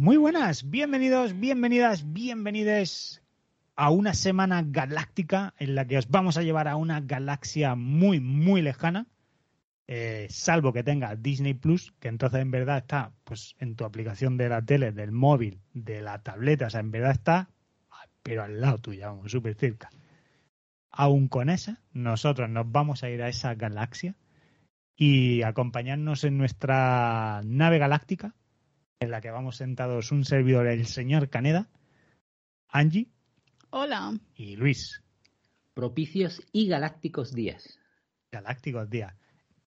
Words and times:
Muy 0.00 0.16
buenas, 0.16 0.70
bienvenidos, 0.70 1.40
bienvenidas, 1.40 2.12
bienvenides 2.12 3.20
a 3.74 3.90
una 3.90 4.14
semana 4.14 4.62
galáctica 4.64 5.54
en 5.58 5.74
la 5.74 5.88
que 5.88 5.98
os 5.98 6.08
vamos 6.08 6.36
a 6.36 6.44
llevar 6.44 6.68
a 6.68 6.76
una 6.76 7.00
galaxia 7.00 7.74
muy, 7.74 8.20
muy 8.20 8.62
lejana, 8.62 9.08
eh, 9.88 10.28
salvo 10.30 10.72
que 10.72 10.84
tenga 10.84 11.16
Disney 11.16 11.54
Plus, 11.54 11.92
que 11.98 12.06
entonces 12.06 12.40
en 12.40 12.52
verdad 12.52 12.78
está 12.78 13.10
pues 13.24 13.56
en 13.58 13.74
tu 13.74 13.84
aplicación 13.84 14.36
de 14.36 14.48
la 14.48 14.62
tele, 14.62 14.92
del 14.92 15.10
móvil, 15.10 15.58
de 15.74 16.00
la 16.00 16.22
tableta, 16.22 16.68
o 16.68 16.70
sea, 16.70 16.78
en 16.78 16.92
verdad 16.92 17.10
está, 17.10 17.50
pero 18.22 18.44
al 18.44 18.60
lado 18.60 18.78
tuyo, 18.78 19.04
vamos, 19.04 19.32
súper 19.32 19.56
cerca. 19.56 19.90
Aún 20.92 21.26
con 21.26 21.50
esa, 21.50 21.80
nosotros 21.92 22.48
nos 22.48 22.70
vamos 22.70 23.02
a 23.02 23.10
ir 23.10 23.20
a 23.20 23.28
esa 23.28 23.56
galaxia 23.56 24.14
y 24.94 25.42
acompañarnos 25.42 26.22
en 26.22 26.38
nuestra 26.38 27.40
nave 27.44 27.78
galáctica, 27.78 28.36
en 29.00 29.10
la 29.10 29.20
que 29.20 29.30
vamos 29.30 29.56
sentados 29.56 30.10
un 30.12 30.24
servidor, 30.24 30.66
el 30.66 30.86
señor 30.86 31.28
Caneda, 31.28 31.68
Angie 32.68 33.08
Hola. 33.70 34.18
y 34.34 34.56
Luis. 34.56 35.02
Propicios 35.74 36.42
y 36.52 36.68
galácticos 36.68 37.32
días. 37.32 37.78
Galácticos 38.32 38.90
días. 38.90 39.14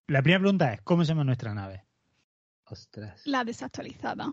La 0.08 0.22
primera 0.22 0.40
pregunta 0.40 0.74
es, 0.74 0.82
¿cómo 0.82 1.04
se 1.04 1.08
llama 1.08 1.24
nuestra 1.24 1.54
nave? 1.54 1.84
Ostras. 2.66 3.22
La 3.26 3.44
desactualizada. 3.44 4.32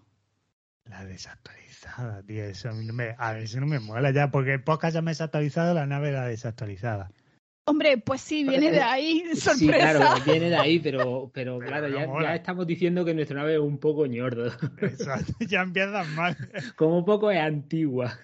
La 0.84 1.06
desactualizada, 1.06 2.22
tío. 2.24 2.44
Eso 2.44 2.70
a 2.70 2.74
mí 2.74 2.86
no 2.86 2.94
me, 2.94 3.16
a 3.18 3.34
ver, 3.34 3.44
eso 3.44 3.60
no 3.60 3.68
me 3.68 3.80
mola 3.80 4.12
ya, 4.12 4.32
porque 4.32 4.54
el 4.54 4.64
podcast 4.64 4.96
ya 4.96 5.02
me 5.02 5.12
desactualizado, 5.12 5.74
la 5.74 5.86
nave 5.86 6.10
era 6.10 6.26
desactualizada. 6.26 7.12
Hombre, 7.70 7.98
pues 8.00 8.22
sí, 8.22 8.44
viene 8.44 8.72
de 8.72 8.82
ahí. 8.82 9.24
Sorpresa. 9.36 9.54
Sí, 9.56 9.68
claro, 9.68 10.24
viene 10.26 10.50
de 10.50 10.56
ahí, 10.56 10.80
pero, 10.80 11.30
pero, 11.34 11.60
Pero 11.60 11.68
claro, 11.70 11.88
no 11.90 12.22
ya, 12.22 12.36
estamos 12.36 12.66
diciendo 12.66 13.06
que 13.06 13.14
nuestra 13.14 13.38
nave 13.38 13.54
es 13.56 13.60
un 13.60 13.78
poco 13.78 14.06
ñordo. 14.08 14.48
Exacto, 14.82 15.34
ya 15.48 15.62
empiezan 15.62 16.16
mal. 16.16 16.36
Como 16.76 17.06
poco 17.06 17.30
es 17.32 17.40
antigua. 17.40 18.18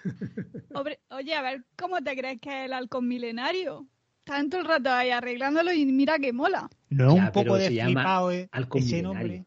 Hombre, 0.74 1.00
oye, 1.10 1.36
a 1.36 1.42
ver, 1.42 1.64
¿cómo 1.78 2.02
te 2.02 2.16
crees 2.18 2.40
que 2.42 2.50
es 2.50 2.66
el 2.66 2.74
halcón 2.74 3.08
milenario? 3.08 3.88
Están 4.26 4.50
todo 4.50 4.62
el 4.62 4.68
rato 4.68 4.90
ahí 4.92 5.12
arreglándolo 5.12 5.72
y 5.72 5.86
mira 5.86 6.18
que 6.18 6.34
mola. 6.34 6.68
No 6.90 7.10
es 7.12 7.16
Ya, 7.16 7.26
un 7.26 7.32
poco 7.32 7.58
de 7.58 7.70
flipado 7.70 8.32
eh, 8.32 8.50
halcón 8.52 8.82
ese 8.82 8.96
milenario. 8.96 9.28
nombre. 9.28 9.46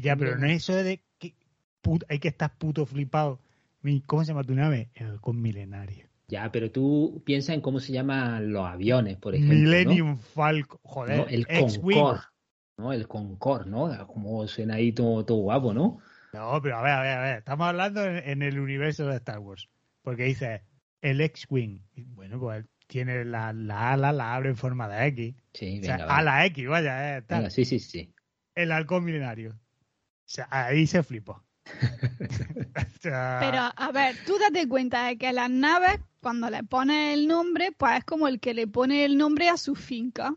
Ya, 0.00 0.16
pero 0.16 0.38
no 0.38 0.46
es 0.46 0.62
eso 0.62 0.74
de 0.74 1.02
que 1.18 1.34
put- 1.82 2.04
hay 2.08 2.20
que 2.20 2.28
estar 2.28 2.56
puto 2.56 2.86
flipado. 2.86 3.40
¿Cómo 4.06 4.22
se 4.24 4.28
llama 4.28 4.44
tu 4.44 4.54
nave? 4.54 4.90
El 4.94 5.08
halcón 5.08 5.42
milenario. 5.42 6.06
Ya, 6.32 6.50
pero 6.50 6.70
tú 6.70 7.22
piensa 7.26 7.52
en 7.52 7.60
cómo 7.60 7.78
se 7.78 7.92
llaman 7.92 8.54
los 8.54 8.66
aviones, 8.66 9.18
por 9.18 9.34
ejemplo. 9.34 9.54
Millennium 9.54 10.16
Falcon. 10.16 10.78
Joder, 10.82 11.18
No, 11.18 11.26
el. 11.26 11.46
Concorde. 11.46 12.20
¿no? 12.78 12.92
El 12.94 13.06
Concorde, 13.06 13.70
¿no? 13.70 14.06
Como 14.06 14.48
suena 14.48 14.76
ahí 14.76 14.92
todo, 14.92 15.26
todo 15.26 15.36
guapo, 15.42 15.74
¿no? 15.74 15.98
No, 16.32 16.58
pero 16.62 16.78
a 16.78 16.82
ver, 16.82 16.92
a 16.92 17.02
ver, 17.02 17.18
a 17.18 17.20
ver. 17.20 17.38
Estamos 17.40 17.66
hablando 17.66 18.02
en, 18.02 18.16
en 18.26 18.40
el 18.40 18.58
universo 18.58 19.06
de 19.08 19.16
Star 19.16 19.40
Wars. 19.40 19.68
Porque 20.00 20.24
dice 20.24 20.62
el 21.02 21.20
X-Wing. 21.20 21.80
Bueno, 22.14 22.40
pues 22.40 22.64
tiene 22.86 23.26
la, 23.26 23.52
la 23.52 23.92
ala, 23.92 24.10
la 24.10 24.34
abre 24.34 24.48
en 24.48 24.56
forma 24.56 24.88
de 24.88 25.06
X. 25.08 25.34
Sí, 25.52 25.80
O 25.80 25.84
sea, 25.84 25.96
venga, 25.98 26.06
vale. 26.06 26.30
ala 26.30 26.46
X, 26.46 26.66
vaya, 26.66 27.18
eh, 27.18 27.22
tal. 27.22 27.40
Venga, 27.40 27.50
sí, 27.50 27.66
sí, 27.66 27.78
sí. 27.78 28.10
El 28.54 28.72
halcón 28.72 29.04
milenario. 29.04 29.50
O 29.50 30.24
sea, 30.24 30.48
ahí 30.50 30.86
se 30.86 31.02
flipó. 31.02 31.44
O 32.74 33.02
sea, 33.02 33.38
Pero, 33.40 33.58
a 33.76 33.92
ver, 33.92 34.16
tú 34.24 34.38
date 34.38 34.66
cuenta 34.66 35.06
de 35.08 35.18
que 35.18 35.30
las 35.32 35.50
naves, 35.50 35.98
cuando 36.22 36.48
le 36.48 36.62
pones 36.62 37.14
el 37.18 37.26
nombre, 37.26 37.72
pues 37.76 37.98
es 37.98 38.04
como 38.04 38.28
el 38.28 38.40
que 38.40 38.54
le 38.54 38.66
pone 38.66 39.04
el 39.04 39.18
nombre 39.18 39.48
a 39.48 39.56
su 39.56 39.74
finca. 39.74 40.34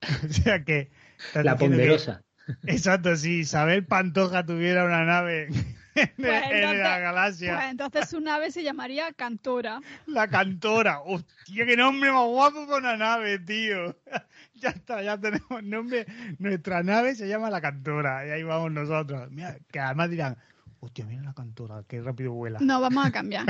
o 0.24 0.32
sea 0.32 0.64
que. 0.64 0.90
La 1.34 1.56
que- 1.56 1.58
ponderosa. 1.66 2.22
Exacto, 2.66 3.14
si 3.16 3.40
Isabel 3.40 3.84
Pantoja 3.84 4.46
tuviera 4.46 4.84
una 4.86 5.04
nave 5.04 5.48
en, 5.94 6.10
Pues 6.16 6.42
en 6.50 6.78
la 6.80 6.98
galaxia, 6.98 7.56
Pues 7.56 7.66
entonces 7.70 8.08
su 8.08 8.20
nave 8.22 8.50
se 8.50 8.62
llamaría 8.62 9.12
Cantora. 9.12 9.82
la 10.06 10.28
cantora. 10.28 11.00
Hostia, 11.00 11.66
qué 11.66 11.76
nombre 11.76 12.10
más 12.10 12.24
guapo 12.26 12.66
para 12.66 12.78
una 12.78 12.96
nave, 12.96 13.38
tío. 13.40 13.94
Ya 14.54 14.70
está, 14.70 15.02
ya 15.02 15.16
tenemos 15.20 15.62
nombre. 15.62 16.04
Nuestra 16.40 16.82
nave 16.82 17.14
se 17.14 17.28
llama 17.28 17.48
la 17.48 17.60
cantora 17.60 18.26
y 18.26 18.30
ahí 18.30 18.42
vamos 18.42 18.72
nosotros. 18.72 19.30
Mira, 19.30 19.56
que 19.70 19.78
además 19.78 20.10
dirán, 20.10 20.36
hostia, 20.80 21.04
mira 21.06 21.22
la 21.22 21.32
cantora, 21.32 21.84
qué 21.86 22.00
rápido 22.02 22.32
vuela. 22.32 22.58
No, 22.60 22.80
vamos 22.80 23.06
a 23.06 23.12
cambiar. 23.12 23.44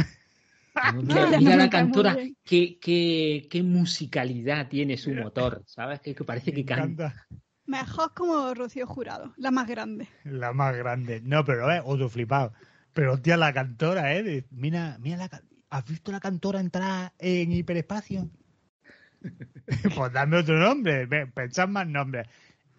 Mira, 0.94 1.56
la 1.56 1.70
cantora, 1.70 2.16
qué, 2.44 2.78
qué, 2.78 3.46
qué 3.50 3.62
musicalidad 3.62 4.68
tiene 4.68 4.96
su 4.96 5.12
motor, 5.14 5.62
¿sabes? 5.66 6.00
Que, 6.00 6.14
que 6.14 6.24
parece 6.24 6.50
Me 6.50 6.56
que 6.56 6.64
canta. 6.64 7.26
Mejor 7.66 8.14
como 8.14 8.54
Rocío 8.54 8.86
Jurado, 8.86 9.34
la 9.36 9.50
más 9.50 9.68
grande. 9.68 10.08
La 10.24 10.52
más 10.52 10.74
grande. 10.76 11.20
No, 11.22 11.44
pero 11.44 11.70
eh, 11.70 11.82
otro 11.84 12.08
flipado. 12.08 12.52
Pero 12.94 13.12
hostia, 13.14 13.36
la 13.36 13.52
cantora, 13.52 14.14
¿eh? 14.14 14.22
De- 14.22 14.46
Mira, 14.50 14.96
mira 15.00 15.16
la 15.18 15.42
¿Has 15.70 15.84
visto 15.84 16.10
la 16.10 16.20
cantora 16.20 16.60
entrar 16.60 17.12
en 17.18 17.52
hiperespacio? 17.52 18.30
pues 19.94 20.12
dame 20.12 20.38
otro 20.38 20.58
nombre. 20.58 21.06
Pensad 21.26 21.68
más 21.68 21.86
nombres. 21.86 22.26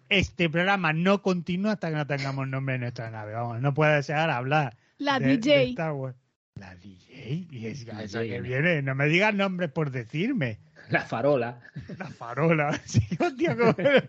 Este 0.08 0.50
programa 0.50 0.92
no 0.92 1.22
continúa 1.22 1.72
hasta 1.72 1.90
que 1.90 1.96
no 1.96 2.06
tengamos 2.06 2.48
nombre 2.48 2.74
en 2.74 2.80
nuestra 2.80 3.10
nave. 3.10 3.32
Vamos, 3.34 3.60
no 3.60 3.72
puede 3.72 3.94
desear 3.96 4.28
hablar. 4.30 4.76
La 4.98 5.20
de- 5.20 5.36
DJ. 5.36 5.56
de 5.56 5.64
Star 5.70 5.92
Wars. 5.92 6.16
La 6.60 6.74
DJ. 6.76 7.46
Y 7.50 7.66
es 7.66 7.86
La 7.86 8.02
esa 8.02 8.22
que 8.22 8.40
viene. 8.42 8.82
No 8.82 8.94
me 8.94 9.06
digas 9.06 9.34
nombres 9.34 9.70
por 9.70 9.90
decirme. 9.90 10.58
La 10.90 11.00
farola. 11.02 11.60
La 11.98 12.06
farola. 12.10 12.78
Sí, 12.84 13.00
hostia, 13.18 13.56
cómo 13.56 13.74
me. 13.78 14.02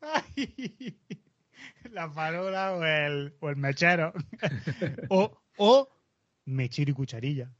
Ay. 0.00 0.98
La 1.90 2.10
farola 2.10 2.72
o 2.74 2.84
el, 2.84 3.34
o 3.40 3.48
el 3.48 3.56
mechero. 3.56 4.12
O, 5.08 5.40
o 5.56 5.88
mechero 6.44 6.90
y 6.90 6.94
cucharilla. 6.94 7.50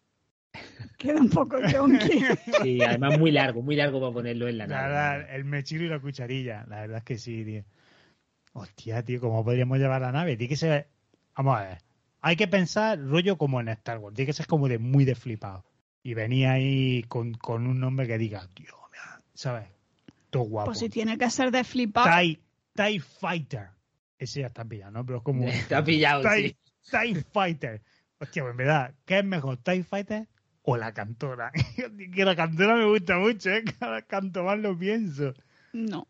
Queda 0.98 1.20
un 1.20 1.30
poco 1.30 1.56
chonky. 1.70 2.24
Sí, 2.62 2.82
además 2.82 3.18
muy 3.18 3.30
largo, 3.30 3.62
muy 3.62 3.76
largo 3.76 3.98
para 4.00 4.12
ponerlo 4.12 4.46
en 4.48 4.58
la 4.58 4.66
La 4.66 4.76
nave. 4.76 4.88
verdad, 4.88 5.34
el 5.34 5.44
mechero 5.44 5.84
y 5.84 5.88
la 5.88 5.98
cucharilla. 6.00 6.66
La 6.68 6.82
verdad 6.82 6.98
es 6.98 7.04
que 7.04 7.16
sí, 7.18 7.44
tío. 7.44 7.64
Hostia, 8.52 9.02
tío, 9.02 9.20
¿cómo 9.20 9.42
podríamos 9.42 9.78
llevar 9.78 10.02
la 10.02 10.12
nave? 10.12 10.36
Tiene 10.36 10.50
que 10.50 10.56
ser. 10.56 10.88
Vamos 11.34 11.58
a 11.58 11.62
ver. 11.62 11.78
Hay 12.24 12.36
que 12.36 12.46
pensar 12.46 13.00
rollo 13.00 13.36
como 13.36 13.60
en 13.60 13.68
Star 13.68 13.98
Wars. 13.98 14.14
Tiene 14.14 14.26
que 14.26 14.32
ser 14.32 14.46
como 14.46 14.68
de 14.68 14.78
muy 14.78 15.04
de 15.04 15.16
flipado. 15.16 15.64
Y 16.04 16.14
venía 16.14 16.52
ahí 16.52 17.02
con, 17.08 17.34
con 17.34 17.66
un 17.66 17.80
nombre 17.80 18.06
que 18.06 18.16
diga, 18.16 18.48
tío, 18.54 18.74
mira, 18.92 19.20
¿sabes? 19.34 19.68
Todo 20.30 20.44
guapo. 20.44 20.66
Pues 20.66 20.78
si 20.78 20.88
tiene 20.88 21.18
que 21.18 21.28
ser 21.30 21.50
de 21.50 21.64
flipar. 21.64 22.20
TIE, 22.20 22.40
TIE 22.74 23.00
Fighter. 23.00 23.70
Ese 24.18 24.40
ya 24.40 24.46
está 24.46 24.64
pillado, 24.64 24.92
¿no? 24.92 25.04
Pero 25.04 25.18
es 25.18 25.24
como. 25.24 25.46
Está 25.48 25.82
pillado, 25.82 26.22
TIE, 26.22 26.56
sí. 26.80 26.90
TIE 26.90 27.24
Fighter. 27.32 27.82
Hostia, 28.18 28.42
pues 28.42 28.52
en 28.52 28.56
verdad, 28.56 28.94
¿qué 29.04 29.18
es 29.18 29.24
mejor, 29.24 29.56
TIE 29.56 29.82
Fighter 29.82 30.28
o 30.62 30.76
la 30.76 30.94
cantora? 30.94 31.50
que 32.14 32.24
la 32.24 32.36
cantora 32.36 32.76
me 32.76 32.86
gusta 32.86 33.18
mucho, 33.18 33.50
¿eh? 33.50 33.64
Cada 33.80 34.02
canto 34.02 34.44
más 34.44 34.60
lo 34.60 34.78
pienso. 34.78 35.34
No. 35.72 36.06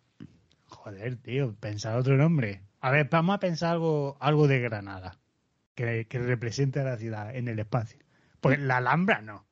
Joder, 0.67 1.17
tío, 1.17 1.55
pensar 1.55 1.97
otro 1.97 2.19
nombre. 2.19 2.61
A 2.81 2.91
ver, 2.91 3.09
vamos 3.11 3.35
a 3.35 3.39
pensar 3.41 3.73
algo, 3.73 4.19
algo 4.21 4.47
de 4.47 4.61
Granada. 4.61 5.22
Que, 5.83 6.07
que 6.07 6.19
represente 6.21 6.79
a 6.79 6.85
la 6.85 6.97
ciudad 6.97 7.35
en 7.35 7.49
el 7.49 7.59
espacio. 7.59 7.99
Pues 8.41 8.61
la 8.61 8.77
Alhambra 8.77 9.21
no. 9.21 9.49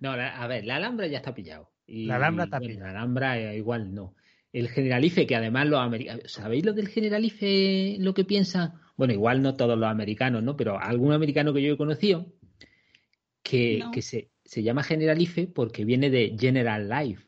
No, 0.00 0.16
la- 0.16 0.42
a 0.42 0.46
ver, 0.46 0.64
la 0.64 0.76
Alhambra 0.76 1.06
ya 1.06 1.18
está 1.18 1.34
pillado. 1.34 1.70
Y, 1.86 2.06
La 2.06 2.16
Alhambra 2.16 2.44
está 2.44 2.58
bueno, 2.60 2.72
pillado. 2.72 2.92
La 2.94 2.98
Alhambra 2.98 3.38
eh, 3.38 3.58
igual 3.58 3.92
no. 3.94 4.14
El 4.54 4.68
Generalife, 4.70 5.26
que 5.26 5.36
además 5.36 5.66
los 5.68 5.80
americanos... 5.80 6.22
¿Sabéis 6.32 6.64
lo 6.64 6.72
del 6.72 6.88
Generalife, 6.88 7.96
lo 7.98 8.14
que 8.14 8.24
piensan? 8.24 8.72
Bueno, 8.96 9.12
igual 9.12 9.42
no 9.42 9.54
todos 9.56 9.78
los 9.78 9.88
americanos, 9.90 10.42
¿no? 10.42 10.56
Pero 10.56 10.78
algún 10.80 11.12
americano 11.12 11.52
que 11.52 11.62
yo 11.62 11.74
he 11.74 11.76
conocido 11.76 12.32
que, 13.42 13.80
No. 13.80 13.90
que 13.90 14.00
se, 14.00 14.30
se 14.44 14.62
llama 14.62 14.82
Generalife 14.82 15.46
porque 15.46 15.84
viene 15.84 16.08
de 16.08 16.36
General 16.40 16.88
Life. 16.88 17.26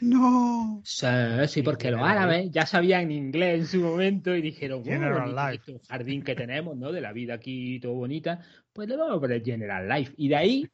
No. 0.00 0.82
Sí, 0.84 1.06
sí, 1.48 1.62
porque 1.62 1.90
los 1.90 2.02
árabes 2.02 2.50
ya 2.50 2.66
sabían 2.66 3.10
inglés 3.10 3.60
en 3.60 3.66
su 3.66 3.80
momento 3.80 4.34
y 4.34 4.42
dijeron, 4.42 4.82
bueno, 4.82 5.06
General 5.06 5.52
Life. 5.52 5.72
este 5.72 5.88
jardín 5.88 6.22
que 6.22 6.34
tenemos, 6.34 6.76
¿no? 6.76 6.92
De 6.92 7.00
la 7.00 7.12
vida 7.12 7.34
aquí 7.34 7.80
todo 7.80 7.94
bonita, 7.94 8.40
pues 8.72 8.88
le 8.88 8.96
vamos 8.96 9.16
a 9.16 9.20
poner 9.20 9.42
General 9.42 9.88
Life. 9.88 10.12
Y 10.16 10.28
de 10.28 10.36
ahí, 10.36 10.70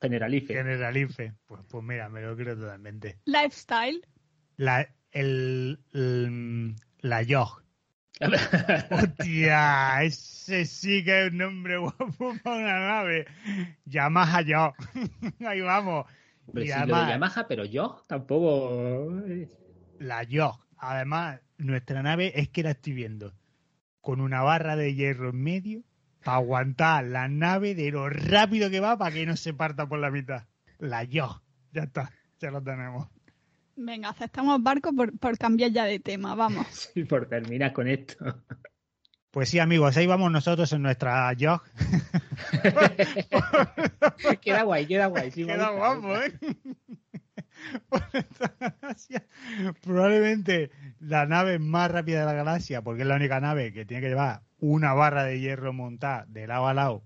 Generalife. 0.00 0.54
Generalife. 0.54 1.32
Pues, 1.46 1.60
pues 1.68 1.84
mira, 1.84 2.08
me 2.08 2.22
lo 2.22 2.36
creo 2.36 2.56
totalmente. 2.56 3.18
Lifestyle. 3.24 4.00
La, 4.56 4.88
el, 5.10 5.78
el- 5.92 6.74
la 7.00 7.22
Yog. 7.22 7.62
Hostia, 8.90 10.02
ese 10.04 10.64
sí 10.64 11.02
que 11.04 11.26
es 11.26 11.30
un 11.32 11.38
nombre 11.38 11.76
guapo 11.78 12.34
para 12.42 12.56
una 12.56 12.78
nave. 12.78 13.26
Yamaha 13.84 14.42
Yog. 14.42 14.74
Ahí 15.46 15.60
vamos. 15.60 16.06
Pero 16.52 16.64
Y 16.64 16.68
sí, 16.68 16.72
lo 16.74 16.78
además- 16.80 17.06
de 17.06 17.12
Yamaha, 17.12 17.48
pero 17.48 17.64
yo 17.64 18.02
tampoco. 18.06 19.12
La 19.98 20.22
Yog. 20.24 20.58
Además, 20.76 21.40
nuestra 21.58 22.02
nave 22.02 22.32
es 22.40 22.48
que 22.48 22.62
la 22.62 22.70
estoy 22.72 22.92
viendo 22.94 23.32
con 24.00 24.20
una 24.20 24.42
barra 24.42 24.74
de 24.76 24.94
hierro 24.94 25.30
en 25.30 25.42
medio 25.42 25.82
para 26.24 26.38
aguantar 26.38 27.04
la 27.04 27.28
nave 27.28 27.74
de 27.74 27.90
lo 27.92 28.08
rápido 28.08 28.68
que 28.70 28.80
va 28.80 28.98
para 28.98 29.14
que 29.14 29.24
no 29.26 29.36
se 29.36 29.54
parta 29.54 29.86
por 29.88 29.98
la 30.00 30.10
mitad. 30.10 30.44
La 30.78 31.04
Yog. 31.04 31.40
Ya 31.72 31.82
está, 31.84 32.10
ya 32.40 32.50
lo 32.50 32.60
tenemos. 32.62 33.08
Venga, 33.76 34.10
aceptamos 34.10 34.62
barco 34.62 34.92
por, 34.92 35.16
por 35.18 35.38
cambiar 35.38 35.70
ya 35.70 35.84
de 35.84 35.98
tema, 36.00 36.34
vamos. 36.34 36.66
Sí, 36.94 37.04
por 37.04 37.26
terminar 37.26 37.72
con 37.72 37.86
esto. 37.88 38.16
Pues 39.32 39.48
sí, 39.48 39.58
amigos, 39.58 39.96
ahí 39.96 40.06
vamos 40.06 40.30
nosotros 40.30 40.70
en 40.74 40.82
nuestra 40.82 41.32
jog. 41.40 41.62
queda 44.42 44.62
guay, 44.62 44.86
queda 44.86 45.06
guay. 45.06 45.30
queda 45.30 45.70
guapo, 45.70 46.14
¿eh? 46.16 46.34
Probablemente 49.82 50.70
la 51.00 51.24
nave 51.24 51.58
más 51.58 51.90
rápida 51.90 52.20
de 52.20 52.26
la 52.26 52.34
galaxia, 52.34 52.82
porque 52.82 53.02
es 53.02 53.08
la 53.08 53.16
única 53.16 53.40
nave 53.40 53.72
que 53.72 53.86
tiene 53.86 54.02
que 54.02 54.10
llevar 54.10 54.42
una 54.58 54.92
barra 54.92 55.24
de 55.24 55.40
hierro 55.40 55.72
montada 55.72 56.26
de 56.28 56.46
lado 56.46 56.68
a 56.68 56.74
lado 56.74 57.02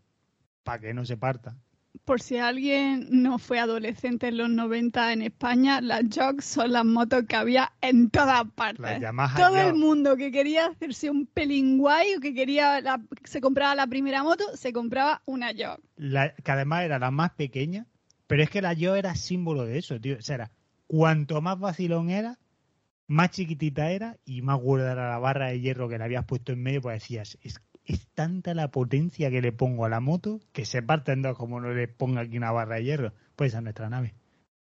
para 0.64 0.80
que 0.80 0.94
no 0.94 1.06
se 1.06 1.16
parta 1.16 1.56
por 2.04 2.20
si 2.20 2.38
alguien 2.38 3.08
no 3.10 3.38
fue 3.38 3.58
adolescente 3.58 4.28
en 4.28 4.38
los 4.38 4.50
90 4.50 5.12
en 5.12 5.22
España, 5.22 5.80
las 5.80 6.04
Jogs 6.14 6.44
son 6.44 6.72
las 6.72 6.84
motos 6.84 7.24
que 7.28 7.36
había 7.36 7.72
en 7.80 8.10
todas 8.10 8.44
partes. 8.54 9.00
Todo 9.36 9.56
el 9.56 9.74
mundo 9.74 10.16
que 10.16 10.30
quería 10.30 10.66
hacerse 10.66 11.10
un 11.10 11.26
pelín 11.26 11.78
guay 11.78 12.14
o 12.16 12.20
que 12.20 12.34
quería 12.34 12.82
se 13.24 13.40
compraba 13.40 13.74
la 13.74 13.86
primera 13.86 14.22
moto, 14.22 14.44
se 14.56 14.72
compraba 14.72 15.22
una 15.26 15.48
Jog. 15.48 15.80
que 16.42 16.50
además 16.50 16.84
era 16.84 16.98
la 16.98 17.10
más 17.10 17.32
pequeña, 17.32 17.86
pero 18.26 18.42
es 18.42 18.50
que 18.50 18.62
la 18.62 18.74
Jog 18.74 18.96
era 18.96 19.14
símbolo 19.14 19.64
de 19.64 19.78
eso, 19.78 20.00
tío. 20.00 20.16
O 20.18 20.22
sea, 20.22 20.36
era, 20.36 20.50
cuanto 20.86 21.40
más 21.40 21.58
vacilón 21.58 22.10
era, 22.10 22.38
más 23.06 23.30
chiquitita 23.30 23.90
era 23.90 24.16
y 24.24 24.42
más 24.42 24.60
gorda 24.60 24.92
era 24.92 25.10
la 25.10 25.18
barra 25.18 25.48
de 25.48 25.60
hierro 25.60 25.88
que 25.88 25.98
le 25.98 26.04
habías 26.04 26.24
puesto 26.24 26.52
en 26.52 26.62
medio, 26.62 26.80
pues 26.82 27.00
decías, 27.02 27.38
es 27.42 27.60
es 27.86 28.08
tanta 28.08 28.52
la 28.52 28.70
potencia 28.70 29.30
que 29.30 29.40
le 29.40 29.52
pongo 29.52 29.84
a 29.84 29.88
la 29.88 30.00
moto 30.00 30.40
que 30.52 30.64
se 30.64 30.82
parte 30.82 31.12
en 31.12 31.22
dos 31.22 31.36
como 31.36 31.60
no 31.60 31.72
le 31.72 31.88
ponga 31.88 32.22
aquí 32.22 32.36
una 32.36 32.50
barra 32.50 32.76
de 32.76 32.84
hierro. 32.84 33.12
Pues 33.36 33.54
a 33.54 33.60
nuestra 33.60 33.88
nave. 33.88 34.14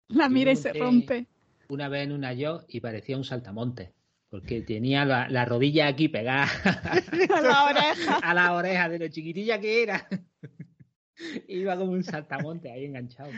La 0.10 0.30
mira 0.30 0.52
y 0.52 0.56
se 0.56 0.74
rompe. 0.74 1.28
Una 1.70 1.88
vez 1.88 2.04
en 2.04 2.12
una 2.12 2.34
yo 2.34 2.66
y 2.68 2.82
parecía 2.82 3.18
un 3.18 3.24
saltamonte. 3.24 3.94
Porque 4.30 4.62
tenía 4.62 5.06
la, 5.06 5.46
rodilla 5.46 5.88
aquí 5.88 6.10
pegada 6.10 6.48
a 7.36 7.42
la 7.42 7.66
oreja. 7.66 8.18
A 8.24 8.34
la 8.34 8.54
oreja 8.54 8.90
de 8.90 9.00
lo 9.00 9.08
chiquitilla 9.08 9.60
que 9.60 9.84
era. 9.84 10.08
Iba 11.48 11.78
como 11.78 11.92
un 11.92 12.04
saltamonte 12.04 12.72
ahí 12.72 12.86
enganchado. 12.86 13.30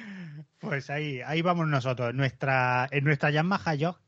Pues 0.60 0.90
ahí, 0.90 1.20
ahí 1.26 1.42
vamos 1.42 1.68
nosotros. 1.68 2.12
En 2.12 2.18
nuestra, 2.18 2.88
en 2.92 3.04
nuestra 3.04 3.30
Yamaha 3.30 3.76
Jog 3.78 4.00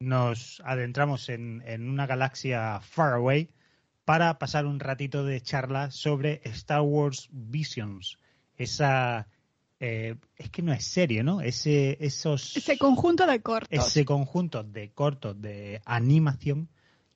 nos 0.00 0.60
adentramos 0.64 1.30
en, 1.30 1.62
en 1.66 1.88
una 1.88 2.06
galaxia 2.06 2.78
far 2.80 3.14
away 3.14 3.53
para 4.04 4.38
pasar 4.38 4.66
un 4.66 4.80
ratito 4.80 5.24
de 5.24 5.40
charla 5.40 5.90
sobre 5.90 6.40
Star 6.44 6.82
Wars 6.82 7.28
Visions. 7.32 8.18
Esa 8.56 9.26
eh, 9.80 10.16
es 10.36 10.50
que 10.50 10.62
no 10.62 10.72
es 10.72 10.84
serio, 10.84 11.24
¿no? 11.24 11.40
Ese, 11.40 11.96
esos, 12.00 12.56
ese 12.56 12.78
conjunto 12.78 13.26
de 13.26 13.40
cortos. 13.40 13.86
Ese 13.86 14.04
conjunto 14.04 14.62
de 14.62 14.90
cortos 14.90 15.40
de 15.40 15.80
animación 15.84 16.68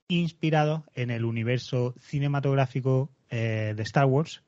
inspirado 0.09 0.85
en 0.95 1.11
el 1.11 1.25
universo 1.25 1.95
cinematográfico 2.01 3.11
eh, 3.31 3.75
de 3.77 3.83
Star 3.83 4.07
Wars, 4.07 4.43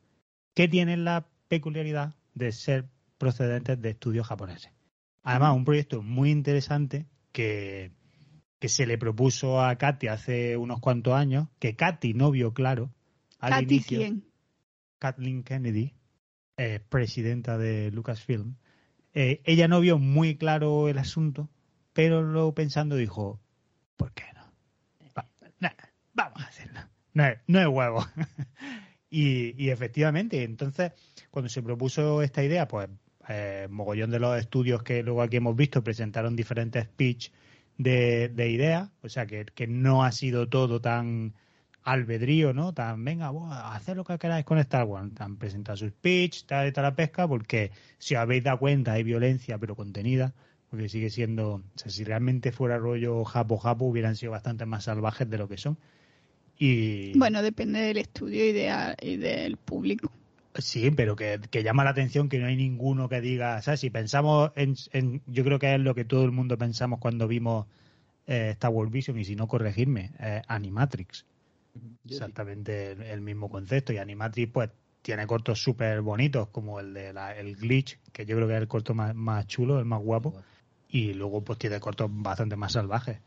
que 0.55 0.69
tienen 0.69 1.05
la 1.05 1.27
peculiaridad 1.49 2.15
de 2.35 2.53
ser 2.53 2.87
procedentes 3.19 3.81
de 3.81 3.91
estudios 3.91 4.27
japoneses. 4.27 4.73
Además, 5.23 5.55
un 5.55 5.67
proyecto 5.67 6.03
muy 6.03 6.31
interesante 6.31 7.07
que 7.33 7.93
que 8.61 8.69
se 8.69 8.87
le 8.87 8.99
propuso 8.99 9.61
a 9.61 9.75
Katy 9.77 10.07
hace 10.09 10.57
unos 10.57 10.81
cuantos 10.81 11.15
años, 11.15 11.49
que 11.59 11.75
Katy 11.75 12.15
no 12.15 12.31
vio 12.31 12.53
claro 12.53 12.93
al 13.41 13.51
¿Katy 13.51 13.65
inicio. 13.65 13.99
quién? 13.99 14.25
Kathleen 14.99 15.43
Kennedy, 15.43 15.95
eh, 16.59 16.79
presidenta 16.87 17.57
de 17.57 17.91
Lucasfilm. 17.91 18.57
Eh, 19.15 19.41
ella 19.45 19.67
no 19.67 19.81
vio 19.81 19.99
muy 19.99 20.37
claro 20.37 20.89
el 20.89 20.99
asunto, 20.99 21.49
pero 21.95 22.23
luego 22.23 22.55
pensando 22.55 22.97
dijo, 22.97 23.41
¿por 23.97 24.13
qué 24.13 24.25
no? 24.35 24.41
vamos 26.13 26.43
a 26.43 26.49
hacerlo. 26.49 26.81
No 27.15 27.25
es, 27.25 27.39
no 27.47 27.61
es 27.61 27.67
huevo. 27.67 28.07
y, 29.11 29.55
y, 29.63 29.71
efectivamente, 29.71 30.45
entonces, 30.45 30.93
cuando 31.31 31.49
se 31.49 31.63
propuso 31.63 32.21
esta 32.21 32.45
idea, 32.45 32.69
pues 32.69 32.91
eh, 33.29 33.69
mogollón 33.71 34.11
de 34.11 34.19
los 34.19 34.39
estudios 34.39 34.83
que 34.83 35.03
luego 35.03 35.23
aquí 35.23 35.39
hemos 35.39 35.57
visto 35.57 35.83
presentaron 35.83 36.37
diferentes 36.37 36.87
pitch 36.89 37.33
de, 37.83 38.29
de 38.29 38.51
ideas, 38.51 38.91
o 39.03 39.09
sea 39.09 39.27
que, 39.27 39.47
que, 39.47 39.67
no 39.67 40.05
ha 40.05 40.13
sido 40.13 40.49
todo 40.49 40.81
tan 40.83 41.33
albedrío, 41.83 42.53
¿no? 42.53 42.75
Tan, 42.75 43.03
venga, 43.03 43.29
a 43.29 43.75
hacer 43.75 43.97
lo 43.97 44.05
que 44.05 44.19
queráis 44.19 44.45
con 44.45 44.59
Star 44.59 44.85
Wars, 44.85 45.11
han 45.19 45.37
presentado 45.37 45.79
sus 45.79 45.93
pitch, 45.93 46.45
tal 46.45 46.69
y 46.69 46.73
tal 46.73 46.85
la 46.85 46.95
pesca, 46.95 47.27
porque 47.27 47.71
si 47.99 48.17
habéis 48.17 48.45
dado 48.45 48.59
cuenta 48.59 48.93
hay 48.93 49.03
violencia, 49.03 49.57
pero 49.57 49.77
contenida, 49.77 50.35
porque 50.69 50.91
sigue 50.91 51.09
siendo, 51.09 51.55
o 51.55 51.63
sea, 51.75 51.91
si 51.91 52.05
realmente 52.05 52.53
fuera 52.53 52.77
rollo 52.77 53.25
japo 53.25 53.57
japo, 53.57 53.87
hubieran 53.87 54.15
sido 54.15 54.33
bastante 54.33 54.67
más 54.67 54.85
salvajes 54.85 55.29
de 55.31 55.39
lo 55.39 55.49
que 55.49 55.57
son. 55.57 55.79
Y... 56.59 57.19
Bueno, 57.19 57.41
depende 57.41 57.81
del 57.81 57.97
estudio 57.97 58.45
y, 58.45 59.09
y 59.09 59.17
del 59.17 59.57
público. 59.57 60.13
Sí, 60.55 60.91
pero 60.91 61.15
que, 61.15 61.39
llama 61.63 61.85
la 61.85 61.91
atención 61.91 62.29
que 62.29 62.39
no 62.39 62.47
hay 62.47 62.57
ninguno 62.57 63.09
que 63.09 63.21
diga, 63.21 63.63
¿sabes? 63.63 63.81
Si 63.81 63.91
pensamos 63.91 64.51
en, 64.57 65.23
yo 65.27 65.45
creo 65.45 65.59
que 65.59 65.75
es 65.75 65.81
lo 65.81 65.95
que 65.95 66.05
todo 66.05 66.25
el 66.25 66.33
mundo 66.33 66.59
pensamos 66.59 66.99
cuando 66.99 67.29
vimos 67.29 67.67
eh, 68.27 68.51
Star 68.53 68.71
Wars 68.71 68.91
Vision, 68.91 69.19
y 69.19 69.25
si 69.25 69.37
no 69.37 69.47
corregirme, 69.47 70.11
Animatrix. 70.49 71.25
Exactamente 72.05 73.13
el, 73.13 73.21
mismo 73.21 73.49
concepto. 73.49 73.93
Y 73.93 73.99
Animatrix, 73.99 74.53
pues, 74.53 74.71
tiene 75.03 75.27
cortos 75.27 75.63
súper 75.63 76.01
bonitos, 76.01 76.49
como 76.49 76.81
el 76.81 76.95
de 76.95 77.15
el 77.39 77.57
Glitch, 77.57 77.99
que 78.13 78.27
yo 78.27 78.37
creo 78.37 78.49
que 78.49 78.55
es 78.55 78.61
el 78.61 78.69
corto 78.69 78.95
más, 78.95 79.47
chulo, 79.47 79.79
el 79.79 79.85
más 79.85 80.01
guapo. 80.01 80.35
Y 80.89 81.15
luego, 81.15 81.43
pues, 81.45 81.59
tiene 81.59 81.79
cortos 81.79 82.11
bastante 82.13 82.57
más 82.57 82.73
salvajes. 82.73 83.19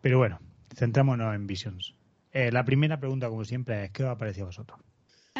Pero 0.00 0.18
bueno, 0.18 0.38
centrémonos 0.74 1.34
en 1.34 1.46
Visions. 1.46 1.94
Eh, 2.32 2.52
la 2.52 2.64
primera 2.64 3.00
pregunta, 3.00 3.28
como 3.28 3.44
siempre, 3.44 3.84
es: 3.84 3.90
¿qué 3.90 4.04
os 4.04 4.10
ha 4.10 4.18
parecido 4.18 4.46
a 4.46 4.48
vosotros? 4.48 4.78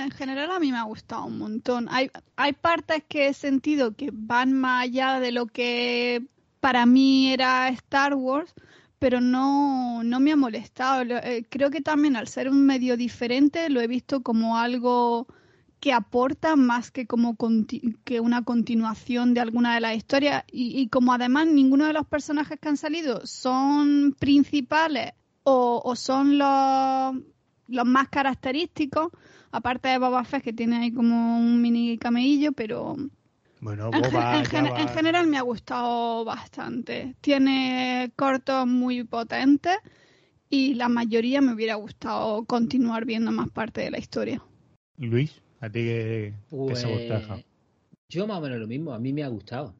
En 0.06 0.12
general 0.12 0.52
a 0.52 0.60
mí 0.60 0.70
me 0.70 0.78
ha 0.78 0.84
gustado 0.84 1.24
un 1.24 1.38
montón. 1.38 1.88
Hay, 1.90 2.12
hay 2.36 2.52
partes 2.52 3.02
que 3.08 3.26
he 3.26 3.34
sentido 3.34 3.96
que 3.96 4.10
van 4.12 4.52
más 4.52 4.84
allá 4.84 5.18
de 5.18 5.32
lo 5.32 5.46
que 5.46 6.24
para 6.60 6.86
mí 6.86 7.32
era 7.32 7.68
Star 7.70 8.14
Wars, 8.14 8.54
pero 9.00 9.20
no, 9.20 10.04
no 10.04 10.20
me 10.20 10.30
ha 10.30 10.36
molestado. 10.36 11.02
Eh, 11.02 11.44
creo 11.50 11.70
que 11.70 11.80
también 11.80 12.14
al 12.14 12.28
ser 12.28 12.48
un 12.48 12.64
medio 12.64 12.96
diferente 12.96 13.68
lo 13.68 13.80
he 13.80 13.88
visto 13.88 14.22
como 14.22 14.56
algo 14.56 15.26
que 15.80 15.92
aporta 15.92 16.54
más 16.54 16.92
que 16.92 17.08
como 17.08 17.36
que 18.04 18.20
una 18.20 18.44
continuación 18.44 19.34
de 19.34 19.40
alguna 19.40 19.74
de 19.74 19.80
las 19.80 19.96
historias 19.96 20.44
y, 20.52 20.80
y, 20.80 20.88
como 20.88 21.14
además 21.14 21.48
ninguno 21.48 21.84
de 21.84 21.94
los 21.94 22.06
personajes 22.06 22.60
que 22.60 22.68
han 22.68 22.76
salido 22.76 23.26
son 23.26 24.14
principales 24.16 25.14
o, 25.42 25.82
o 25.84 25.96
son 25.96 26.38
los, 26.38 27.16
los 27.66 27.84
más 27.84 28.08
característicos, 28.08 29.10
aparte 29.50 29.88
de 29.88 29.98
Boba 29.98 30.24
Fett 30.24 30.42
que 30.42 30.52
tiene 30.52 30.76
ahí 30.76 30.92
como 30.92 31.38
un 31.38 31.60
mini 31.60 31.98
camellillo, 31.98 32.52
pero 32.52 32.96
bueno, 33.60 33.90
en, 33.92 34.88
general 34.88 35.26
me 35.26 35.38
ha 35.38 35.42
gustado 35.42 36.24
bastante. 36.24 37.16
Tiene 37.20 38.12
cortos 38.14 38.66
muy 38.66 39.04
potentes 39.04 39.76
y 40.50 40.74
la 40.74 40.88
mayoría 40.88 41.40
me 41.40 41.54
hubiera 41.54 41.74
gustado 41.76 42.44
continuar 42.44 43.04
viendo 43.06 43.32
más 43.32 43.50
parte 43.50 43.80
de 43.80 43.90
la 43.90 43.98
historia. 43.98 44.42
Luis, 44.98 45.40
¿a 45.60 45.70
ti 45.70 45.80
qué, 45.80 46.34
pues, 46.50 46.86
Yo 48.08 48.26
más 48.26 48.38
o 48.38 48.40
menos 48.40 48.58
lo 48.58 48.66
mismo, 48.66 48.92
a 48.92 48.98
mí 48.98 49.12
me 49.12 49.24
ha 49.24 49.28
gustado. 49.28 49.74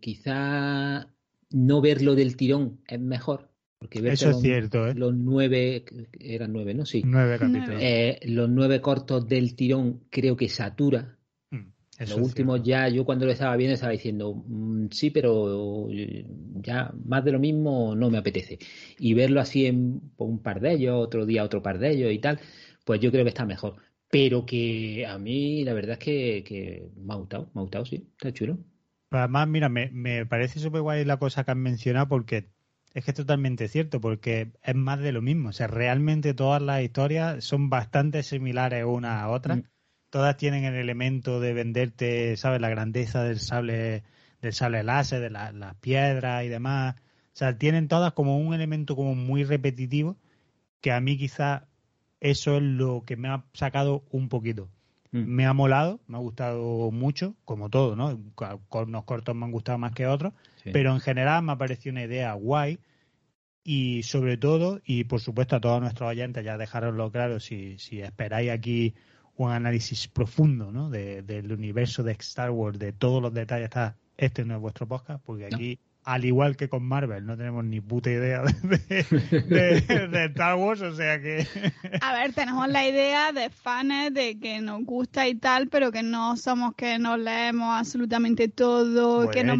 quizá 0.00 1.08
no 1.50 1.80
verlo 1.80 2.14
del 2.14 2.36
tirón 2.36 2.80
es 2.86 3.00
mejor, 3.00 3.50
eso 3.90 4.30
es 4.30 4.40
cierto, 4.40 4.86
¿eh? 4.86 4.94
Los 4.94 5.14
nueve, 5.14 5.84
eran 6.18 6.52
nueve, 6.52 6.74
¿no? 6.74 6.84
Sí. 6.84 7.02
Nueve 7.04 7.38
capítulos. 7.38 7.80
Eh, 7.80 8.20
los 8.24 8.48
nueve 8.48 8.80
cortos 8.80 9.26
del 9.28 9.54
tirón 9.54 10.04
creo 10.10 10.36
que 10.36 10.48
satura. 10.48 11.16
Mm, 11.50 11.70
los 12.00 12.16
últimos 12.16 12.62
ya, 12.62 12.88
yo 12.88 13.04
cuando 13.04 13.26
lo 13.26 13.32
estaba 13.32 13.56
viendo 13.56 13.74
estaba 13.74 13.92
diciendo, 13.92 14.34
mm, 14.46 14.86
sí, 14.90 15.10
pero 15.10 15.88
ya 16.60 16.92
más 17.04 17.24
de 17.24 17.32
lo 17.32 17.38
mismo 17.38 17.94
no 17.94 18.10
me 18.10 18.18
apetece. 18.18 18.58
Y 18.98 19.14
verlo 19.14 19.40
así 19.40 19.66
en 19.66 20.00
un 20.16 20.42
par 20.42 20.60
de 20.60 20.72
ellos, 20.72 20.96
otro 20.96 21.26
día 21.26 21.44
otro 21.44 21.62
par 21.62 21.78
de 21.78 21.90
ellos 21.90 22.12
y 22.12 22.18
tal, 22.18 22.40
pues 22.84 23.00
yo 23.00 23.10
creo 23.10 23.24
que 23.24 23.30
está 23.30 23.44
mejor. 23.44 23.76
Pero 24.10 24.46
que 24.46 25.06
a 25.06 25.18
mí 25.18 25.64
la 25.64 25.72
verdad 25.72 25.92
es 25.92 25.98
que, 25.98 26.44
que 26.44 26.88
me 26.96 27.14
ha 27.14 27.16
gustado, 27.16 27.50
me 27.54 27.60
ha 27.60 27.62
gustado, 27.62 27.84
sí, 27.84 28.08
está 28.12 28.32
chulo. 28.32 28.58
Además, 29.10 29.48
mira, 29.48 29.68
me, 29.68 29.90
me 29.90 30.26
parece 30.26 30.58
súper 30.58 30.82
guay 30.82 31.04
la 31.04 31.18
cosa 31.18 31.44
que 31.44 31.52
han 31.52 31.62
mencionado 31.62 32.08
porque 32.08 32.48
es 32.94 33.04
que 33.04 33.10
es 33.10 33.16
totalmente 33.16 33.66
cierto, 33.66 34.00
porque 34.00 34.52
es 34.62 34.74
más 34.76 35.00
de 35.00 35.10
lo 35.10 35.20
mismo. 35.20 35.48
O 35.48 35.52
sea, 35.52 35.66
realmente 35.66 36.32
todas 36.32 36.62
las 36.62 36.80
historias 36.80 37.44
son 37.44 37.68
bastante 37.68 38.22
similares 38.22 38.84
una 38.84 39.20
a 39.20 39.30
otra. 39.30 39.56
Mm. 39.56 39.64
Todas 40.10 40.36
tienen 40.36 40.64
el 40.64 40.76
elemento 40.76 41.40
de 41.40 41.52
venderte, 41.54 42.36
¿sabes? 42.36 42.60
La 42.60 42.68
grandeza 42.68 43.24
del 43.24 43.40
sable, 43.40 44.04
del 44.40 44.52
sable 44.52 44.84
láser, 44.84 45.20
de 45.20 45.30
las 45.30 45.74
piedras 45.80 46.44
y 46.44 46.48
demás. 46.48 46.94
O 46.96 47.36
sea, 47.36 47.58
tienen 47.58 47.88
todas 47.88 48.12
como 48.12 48.38
un 48.38 48.54
elemento 48.54 48.94
como 48.94 49.16
muy 49.16 49.42
repetitivo, 49.42 50.16
que 50.80 50.92
a 50.92 51.00
mí 51.00 51.18
quizá 51.18 51.66
eso 52.20 52.58
es 52.58 52.62
lo 52.62 53.02
que 53.04 53.16
me 53.16 53.26
ha 53.26 53.44
sacado 53.54 54.04
un 54.12 54.28
poquito. 54.28 54.68
Mm. 55.10 55.24
Me 55.26 55.46
ha 55.46 55.52
molado, 55.52 55.98
me 56.06 56.16
ha 56.16 56.20
gustado 56.20 56.92
mucho, 56.92 57.34
como 57.44 57.70
todo, 57.70 57.96
¿no? 57.96 58.20
Unos 58.70 59.04
cortos 59.04 59.34
me 59.34 59.46
han 59.46 59.50
gustado 59.50 59.78
más 59.78 59.92
que 59.92 60.06
otros, 60.06 60.32
pero 60.72 60.92
en 60.92 61.00
general 61.00 61.42
me 61.42 61.52
ha 61.52 61.58
parecido 61.58 61.92
una 61.92 62.04
idea 62.04 62.32
guay 62.34 62.78
y 63.62 64.02
sobre 64.02 64.36
todo, 64.36 64.80
y 64.84 65.04
por 65.04 65.20
supuesto 65.20 65.56
a 65.56 65.60
todos 65.60 65.80
nuestros 65.80 66.10
oyentes, 66.10 66.44
ya 66.44 66.58
dejaroslo 66.58 67.10
claro, 67.10 67.40
si, 67.40 67.78
si 67.78 68.00
esperáis 68.00 68.50
aquí 68.50 68.94
un 69.36 69.50
análisis 69.50 70.06
profundo 70.08 70.70
¿no? 70.70 70.90
del 70.90 71.52
universo 71.52 72.02
de 72.02 72.12
Star 72.12 72.50
Wars, 72.50 72.78
de 72.78 72.92
todos 72.92 73.22
los 73.22 73.32
detalles, 73.32 73.64
está, 73.64 73.96
este 74.16 74.44
no 74.44 74.54
es 74.54 74.60
vuestro 74.60 74.86
podcast, 74.86 75.24
porque 75.24 75.46
aquí 75.46 75.80
al 76.04 76.24
igual 76.24 76.56
que 76.56 76.68
con 76.68 76.84
Marvel, 76.84 77.24
no 77.24 77.36
tenemos 77.36 77.64
ni 77.64 77.80
puta 77.80 78.10
idea 78.10 78.42
de, 78.62 80.26
Star 80.26 80.56
Wars, 80.56 80.82
o 80.82 80.94
sea 80.94 81.20
que... 81.20 81.46
A 82.00 82.12
ver, 82.12 82.32
tenemos 82.32 82.68
la 82.68 82.86
idea 82.86 83.32
de 83.32 83.50
fans 83.50 84.12
de 84.12 84.38
que 84.38 84.60
nos 84.60 84.84
gusta 84.84 85.26
y 85.26 85.34
tal, 85.34 85.68
pero 85.68 85.90
que 85.90 86.02
no 86.02 86.36
somos 86.36 86.74
que 86.74 86.98
nos 86.98 87.18
leemos 87.18 87.74
absolutamente 87.74 88.48
todo, 88.48 89.30
que, 89.30 89.44
nos 89.44 89.58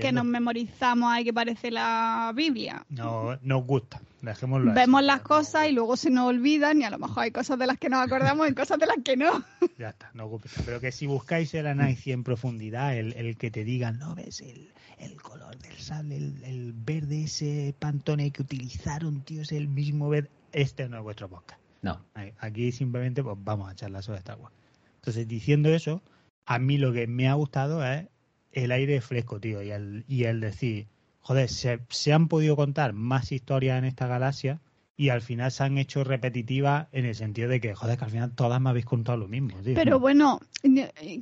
que 0.00 0.12
nos 0.12 0.24
memorizamos 0.24 1.12
ahí 1.12 1.24
que 1.24 1.32
parece 1.32 1.70
la 1.70 2.32
Biblia. 2.34 2.84
No, 2.88 3.38
nos 3.42 3.64
gusta, 3.64 4.00
dejémoslo 4.24 4.72
Vemos 4.74 5.02
las 5.02 5.20
cosas 5.22 5.68
y 5.68 5.72
luego 5.72 5.96
se 5.96 6.10
nos 6.10 6.28
olvidan 6.28 6.80
y 6.80 6.84
a 6.84 6.90
lo 6.90 6.98
mejor 6.98 7.24
hay 7.24 7.30
cosas 7.30 7.58
de 7.58 7.66
las 7.66 7.78
que 7.78 7.88
nos 7.88 8.04
acordamos 8.04 8.48
y 8.48 8.54
cosas 8.54 8.78
de 8.78 8.86
las 8.86 8.98
que 9.04 9.16
no. 9.16 9.44
Ya 9.78 9.90
está, 9.90 10.10
no 10.14 10.28
gusta. 10.28 10.48
Pero 10.64 10.80
que 10.80 10.92
si 10.92 11.06
buscáis 11.06 11.52
el 11.54 11.66
análisis 11.66 12.08
en 12.14 12.22
profundidad, 12.22 12.96
el, 12.96 13.12
el 13.14 13.36
que 13.36 13.50
te 13.50 13.64
digan, 13.64 13.98
no 13.98 14.14
ves 14.14 14.40
el 14.40 14.72
el 14.98 15.20
color 15.20 15.56
del 15.58 15.76
sable, 15.76 16.16
el, 16.16 16.72
verde 16.74 17.24
ese 17.24 17.74
pantone 17.78 18.30
que 18.30 18.42
utilizaron, 18.42 19.22
tío, 19.22 19.42
es 19.42 19.52
el 19.52 19.68
mismo 19.68 20.08
verde. 20.08 20.30
Este 20.52 20.88
no 20.88 20.98
es 20.98 21.02
vuestro 21.02 21.28
podcast. 21.28 21.60
No. 21.82 22.04
Aquí 22.38 22.72
simplemente 22.72 23.22
pues, 23.22 23.36
vamos 23.40 23.70
a 23.70 23.74
charlar 23.74 24.02
sobre 24.02 24.18
Star 24.18 24.38
Wars. 24.38 24.54
Entonces, 24.96 25.28
diciendo 25.28 25.68
eso, 25.68 26.02
a 26.46 26.58
mí 26.58 26.78
lo 26.78 26.92
que 26.92 27.06
me 27.06 27.28
ha 27.28 27.34
gustado 27.34 27.84
es 27.84 28.06
el 28.52 28.72
aire 28.72 29.00
fresco, 29.00 29.40
tío, 29.40 29.62
y 29.62 29.70
el, 29.70 30.04
y 30.08 30.24
el 30.24 30.40
decir, 30.40 30.86
joder, 31.24 31.48
se, 31.48 31.80
se 31.88 32.12
han 32.12 32.28
podido 32.28 32.54
contar 32.54 32.92
más 32.92 33.32
historias 33.32 33.78
en 33.78 33.86
esta 33.86 34.06
galaxia 34.06 34.60
y 34.96 35.08
al 35.08 35.22
final 35.22 35.50
se 35.50 35.64
han 35.64 35.78
hecho 35.78 36.04
repetitivas 36.04 36.86
en 36.92 37.06
el 37.06 37.14
sentido 37.14 37.48
de 37.48 37.60
que, 37.60 37.74
joder, 37.74 37.98
que 37.98 38.04
al 38.04 38.10
final 38.10 38.32
todas 38.32 38.60
me 38.60 38.68
habéis 38.70 38.84
contado 38.84 39.18
lo 39.18 39.26
mismo. 39.26 39.56
Pero 39.74 39.98
bueno, 39.98 40.38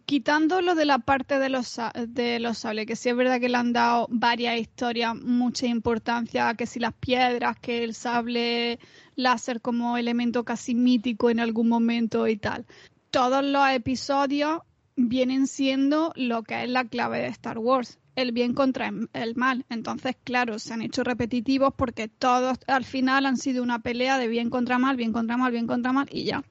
quitando 0.04 0.61
lo 0.61 0.75
de 0.75 0.85
la 0.85 0.99
parte 0.99 1.38
de 1.38 1.49
los, 1.49 1.80
de 2.09 2.40
los 2.40 2.59
sables, 2.59 2.87
que 2.87 2.97
sí 2.97 3.11
es 3.11 3.16
verdad 3.16 3.40
que 3.40 3.49
le 3.49 3.56
han 3.56 3.73
dado 3.73 4.09
varias 4.11 4.61
historias, 4.61 5.14
mucha 5.14 5.66
importancia, 5.66 6.52
que 6.54 6.66
si 6.66 6.80
las 6.80 6.94
piedras, 6.94 7.59
que 7.61 7.85
el 7.85 7.94
sable 7.94 8.80
láser 9.14 9.61
como 9.61 9.97
elemento 9.97 10.44
casi 10.44 10.75
mítico 10.75 11.30
en 11.30 11.38
algún 11.38 11.68
momento 11.68 12.26
y 12.26 12.37
tal. 12.37 12.66
Todos 13.11 13.44
los 13.44 13.71
episodios 13.71 14.62
vienen 14.97 15.47
siendo 15.47 16.12
lo 16.16 16.42
que 16.42 16.64
es 16.64 16.68
la 16.68 16.85
clave 16.85 17.21
de 17.21 17.28
Star 17.28 17.59
Wars 17.59 18.00
el 18.16 18.33
bien 18.33 18.54
contra 18.54 18.92
el 19.12 19.37
mal. 19.37 19.64
Entonces, 19.69 20.16
claro, 20.25 20.59
se 20.59 20.75
han 20.75 20.83
hecho 20.83 21.04
repetitivos 21.04 21.73
porque 21.76 22.09
todos 22.09 22.59
al 22.66 22.85
final 22.85 23.26
han 23.26 23.37
sido 23.37 23.62
una 23.62 23.81
pelea 23.81 24.19
de 24.19 24.28
bien 24.28 24.50
contra 24.50 24.78
mal, 24.78 24.97
bien 24.97 25.12
contra 25.12 25.37
mal, 25.37 25.52
bien 25.52 25.66
contra 25.66 25.92
mal 25.92 26.09
y 26.11 26.25
ya. 26.25 26.42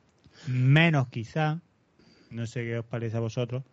Menos 0.47 1.07
quizá, 1.09 1.61
no 2.29 2.47
sé 2.47 2.63
qué 2.63 2.79
os 2.79 2.85
parece 2.85 3.17
a 3.17 3.21
vosotros, 3.21 3.63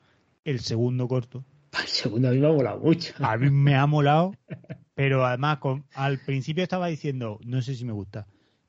el 0.45 0.61
segundo 0.61 1.09
corto. 1.09 1.45
El 1.79 1.87
segundo 1.87 2.29
a 2.29 2.31
mí 2.31 2.39
me 2.39 2.47
ha 2.47 2.53
molado 2.53 2.81
mucho. 2.81 3.13
A 3.19 3.37
mí 3.37 3.51
me 3.51 3.75
ha 3.77 3.87
molado, 3.87 4.35
pero 4.95 5.27
además 5.27 5.59
al 5.95 6.19
principio 6.19 6.63
estaba 6.63 6.87
diciendo, 6.87 7.39
no 7.45 7.61
sé 7.61 7.75
si 7.75 7.85
me 7.85 7.93
gusta, 7.93 8.27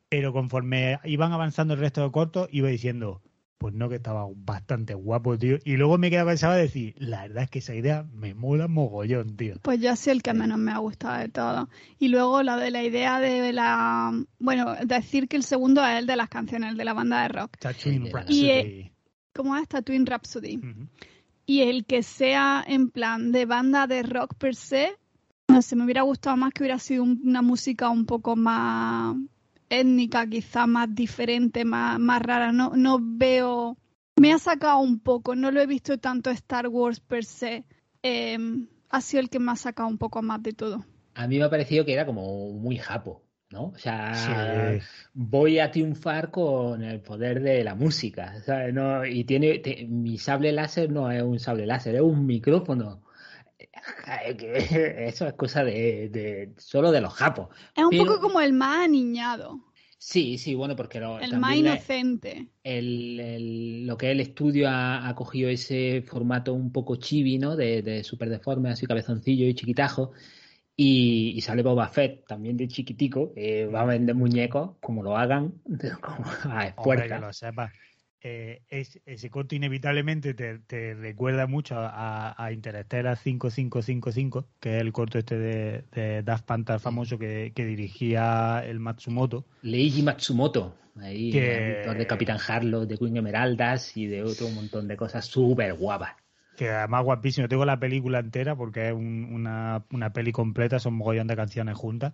pero 0.09 0.33
conforme 0.33 0.99
iban 1.05 1.31
avanzando 1.31 1.75
el 1.75 1.79
resto 1.79 2.03
de 2.03 2.11
cortos, 2.11 2.49
iba 2.51 2.67
diciendo, 2.67 3.21
pues 3.59 3.73
no, 3.73 3.89
que 3.89 3.95
estaba 3.95 4.25
bastante 4.33 4.93
guapo, 4.93 5.37
tío. 5.37 5.57
Y 5.65 5.75
luego 5.75 5.97
me 5.97 6.09
quedaba 6.09 6.31
pensaba 6.31 6.55
decir, 6.55 6.95
la 6.97 7.23
verdad 7.23 7.43
es 7.43 7.49
que 7.49 7.59
esa 7.59 7.75
idea 7.75 8.05
me 8.13 8.33
mola 8.33 8.69
mogollón, 8.69 9.35
tío. 9.35 9.55
Pues 9.61 9.81
ya 9.81 9.97
sé 9.97 10.11
el 10.11 10.23
que 10.23 10.33
menos 10.33 10.57
me 10.57 10.71
ha 10.71 10.77
gustado 10.77 11.19
de 11.19 11.27
todo. 11.27 11.69
Y 11.99 12.07
luego 12.07 12.41
lo 12.41 12.55
de 12.55 12.71
la 12.71 12.83
idea 12.83 13.19
de 13.19 13.51
la. 13.51 14.13
Bueno, 14.39 14.75
decir 14.85 15.27
que 15.27 15.35
el 15.35 15.43
segundo 15.43 15.85
es 15.85 15.99
el 15.99 16.07
de 16.07 16.15
las 16.15 16.29
canciones, 16.29 16.71
el 16.71 16.77
de 16.77 16.85
la 16.85 16.93
banda 16.93 17.21
de 17.21 17.27
rock. 17.27 17.57
Tatooine 17.59 18.09
Rhapsody. 18.09 18.91
¿Cómo 19.33 19.57
es 19.57 19.67
Tatooine 19.67 20.05
Rhapsody? 20.05 20.61
Y 21.45 21.61
el 21.61 21.85
que 21.85 22.01
sea 22.01 22.63
en 22.65 22.89
plan 22.89 23.33
de 23.33 23.45
banda 23.45 23.87
de 23.87 24.03
rock 24.03 24.35
per 24.35 24.55
se, 24.55 24.95
no 25.49 25.61
sé, 25.61 25.75
me 25.75 25.83
hubiera 25.83 26.03
gustado 26.03 26.37
más 26.37 26.53
que 26.53 26.63
hubiera 26.63 26.79
sido 26.79 27.03
una 27.03 27.41
música 27.41 27.89
un 27.89 28.05
poco 28.05 28.37
más 28.37 29.17
étnica, 29.69 30.27
quizá 30.27 30.67
más 30.67 30.93
diferente, 30.93 31.63
más, 31.65 31.99
más 31.99 32.21
rara. 32.21 32.51
No, 32.51 32.71
no 32.75 32.99
veo. 33.01 33.77
Me 34.15 34.33
ha 34.33 34.39
sacado 34.39 34.79
un 34.79 34.99
poco, 34.99 35.35
no 35.35 35.51
lo 35.51 35.61
he 35.61 35.67
visto 35.67 35.97
tanto 35.97 36.29
Star 36.31 36.67
Wars 36.67 36.99
per 36.99 37.23
se. 37.23 37.63
Em, 38.01 38.67
ha 38.89 39.01
sido 39.01 39.21
el 39.21 39.29
que 39.29 39.39
me 39.39 39.51
ha 39.51 39.55
sacado 39.55 39.87
un 39.87 39.97
poco 39.97 40.21
más 40.21 40.41
de 40.43 40.53
todo. 40.53 40.83
A 41.13 41.27
mí 41.27 41.37
me 41.37 41.45
ha 41.45 41.49
parecido 41.49 41.85
que 41.85 41.93
era 41.93 42.05
como 42.05 42.51
muy 42.53 42.77
japo, 42.77 43.23
¿no? 43.49 43.67
O 43.67 43.77
sea, 43.77 44.79
voy 45.13 45.59
a 45.59 45.71
triunfar 45.71 46.31
con 46.31 46.83
el 46.83 47.01
poder 47.01 47.41
de 47.41 47.63
la 47.63 47.75
música, 47.75 48.35
No, 48.73 49.05
y 49.05 49.23
tiene, 49.23 49.61
mi 49.87 50.17
sable 50.17 50.51
láser 50.51 50.91
no 50.91 51.11
es 51.11 51.21
un 51.21 51.39
sable 51.39 51.65
láser, 51.65 51.95
es 51.95 52.01
un 52.01 52.25
micrófono. 52.25 53.01
Eso 54.25 55.27
es 55.27 55.33
cosa 55.33 55.63
de, 55.63 56.53
solo 56.57 56.91
de 56.91 57.01
los 57.01 57.13
japos. 57.13 57.49
Es 57.75 57.83
un 57.83 57.97
poco 57.97 58.19
como 58.19 58.41
el 58.41 58.53
más 58.53 58.85
aniñado. 58.85 59.59
Sí, 59.97 60.37
sí, 60.37 60.55
bueno, 60.55 60.77
porque 60.77 61.01
lo, 61.01 61.19
el 61.19 61.37
más 61.39 61.57
inocente. 61.57 62.47
El, 62.63 63.85
lo 63.85 63.97
que 63.97 64.07
es 64.07 64.11
el 64.13 64.21
estudio 64.21 64.69
ha, 64.69 65.13
cogido 65.15 65.49
ese 65.49 66.03
formato 66.07 66.53
un 66.53 66.71
poco 66.71 66.95
chibi, 66.95 67.37
¿no? 67.37 67.57
De, 67.57 67.81
de 67.81 68.03
súper 68.05 68.29
deforme, 68.29 68.69
así 68.69 68.85
cabezoncillo 68.85 69.45
y 69.45 69.55
chiquitajo. 69.55 70.13
Y, 70.81 71.41
sale 71.41 71.61
Boba 71.61 71.89
Fett 71.89 72.25
también 72.25 72.55
de 72.55 72.69
chiquitico, 72.69 73.33
va 73.75 73.81
a 73.81 73.85
vender 73.85 74.15
muñecos, 74.15 74.77
como 74.79 75.03
lo 75.03 75.17
hagan, 75.17 75.55
como 76.01 76.31
a 76.45 76.73
que 76.73 77.19
lo 77.19 77.33
sepas. 77.33 77.73
Eh, 78.21 78.63
ese 78.69 79.29
corto 79.29 79.55
inevitablemente 79.55 80.33
te, 80.33 80.93
recuerda 80.93 81.47
mucho 81.47 81.75
a, 81.77 82.35
a, 82.37 82.51
Interstellar 82.51 83.15
5555, 83.15 84.45
que 84.59 84.75
es 84.75 84.81
el 84.81 84.91
corto 84.91 85.17
este 85.17 85.37
de, 85.37 85.83
de 85.93 86.21
Daft 86.23 86.45
Panther 86.45 86.81
famoso 86.81 87.17
que, 87.17 87.53
dirigía 87.55 88.61
el 88.65 88.79
Matsumoto. 88.81 89.45
Leiji 89.61 90.03
Matsumoto, 90.03 90.75
ahí, 90.97 91.31
de 91.31 92.05
Capitán 92.07 92.39
Harlow, 92.45 92.85
de 92.85 92.97
Queen 92.97 93.15
Emeraldas 93.15 93.95
y 93.95 94.07
de 94.07 94.23
otro 94.23 94.49
montón 94.49 94.89
de 94.89 94.97
cosas 94.97 95.25
súper 95.25 95.73
guapas. 95.75 96.15
Que 96.57 96.69
además 96.69 97.05
guapísimo, 97.05 97.47
tengo 97.47 97.63
la 97.63 97.79
película 97.79 98.19
entera 98.19 98.53
porque 98.53 98.89
es 98.89 98.93
una, 98.93 99.85
una 99.93 100.11
peli 100.11 100.33
completa, 100.33 100.77
son 100.77 100.93
un 100.93 100.99
mogollón 100.99 101.27
de 101.27 101.37
canciones 101.37 101.77
juntas. 101.77 102.13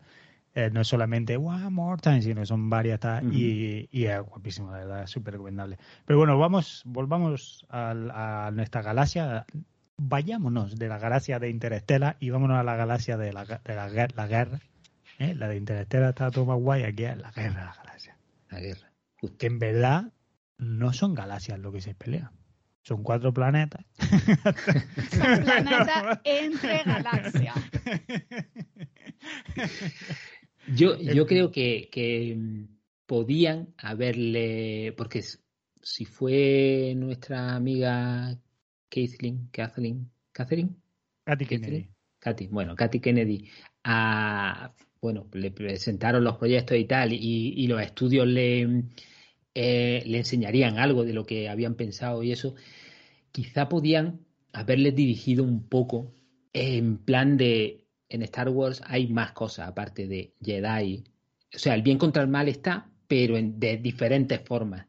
Eh, 0.58 0.70
no 0.72 0.80
es 0.80 0.88
solamente 0.88 1.36
One 1.36 1.70
More 1.70 2.02
Time, 2.02 2.22
sino 2.22 2.46
son 2.46 2.70
varias 2.70 3.02
y, 3.30 3.90
es 3.92 4.22
guapísimo, 4.22 4.72
la 4.72 4.78
verdad, 4.78 5.08
súper 5.08 5.34
recomendable. 5.34 5.78
Pero 6.06 6.18
bueno, 6.18 6.40
vamos, 6.40 6.82
volvamos 6.86 7.66
a, 7.70 8.52
nuestra 8.54 8.82
galaxia, 8.82 9.46
vayámonos 9.98 10.78
de 10.78 10.88
la 10.88 10.98
galaxia 10.98 11.40
de 11.40 11.50
Interestela 11.50 12.16
y 12.22 12.30
vámonos 12.30 12.58
a 12.58 12.64
la 12.64 12.78
galaxia 12.78 13.18
de 13.18 13.34
la, 13.34 13.44
de 13.44 13.76
la, 13.76 14.28
guerra. 14.28 14.62
¿eh? 15.20 15.36
La 15.36 15.50
de 15.50 15.58
Interestela 15.58 16.10
está 16.10 16.32
todo 16.32 16.46
más 16.46 16.58
guay, 16.58 16.84
aquí 16.84 17.04
es 17.04 17.18
la 17.18 17.32
guerra 17.32 17.60
de 17.60 17.66
la 17.66 17.76
galaxia. 17.76 18.18
La 18.50 18.60
guerra. 18.62 18.92
Que 19.38 19.48
en 19.48 19.60
verdad 19.60 20.14
no 20.58 20.94
son 20.94 21.16
galaxias 21.16 21.60
lo 21.60 21.74
que 21.74 21.82
se 21.82 21.96
pelea. 21.96 22.32
Son 22.82 23.04
cuatro 23.04 23.34
planetas. 23.34 23.84
Son 24.00 25.44
planetas 25.44 26.20
entre 26.24 26.84
galaxias. 26.84 27.56
Yo, 30.74 30.98
yo 30.98 31.26
creo 31.26 31.52
que, 31.52 31.90
que 31.92 32.36
mm, 32.36 32.68
podían 33.06 33.74
haberle, 33.78 34.94
porque 34.98 35.24
si 35.82 36.06
fue 36.06 36.94
nuestra 36.96 37.56
amiga 37.56 38.40
Kathleen, 38.90 39.50
Kathleen, 39.52 40.12
Catherine, 40.32 40.70
Katy 41.24 41.46
Kennedy. 41.46 41.90
Katy, 42.20 42.48
bueno, 42.48 42.76
Katy 42.76 43.00
Kennedy, 43.00 43.50
a, 43.84 44.74
bueno, 45.02 45.28
le 45.34 45.52
presentaron 45.52 46.24
los 46.24 46.38
proyectos 46.38 46.78
y 46.78 46.86
tal, 46.86 47.14
y, 47.14 47.54
y 47.56 47.68
los 47.68 47.82
estudios 47.82 48.28
le, 48.28 48.86
eh, 49.54 50.04
le 50.06 50.18
enseñarían 50.18 50.80
algo 50.80 51.06
de 51.06 51.14
lo 51.14 51.26
que 51.26 51.48
habían 51.48 51.76
pensado 51.76 52.24
y 52.24 52.32
eso, 52.32 52.56
quizá 53.32 53.70
podían 53.70 54.26
haberle 54.52 54.92
dirigido 54.92 55.44
un 55.44 55.68
poco 55.70 56.14
en 56.52 56.98
plan 56.98 57.38
de 57.38 57.85
en 58.10 58.22
Star 58.24 58.50
Wars 58.50 58.82
hay 58.86 59.08
más 59.08 59.32
cosas 59.32 59.68
aparte 59.68 60.08
de 60.08 60.34
Jedi. 60.42 61.04
O 61.54 61.58
sea, 61.58 61.76
el 61.76 61.82
bien 61.82 61.98
contra 61.98 62.22
el 62.22 62.28
mal 62.28 62.48
está, 62.48 62.90
pero 63.08 63.38
en, 63.38 63.60
de 63.60 63.78
diferentes 63.78 64.42
formas. 64.42 64.88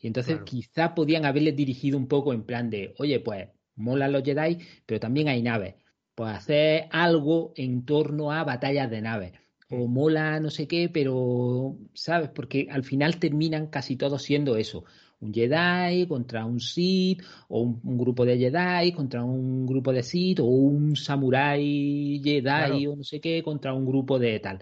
Y 0.00 0.06
entonces 0.06 0.40
quizá 0.44 0.94
podían 0.94 1.24
haberle 1.24 1.52
dirigido 1.52 1.98
un 1.98 2.06
poco 2.06 2.32
en 2.32 2.44
plan 2.44 2.70
de, 2.70 2.94
oye, 2.98 3.20
pues 3.20 3.48
molan 3.74 4.12
los 4.12 4.22
Jedi, 4.22 4.58
pero 4.86 5.00
también 5.00 5.28
hay 5.28 5.42
naves. 5.42 5.74
Pues 6.14 6.30
hacer 6.30 6.88
algo 6.90 7.52
en 7.56 7.84
torno 7.84 8.32
a 8.32 8.44
batallas 8.44 8.90
de 8.90 9.02
naves. 9.02 9.32
O 9.70 9.86
mm. 9.86 9.92
mola 9.92 10.40
no 10.40 10.50
sé 10.50 10.66
qué, 10.66 10.88
pero, 10.88 11.76
¿sabes? 11.94 12.30
Porque 12.30 12.68
al 12.70 12.84
final 12.84 13.18
terminan 13.18 13.66
casi 13.66 13.96
todos 13.96 14.22
siendo 14.22 14.56
eso 14.56 14.84
un 15.20 15.32
Jedi 15.32 16.06
contra 16.06 16.44
un 16.44 16.60
Sith, 16.60 17.22
o 17.48 17.62
un, 17.62 17.98
grupo 17.98 18.24
de 18.24 18.38
Jedi 18.38 18.92
contra 18.92 19.24
un 19.24 19.66
grupo 19.66 19.92
de 19.92 20.02
Sith, 20.02 20.40
o 20.40 20.44
un 20.44 20.96
Samurai 20.96 22.20
Jedi 22.22 22.86
o 22.86 22.96
no 22.96 23.04
sé 23.04 23.20
qué 23.20 23.42
contra 23.42 23.74
un 23.74 23.86
grupo 23.86 24.18
de 24.18 24.38
tal. 24.40 24.60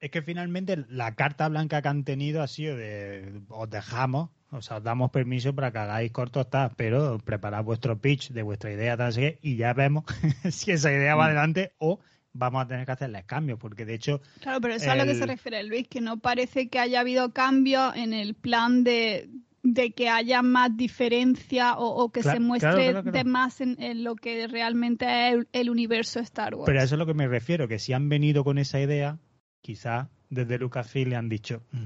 Es 0.00 0.10
que 0.10 0.22
finalmente 0.22 0.84
la 0.88 1.14
carta 1.14 1.48
blanca 1.48 1.80
que 1.80 1.88
han 1.88 2.04
tenido 2.04 2.42
ha 2.42 2.48
sido 2.48 2.76
de 2.76 3.40
os 3.48 3.70
dejamos, 3.70 4.30
o 4.50 4.60
sea, 4.60 4.78
os 4.78 4.82
damos 4.82 5.12
permiso 5.12 5.54
para 5.54 5.70
que 5.70 5.78
hagáis 5.78 6.10
cortos, 6.10 6.48
pero 6.76 7.18
preparad 7.18 7.62
vuestro 7.62 8.00
pitch 8.00 8.30
de 8.30 8.42
vuestra 8.42 8.72
idea, 8.72 8.96
tal, 8.96 9.14
y 9.40 9.56
ya 9.56 9.72
vemos 9.74 10.04
si 10.50 10.72
esa 10.72 10.90
idea 10.90 11.14
va 11.14 11.24
mm. 11.24 11.26
adelante 11.26 11.72
o 11.78 12.00
vamos 12.32 12.64
a 12.64 12.66
tener 12.66 12.86
que 12.86 12.92
hacerles 12.92 13.24
cambios, 13.24 13.58
porque 13.58 13.84
de 13.84 13.94
hecho... 13.94 14.20
Claro, 14.40 14.60
pero 14.60 14.74
eso 14.74 14.86
es 14.86 14.90
a 14.90 14.96
lo 14.96 15.04
que 15.04 15.14
se 15.14 15.26
refiere 15.26 15.62
Luis, 15.64 15.86
que 15.86 16.00
no 16.00 16.18
parece 16.18 16.68
que 16.68 16.78
haya 16.78 17.00
habido 17.00 17.32
cambios 17.32 17.94
en 17.94 18.12
el 18.12 18.34
plan 18.34 18.84
de, 18.84 19.28
que 19.74 20.08
haya 20.08 20.42
más 20.42 20.76
diferencia 20.76 21.74
o, 21.78 22.10
que 22.10 22.22
se 22.22 22.40
muestre 22.40 23.02
de 23.02 23.24
más 23.24 23.60
en, 23.60 24.04
lo 24.04 24.16
que 24.16 24.46
realmente 24.46 25.06
es 25.06 25.46
el, 25.52 25.70
universo 25.70 26.20
Star 26.20 26.54
Wars. 26.54 26.66
Pero 26.66 26.80
a 26.80 26.84
eso 26.84 26.94
es 26.94 26.98
lo 26.98 27.06
que 27.06 27.14
me 27.14 27.28
refiero, 27.28 27.68
que 27.68 27.78
si 27.78 27.92
han 27.92 28.08
venido 28.08 28.44
con 28.44 28.58
esa 28.58 28.80
idea, 28.80 29.18
quizás 29.60 30.08
desde 30.30 30.58
Lucasfilm 30.58 31.10
le 31.10 31.16
han 31.16 31.28
dicho, 31.28 31.62
mm, 31.72 31.84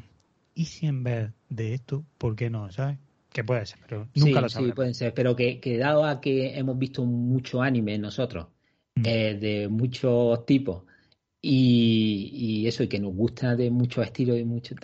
¿y 0.54 0.64
si 0.66 0.86
en 0.86 1.04
vez 1.04 1.32
de 1.48 1.74
esto, 1.74 2.04
por 2.18 2.36
qué 2.36 2.50
no? 2.50 2.70
¿Sabes? 2.70 2.98
Que 3.32 3.44
puede 3.44 3.66
ser, 3.66 3.78
pero 3.82 4.08
nunca 4.14 4.40
lo 4.40 4.48
sabemos. 4.48 4.72
Sí, 4.72 4.76
pueden 4.76 4.94
ser, 4.94 5.12
pero 5.14 5.36
que, 5.36 5.60
que 5.60 5.76
dado 5.76 6.04
a 6.04 6.20
que 6.20 6.58
hemos 6.58 6.78
visto 6.78 7.04
mucho 7.04 7.60
anime 7.60 7.98
nosotros, 7.98 8.46
Mm. 8.96 9.02
Eh, 9.04 9.34
de 9.34 9.68
muchos 9.68 10.46
tipos 10.46 10.84
y, 11.42 12.66
eso, 12.66 12.82
y 12.82 12.88
que 12.88 12.98
nos 12.98 13.14
gusta 13.14 13.54
de 13.54 13.70
muchos 13.70 14.04
estilos 14.04 14.38
y 14.38 14.44
mucho, 14.44 14.74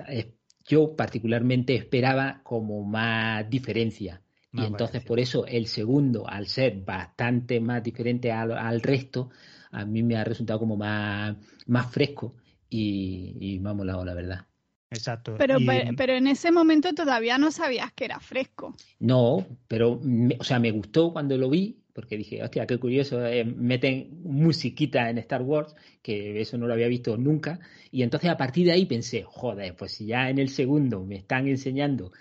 yo 0.66 0.96
particularmente 0.96 1.74
esperaba 1.74 2.40
como 2.42 2.84
más 2.84 3.48
diferencia. 3.48 4.22
y 4.54 4.64
entonces 4.64 5.02
por 5.02 5.18
eso 5.18 5.46
el 5.46 5.66
segundo, 5.66 6.28
al 6.28 6.46
ser 6.46 6.82
bastante 6.84 7.58
más 7.60 7.82
diferente 7.82 8.30
al, 8.32 8.82
resto, 8.82 9.30
a 9.70 9.84
mí 9.86 10.02
me 10.02 10.16
ha 10.16 10.24
resultado 10.24 10.58
como 10.58 10.76
más, 10.76 11.36
más 11.66 11.90
fresco 11.90 12.34
y, 12.68 13.36
y 13.40 13.58
vamos 13.58 13.86
la, 13.86 14.04
la 14.04 14.14
verdad. 14.14 14.51
Exacto. 14.92 15.34
Pero, 15.38 15.56
pero, 15.96 16.12
en 16.14 16.26
ese 16.26 16.52
momento 16.52 16.92
todavía 16.94 17.38
no 17.38 17.50
sabías 17.50 17.92
que 17.92 18.04
era 18.04 18.20
fresco. 18.20 18.74
No, 19.00 19.46
pero, 19.68 20.00
o 20.38 20.44
sea, 20.44 20.58
me 20.58 20.70
gustó 20.70 21.12
cuando 21.12 21.36
lo 21.36 21.48
vi, 21.48 21.82
porque 21.92 22.16
dije, 22.16 22.42
hostia, 22.42 22.66
qué 22.66 22.78
curioso, 22.78 23.24
eh, 23.24 23.44
meten 23.44 24.22
musiquita 24.22 25.10
en 25.10 25.18
Star 25.18 25.42
Wars, 25.42 25.74
que 26.02 26.40
eso 26.40 26.58
no 26.58 26.66
lo 26.66 26.74
había 26.74 26.88
visto 26.88 27.16
nunca, 27.16 27.58
y 27.90 28.02
entonces 28.02 28.30
a 28.30 28.36
partir 28.36 28.66
de 28.66 28.72
ahí 28.72 28.86
pensé, 28.86 29.22
joder, 29.22 29.74
pues 29.76 29.92
si 29.92 30.06
ya 30.06 30.30
en 30.30 30.38
el 30.38 30.48
segundo 30.48 31.04
me 31.04 31.16
están 31.16 31.48
enseñando 31.48 32.12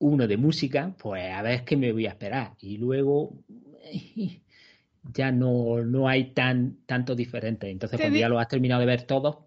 uno 0.00 0.26
de 0.26 0.36
música, 0.36 0.94
pues 0.98 1.32
a 1.32 1.42
ver 1.42 1.64
qué 1.64 1.76
me 1.76 1.92
voy 1.92 2.06
a 2.06 2.10
esperar. 2.10 2.54
Y 2.60 2.78
luego 2.78 3.44
ya 5.14 5.30
no, 5.30 5.84
no 5.84 6.08
hay 6.08 6.32
tan 6.32 6.78
tanto 6.86 7.14
diferente. 7.14 7.70
Entonces, 7.70 8.00
cuando 8.00 8.18
ya 8.18 8.28
lo 8.28 8.38
has 8.38 8.48
terminado 8.48 8.80
de 8.80 8.86
ver 8.86 9.02
todos, 9.02 9.38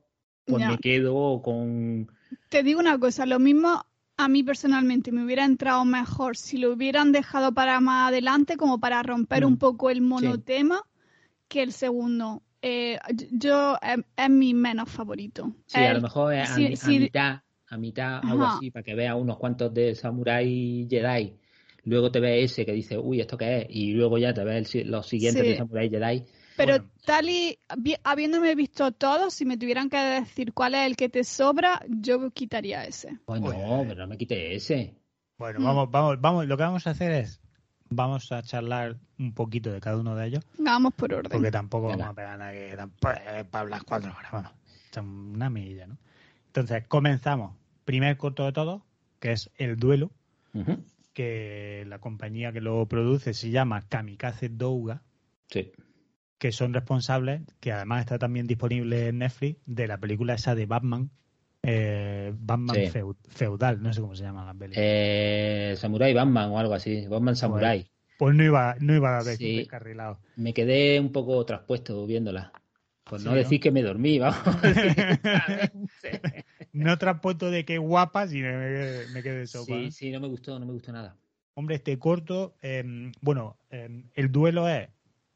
pues 0.46 0.66
me 0.66 0.78
quedo 0.78 1.42
con... 1.42 2.12
Te 2.50 2.64
digo 2.64 2.80
una 2.80 2.98
cosa, 3.00 3.26
lo 3.26 3.40
mismo 3.40 3.86
a 4.18 4.28
mí 4.28 4.44
personalmente 4.44 5.12
me 5.12 5.24
hubiera 5.24 5.46
entrado 5.46 5.86
mejor 5.86 6.38
si 6.38 6.58
lo 6.58 6.72
hubieran 6.72 7.12
dejado 7.12 7.54
para 7.54 7.80
más 7.80 8.10
adelante, 8.10 8.58
como 8.58 8.80
para 8.80 9.02
romper 9.04 9.46
un 9.46 9.54
mm. 9.54 9.58
poco 9.58 9.90
el 9.90 10.02
monotema, 10.02 10.82
que 11.48 11.64
el 11.64 11.72
segundo. 11.72 12.44
Eh, 12.62 12.98
yo 13.32 13.78
es, 13.82 14.30
mi 14.30 14.54
menos 14.54 14.90
favorito. 14.90 15.54
Sí, 15.66 15.80
a 15.82 15.94
lo 15.94 16.02
mejor 16.02 16.34
es 16.34 16.50
a, 16.50 16.88
mitad, 16.88 17.42
a 17.68 17.78
mitad, 17.78 18.22
algo 18.24 18.46
así, 18.46 18.72
para 18.72 18.84
que 18.84 18.96
veas 18.96 19.16
unos 19.18 19.38
cuantos 19.38 19.74
de 19.74 19.96
Samurai 19.96 20.88
Jedi. 20.90 21.36
Luego 21.86 22.10
te 22.10 22.22
ves 22.22 22.52
ese 22.52 22.66
que 22.66 22.72
dice, 22.72 22.98
uy, 22.98 23.20
¿esto 23.20 23.38
qué 23.38 23.58
es? 23.58 23.66
Y 23.70 23.92
luego 23.92 24.18
ya 24.18 24.34
te 24.34 24.46
ves 24.46 24.74
los 24.86 25.06
siguientes 25.06 25.44
de 25.44 25.58
Samurai 25.58 25.90
Jedi 25.90 26.24
pero 26.56 26.78
tal 27.06 27.30
y 27.30 27.60
habiéndome 28.04 28.56
visto 28.56 28.92
todo, 28.92 29.30
si 29.30 29.46
me 29.46 29.58
tuvieran 29.58 29.90
que 29.90 29.98
decir 29.98 30.54
cuál 30.54 30.76
es 30.76 30.86
el 30.88 30.96
que 30.96 31.10
te 31.10 31.24
sobra, 31.24 31.82
yo 31.88 32.32
quitaría 32.32 32.86
ese. 32.86 33.20
Bueno, 33.26 33.52
no, 33.52 33.86
pero 33.88 34.02
no 34.02 34.08
me 34.08 34.18
quite 34.18 34.56
ese. 34.56 34.96
Bueno, 35.38 35.60
vamos, 35.64 35.90
vamos, 35.92 36.22
vamos. 36.22 36.48
Lo 36.48 36.58
que 36.58 36.64
vamos 36.64 36.88
a 36.88 36.92
hacer 36.92 37.12
es 37.12 37.42
vamos 37.90 38.32
a 38.32 38.42
charlar 38.44 38.98
un 39.20 39.34
poquito 39.34 39.72
de 39.72 39.80
cada 39.80 39.98
uno 39.98 40.16
de 40.16 40.28
ellos. 40.28 40.46
Vamos 40.58 40.94
por 40.94 41.14
orden. 41.14 41.32
Porque 41.32 41.52
tampoco 41.52 41.88
vamos 41.88 42.08
a 42.08 42.14
pegar 42.14 42.38
nada 42.38 42.52
que 42.52 42.78
para 43.00 43.46
hablar 43.52 43.84
cuatro 43.84 44.12
horas. 44.12 44.32
Bueno, 44.32 44.52
una 45.34 45.50
milla, 45.50 45.88
¿no? 45.88 45.98
Entonces, 46.48 46.86
comenzamos. 46.88 47.56
Primer 47.86 48.16
corto 48.16 48.46
de 48.46 48.54
todo, 48.54 48.86
que 49.20 49.34
es 49.34 49.50
El 49.58 49.76
Duelo, 49.76 50.12
que 51.14 51.84
la 51.88 52.00
compañía 52.00 52.54
que 52.54 52.62
lo 52.62 52.86
produce 52.88 53.34
se 53.34 53.50
llama 53.50 53.82
Kamikaze 53.82 54.50
Douga. 54.50 55.02
Sí 55.50 55.74
que 56.38 56.52
son 56.52 56.74
responsables, 56.74 57.42
que 57.60 57.72
además 57.72 58.02
está 58.02 58.20
también 58.20 58.48
disponible 58.48 59.08
en 59.08 59.20
Netflix, 59.20 59.60
de 59.66 59.88
la 59.88 59.98
película 59.98 60.34
esa 60.34 60.56
de 60.56 60.66
Batman, 60.66 61.10
eh, 61.64 62.34
Batman 62.38 62.76
feudal, 63.30 63.82
no 63.82 63.94
sé 63.94 64.02
cómo 64.02 64.16
se 64.16 64.24
llama 64.24 64.46
la 64.46 64.54
película. 64.54 64.86
Eh, 64.86 65.76
Samurai 65.78 66.14
Batman 66.14 66.52
o 66.52 66.60
algo 66.60 66.74
así, 66.74 67.08
Batman 67.08 67.36
Samurai. 67.36 67.88
Pues, 68.18 68.36
no 68.36 68.44
iba, 68.44 68.76
no 68.80 68.94
iba 68.94 69.18
a 69.18 69.24
ver 69.24 69.38
sí, 69.38 69.58
descarrilado. 69.58 70.20
Me 70.36 70.54
quedé 70.54 71.00
un 71.00 71.12
poco 71.12 71.46
traspuesto 71.46 72.06
viéndola. 72.06 72.52
Pues 73.06 73.24
no 73.24 73.34
decir 73.34 73.60
que 73.60 73.72
me 73.72 73.82
dormí, 73.82 74.20
vamos. 74.20 74.40
no 76.74 76.98
traspuesto 76.98 77.52
de 77.52 77.66
que 77.66 77.78
guapa, 77.78 78.28
sino 78.28 78.48
me, 78.48 79.08
me 79.14 79.24
quedé 79.24 79.46
sopa. 79.48 79.76
Sí, 79.76 79.92
sí, 79.92 80.12
no 80.12 80.20
me 80.20 80.28
gustó, 80.28 80.58
no 80.60 80.66
me 80.66 80.74
gustó 80.74 80.92
nada. 80.92 81.16
Hombre, 81.56 81.76
este 81.76 82.00
corto, 82.00 82.56
em, 82.62 83.12
bueno, 83.22 83.58
em, 83.70 84.06
el 84.16 84.32
duelo 84.32 84.68
es 84.68 84.90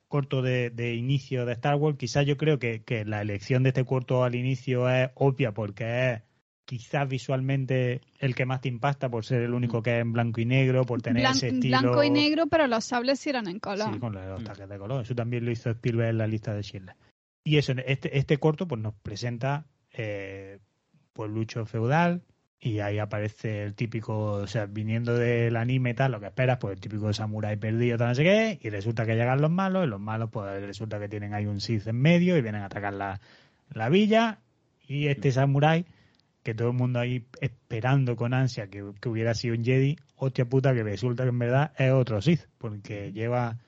corto 0.08 0.42
de, 0.42 0.96
inicio 0.96 1.46
de 1.46 1.54
Star 1.54 1.76
Wars, 1.76 1.98
quizás 1.98 2.26
yo 2.26 2.38
creo 2.38 2.60
que, 2.60 2.84
la 3.06 3.22
elección 3.22 3.64
de 3.64 3.70
este 3.70 3.86
corto 3.86 4.24
al 4.24 4.36
inicio 4.36 4.90
es 4.90 5.10
obvia 5.16 5.54
porque 5.54 6.12
es 6.12 6.22
quizás 6.66 7.08
visualmente 7.08 8.02
el 8.20 8.36
que 8.36 8.46
más 8.46 8.60
te 8.60 8.68
impacta 8.68 9.10
por 9.10 9.24
ser 9.24 9.42
el 9.42 9.54
único 9.54 9.82
que 9.82 9.96
es 9.96 10.02
en 10.02 10.12
blanco 10.12 10.42
y 10.42 10.46
negro, 10.46 10.84
por 10.86 11.02
tener 11.02 11.26
ese 11.26 11.48
estilo... 11.48 11.80
Blanco 11.80 12.04
y 12.04 12.10
negro, 12.10 12.48
pero 12.48 12.68
los 12.68 12.84
sables 12.84 13.20
sí 13.20 13.30
eran 13.30 13.48
en 13.48 13.60
color. 13.60 13.94
Sí, 13.94 14.00
con 14.00 14.14
los 14.14 14.44
taques 14.44 14.68
de 14.68 14.78
color. 14.78 15.04
Eso 15.04 15.16
también 15.16 15.46
lo 15.46 15.52
hizo 15.52 15.70
Spielberg 15.70 16.10
en 16.10 16.18
la 16.18 16.28
lista 16.28 16.54
de 16.54 16.64
Schindler. 16.64 16.96
Y 17.46 17.58
eso, 17.58 17.74
este, 17.86 18.18
este 18.18 18.38
corto 18.38 18.68
pues 18.68 18.82
nos 18.82 18.94
presenta 18.96 19.66
eh, 19.94 20.60
pues 21.14 21.32
lucho 21.32 21.66
feudal, 21.66 22.22
y 22.60 22.80
ahí 22.80 22.98
aparece 22.98 23.64
el 23.64 23.76
típico, 23.76 24.32
o 24.32 24.48
sea, 24.48 24.66
viniendo 24.66 25.16
del 25.16 25.56
anime 25.56 25.94
tal, 25.94 26.14
lo 26.14 26.20
que 26.20 26.28
esperas, 26.28 26.58
pues 26.58 26.74
el 26.74 26.80
típico 26.80 27.14
samurái 27.14 27.58
perdido, 27.58 27.98
tal, 27.98 28.10
no 28.10 28.16
sé 28.16 28.24
qué, 28.24 28.60
y 28.62 28.70
resulta 28.70 29.06
que 29.06 29.16
llegan 29.16 29.42
los 29.42 29.52
malos, 29.52 29.86
y 29.86 29.90
los 29.90 30.00
malos, 30.00 30.30
pues 30.32 30.62
resulta 30.64 31.00
que 31.00 31.08
tienen 31.08 31.34
ahí 31.34 31.46
un 31.46 31.62
Sith 31.62 31.88
en 31.88 32.02
medio 32.02 32.36
y 32.36 32.42
vienen 32.42 32.64
a 32.64 32.66
atacar 32.66 32.94
la, 32.94 33.22
la 33.72 33.90
villa, 33.90 34.40
y 34.88 35.08
este 35.08 35.32
samurái, 35.32 35.86
que 36.42 36.56
todo 36.56 36.70
el 36.70 36.74
mundo 36.76 37.00
ahí 37.00 37.28
esperando 37.42 38.16
con 38.16 38.34
ansia 38.34 38.68
que, 38.68 38.82
hubiera 38.82 39.36
sido 39.36 39.56
un 39.56 39.64
Jedi, 39.64 39.98
hostia 40.16 40.46
puta, 40.46 40.74
que 40.74 40.82
resulta 40.82 41.24
que 41.24 41.30
en 41.30 41.40
verdad 41.40 41.74
es 41.78 41.92
otro 41.92 42.22
Sith, 42.22 42.48
porque 42.58 43.12
lleva, 43.12 43.60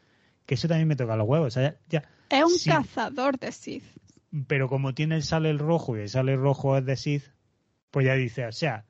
que 0.48 0.56
eso 0.56 0.68
también 0.68 0.88
me 0.88 0.96
toca 0.96 1.16
los 1.16 1.28
huevos, 1.28 1.48
o 1.48 1.52
sea, 1.52 1.76
ya, 1.90 2.04
es 2.30 2.44
un 2.44 2.74
cazador 2.74 3.38
de 3.38 3.52
Sith. 3.52 3.84
Pero 4.48 4.68
como 4.68 4.94
tiene 4.94 5.16
el 5.16 5.24
sale 5.24 5.52
rojo 5.54 5.98
y 5.98 6.02
el 6.02 6.10
sale 6.10 6.36
rojo 6.36 6.78
es 6.78 6.86
de 6.86 6.96
Sith, 6.96 7.24
pues 7.92 8.06
ya 8.06 8.16
dice, 8.16 8.46
o 8.46 8.52
sea, 8.52 8.86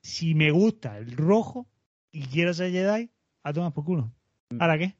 si 0.00 0.34
me 0.34 0.50
gusta 0.50 0.98
el 0.98 1.16
rojo 1.16 1.66
y 2.12 2.26
quiero 2.26 2.54
ser 2.54 2.72
Jedi, 2.72 3.10
a 3.42 3.52
tomar 3.52 3.72
por 3.72 3.84
culo. 3.84 4.12
Mm. 4.50 4.60
¿Ahora 4.60 4.78
qué? 4.78 4.94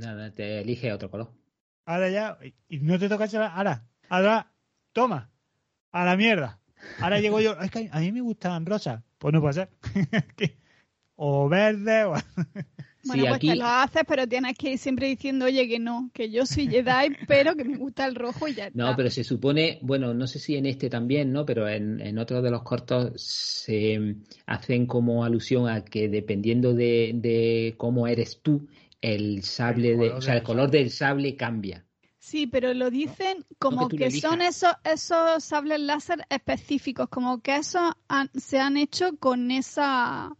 Nada, 0.00 0.30
te 0.30 0.60
elige 0.60 0.92
otro 0.92 1.10
color. 1.10 1.30
Ahora 1.86 2.08
ya, 2.08 2.38
y 2.68 2.78
no 2.78 2.98
te 2.98 3.08
toca 3.08 3.24
ahora, 3.52 3.84
ahora, 4.08 4.52
toma, 4.92 5.30
a 5.92 6.04
la 6.04 6.16
mierda. 6.16 6.60
Ahora 7.00 7.20
llego 7.20 7.40
yo, 7.40 7.52
es 7.60 7.70
que 7.70 7.88
a 7.92 8.00
mí 8.00 8.12
me 8.12 8.20
gustan 8.20 8.66
rosas, 8.66 9.02
pues 9.18 9.32
no 9.32 9.40
puede 9.40 9.54
ser. 9.54 9.70
o 11.16 11.48
verde 11.48 12.04
o... 12.04 12.14
Bueno, 13.06 13.24
pues 13.28 13.40
te 13.40 13.56
lo 13.56 13.66
haces, 13.66 14.02
pero 14.06 14.26
tienes 14.26 14.56
que 14.56 14.72
ir 14.72 14.78
siempre 14.78 15.08
diciendo, 15.08 15.44
oye, 15.44 15.68
que 15.68 15.78
no, 15.78 16.10
que 16.12 16.30
yo 16.30 16.46
soy 16.46 16.68
Jedi, 16.68 17.16
pero 17.28 17.54
que 17.54 17.64
me 17.64 17.76
gusta 17.76 18.06
el 18.06 18.14
rojo 18.14 18.48
y 18.48 18.54
ya 18.54 18.66
está. 18.66 18.82
No, 18.82 18.96
pero 18.96 19.10
se 19.10 19.24
supone, 19.24 19.78
bueno, 19.82 20.14
no 20.14 20.26
sé 20.26 20.38
si 20.38 20.56
en 20.56 20.66
este 20.66 20.88
también, 20.88 21.32
¿no? 21.32 21.44
Pero 21.44 21.68
en, 21.68 22.00
en 22.00 22.18
otros 22.18 22.42
de 22.42 22.50
los 22.50 22.62
cortos 22.62 23.12
se 23.20 24.16
hacen 24.46 24.86
como 24.86 25.24
alusión 25.24 25.68
a 25.68 25.84
que 25.84 26.08
dependiendo 26.08 26.74
de, 26.74 27.12
de 27.14 27.74
cómo 27.76 28.06
eres 28.06 28.40
tú, 28.42 28.66
el 29.00 29.42
sable, 29.42 29.96
de, 29.96 30.10
o 30.10 30.22
sea, 30.22 30.34
el 30.34 30.42
color 30.42 30.70
del 30.70 30.90
sable 30.90 31.36
cambia. 31.36 31.84
Sí, 32.18 32.46
pero 32.46 32.72
lo 32.72 32.90
dicen 32.90 33.44
como 33.58 33.86
que, 33.86 34.10
son 34.10 34.40
esos, 34.40 34.72
esos 34.82 35.44
sables 35.44 35.78
láser 35.78 36.24
específicos, 36.30 37.10
como 37.10 37.42
que 37.42 37.56
esos 37.56 37.92
se 38.34 38.58
han 38.58 38.78
hecho 38.78 39.18
con 39.18 39.50
esa... 39.50 40.28
Ah, 40.28 40.36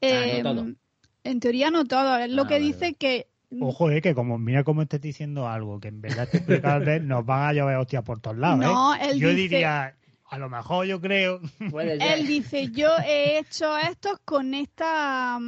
em, 0.00 0.76
en 1.24 1.40
teoría 1.40 1.70
no 1.70 1.84
todo, 1.84 2.16
es 2.18 2.30
lo 2.30 2.42
ah, 2.42 2.48
que 2.48 2.58
dice 2.58 2.94
que... 2.94 3.28
Ojo, 3.60 3.90
eh, 3.90 4.02
que 4.02 4.14
como 4.14 4.38
mira 4.38 4.62
cómo 4.62 4.82
estás 4.82 5.00
diciendo 5.00 5.48
algo 5.48 5.80
que 5.80 5.88
en 5.88 6.02
verdad 6.02 6.28
te 6.28 6.40
nos 7.00 7.24
van 7.24 7.48
a 7.48 7.52
llover 7.52 7.76
hostias 7.76 8.02
por 8.02 8.20
todos 8.20 8.36
lados. 8.36 8.58
No, 8.58 8.94
¿eh? 8.94 9.10
él 9.10 9.18
Yo 9.18 9.30
diría, 9.30 9.94
a 10.30 10.38
lo 10.38 10.50
mejor 10.50 10.86
yo 10.86 11.00
creo. 11.00 11.40
Él 12.00 12.26
dice, 12.26 12.70
yo 12.70 12.90
he 12.98 13.38
hecho 13.38 13.76
esto 13.78 14.20
con 14.24 14.54
esta 14.54 15.38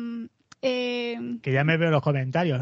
Eh, 0.62 1.38
que 1.42 1.52
ya 1.52 1.64
me 1.64 1.76
veo 1.76 1.90
los 1.90 2.02
comentarios. 2.02 2.60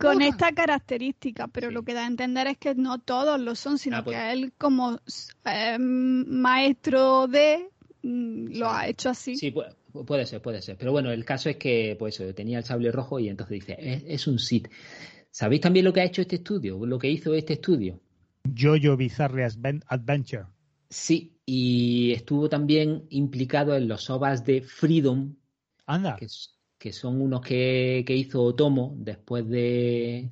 Con 0.00 0.22
esta 0.22 0.52
característica, 0.52 1.48
pero 1.48 1.70
lo 1.70 1.82
que 1.82 1.94
da 1.94 2.02
a 2.02 2.06
entender 2.06 2.46
es 2.48 2.58
que 2.58 2.74
no 2.74 2.98
todos 2.98 3.40
lo 3.40 3.54
son, 3.54 3.78
sino 3.78 3.98
ah, 3.98 4.04
pues 4.04 4.16
que 4.16 4.32
él 4.32 4.52
como 4.58 4.98
eh, 5.44 5.78
maestro 5.78 7.28
de 7.28 7.68
lo 8.08 8.70
ha 8.70 8.88
hecho 8.88 9.10
así. 9.10 9.36
Sí, 9.36 9.50
puede, 9.50 10.26
ser, 10.26 10.40
puede 10.40 10.62
ser. 10.62 10.76
Pero 10.76 10.92
bueno, 10.92 11.10
el 11.10 11.24
caso 11.24 11.50
es 11.50 11.56
que 11.56 11.96
pues 11.98 12.22
tenía 12.34 12.58
el 12.58 12.64
sable 12.64 12.90
rojo 12.92 13.18
y 13.18 13.28
entonces 13.28 13.60
dice, 13.60 13.76
es, 13.78 14.04
es 14.06 14.26
un 14.26 14.38
Sith. 14.38 14.68
¿Sabéis 15.30 15.60
también 15.60 15.84
lo 15.84 15.92
que 15.92 16.00
ha 16.00 16.04
hecho 16.04 16.22
este 16.22 16.36
estudio? 16.36 16.84
Lo 16.84 16.98
que 16.98 17.10
hizo 17.10 17.34
este 17.34 17.54
estudio. 17.54 18.00
Jojo 18.56 18.96
Bizarre 18.96 19.46
Adventure. 19.88 20.46
Sí, 20.90 21.38
y 21.44 22.12
estuvo 22.12 22.48
también 22.48 23.04
implicado 23.10 23.76
en 23.76 23.88
los 23.88 24.08
ovas 24.10 24.44
de 24.44 24.62
Freedom. 24.62 25.34
Anda. 25.86 26.16
Que, 26.78 26.92
son 26.92 27.20
unos 27.20 27.40
que, 27.40 28.04
hizo 28.08 28.42
Otomo 28.42 28.94
después 28.98 29.48
de. 29.48 30.30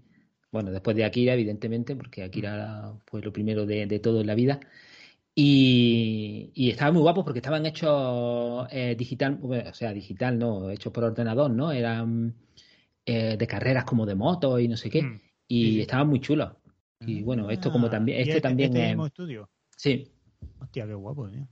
Bueno, 0.51 0.71
después 0.71 0.97
de 0.97 1.05
Akira, 1.05 1.35
evidentemente, 1.35 1.95
porque 1.97 2.23
Akira 2.23 2.95
fue 3.07 3.21
lo 3.21 3.33
primero 3.33 3.67
de, 3.67 3.99
todo 3.99 4.21
en 4.21 4.27
la 4.27 4.35
vida. 4.35 4.61
Y, 5.39 6.51
y 6.55 6.71
estaban 6.71 6.95
muy 6.95 7.03
guapos 7.03 7.23
porque 7.23 7.41
estaban 7.41 7.67
hechos 7.67 8.67
eh, 8.71 8.95
digital, 8.97 9.39
o 9.43 9.75
sea, 9.75 9.93
digital, 9.93 10.39
no, 10.39 10.71
hechos 10.71 10.91
por 10.91 11.05
ordenador, 11.05 11.51
¿no? 11.51 11.73
Eran 11.73 12.35
eh, 13.05 13.37
de 13.37 13.47
carreras 13.47 13.85
como 13.85 14.07
de 14.07 14.15
moto 14.15 14.59
y 14.59 14.67
no 14.67 14.79
sé 14.79 14.89
qué. 14.89 15.03
Mm. 15.03 15.21
Y 15.49 15.81
estaban 15.83 16.09
muy 16.09 16.21
chulos. 16.21 16.55
Y 17.01 17.23
bueno, 17.23 17.51
esto 17.51 17.71
como 17.71 17.89
ah, 17.89 17.91
también, 17.91 18.21
este, 18.21 18.31
este, 18.31 18.41
también 18.41 18.75
este 18.75 18.89
mismo 18.89 19.07
estudio. 19.07 19.51
Sí. 19.77 20.11
Hostia, 20.59 20.87
qué 20.87 20.95
guapo, 20.95 21.29
tío. 21.29 21.47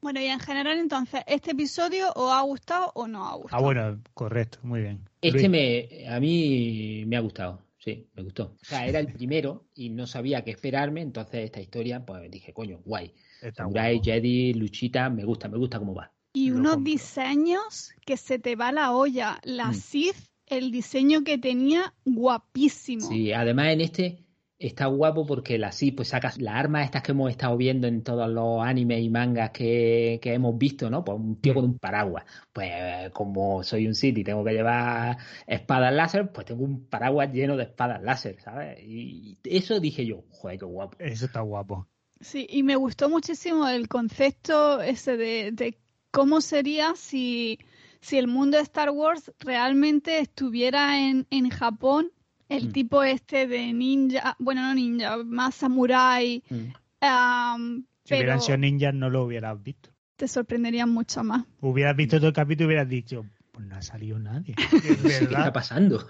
Bueno, 0.00 0.20
y 0.20 0.26
en 0.26 0.38
general 0.38 0.78
entonces, 0.78 1.22
¿este 1.26 1.50
episodio 1.50 2.12
os 2.14 2.30
ha 2.32 2.40
gustado 2.42 2.92
o 2.94 3.08
no 3.08 3.26
ha 3.26 3.34
gustado? 3.34 3.60
Ah, 3.60 3.64
bueno, 3.64 4.00
correcto, 4.14 4.58
muy 4.62 4.82
bien. 4.82 5.00
Este 5.20 5.48
me, 5.48 6.06
a 6.08 6.20
mí 6.20 7.04
me 7.06 7.16
ha 7.16 7.20
gustado, 7.20 7.60
sí, 7.86 8.08
me 8.14 8.24
gustó. 8.24 8.56
O 8.60 8.64
sea, 8.64 8.86
era 8.86 8.98
el 8.98 9.12
primero 9.12 9.68
y 9.74 9.90
no 9.90 10.06
sabía 10.06 10.42
qué 10.42 10.50
esperarme, 10.50 11.02
entonces 11.02 11.44
esta 11.44 11.60
historia, 11.60 12.04
pues 12.04 12.28
dije, 12.30 12.52
coño, 12.52 12.80
guay. 12.84 13.14
Samurai, 13.54 14.00
Jedi, 14.02 14.54
Luchita, 14.54 15.08
me 15.08 15.24
gusta, 15.24 15.48
me 15.48 15.56
gusta 15.56 15.78
cómo 15.78 15.94
va. 15.94 16.12
Y 16.32 16.50
unos 16.50 16.82
diseños 16.82 17.92
que 18.04 18.16
se 18.16 18.38
te 18.38 18.56
va 18.56 18.72
la 18.72 18.92
olla. 18.92 19.38
La 19.44 19.68
mm. 19.68 19.74
Sith, 19.74 20.16
el 20.46 20.70
diseño 20.70 21.22
que 21.22 21.38
tenía, 21.38 21.94
guapísimo. 22.04 23.08
Sí, 23.08 23.32
además 23.32 23.68
en 23.68 23.80
este 23.80 24.25
está 24.58 24.86
guapo 24.86 25.26
porque 25.26 25.58
la 25.58 25.72
sí, 25.72 25.92
pues 25.92 26.08
sacas 26.08 26.38
las 26.38 26.54
armas 26.54 26.84
estas 26.84 27.02
que 27.02 27.12
hemos 27.12 27.30
estado 27.30 27.56
viendo 27.56 27.86
en 27.86 28.02
todos 28.02 28.28
los 28.28 28.62
animes 28.62 29.02
y 29.02 29.10
mangas 29.10 29.50
que, 29.50 30.20
hemos 30.22 30.56
visto, 30.56 30.88
¿no? 30.90 31.04
Pues 31.04 31.18
un 31.18 31.40
tío 31.40 31.54
con 31.54 31.64
un 31.64 31.78
paraguas. 31.78 32.24
Pues 32.52 33.10
como 33.12 33.62
soy 33.62 33.86
un 33.86 33.94
Sith 33.94 34.18
y 34.18 34.24
tengo 34.24 34.44
que 34.44 34.52
llevar 34.52 35.18
espadas 35.46 35.92
láser, 35.92 36.32
pues 36.32 36.46
tengo 36.46 36.64
un 36.64 36.86
paraguas 36.86 37.32
lleno 37.32 37.56
de 37.56 37.64
espadas 37.64 38.02
láser, 38.02 38.40
¿sabes? 38.40 38.78
Y 38.82 39.38
eso 39.44 39.80
dije 39.80 40.06
yo, 40.06 40.24
joder, 40.30 40.58
qué 40.58 40.64
guapo. 40.64 40.96
Eso 40.98 41.26
está 41.26 41.40
guapo. 41.40 41.86
Sí, 42.20 42.46
y 42.48 42.62
me 42.62 42.76
gustó 42.76 43.10
muchísimo 43.10 43.68
el 43.68 43.88
concepto 43.88 44.80
ese 44.80 45.18
de, 45.18 45.50
de 45.52 45.78
cómo 46.10 46.40
sería 46.40 46.94
si, 46.96 47.58
si 48.00 48.16
el 48.16 48.26
mundo 48.26 48.56
de 48.56 48.62
Star 48.62 48.90
Wars 48.90 49.30
realmente 49.38 50.18
estuviera 50.18 50.98
en, 50.98 51.26
en 51.30 51.50
Japón 51.50 52.10
el 52.48 52.68
mm. 52.68 52.72
tipo 52.72 53.02
este 53.02 53.46
de 53.46 53.72
ninja, 53.72 54.36
bueno, 54.38 54.62
no 54.62 54.74
ninja, 54.74 55.16
más 55.24 55.54
samurai. 55.54 56.42
Mm. 56.48 57.84
si 58.04 58.14
hubieran 58.14 58.40
sido 58.40 58.58
ninjas 58.58 58.94
no 58.94 59.10
lo 59.10 59.24
hubieras 59.24 59.62
visto. 59.62 59.90
Te 60.16 60.28
sorprendería 60.28 60.86
mucho 60.86 61.22
más. 61.24 61.44
Hubieras 61.60 61.96
visto 61.96 62.16
todo 62.18 62.28
el 62.28 62.32
capítulo 62.32 62.64
y 62.64 62.68
hubieras 62.68 62.88
dicho, 62.88 63.26
pues 63.52 63.66
no 63.66 63.76
ha 63.76 63.82
salido 63.82 64.18
nadie. 64.18 64.54
¿Qué 65.02 65.08
está 65.08 65.52
pasando? 65.52 66.06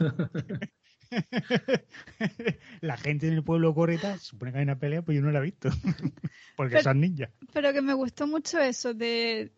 la 2.80 2.96
gente 2.96 3.28
en 3.28 3.34
el 3.34 3.44
pueblo 3.44 3.74
corre 3.74 3.98
supone 4.18 4.52
que 4.52 4.58
hay 4.58 4.64
una 4.64 4.78
pelea, 4.78 5.02
pues 5.02 5.16
yo 5.16 5.22
no 5.22 5.30
la 5.30 5.40
he 5.40 5.42
visto. 5.42 5.70
Porque 6.56 6.82
son 6.82 7.00
ninjas. 7.00 7.30
Pero 7.52 7.72
que 7.72 7.82
me 7.82 7.94
gustó 7.94 8.26
mucho 8.26 8.58
eso 8.58 8.94
de... 8.94 9.52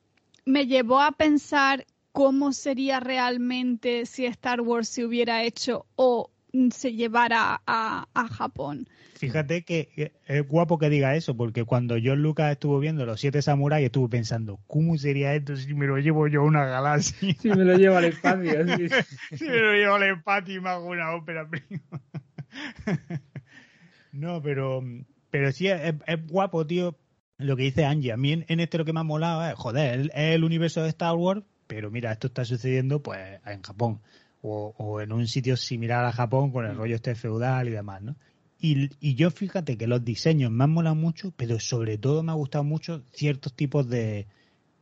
Me 0.44 0.66
llevó 0.66 1.00
a 1.00 1.12
pensar 1.12 1.86
cómo 2.12 2.52
sería 2.52 3.00
realmente 3.00 4.06
si 4.06 4.24
Star 4.26 4.60
Wars 4.60 4.88
se 4.88 5.04
hubiera 5.04 5.42
hecho 5.42 5.86
o 5.94 6.30
se 6.70 6.94
llevara 6.94 7.62
a, 7.66 8.06
Japón. 8.30 8.88
Fíjate 9.14 9.62
que 9.62 10.12
es 10.26 10.46
guapo 10.46 10.78
que 10.78 10.88
diga 10.88 11.16
eso, 11.16 11.36
porque 11.36 11.64
cuando 11.64 11.96
John 12.02 12.22
Lucas 12.22 12.52
estuvo 12.52 12.78
viendo 12.78 13.04
Los 13.04 13.20
Siete 13.20 13.42
Samuráis, 13.42 13.86
estuvo 13.86 14.08
pensando, 14.08 14.60
¿cómo 14.66 14.96
sería 14.96 15.34
esto 15.34 15.56
si 15.56 15.74
me 15.74 15.86
lo 15.86 15.98
llevo 15.98 16.28
yo 16.28 16.42
a 16.42 16.44
una 16.44 16.66
galaxia? 16.66 17.34
Si 17.40 17.48
me 17.48 17.64
lo 17.64 17.76
llevo 17.76 17.96
al 17.96 18.04
espacio. 18.04 18.52
si 19.36 19.44
me 19.44 19.56
lo 19.56 19.72
llevo 19.72 19.94
al 19.94 20.02
espacio 20.04 20.56
y 20.56 20.60
me 20.60 20.68
hago 20.70 20.86
una 20.86 21.14
ópera 21.14 21.48
prima. 21.48 21.82
no, 24.12 24.40
pero, 24.42 24.82
pero 25.30 25.52
sí, 25.52 25.68
es, 25.68 25.94
guapo, 26.28 26.66
tío, 26.66 26.96
lo 27.38 27.56
que 27.56 27.64
dice 27.64 27.84
Angie. 27.84 28.12
A 28.12 28.16
mí 28.16 28.32
en, 28.32 28.60
este 28.60 28.78
lo 28.78 28.84
que 28.84 28.92
me 28.92 29.00
ha 29.00 29.04
molado 29.04 29.44
es, 29.48 29.54
joder, 29.54 30.10
es 30.14 30.34
el 30.34 30.44
universo 30.44 30.82
de 30.82 30.88
Star 30.90 31.16
Wars, 31.16 31.42
pero 31.66 31.90
mira, 31.90 32.12
esto 32.12 32.28
está 32.28 32.44
sucediendo 32.44 33.02
pues 33.02 33.40
en 33.44 33.62
Japón 33.62 34.00
o, 34.42 35.00
en 35.00 35.12
un 35.12 35.26
sitio 35.26 35.56
similar 35.56 36.04
a 36.04 36.12
Japón 36.12 36.52
con 36.52 36.64
el 36.64 36.74
mm. 36.74 36.78
rollo 36.78 36.94
este 36.96 37.14
feudal 37.14 37.68
y 37.68 37.72
demás, 37.72 38.02
¿no? 38.02 38.16
Y, 38.60 38.90
y, 39.00 39.14
yo 39.14 39.30
fíjate 39.30 39.76
que 39.76 39.86
los 39.86 40.04
diseños 40.04 40.50
me 40.50 40.64
han 40.64 40.70
molado 40.70 40.96
mucho, 40.96 41.32
pero 41.36 41.60
sobre 41.60 41.96
todo 41.96 42.24
me 42.24 42.32
ha 42.32 42.34
gustado 42.34 42.64
mucho 42.64 43.04
ciertos 43.12 43.54
tipos 43.54 43.88
de, 43.88 44.26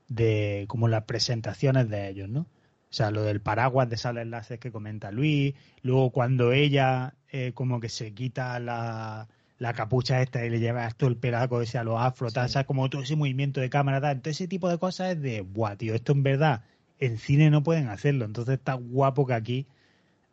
de 0.08 0.64
como 0.68 0.88
las 0.88 1.04
presentaciones 1.04 1.88
de 1.90 2.08
ellos, 2.08 2.28
¿no? 2.28 2.40
O 2.40 2.94
sea, 2.96 3.10
lo 3.10 3.22
del 3.22 3.40
paraguas 3.40 3.90
de 3.90 3.98
sal 3.98 4.16
enlaces 4.16 4.58
que 4.58 4.72
comenta 4.72 5.10
Luis, 5.10 5.54
luego 5.82 6.10
cuando 6.10 6.52
ella 6.52 7.14
eh, 7.30 7.52
como 7.52 7.80
que 7.80 7.90
se 7.90 8.14
quita 8.14 8.58
la, 8.60 9.28
la 9.58 9.72
capucha 9.74 10.22
esta 10.22 10.44
y 10.44 10.50
le 10.50 10.60
lleva 10.60 10.86
esto 10.86 11.06
el 11.06 11.16
pelaco 11.16 11.60
ese 11.60 11.78
a 11.78 11.84
los 11.84 12.00
afro, 12.00 12.30
tal, 12.30 12.46
o 12.46 12.48
sea, 12.48 12.64
como 12.64 12.88
todo 12.88 13.02
ese 13.02 13.16
movimiento 13.16 13.60
de 13.60 13.68
cámara, 13.68 14.00
tal. 14.00 14.16
Entonces 14.16 14.40
ese 14.42 14.48
tipo 14.48 14.68
de 14.70 14.78
cosas 14.78 15.16
es 15.16 15.22
de, 15.22 15.40
buah, 15.42 15.76
tío, 15.76 15.94
esto 15.94 16.12
en 16.12 16.22
verdad 16.22 16.62
en 16.98 17.18
cine 17.18 17.50
no 17.50 17.62
pueden 17.62 17.88
hacerlo. 17.88 18.24
Entonces 18.24 18.54
está 18.54 18.74
guapo 18.74 19.26
que 19.26 19.34
aquí 19.34 19.66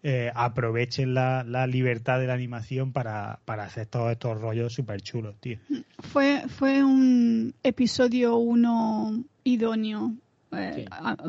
eh, 0.06 0.32
aprovechen 0.36 1.14
la, 1.14 1.66
libertad 1.68 2.20
de 2.20 2.28
la 2.28 2.34
animación 2.34 2.92
para, 2.92 3.40
hacer 3.46 3.88
todos 3.88 4.12
estos 4.12 4.40
rollos 4.40 4.74
súper 4.74 5.02
chulos, 5.02 5.36
tío. 5.40 5.60
Fue, 6.00 6.44
fue 6.50 6.84
un 6.84 7.54
episodio 7.64 8.36
uno 8.36 9.24
idóneo. 9.46 10.14
Eh, 10.56 10.86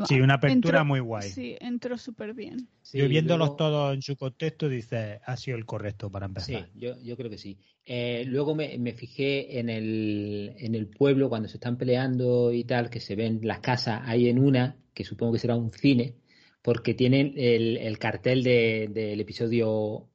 sí. 0.06 0.20
una 0.20 0.34
apertura 0.34 0.82
muy 0.82 0.98
guay. 0.98 1.30
Sí, 1.30 1.56
entró 1.60 1.96
súper 1.96 2.34
bien. 2.34 2.68
yo 2.92 3.08
viéndolos 3.08 3.56
todos 3.56 3.94
en 3.94 4.02
su 4.02 4.16
contexto, 4.16 4.68
dice, 4.68 5.20
ha 5.24 5.36
sido 5.36 5.56
el 5.56 5.64
correcto 5.64 6.10
para 6.10 6.26
empezar. 6.26 6.64
Sí, 6.64 6.78
yo, 6.78 7.00
yo 7.00 7.16
creo 7.16 7.30
que 7.30 7.38
sí. 7.38 7.56
Eh, 7.86 8.24
luego 8.26 8.56
me, 8.56 8.76
me, 8.78 8.92
fijé 8.92 9.60
en 9.60 9.70
el, 9.70 10.52
en 10.58 10.74
el 10.74 10.88
pueblo 10.88 11.28
cuando 11.28 11.48
se 11.48 11.58
están 11.58 11.78
peleando 11.78 12.52
y 12.52 12.64
tal, 12.64 12.90
que 12.90 13.00
se 13.00 13.14
ven 13.14 13.38
las 13.44 13.60
casas. 13.60 14.02
Hay 14.04 14.28
en 14.28 14.40
una 14.40 14.76
que 14.94 15.04
supongo 15.04 15.34
que 15.34 15.40
será 15.40 15.56
un 15.56 15.72
cine, 15.72 16.14
porque 16.62 16.94
tienen 16.94 17.34
el, 17.36 17.76
el 17.76 17.98
cartel 17.98 18.42
del 18.42 18.94
de, 18.94 19.20
episodio 19.20 20.08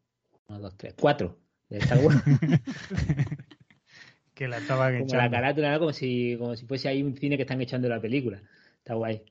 1, 0.47 0.59
2, 0.59 0.77
3, 0.77 0.95
4 0.99 1.39
de 1.69 1.77
Star 1.77 1.99
Wars. 1.99 2.23
que 4.33 4.47
la 4.47 4.57
estaban 4.57 4.99
como 4.99 5.15
la 5.15 5.29
carátula, 5.29 5.77
como 5.77 5.93
si, 5.93 6.35
como 6.39 6.55
si 6.55 6.65
fuese 6.65 6.87
ahí 6.87 7.03
un 7.03 7.15
cine 7.15 7.35
que 7.35 7.43
están 7.43 7.61
echando 7.61 7.89
la 7.89 8.01
película. 8.01 8.41
Está 8.77 8.95
guay. 8.95 9.21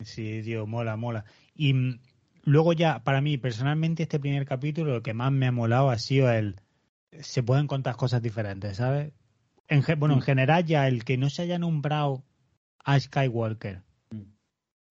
Sí, 0.00 0.42
tío, 0.44 0.66
mola, 0.66 0.96
mola. 0.96 1.24
Y 1.54 1.74
mm, 1.74 2.00
luego 2.44 2.72
ya, 2.72 3.02
para 3.02 3.20
mí, 3.20 3.38
personalmente, 3.38 4.04
este 4.04 4.20
primer 4.20 4.44
capítulo, 4.44 4.92
lo 4.92 5.02
que 5.02 5.14
más 5.14 5.32
me 5.32 5.46
ha 5.46 5.52
molado 5.52 5.90
ha 5.90 5.98
sido 5.98 6.30
el... 6.30 6.60
Se 7.18 7.42
pueden 7.42 7.66
contar 7.66 7.96
cosas 7.96 8.22
diferentes, 8.22 8.76
¿sabes? 8.76 9.12
En, 9.66 9.82
bueno, 9.98 10.14
en 10.14 10.20
mm. 10.20 10.22
general 10.22 10.64
ya 10.64 10.86
el 10.86 11.04
que 11.04 11.16
no 11.16 11.30
se 11.30 11.42
haya 11.42 11.58
nombrado 11.58 12.22
a 12.84 13.00
Skywalker 13.00 13.82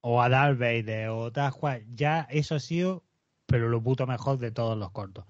o 0.02 0.22
a 0.22 0.30
Darth 0.30 0.58
Vader 0.60 1.10
o 1.10 1.32
tal 1.32 1.54
ya 1.96 2.28
eso 2.30 2.56
ha 2.56 2.60
sido, 2.60 3.04
pero 3.46 3.70
lo 3.70 3.82
puto 3.82 4.08
mejor 4.08 4.38
de 4.38 4.52
todos 4.52 4.78
los 4.78 4.92
cortos. 4.92 5.26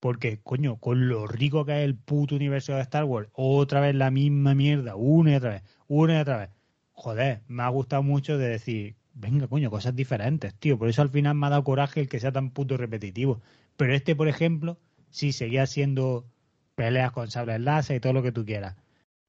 Porque, 0.00 0.40
coño, 0.42 0.78
con 0.78 1.08
lo 1.08 1.28
rico 1.28 1.64
que 1.64 1.78
es 1.78 1.84
el 1.84 1.94
puto 1.94 2.34
universo 2.34 2.74
de 2.74 2.80
Star 2.82 3.04
Wars, 3.04 3.28
otra 3.32 3.80
vez 3.80 3.94
la 3.94 4.10
misma 4.10 4.54
mierda, 4.54 4.96
una 4.96 5.32
y 5.32 5.34
otra 5.36 5.50
vez, 5.50 5.62
una 5.86 6.18
y 6.18 6.20
otra 6.20 6.38
vez. 6.38 6.50
Joder, 6.92 7.42
me 7.46 7.62
ha 7.62 7.68
gustado 7.68 8.02
mucho 8.02 8.36
de 8.36 8.48
decir, 8.48 8.96
venga, 9.14 9.46
coño, 9.46 9.70
cosas 9.70 9.94
diferentes, 9.94 10.54
tío. 10.54 10.78
Por 10.78 10.88
eso 10.88 11.02
al 11.02 11.10
final 11.10 11.36
me 11.36 11.46
ha 11.46 11.50
dado 11.50 11.64
coraje 11.64 12.00
el 12.00 12.08
que 12.08 12.20
sea 12.20 12.32
tan 12.32 12.50
puto 12.50 12.76
repetitivo. 12.76 13.40
Pero 13.76 13.94
este, 13.94 14.16
por 14.16 14.28
ejemplo, 14.28 14.78
sí 15.10 15.32
seguía 15.32 15.66
siendo 15.66 16.26
peleas 16.74 17.12
con 17.12 17.30
sables 17.30 17.60
láser 17.60 17.96
y 17.96 18.00
todo 18.00 18.12
lo 18.12 18.22
que 18.22 18.32
tú 18.32 18.44
quieras. 18.44 18.76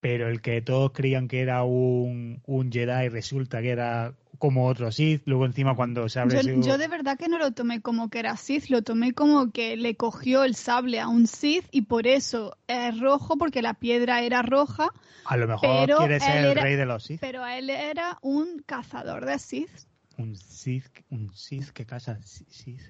Pero 0.04 0.28
el 0.28 0.42
que 0.42 0.62
todos 0.62 0.92
creían 0.92 1.30
que 1.30 1.40
era 1.40 1.64
un, 1.64 2.42
un 2.46 2.72
Jedi 2.74 3.08
resulta 3.08 3.62
que 3.62 3.70
era 3.70 4.14
como 4.38 4.68
otro 4.68 4.92
Sith, 4.92 5.22
luego 5.24 5.46
encima 5.46 5.78
cuando 5.78 6.10
se 6.10 6.20
abre 6.20 6.44
yo, 6.44 6.60
yo 6.60 6.78
de 6.78 6.90
verdad 6.90 7.18
que 7.18 7.30
no 7.30 7.38
lo 7.38 7.52
tomé 7.52 7.82
como 7.82 8.10
que 8.10 8.20
era 8.20 8.36
Sith, 8.36 8.66
lo 8.68 8.82
tomé 8.82 9.14
como 9.14 9.54
que 9.54 9.78
le 9.78 9.96
cogió 9.96 10.44
el 10.44 10.56
sable 10.56 11.00
a 11.00 11.08
un 11.08 11.26
Sith 11.26 11.64
y 11.72 11.84
por 11.84 12.06
eso 12.06 12.58
es 12.68 13.00
rojo, 13.00 13.38
porque 13.38 13.62
la 13.62 13.76
piedra 13.76 14.22
era 14.24 14.42
roja. 14.42 14.90
A 15.24 15.38
lo 15.38 15.48
mejor 15.48 15.96
quiere 15.96 16.20
ser 16.20 16.48
el 16.48 16.56
rey 16.56 16.76
de 16.76 16.86
los 16.86 17.06
Sith. 17.06 17.22
Pero 17.22 17.46
él 17.48 17.70
era 17.70 18.18
un 18.22 18.62
cazador 18.66 19.26
de 19.26 19.40
Sith. 19.40 19.88
Un 20.18 20.36
Sith, 20.36 20.84
un 21.12 21.34
Sith 21.34 21.70
que 21.70 21.86
caza 21.86 22.20
Sith. 22.24 22.82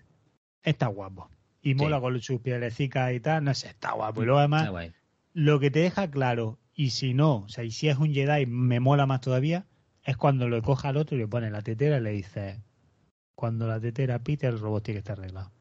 Está 0.63 0.88
guapo. 0.88 1.30
Y 1.62 1.76
mola 1.76 2.02
con 2.02 2.19
su 2.23 2.41
pielecita 2.41 3.13
y 3.13 3.19
tal, 3.19 3.43
no 3.43 3.54
sé, 3.54 3.67
está 3.67 3.91
guapo. 3.91 4.23
Y 4.23 4.26
luego 4.26 4.39
además, 4.39 4.67
lo 5.34 5.60
que 5.60 5.69
te 5.69 5.78
deja 5.80 6.10
claro, 6.10 6.58
y 6.76 6.90
si 6.90 7.14
no, 7.14 7.38
o 7.38 7.50
sea, 7.50 7.64
y 7.64 7.72
si 7.72 7.90
es 7.90 7.98
un 7.98 8.14
Jedi, 8.14 8.46
me 8.46 8.80
mola 8.80 9.06
más 9.06 9.22
todavía, 9.22 9.66
es 10.04 10.18
cuando 10.18 10.50
lo 10.50 10.62
coja 10.62 10.90
al 10.90 10.98
otro 10.98 11.16
y 11.16 11.20
le 11.20 11.28
pone 11.28 11.50
la 11.52 11.62
tetera 11.62 11.98
y 11.98 12.02
le 12.02 12.12
dice, 12.12 12.62
cuando 13.36 13.68
la 13.68 13.80
tetera 13.80 14.20
pite, 14.20 14.48
el 14.48 14.60
robot 14.60 14.84
tiene 14.84 14.96
que 14.96 15.00
estar 15.00 15.20
arreglado. 15.20 15.52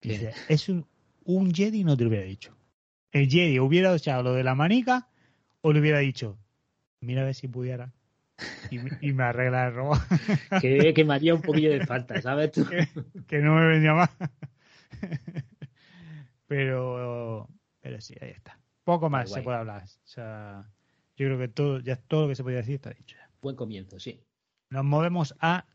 Dice, 0.00 0.32
es 0.48 0.68
un, 0.68 0.86
un 1.24 1.52
Jedi 1.52 1.84
no 1.84 1.96
te 1.96 2.04
lo 2.04 2.10
hubiera 2.10 2.24
dicho. 2.24 2.56
El 3.12 3.28
Jedi 3.28 3.58
hubiera 3.58 3.94
echado 3.94 4.22
lo 4.22 4.32
de 4.34 4.44
la 4.44 4.54
manica 4.54 5.08
o 5.60 5.72
le 5.72 5.80
hubiera 5.80 5.98
dicho, 5.98 6.38
mira 7.00 7.22
a 7.22 7.24
ver 7.24 7.34
si 7.34 7.48
pudiera. 7.48 7.92
Y, 8.70 9.12
me 9.12 9.24
arregla 9.24 9.66
el 9.66 9.74
robot. 9.74 9.98
que, 10.60 10.94
que 10.94 11.04
me 11.04 11.14
haría 11.14 11.34
un 11.34 11.42
poquillo 11.42 11.70
de 11.70 11.84
falta, 11.86 12.20
¿sabes 12.20 12.52
tú? 12.52 12.66
que, 13.26 13.38
no 13.38 13.54
me 13.56 13.66
venía 13.66 13.94
más. 13.94 14.10
pero, 16.46 17.48
pero 17.80 18.00
sí, 18.00 18.14
ahí 18.20 18.30
está. 18.30 18.57
Poco 18.88 19.10
más 19.10 19.30
se 19.30 19.42
puede 19.42 19.58
hablar. 19.58 19.82
O 19.84 20.06
sea, 20.06 20.66
yo 21.14 21.26
creo 21.26 21.38
que 21.38 21.48
todo, 21.48 21.78
ya 21.80 21.96
todo 21.96 22.22
lo 22.22 22.28
que 22.28 22.36
se 22.36 22.42
podía 22.42 22.56
decir 22.56 22.76
está 22.76 22.88
dicho 22.88 23.16
ya. 23.18 23.30
Buen 23.42 23.54
comienzo, 23.54 24.00
sí. 24.00 24.24
Nos 24.70 24.82
movemos 24.82 25.34
a 25.40 25.66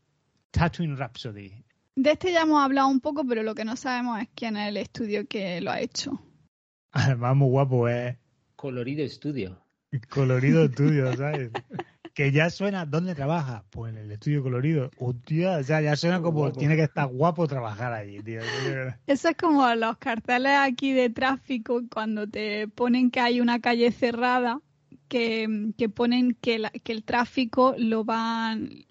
Tatooine 0.50 0.96
Rhapsody. 0.96 1.64
De 1.94 2.10
este 2.10 2.32
ya 2.32 2.42
hemos 2.42 2.60
hablado 2.60 2.88
un 2.88 2.98
poco, 2.98 3.24
pero 3.24 3.44
lo 3.44 3.54
que 3.54 3.64
no 3.64 3.76
sabemos 3.76 4.20
es 4.20 4.30
quién 4.34 4.56
es 4.56 4.68
el 4.68 4.78
estudio 4.78 5.28
que 5.28 5.60
lo 5.60 5.70
ha 5.70 5.78
hecho. 5.78 6.20
Además, 6.90 7.36
muy 7.36 7.50
guapo, 7.50 7.86
es. 7.88 8.16
Colorido 8.56 9.04
Estudio. 9.04 9.64
Colorido 10.08 10.64
Estudio, 10.64 11.16
¿sabes? 11.16 11.52
que 12.14 12.30
ya 12.30 12.48
suena, 12.48 12.86
¿dónde 12.86 13.14
trabaja? 13.14 13.64
Pues 13.70 13.92
en 13.92 13.98
el 13.98 14.12
estudio 14.12 14.42
colorido. 14.42 14.90
Hostia, 14.98 15.58
o 15.58 15.62
sea, 15.62 15.80
ya 15.80 15.96
suena 15.96 16.22
como 16.22 16.52
tiene 16.52 16.76
que 16.76 16.84
estar 16.84 17.08
guapo 17.08 17.48
trabajar 17.48 17.92
allí, 17.92 18.22
tío. 18.22 18.40
Eso 19.06 19.28
es 19.28 19.36
como 19.36 19.74
los 19.74 19.98
carteles 19.98 20.52
aquí 20.56 20.92
de 20.92 21.10
tráfico 21.10 21.82
cuando 21.92 22.28
te 22.28 22.68
ponen 22.68 23.10
que 23.10 23.20
hay 23.20 23.40
una 23.40 23.60
calle 23.60 23.90
cerrada 23.90 24.60
que, 25.08 25.90
ponen 25.94 26.36
que, 26.40 26.62
que, 26.82 26.92
el 26.92 27.04
tráfico 27.04 27.74
lo 27.78 28.04
van, 28.04 28.84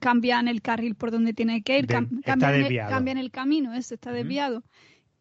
cambian 0.00 0.48
el 0.48 0.62
carril 0.62 0.94
por 0.94 1.10
donde 1.10 1.32
tiene 1.32 1.62
que 1.62 1.78
ir, 1.78 1.86
cambian, 1.86 3.18
el, 3.18 3.30
camino, 3.30 3.74
eso 3.74 3.94
está 3.94 4.10
desviado. 4.10 4.64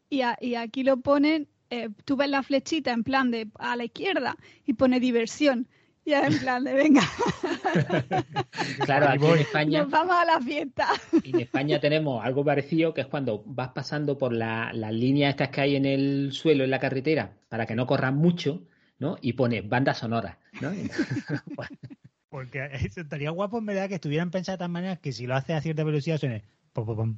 Y, 0.09 0.21
y, 0.41 0.55
aquí 0.55 0.83
lo 0.83 0.97
ponen, 0.97 1.47
eh, 1.69 1.89
tú 2.05 2.15
ves 2.15 2.29
la 2.29 2.41
flechita 2.41 2.91
en 2.91 3.03
plan 3.03 3.31
de 3.31 3.49
a 3.59 3.75
la 3.75 3.85
izquierda 3.85 4.35
y 4.65 4.73
pone 4.73 4.99
diversión. 4.99 5.67
Ya 6.05 6.27
en 6.27 6.37
plan 6.39 6.63
de 6.63 6.73
venga. 6.73 7.01
claro, 8.85 9.09
aquí 9.09 9.25
en 9.25 9.37
España. 9.37 9.81
Nos 9.81 9.91
vamos 9.91 10.15
a 10.15 10.25
la 10.25 10.39
fiesta. 10.41 10.89
En 11.23 11.39
España 11.39 11.79
tenemos 11.79 12.23
algo 12.23 12.43
parecido 12.43 12.93
que 12.93 13.01
es 13.01 13.07
cuando 13.07 13.43
vas 13.45 13.69
pasando 13.69 14.17
por 14.17 14.33
la, 14.33 14.71
las 14.73 14.91
líneas 14.91 15.31
estas 15.31 15.49
que 15.49 15.61
hay 15.61 15.75
en 15.75 15.85
el 15.85 16.31
suelo, 16.33 16.63
en 16.63 16.71
la 16.71 16.79
carretera, 16.79 17.37
para 17.47 17.65
que 17.65 17.75
no 17.75 17.87
corran 17.87 18.17
mucho, 18.17 18.67
¿no? 18.99 19.17
Y 19.21 19.33
pones 19.33 19.67
bandas 19.67 19.99
sonoras, 19.99 20.37
¿no? 20.61 20.71
Porque 22.29 22.67
estaría 22.73 23.29
guapo 23.29 23.59
en 23.59 23.65
verdad 23.67 23.87
que 23.87 23.95
estuvieran 23.95 24.31
pensadas 24.31 24.59
de 24.59 24.63
tal 24.63 24.71
manera 24.71 24.95
que 24.97 25.13
si 25.13 25.27
lo 25.27 25.35
haces 25.35 25.55
a 25.55 25.61
cierta 25.61 25.83
velocidad 25.83 26.17
suene 26.17 26.43
pom 26.73 26.85
pom 26.85 27.17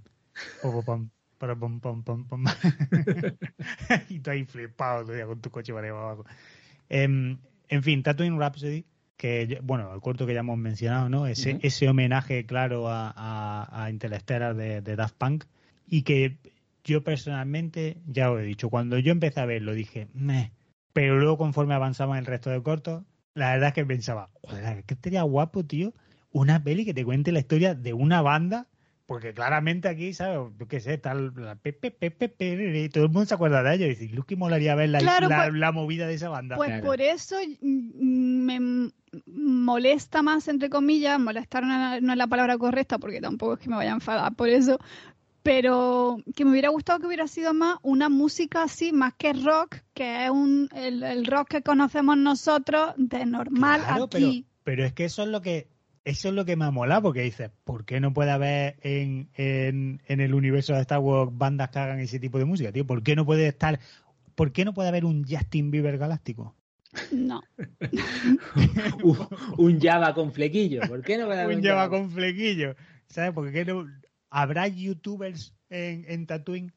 pom 0.61 1.09
pom 1.39 1.59
pom 1.59 1.79
pom 1.79 2.03
pom 2.03 2.27
pom 2.27 2.43
y 4.09 4.19
tú 4.19 4.29
ahí 4.29 4.43
flipado 4.43 5.05
todavía 5.05 5.25
con 5.25 5.39
tu 5.39 5.49
coche 5.49 5.73
para 5.73 5.89
abajo. 5.89 6.25
Eh, 6.89 7.37
en 7.69 7.83
fin, 7.83 8.03
Tatooine 8.03 8.39
Rhapsody, 8.39 8.85
que 9.17 9.59
bueno, 9.63 9.93
el 9.93 10.01
corto 10.01 10.25
que 10.25 10.33
ya 10.33 10.41
hemos 10.41 10.57
mencionado, 10.57 11.09
¿no? 11.09 11.27
Ese, 11.27 11.59
ese 11.61 11.87
homenaje 11.87 12.45
claro 12.45 12.89
a, 12.89 13.13
a, 13.15 13.85
a 13.85 14.53
de, 14.53 14.81
de 14.81 14.95
Daft 14.95 15.15
Punk 15.17 15.45
y 15.87 16.01
que 16.03 16.37
yo 16.83 17.03
personalmente, 17.03 17.97
ya 18.07 18.27
lo 18.27 18.39
he 18.39 18.43
dicho, 18.43 18.69
cuando 18.69 18.99
yo 18.99 19.11
empecé 19.11 19.39
a 19.39 19.45
verlo 19.45 19.73
dije, 19.73 20.07
meh, 20.13 20.51
pero 20.93 21.17
luego, 21.19 21.37
conforme 21.37 21.73
avanzaba 21.73 22.15
en 22.15 22.19
el 22.19 22.25
resto 22.25 22.49
de 22.49 22.61
cortos, 22.61 23.03
la 23.33 23.51
verdad 23.51 23.69
es 23.69 23.73
que 23.73 23.85
pensaba, 23.85 24.29
joder, 24.43 24.83
que 24.85 24.93
estaría 24.93 25.23
guapo, 25.23 25.65
tío, 25.65 25.93
una 26.31 26.63
peli 26.63 26.85
que 26.85 26.93
te 26.93 27.03
cuente 27.03 27.31
la 27.31 27.39
historia 27.39 27.75
de 27.75 27.93
una 27.93 28.21
banda, 28.21 28.67
porque 29.05 29.33
claramente 29.33 29.87
aquí, 29.87 30.13
¿sabes? 30.13 30.51
Yo 30.57 30.67
qué 30.67 30.79
sé, 30.79 30.97
tal, 30.97 31.33
la 31.35 31.55
pepe, 31.55 31.91
pepe, 31.91 32.29
pepe, 32.29 32.89
todo 32.89 33.05
el 33.05 33.11
mundo 33.11 33.25
se 33.25 33.35
acuerda 33.35 33.61
de 33.61 33.75
ello. 33.75 33.85
Y 33.85 33.89
dice, 33.89 34.07
Luz, 34.09 34.25
que 34.25 34.35
molaría 34.35 34.75
ver 34.75 34.89
la, 34.89 34.99
pues 34.99 35.53
la, 35.53 35.71
movida 35.71 36.07
de 36.07 36.15
esa 36.15 36.29
banda. 36.29 36.55
Pues 36.55 36.81
por 36.81 37.01
eso 37.01 37.37
me 37.61 38.89
molesta 39.27 40.21
más, 40.21 40.47
entre 40.47 40.69
comillas, 40.69 41.19
molestar 41.19 41.63
no, 41.63 42.01
no 42.01 42.11
es 42.13 42.17
la 42.17 42.27
palabra 42.27 42.57
correcta, 42.57 42.97
porque 42.97 43.21
tampoco 43.21 43.53
es 43.53 43.59
que 43.59 43.69
me 43.69 43.75
vaya 43.75 43.91
a 43.91 43.95
enfadar 43.95 44.33
por 44.35 44.49
eso, 44.49 44.79
pero 45.45 46.17
que 46.35 46.43
me 46.43 46.51
hubiera 46.51 46.69
gustado 46.69 46.99
que 46.99 47.05
hubiera 47.05 47.27
sido 47.27 47.53
más 47.53 47.77
una 47.83 48.09
música 48.09 48.63
así, 48.63 48.91
más 48.91 49.13
que 49.13 49.31
rock, 49.33 49.77
que 49.93 50.25
es 50.25 50.31
un, 50.31 50.69
el, 50.73 51.23
rock 51.27 51.49
que 51.49 51.61
conocemos 51.61 52.17
nosotros 52.17 52.95
de 52.97 53.27
normal 53.27 53.83
aquí. 53.85 54.47
Pero, 54.63 54.83
es 54.83 54.93
que 54.93 55.05
eso 55.05 55.21
es 55.21 55.29
lo 55.29 55.43
que 55.43 55.67
eso 56.05 56.29
es 56.29 56.35
lo 56.35 56.45
que 56.45 56.55
me 56.55 56.65
ha 56.65 56.71
molado, 56.71 57.01
porque 57.01 57.21
dices, 57.21 57.51
¿por 57.63 57.83
qué 57.83 57.99
no 57.99 58.13
puede 58.13 58.31
haber 58.31 58.77
en, 58.81 59.29
en, 59.33 60.01
en, 60.07 60.21
el 60.21 60.33
universo 60.33 60.73
de 60.73 60.81
Star 60.81 60.99
Wars 60.99 61.31
bandas 61.33 61.69
que 61.69 61.79
hagan 61.79 61.99
ese 61.99 62.19
tipo 62.19 62.37
de 62.37 62.45
música, 62.45 62.71
tío? 62.71 62.85
¿Por 62.85 63.03
qué 63.03 63.15
no 63.15 63.25
puede 63.25 63.47
estar, 63.47 63.79
por 64.35 64.51
qué 64.51 64.65
no 64.65 64.73
puede 64.73 64.89
haber 64.89 65.03
un 65.03 65.25
Justin 65.27 65.71
Bieber 65.71 65.97
galáctico? 65.97 66.55
No. 67.11 67.41
un, 69.57 69.81
Java 69.81 70.13
con 70.13 70.31
flequillo. 70.31 70.81
¿Por 70.87 71.01
qué 71.01 71.17
no 71.17 71.25
puede 71.25 71.41
haber 71.41 71.57
un, 71.57 71.63
Java, 71.63 71.89
con 71.89 72.11
flequillo? 72.11 72.75
¿Sabes? 73.07 73.33
Porque 73.33 73.65
no, 73.65 73.85
¿Habrá 74.29 74.67
youtubers 74.67 75.55
en, 75.69 76.05
en 76.07 76.27
Tatooine? 76.27 76.73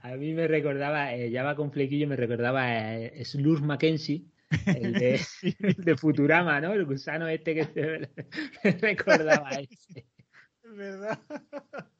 A 0.00 0.16
mí 0.16 0.32
me 0.32 0.46
recordaba, 0.46 1.14
eh, 1.14 1.30
ya 1.30 1.42
va 1.42 1.56
con 1.56 1.72
flequillo, 1.72 2.06
me 2.06 2.16
recordaba 2.16 2.72
eh, 2.72 3.24
Slurs 3.24 3.62
Mackenzie, 3.62 4.26
el 4.66 4.92
de, 4.92 5.20
de, 5.78 5.96
Futurama, 5.96 6.60
¿no? 6.60 6.72
El 6.72 6.84
gusano 6.84 7.28
este 7.28 7.54
que 7.54 7.64
se 7.64 7.82
me 7.82 8.10
recordaba 8.80 9.50
ese. 9.50 10.06
Es 10.62 10.76
verdad. 10.76 11.18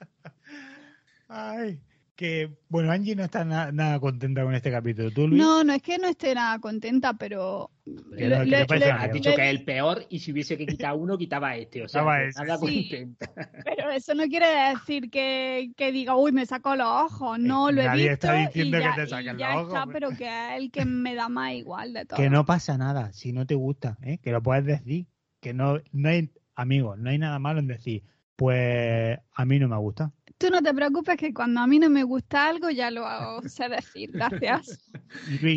Ay 1.29 1.81
que, 2.17 2.51
bueno, 2.69 2.93
Angie 2.93 3.17
no 3.17 3.25
está 3.25 3.45
nada 3.45 3.99
contenta 3.99 4.45
con 4.45 4.55
este 4.55 4.71
capítulo. 4.71 5.11
¿Tú, 5.11 5.29
Luis? 5.29 5.41
No, 5.41 5.65
no 5.65 5.73
es 5.73 5.83
que 5.83 5.99
no 5.99 6.09
esté 6.09 6.35
nada 6.35 6.59
contenta, 6.61 7.15
pero... 7.15 7.71
ha 7.87 9.09
dicho 9.09 9.35
que 9.35 9.43
es 9.43 9.51
el 9.51 9.65
peor 9.65 10.07
y 10.09 10.21
si 10.21 10.33
hubiese 10.33 10.57
que 10.57 10.67
quitar 10.67 10.95
uno, 10.95 11.19
quitaba 11.19 11.57
este. 11.57 11.83
O 11.83 11.89
sea, 11.89 12.03
nada 12.03 12.59
contenta. 12.59 13.33
Pero 13.65 13.91
eso 13.91 14.15
no 14.15 14.25
quiere 14.27 14.47
decir 14.71 15.11
que, 15.11 15.73
que, 15.77 15.93
diga, 15.93 16.17
uy, 16.17 16.33
me 16.33 16.47
saco 16.47 16.77
los 16.77 16.87
ojos. 16.87 17.39
No, 17.39 17.73
lo 17.73 17.83
he 17.83 17.87
Nadie 17.87 18.11
visto. 18.11 18.27
está 18.27 18.35
diciendo 18.35 18.79
que 18.79 19.03
te 19.03 19.07
saquen 19.09 19.39
los 19.39 19.49
ojos. 19.49 19.75
Está, 19.75 19.87
pero 19.87 20.11
que 20.11 20.25
es 20.27 20.61
el 20.61 20.71
que 20.71 20.85
me 20.85 21.15
da 21.15 21.29
más 21.29 21.53
igual 21.53 21.93
de 21.93 22.05
todo. 22.05 22.17
Que 22.17 22.31
no 22.31 22.45
pasa 22.45 22.79
nada 22.79 23.13
si 23.13 23.33
no 23.33 23.47
te 23.47 23.55
gusta, 23.55 23.99
¿eh? 24.03 24.19
que 24.19 24.31
lo 24.31 24.43
puedes 24.43 24.65
decir. 24.65 25.07
Que 25.41 25.53
no, 25.53 25.81
no 25.93 26.09
hay, 26.09 26.31
amigos, 26.55 26.99
no 26.99 27.11
hay 27.11 27.19
nada 27.19 27.39
malo 27.39 27.59
en 27.59 27.67
decir, 27.67 28.03
pues 28.37 29.19
a 29.35 29.45
mí 29.45 29.59
no 29.59 29.69
me 29.69 29.77
gusta. 29.77 30.13
Tú 30.39 30.51
no 30.51 30.63
te 30.63 30.75
preocupes 30.75 31.17
que 31.17 31.33
cuando 31.33 31.61
a 31.61 31.67
mí 31.67 31.79
no 31.79 31.89
me 31.89 32.03
gusta 32.03 32.49
algo 32.49 32.71
ya 32.71 32.91
lo 32.91 33.07
hago, 33.07 33.43
sé 33.49 33.69
decir. 33.69 34.11
Gracias. 34.13 34.91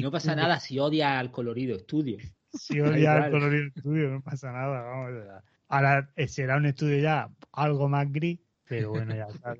no 0.02 0.12
pasa 0.12 0.36
nada 0.36 0.60
si 0.60 0.80
odia 0.80 1.20
al 1.20 1.32
colorido 1.32 1.76
estudio. 1.76 2.18
Si 2.54 2.80
odia 2.80 3.16
al 3.16 3.32
colorido 3.32 3.68
estudio, 3.76 4.10
no 4.10 4.22
pasa 4.22 4.52
nada. 4.52 4.82
Vamos, 4.82 5.44
ahora 5.68 6.10
eh, 6.16 6.28
será 6.28 6.58
un 6.58 6.66
estudio 6.66 7.00
ya 7.00 7.30
algo 7.52 7.90
más 7.90 8.12
gris, 8.12 8.40
pero 8.66 8.92
bueno, 8.92 9.16
ya 9.16 9.26
está. 9.26 9.56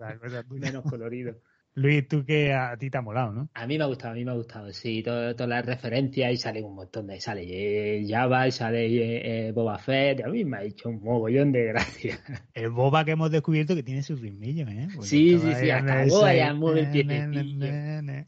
Menos 0.50 0.84
colorido. 0.84 1.40
Luis, 1.78 2.08
tú 2.08 2.26
que 2.26 2.52
a 2.54 2.76
ti 2.76 2.90
te 2.90 2.98
ha 2.98 3.04
molado, 3.04 3.32
¿no? 3.32 3.50
A 3.54 3.68
mí 3.68 3.78
me 3.78 3.84
ha 3.84 3.88
gustado, 3.88 4.14
a 4.14 4.16
mí 4.16 4.26
me 4.26 4.32
ha 4.32 4.34
gustado, 4.34 4.74
sí, 4.74 5.04
todas 5.04 5.48
las 5.48 5.64
referencias 5.64 6.34
y 6.34 6.38
sale 6.38 6.64
un 6.64 6.74
montón 6.74 7.06
de, 7.06 7.22
sale 7.22 7.44
eh, 7.46 8.04
Java 8.10 8.48
y 8.48 8.52
sale 8.52 9.48
eh, 9.48 9.52
Boba 9.52 9.78
Fett, 9.78 10.26
a 10.26 10.28
mí 10.28 10.44
me 10.44 10.58
ha 10.58 10.64
hecho 10.64 10.90
un 10.90 11.04
mogollón 11.04 11.52
de 11.52 11.66
gracia. 11.66 12.18
El 12.56 12.72
Boba 12.72 13.06
que 13.06 13.12
hemos 13.12 13.30
descubierto 13.30 13.76
que 13.76 13.84
tiene 13.84 14.02
sus 14.02 14.20
ritmillos, 14.20 14.68
¿eh? 14.72 14.88
sí, 15.02 15.38
sí, 15.38 15.54
sí, 15.54 15.70
hasta 15.70 16.06
Boba 16.08 16.34
ya 16.34 16.52
mueve 16.56 16.82
el 16.82 16.90
pie. 16.90 18.26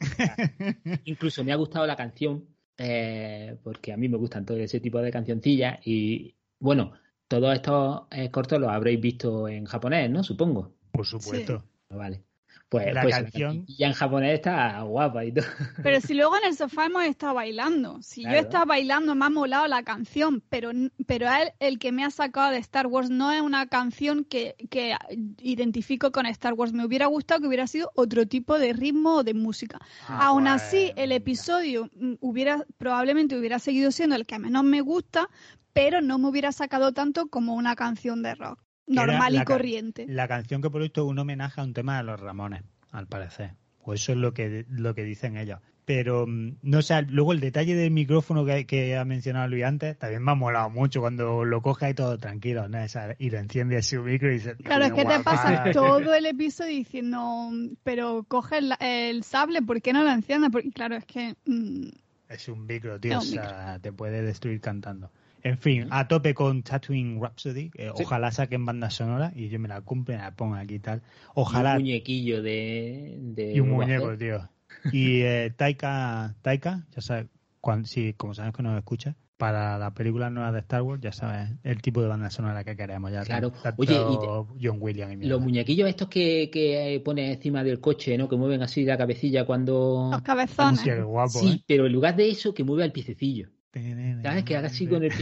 Incluso 1.06 1.44
me 1.44 1.52
ha 1.52 1.56
gustado 1.56 1.88
la 1.88 1.96
canción, 1.96 2.46
eh, 2.78 3.58
porque 3.64 3.92
a 3.92 3.98
mí 3.98 4.08
me 4.10 4.18
gustan 4.18 4.46
todo 4.46 4.58
ese 4.58 4.80
tipo 4.80 5.02
de 5.02 5.10
cancioncillas 5.10 5.80
y, 5.88 6.36
bueno, 6.60 6.92
todos 7.28 7.56
estos 7.56 8.04
cortos 8.30 8.60
los 8.60 8.70
habréis 8.70 9.02
visto 9.02 9.48
en 9.48 9.66
japonés, 9.66 10.08
¿no? 10.12 10.24
Supongo. 10.24 10.76
Por 10.92 11.08
supuesto. 11.08 11.64
Vale 11.90 12.29
Pues 12.70 12.94
la 12.94 13.02
pues 13.02 13.16
canción 13.16 13.66
ya 13.68 13.88
en 13.88 13.94
japonés 13.94 14.36
está 14.36 14.82
guapa 14.84 15.26
y 15.26 15.32
todo. 15.32 15.46
Pero 15.84 16.00
si 16.02 16.14
luego 16.14 16.38
en 16.38 16.50
el 16.50 16.56
sofá 16.56 16.86
hemos 16.86 17.04
estado 17.04 17.34
bailando. 17.34 18.00
Si 18.04 18.22
yo 18.22 18.30
estaba 18.30 18.66
bailando, 18.66 19.16
me 19.16 19.26
ha 19.26 19.30
molado 19.32 19.66
la 19.66 19.82
canción, 19.82 20.44
pero, 20.50 20.70
pero 21.08 21.28
él, 21.28 21.52
el 21.60 21.80
que 21.80 21.92
me 21.92 22.04
ha 22.04 22.12
sacado 22.12 22.52
de 22.52 22.58
Star 22.58 22.86
Wars 22.86 23.10
no 23.10 23.32
es 23.32 23.42
una 23.42 23.66
canción 23.66 24.24
que, 24.24 24.56
que 24.70 24.96
identifico 25.42 26.12
con 26.12 26.28
Star 26.28 26.54
Wars. 26.54 26.72
Me 26.72 26.86
hubiera 26.86 27.08
gustado 27.08 27.42
que 27.42 27.48
hubiera 27.48 27.66
sido 27.66 27.92
otro 27.96 28.28
tipo 28.28 28.60
de 28.60 28.74
ritmo 28.74 29.16
o 29.16 29.24
de 29.24 29.34
música. 29.34 29.80
Ah, 30.08 30.28
Aún 30.28 30.48
así, 30.48 30.92
el 30.96 31.12
episodio 31.12 31.90
mm, 31.96 32.16
hubiera 32.20 32.66
probablemente 32.78 33.36
hubiera 33.36 33.58
seguido 33.58 33.92
siendo 33.92 34.16
el 34.16 34.28
que 34.28 34.38
menos 34.38 34.64
me 34.64 34.82
gusta, 34.82 35.28
pero 35.74 36.02
no 36.02 36.20
me 36.20 36.28
hubiera 36.28 36.52
sacado 36.52 36.92
tanto 36.92 37.30
como 37.30 37.56
una 37.56 37.76
canción 37.76 38.22
de 38.22 38.36
rock 38.36 38.60
normal 38.90 39.36
y 39.36 39.44
corriente. 39.44 40.06
La 40.08 40.28
canción 40.28 40.62
que 40.62 40.70
por 40.70 40.84
esto 40.84 41.04
es 41.04 41.08
un 41.08 41.20
homenaje 41.20 41.62
a 41.62 41.64
un 41.64 41.74
tema 41.74 41.98
de 41.98 42.04
los 42.04 42.20
Ramones, 42.20 42.64
al 42.92 43.08
parecer. 43.08 43.54
O 43.82 43.94
eso 43.94 44.12
es 44.12 44.18
lo 44.18 44.34
que, 44.34 44.66
lo 44.70 44.94
que 44.94 45.04
dicen 45.04 45.38
ellos. 45.38 45.60
Pero, 45.90 46.28
mm, 46.28 46.58
no 46.62 46.84
sé, 46.84 47.02
luego 47.04 47.34
el 47.34 47.40
detalle 47.40 47.74
del 47.76 47.90
micrófono 47.90 48.46
que, 48.46 48.96
ha 48.96 49.06
mencionado 49.06 49.48
Luis 49.48 49.64
antes, 49.64 49.98
también 49.98 50.22
me 50.22 50.32
ha 50.32 50.36
molado 50.36 50.70
mucho 50.70 51.02
cuando 51.02 51.44
lo 51.46 51.64
coge 51.64 51.88
ahí 51.88 51.94
todo 51.96 52.20
tranquilo, 52.20 52.70
¿no? 52.70 52.78
y 53.18 53.30
lo 53.32 53.40
enciende 53.40 53.82
su 53.82 54.04
micro 54.04 54.30
y 54.30 54.36
dice... 54.36 54.56
Claro, 54.58 54.86
es 54.86 54.94
que 54.94 55.06
te 55.06 55.20
pasa 55.22 55.64
todo 55.74 56.14
el 56.14 56.28
episodio 56.28 56.76
diciendo, 56.76 57.50
pero 57.84 58.24
coge 58.28 58.60
el, 58.80 59.24
sable, 59.24 59.64
¿por 59.64 59.82
qué 59.82 59.92
no 59.92 60.04
lo 60.04 60.12
enciende? 60.12 60.52
Porque, 60.52 60.70
claro, 60.70 60.96
es 60.96 61.06
que... 61.06 61.34
Mm, 61.46 61.90
es 62.30 62.48
un 62.48 62.68
micro, 62.68 63.00
tío, 63.00 63.18
o 63.18 63.22
sea, 63.22 63.80
te 63.82 63.92
puede 63.92 64.22
destruir 64.22 64.62
cantando. 64.62 65.10
En 65.44 65.58
fin, 65.58 65.88
a 65.90 66.08
tope 66.08 66.34
con 66.34 66.64
Tatooine 66.64 67.20
Rhapsody. 67.22 67.72
Ojalá 67.94 68.32
saquen 68.32 68.66
banda 68.66 68.90
sonora 68.90 69.32
y 69.36 69.50
yo 69.50 69.60
me 69.60 69.68
la 69.68 69.82
cumplo 69.82 70.14
y 70.14 70.18
la 70.18 70.36
pongo 70.36 70.56
aquí 70.56 70.76
y 70.76 70.80
tal. 70.80 71.02
Ojalá. 71.34 71.74
Y 71.74 71.78
un 71.78 71.82
muñequillo 71.84 72.42
de. 72.42 73.54
y 73.54 73.60
un 73.60 73.70
muñeco, 73.70 74.18
tío. 74.18 74.50
Y 74.92 75.22
eh, 75.22 75.54
Taika, 75.56 76.36
Taika, 76.42 76.86
ya 76.96 77.02
sabes, 77.02 77.28
cuando, 77.60 77.88
sí, 77.88 78.14
como 78.14 78.34
sabes 78.34 78.54
que 78.54 78.64
nos 78.64 78.78
escucha, 78.78 79.16
para 79.40 79.78
la 79.78 79.94
película 79.94 80.30
nueva 80.30 80.52
de 80.52 80.60
Star 80.60 80.82
Wars, 80.82 81.02
ya 81.02 81.14
sabes, 81.14 81.50
el 81.64 81.82
tipo 81.82 82.02
de 82.02 82.10
banda 82.10 82.30
sonora 82.30 82.64
que 82.66 82.76
queremos. 82.76 83.12
Ya 83.12 83.24
claro, 83.24 83.54
oye, 83.78 83.96
y 83.96 84.66
John 84.66 84.78
Williams 84.80 85.24
y 85.24 85.28
los 85.28 85.42
muñequillos 85.42 85.88
estos 85.88 86.10
que, 86.10 86.50
que 86.52 87.02
pone 87.04 87.32
encima 87.32 87.64
del 87.64 87.80
coche, 87.80 88.18
¿no? 88.18 88.28
Que 88.28 88.36
mueven 88.36 88.62
así 88.62 88.84
la 88.84 88.98
cabecilla 88.98 89.46
cuando. 89.46 90.10
Los 90.12 90.22
cabezones. 90.24 90.82
Sí, 90.82 90.92
guapo, 90.92 91.40
sí 91.40 91.52
¿eh? 91.52 91.64
pero 91.66 91.86
en 91.86 91.94
lugar 91.94 92.18
de 92.18 92.30
eso, 92.30 92.54
que 92.54 92.66
mueve 92.66 92.84
al 92.84 92.92
piececillo. 92.92 93.50
¿Sabes? 93.74 94.44
Que 94.44 94.58
haga 94.58 94.68
así 94.68 94.88
con 94.88 95.04
el 95.04 95.12
es 95.12 95.18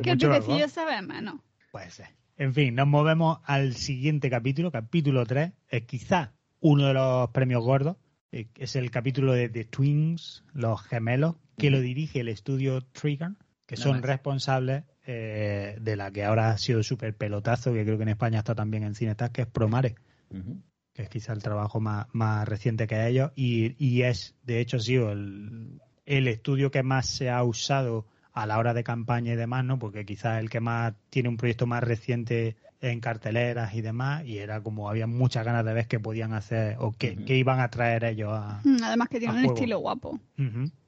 que 0.00 0.10
el 0.10 0.18
piececillo 0.18 0.68
se 0.68 0.84
ve 0.84 1.02
menos. 1.02 1.40
Puede 1.70 1.90
ser. 1.90 2.08
En 2.36 2.54
fin, 2.54 2.74
nos 2.74 2.86
movemos 2.86 3.38
al 3.44 3.74
siguiente 3.74 4.30
capítulo, 4.30 4.70
capítulo 4.70 5.24
3. 5.26 5.52
Es 5.68 5.82
quizá 5.84 6.32
uno 6.60 6.86
de 6.86 6.94
los 6.94 7.30
premios 7.30 7.62
gordos. 7.62 7.96
Eh, 8.30 8.48
es 8.56 8.76
el 8.76 8.90
capítulo 8.90 9.32
de 9.32 9.48
The 9.48 9.64
Twins, 9.64 10.44
los 10.52 10.82
gemelos, 10.82 11.36
que 11.58 11.70
lo 11.70 11.80
dirige 11.80 12.20
el 12.20 12.28
estudio 12.28 12.82
Trigger, 12.82 13.32
que 13.66 13.76
son 13.76 14.02
responsables 14.02 14.84
eh, 15.06 15.76
de 15.80 15.96
la 15.96 16.10
que 16.10 16.24
ahora 16.24 16.50
ha 16.50 16.58
sido 16.58 16.82
súper 16.82 17.14
pelotazo, 17.16 17.72
que 17.72 17.84
creo 17.84 17.96
que 17.96 18.04
en 18.04 18.08
España 18.10 18.38
está 18.38 18.54
también 18.54 18.84
en 18.84 18.94
Cine 18.94 19.14
que 19.32 19.42
es 19.42 19.48
Promare. 19.48 19.96
que 20.94 21.02
es 21.02 21.08
quizá 21.08 21.32
el 21.32 21.42
trabajo 21.42 21.80
más, 21.80 22.06
más 22.12 22.48
reciente 22.48 22.86
que 22.86 23.06
ellos, 23.06 23.32
y, 23.34 23.76
y 23.84 24.02
es, 24.02 24.34
de 24.42 24.60
hecho, 24.60 24.78
ha 24.78 24.80
sido 24.80 25.12
el, 25.12 25.80
el 26.18 26.28
estudio 26.28 26.70
que 26.70 26.82
más 26.82 27.06
se 27.06 27.30
ha 27.30 27.42
usado 27.42 28.06
a 28.34 28.46
la 28.46 28.58
hora 28.58 28.74
de 28.74 28.84
campaña 28.84 29.32
y 29.32 29.36
demás, 29.36 29.64
¿no? 29.64 29.78
Porque 29.78 30.04
quizás 30.04 30.40
el 30.40 30.50
que 30.50 30.60
más 30.60 30.94
tiene 31.10 31.28
un 31.28 31.36
proyecto 31.36 31.66
más 31.66 31.82
reciente 31.82 32.56
en 32.80 33.00
carteleras 33.00 33.74
y 33.74 33.80
demás, 33.80 34.24
y 34.26 34.38
era 34.38 34.60
como 34.60 34.90
había 34.90 35.06
muchas 35.06 35.44
ganas 35.44 35.64
de 35.64 35.72
ver 35.72 35.86
qué 35.86 36.00
podían 36.00 36.32
hacer 36.32 36.76
o 36.80 36.92
qué, 36.92 37.16
iban 37.28 37.60
a 37.60 37.70
traer 37.70 38.04
ellos 38.04 38.30
a. 38.32 38.60
Mm, 38.64 38.82
además 38.82 39.08
que 39.08 39.20
tienen 39.20 39.38
un 39.38 39.44
estilo 39.46 39.78
guapo. 39.78 40.18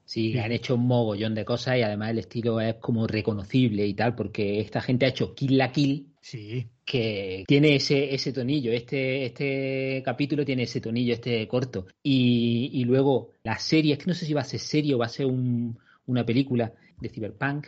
Sí, 0.03 0.37
han 0.37 0.51
hecho 0.51 0.75
un 0.75 0.85
mogollón 0.85 1.33
de 1.33 1.45
cosas 1.45 1.77
y 1.77 1.81
además 1.81 2.11
el 2.11 2.19
estilo 2.19 2.61
es 2.61 2.75
como 2.75 3.07
reconocible 3.07 3.87
y 3.87 3.95
tal, 3.95 4.13
porque 4.13 4.59
esta 4.59 4.81
gente 4.81 5.05
ha 5.05 5.09
hecho 5.09 5.33
Kill 5.33 5.57
la 5.57 5.71
Kill. 5.71 6.13
Sí. 6.21 6.69
Que 6.85 7.43
tiene 7.47 7.75
ese, 7.75 8.13
ese 8.13 8.31
tonillo. 8.31 8.71
Este, 8.71 9.25
este 9.25 10.03
capítulo 10.05 10.45
tiene 10.45 10.63
ese 10.63 10.81
tonillo, 10.81 11.13
este 11.13 11.47
corto. 11.47 11.87
Y, 12.03 12.69
y 12.73 12.83
luego 12.83 13.31
la 13.43 13.57
serie, 13.57 13.93
es 13.93 13.99
que 13.99 14.05
no 14.05 14.13
sé 14.13 14.25
si 14.25 14.33
va 14.33 14.41
a 14.41 14.45
ser 14.45 14.59
serie 14.59 14.93
o 14.93 14.99
va 14.99 15.07
a 15.07 15.09
ser 15.09 15.25
un, 15.25 15.79
una 16.05 16.25
película 16.25 16.73
de 16.99 17.09
Cyberpunk. 17.09 17.67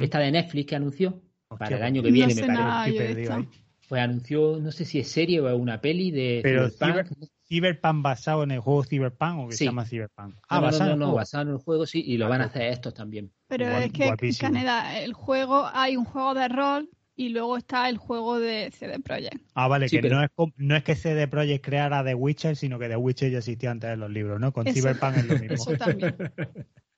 Esta 0.00 0.18
de 0.18 0.32
Netflix 0.32 0.66
que 0.68 0.76
anunció 0.76 1.22
para 1.56 1.76
el 1.76 1.82
año 1.82 2.02
que 2.02 2.10
viene, 2.10 2.34
me 2.34 2.46
parece. 2.46 3.48
Pues 3.88 4.02
anunció, 4.02 4.58
no 4.60 4.70
sé 4.70 4.84
si 4.84 4.98
es 4.98 5.08
serie 5.08 5.40
o 5.40 5.48
es 5.48 5.58
una 5.58 5.80
peli 5.80 6.10
de 6.10 6.40
Pero 6.42 6.68
Cyberpunk. 6.68 7.30
Cyberpunk 7.48 8.02
basado 8.02 8.42
en 8.42 8.50
el 8.50 8.60
juego 8.60 8.84
Cyberpunk 8.84 9.38
o 9.38 9.48
que 9.48 9.56
se 9.56 9.64
llama 9.64 9.86
Cyberpunk. 9.86 10.34
Ah, 10.46 10.60
basado, 10.60 10.94
no, 10.94 11.14
basado 11.14 11.44
en 11.44 11.50
el 11.54 11.56
juego 11.56 11.86
sí, 11.86 12.04
y 12.06 12.18
lo 12.18 12.26
ah, 12.26 12.28
van 12.28 12.42
a 12.42 12.44
hacer 12.46 12.64
estos 12.64 12.92
también. 12.92 13.32
Pero 13.46 13.66
es 13.66 13.90
que, 13.90 14.14
Caneda, 14.38 14.98
el 15.00 15.14
juego, 15.14 15.66
hay 15.72 15.96
un 15.96 16.04
juego 16.04 16.34
de 16.34 16.48
rol 16.48 16.90
y 17.18 17.30
luego 17.30 17.56
está 17.56 17.88
el 17.88 17.98
juego 17.98 18.38
de 18.38 18.70
CD 18.70 19.00
Projekt. 19.00 19.42
Ah, 19.54 19.66
vale, 19.66 19.88
que 19.88 20.00
no, 20.02 20.22
es, 20.22 20.30
no 20.56 20.76
es 20.76 20.84
que 20.84 20.94
CD 20.94 21.26
Projekt 21.26 21.64
creara 21.64 22.04
The 22.04 22.14
Witcher, 22.14 22.54
sino 22.54 22.78
que 22.78 22.88
The 22.88 22.96
Witcher 22.96 23.32
ya 23.32 23.38
existía 23.38 23.72
antes 23.72 23.90
de 23.90 23.96
los 23.96 24.08
libros, 24.08 24.38
¿no? 24.38 24.52
Con 24.52 24.64
Cyberpunk 24.66 25.16
es 25.16 25.26
lo 25.26 25.36
mismo. 25.36 25.54
Eso 25.54 25.76
también. 25.76 26.16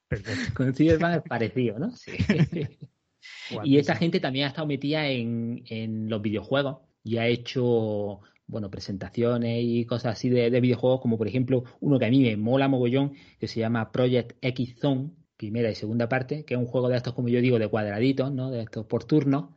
Perfecto. 0.09 0.55
Con 0.55 0.75
Cyberpunk 0.75 1.15
es 1.15 1.23
parecido, 1.23 1.79
¿no? 1.79 1.91
Sí. 1.97 2.13
y 3.65 3.79
esta 3.79 3.97
gente 3.97 4.21
también 4.21 4.45
ha 4.45 4.49
estado 4.49 4.67
metida 4.67 5.09
en, 5.09 5.65
en 5.71 6.11
los 6.11 6.21
videojuegos 6.21 6.83
y 7.03 7.17
ha 7.17 7.27
hecho 7.27 8.21
bueno, 8.47 8.71
presentaciones 8.71 9.63
y 9.65 9.87
cosas 9.87 10.19
así 10.19 10.29
de, 10.29 10.51
videojuegos, 10.61 11.01
como 11.01 11.17
por 11.17 11.29
ejemplo 11.29 11.65
uno 11.81 11.99
que 11.99 12.05
a 12.05 12.11
mí 12.11 12.21
me 12.21 12.37
mola 12.37 12.69
mogollón, 12.69 13.15
que 13.39 13.49
se 13.49 13.61
llama 13.61 13.91
Project 13.91 14.37
X 14.43 14.77
Zone, 14.79 15.13
primera 15.39 15.71
y 15.71 15.75
segunda 15.75 16.11
parte, 16.11 16.45
que 16.45 16.53
es 16.53 16.61
un 16.61 16.67
juego 16.67 16.91
de 16.91 16.97
estos, 16.99 17.15
como 17.15 17.29
yo 17.29 17.41
digo, 17.41 17.59
de 17.59 17.69
cuadraditos, 17.69 18.31
¿no? 18.31 18.51
De 18.51 18.61
estos 18.61 18.85
por 18.85 19.05
turnos, 19.05 19.55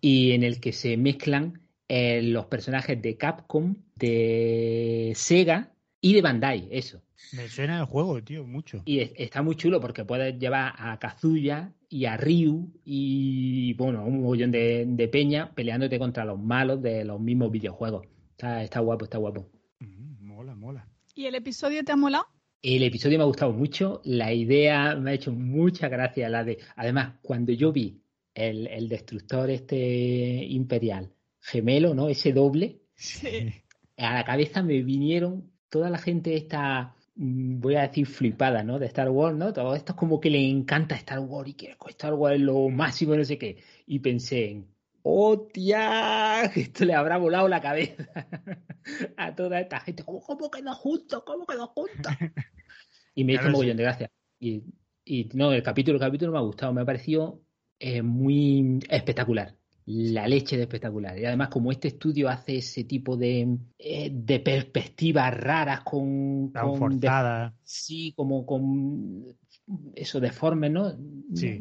y 0.00 0.32
en 0.32 0.42
el 0.42 0.60
que 0.60 0.72
se 0.72 0.96
mezclan 0.96 1.60
eh, 1.88 2.22
los 2.22 2.46
personajes 2.46 3.00
de 3.02 3.16
Capcom, 3.16 3.76
de 3.96 5.12
Sega 5.14 5.72
y 6.00 6.14
de 6.14 6.22
Bandai, 6.22 6.68
eso. 6.70 7.02
Me 7.32 7.48
suena 7.48 7.80
el 7.80 7.84
juego, 7.84 8.22
tío, 8.22 8.46
mucho. 8.46 8.82
Y 8.84 9.00
está 9.00 9.42
muy 9.42 9.54
chulo 9.56 9.80
porque 9.80 10.04
puedes 10.04 10.38
llevar 10.38 10.74
a 10.76 10.98
Kazuya 10.98 11.72
y 11.88 12.06
a 12.06 12.16
Ryu 12.16 12.72
y, 12.84 13.74
bueno, 13.74 14.04
un 14.04 14.22
montón 14.22 14.50
de, 14.50 14.84
de 14.86 15.08
peña 15.08 15.54
peleándote 15.54 15.98
contra 15.98 16.24
los 16.24 16.38
malos 16.40 16.80
de 16.80 17.04
los 17.04 17.20
mismos 17.20 17.50
videojuegos. 17.50 18.06
Está, 18.38 18.80
guapo, 18.80 19.04
está 19.04 19.18
guapo. 19.18 19.50
Mm, 19.80 20.26
mola, 20.26 20.54
mola. 20.54 20.88
¿Y 21.14 21.26
el 21.26 21.34
episodio 21.34 21.84
te 21.84 21.92
ha 21.92 21.96
molado? 21.96 22.24
El 22.62 22.82
episodio 22.82 23.18
me 23.18 23.24
ha 23.24 23.26
gustado 23.26 23.52
mucho. 23.52 24.00
La 24.04 24.32
idea 24.32 24.94
me 24.96 25.10
ha 25.10 25.14
hecho 25.14 25.32
mucha 25.32 25.88
gracia. 25.88 26.28
La 26.28 26.44
de, 26.44 26.58
además, 26.76 27.16
cuando 27.22 27.52
yo 27.52 27.72
vi 27.72 27.99
el, 28.34 28.88
destructor 28.88 29.50
este 29.50 29.76
imperial 30.44 31.12
gemelo, 31.40 31.94
¿no? 31.94 32.08
Ese 32.08 32.32
doble. 32.32 32.82
A 33.96 34.14
la 34.14 34.24
cabeza 34.24 34.62
me 34.62 34.82
vinieron 34.82 35.50
toda 35.68 35.90
la 35.90 35.98
gente 35.98 36.34
esta, 36.36 36.94
mm, 37.16 37.60
voy 37.60 37.76
a 37.76 37.88
decir 37.88 38.06
flipada, 38.06 38.62
¿no? 38.62 38.78
De 38.78 38.86
Star 38.86 39.10
Wars, 39.10 39.36
¿no? 39.36 39.52
Todo 39.52 39.74
esto 39.74 39.92
es 39.92 39.98
como 39.98 40.20
que 40.20 40.30
le 40.30 40.48
encanta 40.48 40.94
Star 40.96 41.20
Wars 41.20 41.50
y 41.50 41.54
que 41.54 41.76
Star 41.88 42.14
Wars 42.14 42.36
es 42.36 42.42
lo 42.42 42.68
máximo, 42.68 43.14
no 43.16 43.24
sé 43.24 43.38
qué. 43.38 43.58
Y 43.86 43.98
pensé 44.00 44.50
en 44.50 44.66
¡Hostia! 45.02 46.42
Esto 46.54 46.84
le 46.84 46.94
habrá 46.94 47.16
volado 47.16 47.48
la 47.48 47.60
cabeza 47.60 48.04
a 49.16 49.34
toda 49.34 49.60
esta 49.60 49.80
gente. 49.80 50.04
¿Cómo, 50.04 50.20
cómo 50.20 50.50
quedó 50.50 50.74
juntos? 50.74 51.22
¿Cómo 51.24 51.46
quedó 51.46 51.66
juntos? 51.68 52.12
Y 53.12 53.24
me 53.24 53.32
hizo 53.34 53.46
un 53.46 53.52
mogollón 53.52 53.76
de 53.76 53.82
gracia. 53.82 54.10
Y, 54.38 54.62
y, 55.04 55.28
no, 55.34 55.52
el 55.52 55.64
capítulo, 55.64 55.96
el 55.96 56.00
capítulo 56.00 56.30
me 56.30 56.38
ha 56.38 56.42
gustado, 56.42 56.72
me 56.72 56.82
ha 56.82 56.84
parecido 56.84 57.42
eh, 57.80 58.02
muy 58.02 58.78
espectacular. 58.88 59.56
La 59.86 60.28
leche 60.28 60.56
de 60.56 60.62
espectacular. 60.62 61.18
Y 61.18 61.24
además, 61.24 61.48
como 61.48 61.72
este 61.72 61.88
estudio 61.88 62.28
hace 62.28 62.58
ese 62.58 62.84
tipo 62.84 63.16
de, 63.16 63.56
eh, 63.78 64.10
de 64.12 64.38
perspectivas 64.38 65.34
raras 65.36 65.80
con. 65.80 66.52
Tan 66.52 66.76
forzadas. 66.76 67.54
sí, 67.64 68.12
como 68.14 68.46
con. 68.46 69.24
Eso, 69.94 70.20
deformes, 70.20 70.70
¿no? 70.70 70.94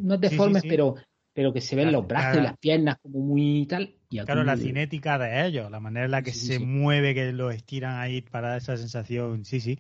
No 0.02 0.18
deformes, 0.18 0.64
pero 0.68 0.96
pero 1.40 1.54
que 1.54 1.62
se 1.62 1.76
ven 1.76 1.92
los 1.92 2.06
brazos 2.06 2.42
y 2.42 2.44
las 2.44 2.58
piernas 2.58 2.98
como 3.02 3.20
muy 3.20 3.66
tal. 3.66 3.96
Y 4.10 4.20
claro, 4.20 4.44
la 4.44 4.58
cinética 4.58 5.18
de 5.18 5.48
ellos, 5.48 5.72
la 5.72 5.80
manera 5.80 6.06
en 6.06 6.12
la 6.12 6.22
que 6.22 6.34
se 6.34 6.60
mueve, 6.60 7.16
que 7.16 7.32
los 7.32 7.54
estiran 7.54 7.98
ahí 7.98 8.22
para 8.22 8.58
esa 8.58 8.76
sensación, 8.76 9.46
sí, 9.46 9.62
sí. 9.62 9.80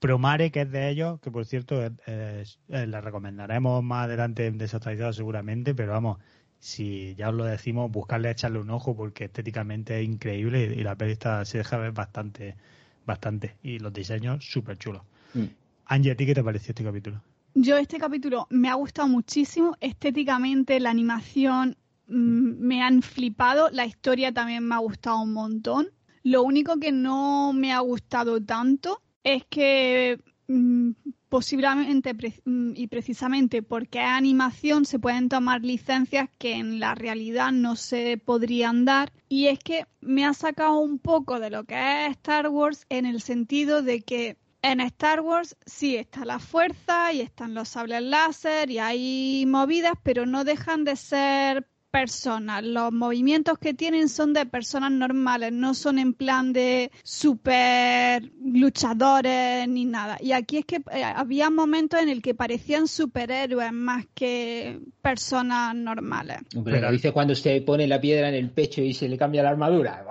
Promare, 0.00 0.50
que 0.50 0.62
es 0.62 0.70
de 0.72 0.88
ellos, 0.88 1.20
que 1.20 1.30
por 1.30 1.44
cierto 1.44 1.78
eh, 2.06 2.44
la 2.68 3.00
recomendaremos 3.02 3.84
más 3.84 4.06
adelante 4.06 4.46
en 4.46 4.56
Desactualizado 4.56 5.12
seguramente, 5.12 5.74
pero 5.74 5.92
vamos, 5.92 6.18
si 6.58 7.14
ya 7.16 7.28
os 7.28 7.34
lo 7.34 7.44
decimos, 7.44 7.90
buscarle 7.90 8.30
echarle 8.30 8.60
un 8.60 8.70
ojo 8.70 8.96
porque 8.96 9.24
estéticamente 9.24 10.00
es 10.00 10.08
increíble 10.08 10.74
y, 10.74 10.82
la 10.82 10.96
peli 10.96 11.18
se 11.44 11.58
deja 11.58 11.76
ver 11.76 11.92
bastante, 11.92 12.56
bastante. 13.04 13.56
Y 13.62 13.78
los 13.78 13.92
diseños 13.92 14.42
súper 14.42 14.78
chulos. 14.78 15.02
Mm. 15.34 15.44
Angie, 15.84 16.12
¿a 16.12 16.16
ti 16.16 16.24
qué 16.24 16.34
te 16.34 16.42
pareció 16.42 16.72
este 16.72 16.84
capítulo? 16.84 17.22
Yo 17.54 17.76
este 17.76 17.98
capítulo 17.98 18.46
me 18.48 18.70
ha 18.70 18.74
gustado 18.74 19.06
muchísimo, 19.06 19.76
estéticamente 19.80 20.80
la 20.80 20.90
animación 20.90 21.76
mm, 22.06 22.58
me 22.58 22.82
han 22.82 23.02
flipado, 23.02 23.68
la 23.70 23.84
historia 23.84 24.32
también 24.32 24.66
me 24.66 24.76
ha 24.76 24.78
gustado 24.78 25.20
un 25.20 25.34
montón. 25.34 25.88
Lo 26.22 26.42
único 26.42 26.78
que 26.78 26.90
no 26.90 27.52
me 27.52 27.72
ha 27.72 27.80
gustado 27.80 28.42
tanto 28.42 29.02
es 29.24 29.44
que 29.48 30.20
mm, 30.48 30.90
posiblemente 31.28 32.12
mm, 32.44 32.72
y 32.74 32.88
precisamente 32.88 33.62
porque 33.62 34.00
es 34.00 34.06
animación 34.06 34.84
se 34.84 34.98
pueden 34.98 35.28
tomar 35.28 35.62
licencias 35.62 36.28
que 36.38 36.54
en 36.54 36.80
la 36.80 36.94
realidad 36.94 37.52
no 37.52 37.76
se 37.76 38.18
podrían 38.18 38.84
dar. 38.84 39.12
Y 39.28 39.46
es 39.46 39.58
que 39.58 39.86
me 40.00 40.24
ha 40.26 40.34
sacado 40.34 40.78
un 40.80 40.98
poco 40.98 41.40
de 41.40 41.50
lo 41.50 41.64
que 41.64 42.06
es 42.06 42.12
Star 42.12 42.48
Wars 42.48 42.84
en 42.88 43.06
el 43.06 43.20
sentido 43.22 43.82
de 43.82 44.02
que 44.02 44.36
en 44.62 44.80
Star 44.80 45.20
Wars 45.20 45.56
sí 45.64 45.96
está 45.96 46.24
la 46.24 46.38
fuerza 46.38 47.12
y 47.12 47.20
están 47.20 47.54
los 47.54 47.68
sables 47.68 48.02
láser 48.02 48.70
y 48.70 48.78
hay 48.78 49.44
movidas, 49.46 49.94
pero 50.02 50.26
no 50.26 50.44
dejan 50.44 50.84
de 50.84 50.96
ser 50.96 51.69
personas. 51.90 52.64
Los 52.64 52.92
movimientos 52.92 53.58
que 53.58 53.74
tienen 53.74 54.08
son 54.08 54.32
de 54.32 54.46
personas 54.46 54.90
normales, 54.92 55.52
no 55.52 55.74
son 55.74 55.98
en 55.98 56.14
plan 56.14 56.52
de 56.52 56.90
super 57.02 58.30
luchadores 58.42 59.68
ni 59.68 59.84
nada. 59.84 60.16
Y 60.20 60.32
aquí 60.32 60.58
es 60.58 60.64
que 60.64 60.76
eh, 60.92 61.04
había 61.04 61.50
momentos 61.50 62.00
en 62.00 62.08
el 62.08 62.22
que 62.22 62.34
parecían 62.34 62.88
superhéroes 62.88 63.72
más 63.72 64.06
que 64.14 64.80
personas 65.02 65.74
normales. 65.74 66.38
Pero 66.64 66.90
dice 66.92 67.12
cuando 67.12 67.34
se 67.34 67.60
pone 67.62 67.86
la 67.86 68.00
piedra 68.00 68.28
en 68.28 68.34
el 68.34 68.50
pecho 68.50 68.82
y 68.82 68.94
se 68.94 69.08
le 69.08 69.18
cambia 69.18 69.42
la 69.42 69.50
armadura. 69.50 70.04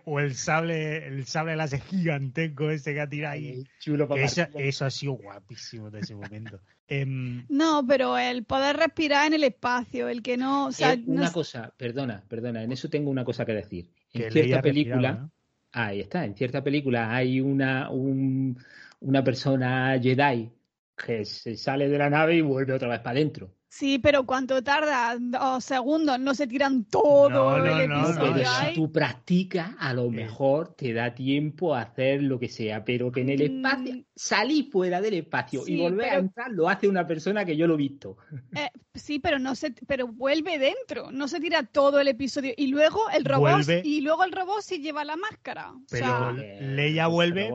o 0.06 0.20
el 0.20 0.36
sable, 0.36 1.08
el 1.08 1.26
sable 1.26 1.56
láser 1.56 1.82
gigantesco 1.82 2.70
ese 2.70 2.94
que 2.94 3.02
ha 3.02 3.10
tirado 3.10 3.34
ahí. 3.34 3.64
Chulo 3.80 4.08
eso, 4.16 4.44
eso, 4.56 4.86
ha 4.86 4.92
sido 4.92 5.14
guapísimo 5.14 5.90
de 5.90 6.00
ese 6.00 6.16
momento. 6.16 6.60
Em, 6.90 7.46
no, 7.50 7.86
pero 7.86 8.18
el 8.18 8.46
poder 8.46 8.78
respirar 8.78 9.28
en 9.28 9.34
el 9.34 9.44
espacio, 9.44 10.08
el 10.08 10.22
que 10.22 10.38
no. 10.38 10.70
una 11.06 11.34
cosa, 11.34 11.74
perdona, 11.76 12.24
perdona, 12.30 12.64
en 12.64 12.72
eso 12.72 12.90
tengo 12.90 13.12
una 13.12 13.26
cosa 13.26 13.46
que 13.46 13.52
decir. 13.52 13.92
En 14.14 14.32
cierta 14.32 14.62
película, 14.62 15.30
ahí 15.74 16.00
está, 16.00 16.24
en 16.24 16.34
cierta 16.36 16.64
película 16.64 17.14
hay 17.14 17.42
una, 17.42 17.90
una 17.92 19.22
persona 19.22 20.00
Jedi 20.02 20.50
que 20.96 21.26
se 21.26 21.58
sale 21.58 21.90
de 21.90 21.98
la 21.98 22.10
nave 22.10 22.38
y 22.38 22.42
vuelve 22.42 22.72
otra 22.72 22.88
vez 22.88 23.02
para 23.02 23.20
adentro. 23.20 23.52
Sí, 23.70 24.00
pero 24.00 24.26
¿cuánto 24.26 24.64
tarda? 24.64 25.18
Dos 25.20 25.64
segundos, 25.64 26.20
no 26.20 26.34
se 26.34 26.48
tiran 26.48 26.86
todo 26.86 27.58
el 27.58 27.82
episodio. 27.82 28.34
pero 28.34 28.50
si 28.50 28.74
tú 28.74 28.92
practicas, 28.92 29.76
a 29.78 29.94
lo 29.94 30.10
mejor 30.10 30.74
te 30.74 30.94
da 30.94 31.14
tiempo 31.14 31.76
a 31.76 31.82
hacer 31.82 32.24
lo 32.24 32.40
que 32.40 32.48
sea, 32.48 32.86
pero 32.86 33.12
que 33.12 33.22
en 33.22 33.30
el 33.30 33.42
espacio, 33.42 33.96
mm. 33.96 34.06
salir 34.16 34.70
fuera 34.72 35.02
del 35.02 35.16
espacio 35.16 35.64
y 35.68 35.82
volver 35.82 36.10
a 36.10 36.16
entrar, 36.16 36.52
lo 36.52 36.70
hace 36.70 36.88
una 36.88 37.06
persona 37.06 37.44
que 37.44 37.58
yo 37.58 37.68
lo 37.68 37.74
he 37.74 37.78
visto. 37.78 38.18
Eh, 38.56 38.70
sí, 38.96 39.20
pero 39.20 39.38
no 39.38 39.54
se, 39.54 39.72
pero 39.86 40.08
vuelve 40.08 40.58
dentro, 40.58 41.12
no 41.12 41.28
se 41.28 41.40
tira 41.40 41.64
todo 41.64 42.00
el 42.00 42.08
episodio 42.08 42.54
y 42.56 42.68
luego 42.68 43.10
el 43.10 43.26
robot 43.26 43.68
y 43.84 44.02
luego 44.02 44.24
el 44.24 44.32
robot 44.32 44.62
sí 44.62 44.80
lleva 44.80 45.04
la 45.04 45.18
máscara. 45.18 45.74
Pero 45.90 46.32
Leia 46.32 47.08
vuelve. 47.08 47.52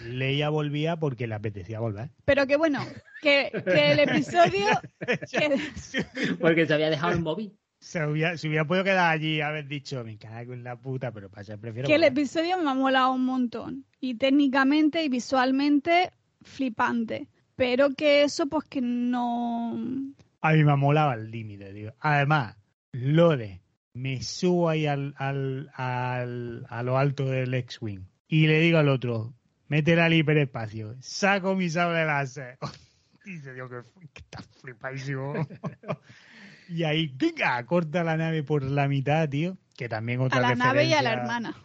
Leia 0.00 0.50
volvía 0.50 0.96
porque 0.96 1.26
le 1.26 1.34
apetecía 1.34 1.80
volver. 1.80 2.10
Pero 2.24 2.46
que 2.46 2.56
bueno, 2.56 2.80
que, 3.22 3.50
que 3.64 3.92
el 3.92 4.00
episodio 4.00 4.66
Porque 6.40 6.66
se 6.66 6.74
había 6.74 6.90
dejado 6.90 7.12
el 7.12 7.20
móvil. 7.20 7.56
Se 7.78 8.04
hubiera, 8.04 8.36
se 8.36 8.48
hubiera 8.48 8.66
podido 8.66 8.84
quedar 8.84 9.12
allí 9.12 9.36
y 9.36 9.40
haber 9.40 9.68
dicho, 9.68 10.02
me 10.02 10.16
cago 10.18 10.54
en 10.54 10.64
la 10.64 10.76
puta, 10.76 11.12
pero 11.12 11.30
para 11.30 11.44
ser 11.44 11.58
prefiero. 11.58 11.86
Que 11.86 11.94
el 11.94 12.04
episodio 12.04 12.58
me 12.58 12.70
ha 12.70 12.74
molado 12.74 13.12
un 13.12 13.24
montón. 13.24 13.84
Y 14.00 14.16
técnicamente 14.16 15.04
y 15.04 15.08
visualmente, 15.08 16.10
flipante. 16.42 17.28
Pero 17.54 17.90
que 17.90 18.22
eso, 18.22 18.46
pues 18.46 18.64
que 18.64 18.80
no. 18.80 19.78
A 20.40 20.52
mí 20.52 20.64
me 20.64 20.76
molado 20.76 21.10
al 21.10 21.30
límite, 21.30 21.72
digo. 21.72 21.92
Además, 22.00 22.56
lo 22.92 23.36
de 23.36 23.60
me 23.96 24.22
subo 24.22 24.68
ahí 24.68 24.86
al, 24.86 25.14
al, 25.16 25.70
al, 25.74 26.66
a 26.68 26.82
lo 26.82 26.98
alto 26.98 27.24
del 27.24 27.54
X-Wing 27.54 28.04
y 28.28 28.46
le 28.46 28.60
digo 28.60 28.78
al 28.78 28.90
otro, 28.90 29.34
métela 29.68 30.04
al 30.04 30.14
hiperespacio, 30.14 30.96
saco 31.00 31.54
mi 31.56 31.70
sable 31.70 32.04
láser. 32.04 32.58
Y 33.26 33.38
se 33.38 33.52
dio 33.54 33.68
que, 33.68 33.78
está 34.14 34.42
flipadísimo. 34.60 35.34
y 36.68 36.84
ahí, 36.84 37.12
venga, 37.16 37.64
corta 37.66 38.04
la 38.04 38.16
nave 38.16 38.42
por 38.44 38.62
la 38.62 38.86
mitad, 38.88 39.28
tío. 39.28 39.58
Que 39.76 39.88
también 39.88 40.20
otra 40.20 40.38
A 40.38 40.42
la 40.42 40.54
nave 40.54 40.84
y 40.84 40.92
a 40.92 41.02
la 41.02 41.12
hermana. 41.12 41.56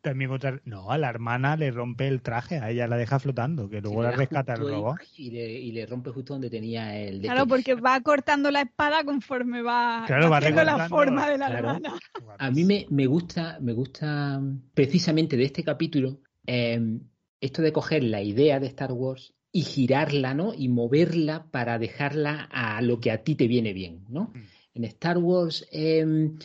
También 0.00 0.30
otra. 0.30 0.60
No, 0.64 0.92
a 0.92 0.96
la 0.96 1.10
hermana 1.10 1.56
le 1.56 1.72
rompe 1.72 2.06
el 2.06 2.22
traje, 2.22 2.58
a 2.58 2.70
ella 2.70 2.86
la 2.86 2.96
deja 2.96 3.18
flotando, 3.18 3.68
que 3.68 3.80
luego 3.80 4.02
la 4.02 4.12
rescata 4.12 4.54
el 4.54 4.60
robot. 4.60 4.98
Y 5.16 5.32
le, 5.32 5.50
y 5.50 5.72
le, 5.72 5.86
rompe 5.86 6.10
justo 6.10 6.34
donde 6.34 6.48
tenía 6.48 6.96
el. 6.96 7.20
Claro, 7.20 7.46
porque 7.46 7.74
va 7.74 8.00
cortando 8.00 8.52
la 8.52 8.62
espada 8.62 9.02
conforme 9.02 9.60
va 9.60 10.04
claro, 10.06 10.32
haciendo 10.32 10.62
la 10.62 10.88
forma 10.88 11.28
de 11.28 11.38
la 11.38 11.48
hermana. 11.48 11.98
A 12.38 12.50
mí 12.52 12.64
me, 12.64 12.86
me, 12.90 13.06
gusta, 13.06 13.58
me 13.60 13.72
gusta 13.72 14.40
precisamente 14.72 15.36
de 15.36 15.44
este 15.44 15.64
capítulo 15.64 16.20
eh, 16.46 16.80
esto 17.40 17.60
de 17.62 17.72
coger 17.72 18.04
la 18.04 18.22
idea 18.22 18.60
de 18.60 18.68
Star 18.68 18.92
Wars 18.92 19.34
y 19.52 19.62
girarla, 19.62 20.34
¿no? 20.34 20.52
Y 20.54 20.68
moverla 20.68 21.46
para 21.50 21.78
dejarla 21.78 22.48
a 22.50 22.82
lo 22.82 23.00
que 23.00 23.10
a 23.10 23.22
ti 23.22 23.34
te 23.34 23.48
viene 23.48 23.72
bien, 23.72 24.04
¿no? 24.08 24.32
Mm. 24.34 24.42
En 24.74 24.84
Star 24.84 25.18
Wars, 25.18 25.66
em, 25.72 26.38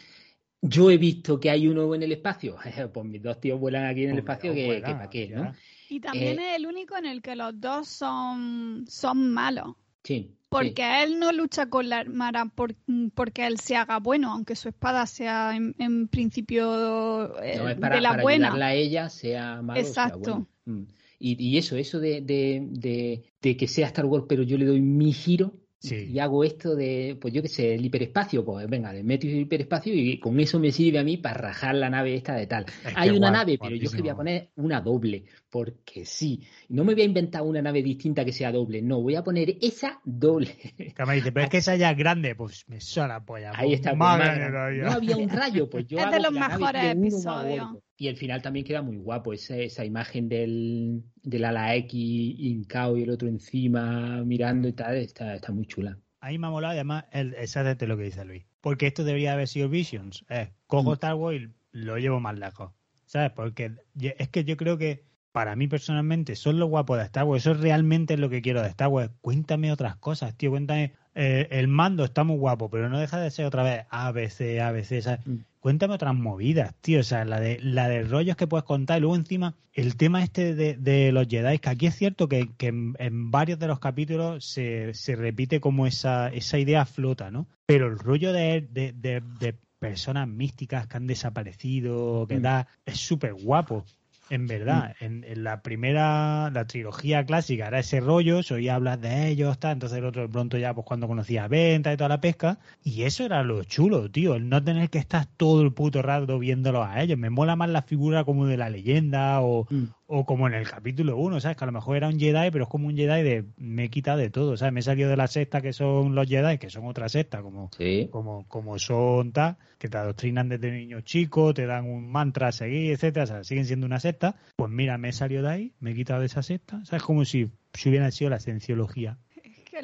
yo 0.61 0.89
he 0.89 0.97
visto 0.97 1.39
que 1.39 1.49
hay 1.49 1.67
uno 1.67 1.93
en 1.93 2.03
el 2.03 2.13
espacio. 2.13 2.55
pues 2.93 3.05
mis 3.05 3.21
dos 3.21 3.39
tíos 3.39 3.59
vuelan 3.59 3.85
aquí 3.85 4.05
en 4.05 4.11
el 4.11 4.19
espacio, 4.19 4.53
que, 4.53 4.81
para 4.81 5.09
qué, 5.09 5.27
¿no? 5.27 5.53
Y 5.89 5.99
también 5.99 6.39
eh, 6.39 6.51
es 6.51 6.57
el 6.57 6.65
único 6.65 6.97
en 6.97 7.05
el 7.05 7.21
que 7.21 7.35
los 7.35 7.59
dos 7.59 7.87
son, 7.87 8.85
son 8.87 9.31
malos. 9.31 9.75
Sí. 10.03 10.35
Porque 10.49 11.03
él 11.03 11.19
no 11.19 11.31
lucha 11.31 11.67
con 11.67 11.89
la 11.89 12.01
hermana 12.01 12.45
por, 12.45 12.75
porque 13.15 13.47
él 13.47 13.59
se 13.59 13.75
haga 13.75 13.97
bueno, 13.99 14.31
aunque 14.31 14.55
su 14.55 14.69
espada 14.69 15.07
sea 15.07 15.55
en, 15.55 16.07
principio 16.07 17.41
eh, 17.41 17.75
para, 17.79 17.95
de 17.95 18.01
la 18.01 18.21
buena. 18.21 18.53
a 18.53 18.73
ella 18.73 19.09
sea 19.09 19.61
malo. 19.63 19.79
Exacto. 19.79 20.47
Mm. 20.65 20.83
Y, 21.25 21.57
eso, 21.57 21.77
eso 21.77 22.01
de, 22.01 22.19
de, 22.19 23.23
de, 23.39 23.55
que 23.55 23.67
sea 23.67 23.87
Star 23.87 24.05
Wars, 24.05 24.25
pero 24.27 24.43
yo 24.43 24.57
le 24.57 24.65
doy 24.65 24.81
mi 24.81 25.13
giro 25.13 25.53
y 25.81 26.19
hago 26.19 26.45
esto 26.45 26.75
de, 26.75 27.17
pues 27.19 27.33
yo 27.33 27.41
qué 27.41 27.49
sé, 27.49 27.75
el 27.75 27.85
hiperespacio, 27.85 28.45
pues 28.45 28.69
venga, 28.69 28.93
le 28.93 29.03
meto 29.03 29.27
el 29.27 29.39
hiperespacio 29.41 29.93
y 29.93 30.17
con 30.17 30.39
eso 30.39 30.57
me 30.59 30.71
sirve 30.71 30.99
a 30.99 31.03
mí 31.03 31.17
para 31.17 31.35
rajar 31.35 31.75
la 31.75 31.89
nave 31.89 32.15
esta 32.15 32.35
de 32.35 32.47
tal. 32.47 32.65
Hay 32.95 33.09
una 33.09 33.31
nave, 33.31 33.57
pero 33.61 33.75
yo 33.75 33.91
que 33.91 34.01
voy 34.01 34.09
a 34.09 34.15
poner 34.15 34.49
una 34.55 34.79
doble, 34.79 35.25
porque 35.49 36.05
sí. 36.05 36.41
No 36.69 36.85
me 36.85 36.93
voy 36.93 37.03
a 37.03 37.05
inventar 37.05 37.41
una 37.41 37.61
nave 37.61 37.83
distinta 37.83 38.23
que 38.23 38.31
sea 38.31 38.51
doble, 38.51 38.81
no, 38.81 39.01
voy 39.01 39.15
a 39.15 39.23
poner 39.23 39.57
esa 39.61 39.99
doble. 40.05 40.55
pero 40.95 41.41
es 41.41 41.49
que 41.49 41.57
esa 41.57 41.75
ya 41.75 41.91
es 41.91 41.97
grande, 41.97 42.35
pues 42.35 42.63
me 42.67 42.79
suena 42.79 43.23
polla. 43.23 43.51
Ahí 43.53 43.69
pues, 43.69 43.79
está, 43.79 43.89
pues, 43.89 44.77
no 44.77 44.91
había 44.91 45.17
un 45.17 45.29
rayo, 45.29 45.69
pues 45.69 45.85
yo 45.87 45.99
es 45.99 46.11
de 46.11 46.19
los 46.19 46.31
mejores 46.31 46.95
episodios. 46.95 47.67
Y 47.95 48.07
el 48.07 48.17
final 48.17 48.41
también 48.41 48.65
queda 48.65 48.81
muy 48.81 48.97
guapo, 48.97 49.33
esa, 49.33 49.55
esa 49.55 49.85
imagen 49.85 50.27
del, 50.27 51.03
del 51.21 51.45
ala 51.45 51.75
X 51.75 51.93
hincao 51.93 52.97
y 52.97 53.03
el 53.03 53.11
otro 53.11 53.27
encima 53.27 54.23
mirando 54.23 54.67
y 54.67 54.73
tal, 54.73 54.97
está, 54.97 55.35
está 55.35 55.51
muy 55.51 55.65
chula. 55.67 55.97
A 56.19 56.29
mí 56.29 56.37
me 56.39 56.47
ha 56.47 56.49
molado 56.49 56.73
además 56.73 57.05
el, 57.11 57.33
exactamente 57.35 57.85
lo 57.85 57.97
que 57.97 58.03
dice 58.03 58.25
Luis. 58.25 58.45
Porque 58.61 58.87
esto 58.87 59.03
debería 59.03 59.33
haber 59.33 59.47
sido 59.47 59.69
Visions. 59.69 60.25
cojo 60.67 60.91
mm. 60.91 60.93
Star 60.93 61.15
Wars 61.15 61.37
y 61.37 61.49
lo 61.71 61.97
llevo 61.97 62.19
más 62.19 62.37
lejos. 62.39 62.71
¿Sabes? 63.05 63.31
Porque 63.31 63.73
es 63.99 64.29
que 64.29 64.43
yo 64.43 64.57
creo 64.57 64.77
que 64.77 65.03
para 65.31 65.55
mí 65.55 65.67
personalmente 65.67 66.35
son 66.35 66.59
los 66.59 66.69
guapos 66.69 66.97
de 66.97 67.03
Star 67.03 67.25
Wars. 67.25 67.43
Eso 67.43 67.51
es 67.51 67.59
realmente 67.59 68.17
lo 68.17 68.29
que 68.29 68.41
quiero 68.41 68.61
de 68.61 68.69
Star 68.69 68.87
Wars. 68.87 69.11
Cuéntame 69.21 69.71
otras 69.71 69.97
cosas, 69.97 70.35
tío. 70.35 70.49
Cuéntame. 70.49 70.93
Eh, 71.13 71.47
el 71.51 71.67
mando 71.67 72.05
está 72.05 72.23
muy 72.23 72.37
guapo, 72.37 72.71
pero 72.71 72.89
no 72.89 72.99
deja 72.99 73.19
de 73.19 73.29
ser 73.29 73.45
otra 73.45 73.61
vez 73.61 73.85
ABC, 73.91 74.59
ABC. 74.59 75.01
¿sabes? 75.01 75.27
Mm 75.27 75.41
cuéntame 75.63 75.93
otras 75.93 76.13
movidas, 76.13 76.75
tío. 76.81 76.99
O 76.99 77.03
sea, 77.03 77.23
la 77.23 77.39
de, 77.39 77.57
la 77.61 77.87
de 77.87 78.03
rollos 78.03 78.35
que 78.35 78.47
puedes 78.47 78.65
contar. 78.65 78.97
Y 78.97 79.01
luego 79.01 79.15
encima, 79.15 79.55
el 79.71 79.95
tema 79.95 80.21
este 80.21 80.53
de, 80.53 81.11
los 81.13 81.25
Jedi, 81.29 81.57
que 81.59 81.69
aquí 81.69 81.87
es 81.87 81.95
cierto 81.95 82.27
que, 82.27 82.49
en, 82.59 83.31
varios 83.31 83.59
de 83.59 83.67
los 83.67 83.79
capítulos 83.79 84.43
se, 84.43 84.93
se, 84.93 85.15
repite 85.15 85.61
como 85.61 85.87
esa, 85.87 86.27
esa 86.27 86.59
idea 86.59 86.85
flota, 86.85 87.31
¿no? 87.31 87.47
Pero 87.65 87.87
el 87.87 87.97
rollo 87.97 88.33
de, 88.33 88.67
de 88.71 89.55
personas 89.79 90.27
místicas 90.27 90.87
que 90.87 90.97
han 90.97 91.07
desaparecido, 91.07 92.27
que 92.27 92.39
mm. 92.39 92.41
da, 92.41 92.67
es 92.85 92.99
súper 92.99 93.33
guapo. 93.33 93.85
En 94.33 94.47
verdad, 94.47 94.95
en, 94.99 95.43
la 95.43 95.61
primera, 95.61 96.49
la 96.49 96.65
trilogía 96.65 97.23
clásica 97.23 97.67
era 97.67 97.77
ese 97.77 97.99
rollo, 97.99 98.41
se 98.41 98.55
oía 98.55 98.73
hablar 98.73 98.99
de 98.99 99.27
ellos, 99.27 99.59
tal, 99.59 99.73
entonces 99.73 99.99
el 99.99 100.05
otro 100.05 100.23
de 100.23 100.27
pronto 100.27 100.57
ya, 100.57 100.73
pues 100.73 100.87
cuando 100.87 101.07
conocía 101.07 101.47
Venta 101.47 101.93
y 101.93 101.97
toda 101.97 102.09
la 102.09 102.19
pesca, 102.19 102.57
y 102.83 103.03
eso 103.03 103.23
era 103.23 103.43
lo 103.43 103.63
chulo, 103.63 104.09
tío, 104.09 104.33
el 104.33 104.49
no 104.49 104.63
tener 104.63 104.89
que 104.89 104.97
estar 104.97 105.27
todo 105.37 105.61
el 105.61 105.71
puto 105.71 106.01
rato 106.01 106.39
viéndolos 106.39 106.87
a 106.87 107.03
ellos. 107.03 107.19
Me 107.19 107.29
mola 107.29 107.55
más 107.55 107.69
la 107.69 107.83
figura 107.83 108.23
como 108.23 108.47
de 108.47 108.57
la 108.57 108.71
leyenda 108.71 109.39
o, 109.41 109.67
mm 109.69 109.83
o 110.15 110.25
como 110.25 110.47
en 110.47 110.53
el 110.53 110.69
capítulo 110.69 111.17
1, 111.17 111.39
¿sabes? 111.39 111.57
Que 111.57 111.63
a 111.63 111.65
lo 111.65 111.71
mejor 111.73 111.97
era 111.97 112.07
un 112.07 112.19
Jedi, 112.19 112.51
pero 112.51 112.65
es 112.65 112.69
como 112.69 112.87
un 112.87 112.95
Jedi 112.95 113.23
de 113.23 113.45
me 113.57 113.89
quita 113.89 114.15
de 114.15 114.29
todo, 114.29 114.55
¿sabes? 114.57 114.71
Me 114.71 114.81
he 114.81 114.83
salido 114.83 115.09
de 115.09 115.17
la 115.17 115.25
secta 115.25 115.59
que 115.59 115.73
son 115.73 116.13
los 116.13 116.27
Jedi, 116.27 116.59
que 116.59 116.69
son 116.69 116.85
otra 116.85 117.09
secta, 117.09 117.41
como, 117.41 117.71
como, 118.11 118.47
como 118.47 118.77
son 118.77 119.31
tal, 119.31 119.57
que 119.79 119.89
te 119.89 119.97
adoctrinan 119.97 120.49
desde 120.49 120.71
niño 120.71 121.01
chico, 121.01 121.55
te 121.55 121.65
dan 121.65 121.89
un 121.89 122.11
mantra 122.11 122.49
a 122.49 122.51
seguir, 122.51 122.91
etcétera, 122.91 123.23
o 123.23 123.27
sea, 123.27 123.43
siguen 123.43 123.65
siendo 123.65 123.87
una 123.87 123.99
secta. 123.99 124.35
Pues 124.55 124.69
mira, 124.69 124.99
me 124.99 125.09
he 125.09 125.13
salido 125.13 125.41
de 125.41 125.49
ahí, 125.49 125.73
me 125.79 125.91
he 125.91 125.95
quitado 125.95 126.19
de 126.19 126.27
esa 126.27 126.43
secta, 126.43 126.85
¿sabes? 126.85 127.01
Como 127.01 127.25
si, 127.25 127.49
si 127.73 127.89
hubiera 127.89 128.11
sido 128.11 128.29
la 128.29 128.39
cienciología. 128.39 129.17
que, 129.33 129.81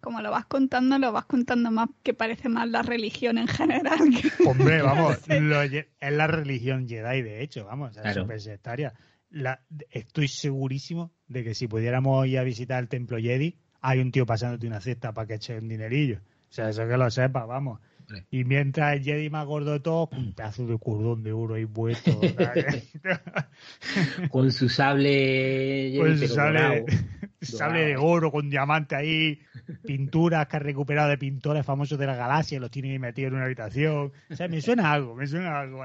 como 0.00 0.22
lo 0.22 0.30
vas 0.30 0.46
contando, 0.46 0.98
lo 0.98 1.12
vas 1.12 1.26
contando 1.26 1.70
más 1.70 1.90
que 2.02 2.14
parece 2.14 2.48
más 2.48 2.70
la 2.70 2.80
religión 2.80 3.36
en 3.36 3.48
general. 3.48 4.00
Hombre, 4.46 4.80
vamos, 4.82 5.18
es 5.28 6.12
la 6.12 6.26
religión 6.26 6.88
Jedi, 6.88 7.20
de 7.20 7.42
hecho, 7.42 7.66
vamos, 7.66 7.94
es 7.98 8.00
claro. 8.00 8.40
sectaria. 8.40 8.94
Estoy 9.90 10.28
segurísimo 10.28 11.12
de 11.28 11.44
que 11.44 11.54
si 11.54 11.68
pudiéramos 11.68 12.26
ir 12.26 12.38
a 12.38 12.44
visitar 12.44 12.82
el 12.82 12.88
templo 12.88 13.18
Jedi, 13.18 13.56
hay 13.80 14.00
un 14.00 14.12
tío 14.12 14.26
pasándote 14.26 14.66
una 14.66 14.80
cesta 14.80 15.12
para 15.12 15.26
que 15.26 15.34
eche 15.34 15.58
un 15.58 15.68
dinerillo. 15.68 16.20
O 16.50 16.54
sea, 16.54 16.68
eso 16.68 16.86
que 16.86 16.96
lo 16.96 17.10
sepa, 17.10 17.46
vamos. 17.46 17.80
Y 18.30 18.44
mientras 18.44 18.94
el 18.94 19.02
Jedi 19.02 19.30
más 19.30 19.46
gordo 19.46 19.72
de 19.72 19.80
todos, 19.80 20.10
un 20.12 20.34
pedazo 20.34 20.66
de 20.66 20.78
cordón 20.78 21.22
de 21.22 21.32
oro 21.32 21.54
ahí 21.54 21.66
puesto. 21.66 22.12
con 24.30 24.52
su 24.52 24.68
sable. 24.68 25.94
Con 25.98 26.18
su 26.18 26.28
sable, 26.28 26.84
sable 27.40 27.86
de 27.86 27.96
oro, 27.96 28.30
con 28.30 28.50
diamante 28.50 28.96
ahí, 28.96 29.40
pinturas 29.84 30.46
que 30.46 30.56
ha 30.56 30.60
recuperado 30.60 31.08
de 31.08 31.18
pintores 31.18 31.64
famosos 31.64 31.98
de 31.98 32.06
la 32.06 32.16
galaxia, 32.16 32.60
los 32.60 32.70
tiene 32.70 32.98
metidos 32.98 33.30
en 33.30 33.36
una 33.36 33.46
habitación. 33.46 34.12
O 34.30 34.36
sea, 34.36 34.48
me 34.48 34.60
suena 34.60 34.92
algo, 34.92 35.14
me 35.14 35.26
suena 35.26 35.60
algo. 35.60 35.84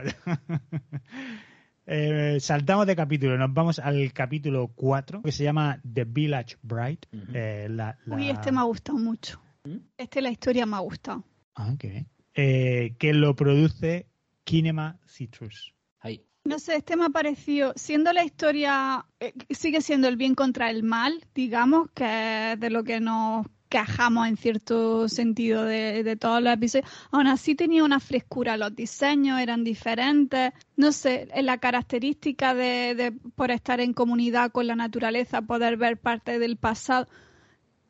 Eh, 1.89 2.39
saltamos 2.41 2.85
de 2.85 2.97
capítulo, 2.97 3.37
nos 3.37 3.53
vamos 3.53 3.79
al 3.79 4.11
capítulo 4.11 4.73
4, 4.75 5.21
que 5.21 5.31
se 5.31 5.45
llama 5.45 5.81
The 5.93 6.03
Village 6.03 6.57
Bright. 6.61 7.05
Eh, 7.33 7.69
Uy, 8.07 8.29
este 8.29 8.51
me 8.51 8.59
ha 8.59 8.63
gustado 8.63 8.97
mucho. 8.97 9.41
¿Mm? 9.63 9.77
Este 9.97 10.21
la 10.21 10.29
historia 10.29 10.65
me 10.65 10.75
ha 10.75 10.79
gustado. 10.79 11.23
Ah, 11.55 11.73
qué 11.79 11.87
bien. 11.87 12.07
Eh, 12.33 12.95
que 12.99 13.13
lo 13.13 13.37
produce 13.37 14.05
Kinema 14.43 14.99
Citrus. 15.07 15.73
Ahí. 16.01 16.25
No 16.43 16.59
sé, 16.59 16.75
este 16.75 16.97
me 16.97 17.05
ha 17.05 17.09
parecido, 17.09 17.71
siendo 17.77 18.11
la 18.11 18.25
historia, 18.25 19.05
eh, 19.21 19.33
sigue 19.49 19.81
siendo 19.81 20.09
el 20.09 20.17
bien 20.17 20.35
contra 20.35 20.69
el 20.69 20.83
mal, 20.83 21.23
digamos, 21.33 21.89
que 21.91 22.51
es 22.53 22.59
de 22.59 22.69
lo 22.69 22.83
que 22.83 22.99
nos 22.99 23.47
quejamos 23.69 24.27
en 24.27 24.37
cierto 24.37 25.09
sentido 25.09 25.63
de, 25.63 26.15
todos 26.15 26.41
los 26.41 26.53
episodios. 26.53 26.89
Aún 27.11 27.27
así 27.27 27.55
tenía 27.55 27.83
una 27.83 27.99
frescura, 27.99 28.57
los 28.57 28.75
diseños 28.75 29.39
eran 29.39 29.63
diferentes, 29.63 30.53
no 30.75 30.91
sé, 30.91 31.27
la 31.41 31.57
característica 31.57 32.53
de, 32.53 32.95
de 32.95 33.11
por 33.11 33.51
estar 33.51 33.79
en 33.79 33.93
comunidad 33.93 34.51
con 34.51 34.67
la 34.67 34.75
naturaleza, 34.75 35.41
poder 35.41 35.77
ver 35.77 35.97
parte 35.97 36.39
del 36.39 36.57
pasado. 36.57 37.07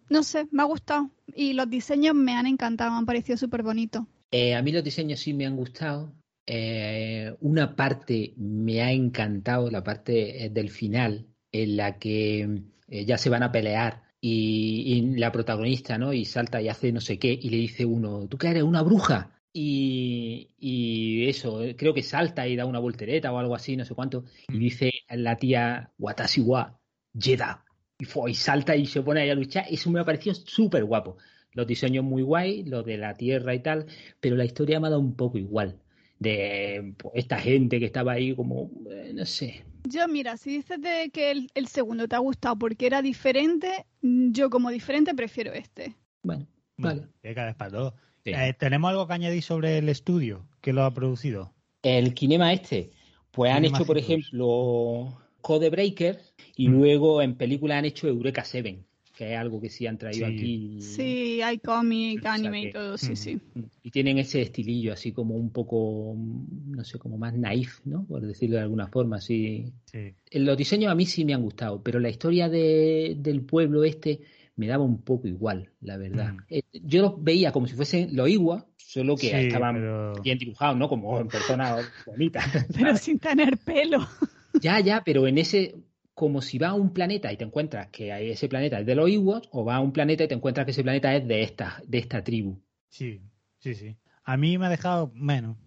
No 0.09 0.23
sé, 0.23 0.47
me 0.51 0.61
ha 0.61 0.65
gustado 0.65 1.09
y 1.36 1.53
los 1.53 1.69
diseños 1.69 2.15
me 2.15 2.34
han 2.34 2.47
encantado, 2.47 2.91
me 2.91 2.97
han 2.97 3.05
parecido 3.05 3.38
súper 3.38 3.63
bonitos. 3.63 4.03
Eh, 4.32 4.55
a 4.55 4.61
mí 4.61 4.71
los 4.71 4.84
diseños 4.84 5.19
sí 5.19 5.34
me 5.34 5.45
han 5.45 5.55
gustado. 5.55 6.13
Eh, 6.45 7.34
una 7.41 7.75
parte 7.75 8.34
me 8.38 8.82
ha 8.82 8.91
encantado, 8.91 9.69
la 9.69 9.84
parte 9.84 10.45
eh, 10.45 10.49
del 10.49 10.69
final, 10.69 11.28
en 11.51 11.78
la 11.78 11.97
que 11.97 12.63
ya 12.88 13.17
se 13.17 13.30
van 13.30 13.43
a 13.43 13.51
pelear 13.51 14.03
y, 14.22 15.15
la 15.18 15.32
protagonista, 15.32 15.97
¿no? 15.97 16.13
Y 16.13 16.26
salta 16.26 16.61
y 16.61 16.70
hace 16.70 16.91
no 16.91 17.01
sé 17.01 17.20
qué 17.20 17.38
y 17.39 17.49
le 17.49 17.57
dice 17.57 17.86
uno, 17.86 18.28
¿tú 18.28 18.38
qué 18.38 18.49
eres? 18.49 18.63
¿Una 18.63 18.82
bruja? 18.82 19.32
Y, 19.53 21.28
eso, 21.28 21.61
creo 21.78 21.93
que 21.93 22.03
salta 22.03 22.47
y 22.47 22.55
da 22.55 22.65
una 22.65 22.80
voltereta 22.80 23.32
o 23.32 23.39
algo 23.39 23.55
así, 23.55 23.76
no 23.76 23.86
sé 23.86 23.95
cuánto, 23.95 24.24
y 24.49 24.57
mm. 24.57 24.59
dice 24.59 24.91
la 25.09 25.36
tía 25.38 25.91
Watashi 25.97 26.41
wa 26.41 26.80
Jeda. 27.18 27.65
Y, 27.99 28.05
y 28.30 28.34
salta 28.36 28.76
y 28.76 28.86
se 28.86 29.01
pone 29.01 29.22
ahí 29.22 29.30
a 29.30 29.36
luchar. 29.36 29.65
Eso 29.70 29.89
me 29.89 29.99
ha 29.99 30.05
parecido 30.05 30.36
súper 30.36 30.86
guapo 30.86 31.18
los 31.57 31.65
diseños 31.65 32.05
muy 32.05 32.22
guay, 32.22 32.63
lo 32.63 32.84
de 32.84 32.97
la 32.97 33.15
tierra 33.15 33.55
y 33.55 33.59
tal, 33.59 33.88
pero 34.20 34.36
la 34.36 34.45
historia 34.45 34.80
me 34.80 34.88
ha 34.88 34.89
dado 34.91 35.01
un 35.01 35.15
poco 35.15 35.39
igual. 35.39 35.80
De 36.20 36.93
pues, 36.97 37.13
esta 37.15 37.38
gente 37.39 37.80
que 37.80 37.86
estaba 37.86 38.13
ahí 38.13 38.36
como, 38.36 38.72
eh, 38.89 39.11
no 39.13 39.26
sé. 39.26 39.63
Yo, 39.84 40.07
mira, 40.07 40.36
si 40.38 40.57
dices 40.57 40.82
de 40.82 41.09
que 41.11 41.32
el, 41.53 41.68
segundo 41.68 42.07
te 42.07 42.15
ha 42.15 42.20
gustado 42.20 42.57
porque 42.57 42.88
era 42.88 43.01
diferente, 43.01 43.86
yo 44.01 44.49
como 44.49 44.70
diferente 44.70 45.13
prefiero 45.13 45.53
este. 45.53 45.95
Bueno, 46.24 46.47
vale. 46.78 47.07
vale. 47.24 47.53
para 47.53 47.72
todo. 47.72 47.95
Eh, 48.26 48.53
¿Tenemos 48.59 48.89
algo 48.89 49.07
que 49.07 49.13
añadir 49.13 49.41
sobre 49.41 49.78
el 49.78 49.88
estudio 49.88 50.45
que 50.59 50.74
lo 50.74 50.84
ha 50.84 50.93
producido? 50.93 51.53
El 51.82 52.13
Kinema 52.13 52.51
este. 52.51 52.91
Pues 53.32 53.53
han 53.53 53.63
hecho, 53.63 53.86
por 53.86 53.97
ejemplo, 53.97 55.18
Code 55.41 55.70
Breaker 55.70 56.20
y 56.55 56.68
mm. 56.68 56.72
luego 56.72 57.22
en 57.22 57.36
película 57.36 57.78
han 57.78 57.86
hecho 57.86 58.07
Eureka 58.07 58.43
7 58.43 58.86
que 59.18 59.34
es 59.34 59.39
algo 59.39 59.59
que 59.59 59.70
sí 59.70 59.88
han 59.88 59.97
traído 59.97 60.28
aquí. 60.28 60.80
Sí, 60.80 61.41
hay 61.41 61.57
cómic, 61.57 62.24
anime 62.26 62.61
y 62.61 62.72
todo, 62.72 62.97
sí, 62.97 63.15
sí. 63.15 63.39
Y 63.82 63.89
tienen 63.89 64.20
ese 64.20 64.41
estilillo 64.43 64.93
así 64.93 65.11
como 65.11 65.36
un 65.36 65.49
poco, 65.49 66.15
no 66.15 66.84
sé, 66.84 66.99
como 66.99 67.18
más 67.18 67.34
naif, 67.34 67.80
¿no? 67.84 68.05
Por 68.05 68.22
decirlo 68.22 68.57
de 68.57 68.61
alguna 68.61 68.88
forma, 68.88 69.18
así. 69.18 69.74
Sí. 69.86 70.13
Los 70.32 70.55
diseños 70.55 70.91
a 70.91 70.95
mí 70.95 71.07
sí 71.07 71.26
me 71.26 71.34
han 71.34 71.41
gustado, 71.41 71.82
pero 71.82 71.99
la 71.99 72.09
historia 72.09 72.47
de, 72.47 73.15
del 73.18 73.41
pueblo 73.41 73.84
este 73.84 74.22
me 74.55 74.68
daba 74.68 74.84
un 74.84 75.01
poco 75.01 75.28
igual, 75.28 75.72
la 75.82 75.97
verdad. 75.97 76.34
Mm. 76.34 76.38
Eh, 76.49 76.61
yo 76.74 77.01
los 77.01 77.24
veía 77.24 77.51
como 77.51 77.65
si 77.65 77.74
fuesen 77.74 78.15
los 78.15 78.30
Igua, 78.30 78.68
solo 78.78 79.15
que 79.15 79.47
estaban 79.47 80.13
bien 80.22 80.38
dibujados, 80.38 80.78
¿no? 80.78 80.88
Como 80.88 81.20
en 81.20 81.28
personas 81.28 81.89
bonitas. 82.05 82.45
pero 82.76 82.95
sin 82.97 83.18
tener 83.18 83.57
pelo. 83.57 84.07
Ya, 84.61 84.80
ya, 84.80 85.01
pero 85.03 85.28
en 85.28 85.39
ese, 85.39 85.76
como 86.18 86.41
si 86.41 86.57
va 86.57 86.70
a 86.70 86.74
un 86.74 86.93
planeta 86.93 87.32
y 87.32 87.38
te 87.38 87.43
encuentras 87.43 87.89
que 87.89 88.32
ese 88.32 88.49
planeta 88.49 88.80
es 88.80 88.88
de 88.88 88.95
los 88.95 89.07
Ewoks, 89.07 89.49
o 89.51 89.63
va 89.63 89.76
a 89.76 89.80
un 89.80 89.91
planeta 89.91 90.24
y 90.24 90.28
te 90.28 90.34
encuentras 90.34 90.65
que 90.65 90.72
ese 90.72 90.82
planeta 90.82 91.15
es 91.15 91.28
de 91.28 91.43
esta, 91.43 91.80
de 91.86 91.99
esta 91.99 92.24
tribu. 92.24 92.59
Sí, 92.89 93.22
sí, 93.59 93.76
sí. 93.76 93.95
A 94.24 94.36
mí 94.36 94.57
me 94.57 94.65
ha 94.65 94.70
dejado 94.70 95.11
menos. 95.13 95.57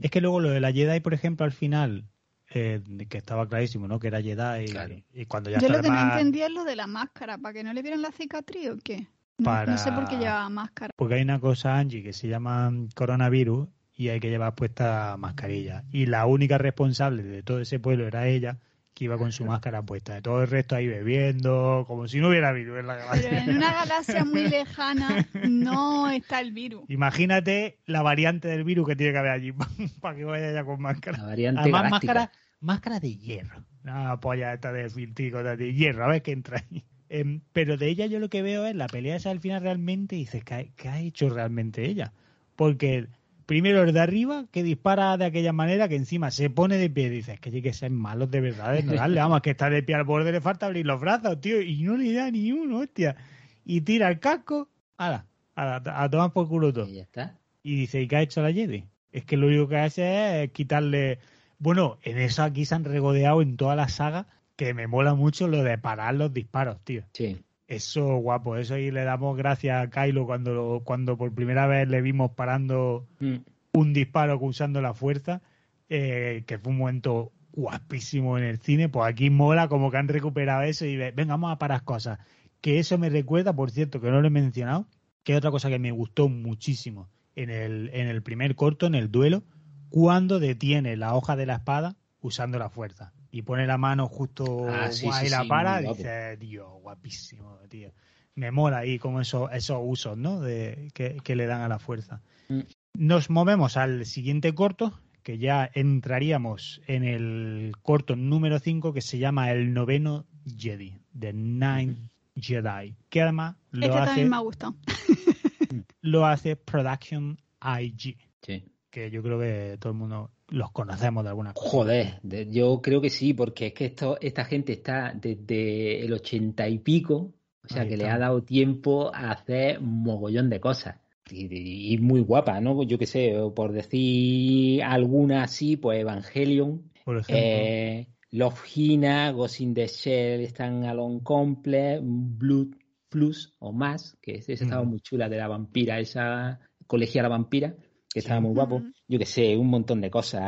Es 0.00 0.10
que 0.10 0.20
luego 0.20 0.40
lo 0.40 0.50
de 0.50 0.58
la 0.58 0.72
Jedi, 0.72 0.98
por 0.98 1.14
ejemplo, 1.14 1.46
al 1.46 1.52
final, 1.52 2.04
eh, 2.50 2.82
que 3.08 3.16
estaba 3.16 3.46
clarísimo, 3.46 3.86
¿no? 3.86 4.00
Que 4.00 4.08
era 4.08 4.20
Jedi 4.20 4.74
y, 5.14 5.26
cuando 5.26 5.50
ya 5.50 5.60
Yo 5.60 5.68
lo 5.68 5.80
que 5.80 5.88
no 5.88 6.00
entendía 6.00 6.46
es 6.46 6.52
lo 6.52 6.64
de 6.64 6.74
la 6.74 6.88
máscara, 6.88 7.38
¿para 7.38 7.52
que 7.52 7.62
no 7.62 7.72
le 7.72 7.80
vieran 7.80 8.02
la 8.02 8.10
cicatriz 8.10 8.70
o 8.70 8.78
qué? 8.78 9.06
No, 9.38 9.78
sé 9.78 9.92
por 9.92 10.08
qué 10.08 10.16
llevaba 10.16 10.48
máscara. 10.48 10.90
Porque 10.96 11.14
hay 11.14 11.22
una 11.22 11.38
cosa, 11.38 11.78
Angie, 11.78 12.02
que 12.02 12.12
se 12.12 12.26
llama 12.26 12.72
coronavirus 12.96 13.68
y 13.94 14.08
hay 14.08 14.18
que 14.18 14.30
llevar 14.30 14.56
puesta 14.56 15.14
mascarilla. 15.16 15.84
Y 15.92 16.06
la 16.06 16.26
única 16.26 16.58
responsable 16.58 17.22
de 17.22 17.44
todo 17.44 17.60
ese 17.60 17.78
pueblo 17.78 18.08
era 18.08 18.26
ella 18.26 18.58
que 18.94 19.04
iba 19.04 19.18
con 19.18 19.32
su 19.32 19.44
máscara 19.44 19.82
puesta. 19.82 20.14
De 20.14 20.22
todo 20.22 20.42
el 20.42 20.48
resto 20.48 20.76
ahí 20.76 20.86
bebiendo, 20.86 21.84
como 21.86 22.08
si 22.08 22.20
no 22.20 22.28
hubiera 22.28 22.52
virus 22.52 22.80
en 22.80 22.86
la 22.86 22.96
galaxia. 22.96 23.30
Pero 23.30 23.50
en 23.50 23.56
una 23.56 23.72
galaxia 23.72 24.24
muy 24.24 24.48
lejana 24.48 25.28
no 25.48 26.10
está 26.10 26.40
el 26.40 26.52
virus. 26.52 26.84
Imagínate 26.88 27.78
la 27.86 28.02
variante 28.02 28.48
del 28.48 28.64
virus 28.64 28.88
que 28.88 28.96
tiene 28.96 29.12
que 29.12 29.18
haber 29.18 29.32
allí 29.32 29.52
para 30.00 30.16
que 30.16 30.24
vaya 30.24 30.52
ya 30.52 30.64
con 30.64 30.80
máscara. 30.80 31.18
La 31.18 31.24
variante 31.24 31.60
Además, 31.60 31.90
máscara, 31.90 32.32
máscara 32.60 33.00
de 33.00 33.16
hierro. 33.16 33.64
No, 33.82 34.20
polla 34.20 34.52
esta 34.52 34.72
de 34.72 34.88
filtrico 34.90 35.42
de 35.42 35.74
hierro, 35.74 36.04
a 36.04 36.08
ver 36.08 36.22
qué 36.22 36.32
entra 36.32 36.62
ahí. 36.70 36.84
Em, 37.08 37.40
pero 37.52 37.76
de 37.76 37.88
ella 37.88 38.06
yo 38.06 38.18
lo 38.20 38.30
que 38.30 38.40
veo 38.40 38.64
es 38.64 38.74
la 38.74 38.86
pelea 38.86 39.16
esa 39.16 39.30
al 39.30 39.40
final 39.40 39.62
realmente 39.62 40.16
y 40.16 40.20
dices, 40.20 40.44
¿qué 40.44 40.88
ha 40.88 41.00
hecho 41.00 41.28
realmente 41.28 41.84
ella? 41.84 42.12
Porque 42.56 43.08
primero 43.46 43.82
el 43.82 43.92
de 43.92 44.00
arriba 44.00 44.46
que 44.50 44.62
dispara 44.62 45.16
de 45.16 45.24
aquella 45.24 45.52
manera 45.52 45.88
que 45.88 45.96
encima 45.96 46.30
se 46.30 46.50
pone 46.50 46.76
de 46.78 46.90
pie. 46.90 47.10
Dices 47.10 47.40
que 47.40 47.50
hay 47.50 47.62
que 47.62 47.72
ser 47.72 47.90
malos 47.90 48.30
de 48.30 48.40
verdad, 48.40 48.82
no 48.82 48.94
darle, 48.94 49.20
vamos, 49.20 49.42
que 49.42 49.50
está 49.50 49.70
de 49.70 49.82
pie 49.82 49.94
al 49.94 50.04
borde 50.04 50.32
le 50.32 50.40
falta 50.40 50.66
abrir 50.66 50.86
los 50.86 51.00
brazos, 51.00 51.40
tío, 51.40 51.60
y 51.60 51.82
no 51.82 51.96
le 51.96 52.12
da 52.12 52.30
ni 52.30 52.52
uno, 52.52 52.78
hostia. 52.78 53.16
Y 53.64 53.82
tira 53.82 54.08
el 54.08 54.18
casco, 54.18 54.68
ala, 54.96 55.26
a, 55.54 55.80
a 55.84 56.10
tomar 56.10 56.32
por 56.32 56.48
culo 56.48 56.72
todo. 56.72 56.88
Y 56.88 56.94
ya 56.94 57.02
está. 57.02 57.38
Y 57.62 57.76
dice, 57.76 58.00
¿y 58.00 58.08
qué 58.08 58.16
ha 58.16 58.22
hecho 58.22 58.42
la 58.42 58.52
Jedi? 58.52 58.84
Es 59.12 59.24
que 59.24 59.36
lo 59.36 59.46
único 59.46 59.68
que 59.68 59.76
hace 59.76 60.44
es 60.44 60.50
quitarle. 60.52 61.18
Bueno, 61.58 61.98
en 62.02 62.18
eso 62.18 62.42
aquí 62.42 62.64
se 62.64 62.74
han 62.74 62.84
regodeado 62.84 63.40
en 63.42 63.56
toda 63.56 63.76
la 63.76 63.88
saga, 63.88 64.26
que 64.56 64.74
me 64.74 64.86
mola 64.86 65.14
mucho 65.14 65.48
lo 65.48 65.62
de 65.62 65.78
parar 65.78 66.14
los 66.14 66.32
disparos, 66.32 66.80
tío. 66.82 67.04
Sí. 67.12 67.38
Eso 67.72 68.16
guapo, 68.16 68.56
eso 68.56 68.76
y 68.76 68.90
le 68.90 69.02
damos 69.02 69.34
gracias 69.34 69.82
a 69.82 69.88
Kylo 69.88 70.26
cuando, 70.26 70.82
cuando 70.84 71.16
por 71.16 71.32
primera 71.34 71.66
vez 71.66 71.88
le 71.88 72.02
vimos 72.02 72.32
parando 72.32 73.08
mm. 73.18 73.36
un 73.72 73.94
disparo 73.94 74.38
usando 74.38 74.82
la 74.82 74.92
fuerza, 74.92 75.40
eh, 75.88 76.44
que 76.46 76.58
fue 76.58 76.72
un 76.72 76.80
momento 76.80 77.32
guapísimo 77.52 78.36
en 78.36 78.44
el 78.44 78.58
cine, 78.58 78.90
pues 78.90 79.10
aquí 79.10 79.30
mola 79.30 79.68
como 79.68 79.90
que 79.90 79.96
han 79.96 80.08
recuperado 80.08 80.64
eso 80.64 80.84
y 80.84 80.98
venga, 80.98 81.32
vamos 81.32 81.50
a 81.50 81.58
parar 81.58 81.82
cosas. 81.82 82.18
Que 82.60 82.78
eso 82.78 82.98
me 82.98 83.08
recuerda, 83.08 83.56
por 83.56 83.70
cierto, 83.70 84.02
que 84.02 84.10
no 84.10 84.20
lo 84.20 84.26
he 84.26 84.30
mencionado, 84.30 84.86
que 85.22 85.32
es 85.32 85.38
otra 85.38 85.50
cosa 85.50 85.70
que 85.70 85.78
me 85.78 85.92
gustó 85.92 86.28
muchísimo 86.28 87.08
en 87.36 87.48
el, 87.48 87.88
en 87.94 88.06
el 88.06 88.22
primer 88.22 88.54
corto, 88.54 88.86
en 88.86 88.94
el 88.94 89.10
duelo, 89.10 89.44
cuando 89.88 90.40
detiene 90.40 90.98
la 90.98 91.14
hoja 91.14 91.36
de 91.36 91.46
la 91.46 91.54
espada 91.54 91.96
usando 92.20 92.58
la 92.58 92.68
fuerza 92.68 93.14
y 93.32 93.42
pone 93.42 93.66
la 93.66 93.78
mano 93.78 94.06
justo 94.08 94.68
ah, 94.68 94.90
y 95.24 95.30
la 95.30 95.44
para, 95.46 95.80
dice, 95.80 96.36
Dios, 96.36 96.68
guapísimo, 96.82 97.58
tío. 97.68 97.90
Me 98.34 98.50
mola 98.50 98.78
ahí 98.78 98.98
como 98.98 99.22
esos, 99.22 99.50
esos 99.52 99.78
usos, 99.82 100.18
¿no? 100.18 100.40
De, 100.40 100.90
que, 100.92 101.34
le 101.34 101.46
dan 101.46 101.62
a 101.62 101.68
la 101.68 101.78
fuerza. 101.78 102.20
Mm. 102.48 102.60
Nos 102.94 103.30
movemos 103.30 103.78
al 103.78 104.04
siguiente 104.04 104.54
corto, 104.54 105.00
que 105.22 105.38
ya 105.38 105.70
entraríamos 105.72 106.82
en 106.86 107.04
el 107.04 107.72
corto 107.82 108.16
número 108.16 108.58
5, 108.58 108.92
que 108.92 109.00
se 109.00 109.18
llama 109.18 109.50
El 109.50 109.72
noveno 109.72 110.26
Jedi, 110.46 111.00
The 111.18 111.32
Ninth 111.32 112.10
Jedi, 112.36 112.94
que 113.08 113.22
además 113.22 113.56
lo 113.70 113.86
este 113.86 113.98
hace... 113.98 114.24
me 114.26 114.36
ha 114.36 114.40
gustado. 114.40 114.74
lo 116.02 116.26
hace 116.26 116.56
Production 116.56 117.40
IG. 117.62 118.18
Sí. 118.42 118.64
Que 118.90 119.10
yo 119.10 119.22
creo 119.22 119.40
que 119.40 119.78
todo 119.80 119.92
el 119.92 119.98
mundo 119.98 120.30
los 120.52 120.70
conocemos 120.70 121.24
de 121.24 121.30
alguna 121.30 121.52
forma. 121.52 121.70
Joder, 121.70 122.20
yo 122.50 122.80
creo 122.82 123.00
que 123.00 123.10
sí, 123.10 123.34
porque 123.34 123.68
es 123.68 123.74
que 123.74 123.86
esto, 123.86 124.18
esta 124.20 124.44
gente 124.44 124.72
está 124.72 125.12
desde 125.14 126.04
el 126.04 126.12
ochenta 126.12 126.68
y 126.68 126.78
pico 126.78 127.32
O 127.64 127.68
sea 127.68 127.88
que 127.88 127.96
le 127.96 128.08
ha 128.08 128.18
dado 128.18 128.42
tiempo 128.42 129.14
a 129.14 129.30
hacer 129.30 129.78
un 129.78 130.02
mogollón 130.02 130.50
de 130.50 130.60
cosas. 130.60 130.96
Y, 131.30 131.96
muy 131.98 132.20
guapa, 132.20 132.60
¿no? 132.60 132.82
Yo 132.82 132.98
qué 132.98 133.06
sé, 133.06 133.34
por 133.54 133.72
decir 133.72 134.82
alguna 134.82 135.44
así, 135.44 135.76
pues 135.76 136.00
Evangelion, 136.00 136.90
por 137.04 137.18
ejemplo. 137.18 137.36
Eh, 137.36 138.08
Love 138.32 138.60
Hina, 138.74 139.30
Ghost 139.30 139.60
in 139.60 139.74
the 139.74 139.86
Shell, 139.86 140.40
Stan 140.42 140.84
Alone 140.84 141.20
Complex, 141.22 142.00
Blood 142.02 142.74
Plus 143.08 143.54
o 143.58 143.72
más, 143.72 144.16
que 144.20 144.36
esa 144.36 144.52
estaba 144.52 144.84
muy 144.84 145.00
chula 145.00 145.28
de 145.28 145.36
la 145.36 145.48
vampira, 145.48 146.00
esa 146.00 146.60
colegiala 146.86 147.28
vampira, 147.28 147.76
que 148.12 148.20
estaba 148.20 148.40
muy 148.40 148.52
guapo. 148.52 148.82
Yo 149.08 149.18
qué 149.18 149.26
sé, 149.26 149.56
un 149.56 149.68
montón 149.68 150.00
de 150.00 150.10
cosas. 150.10 150.42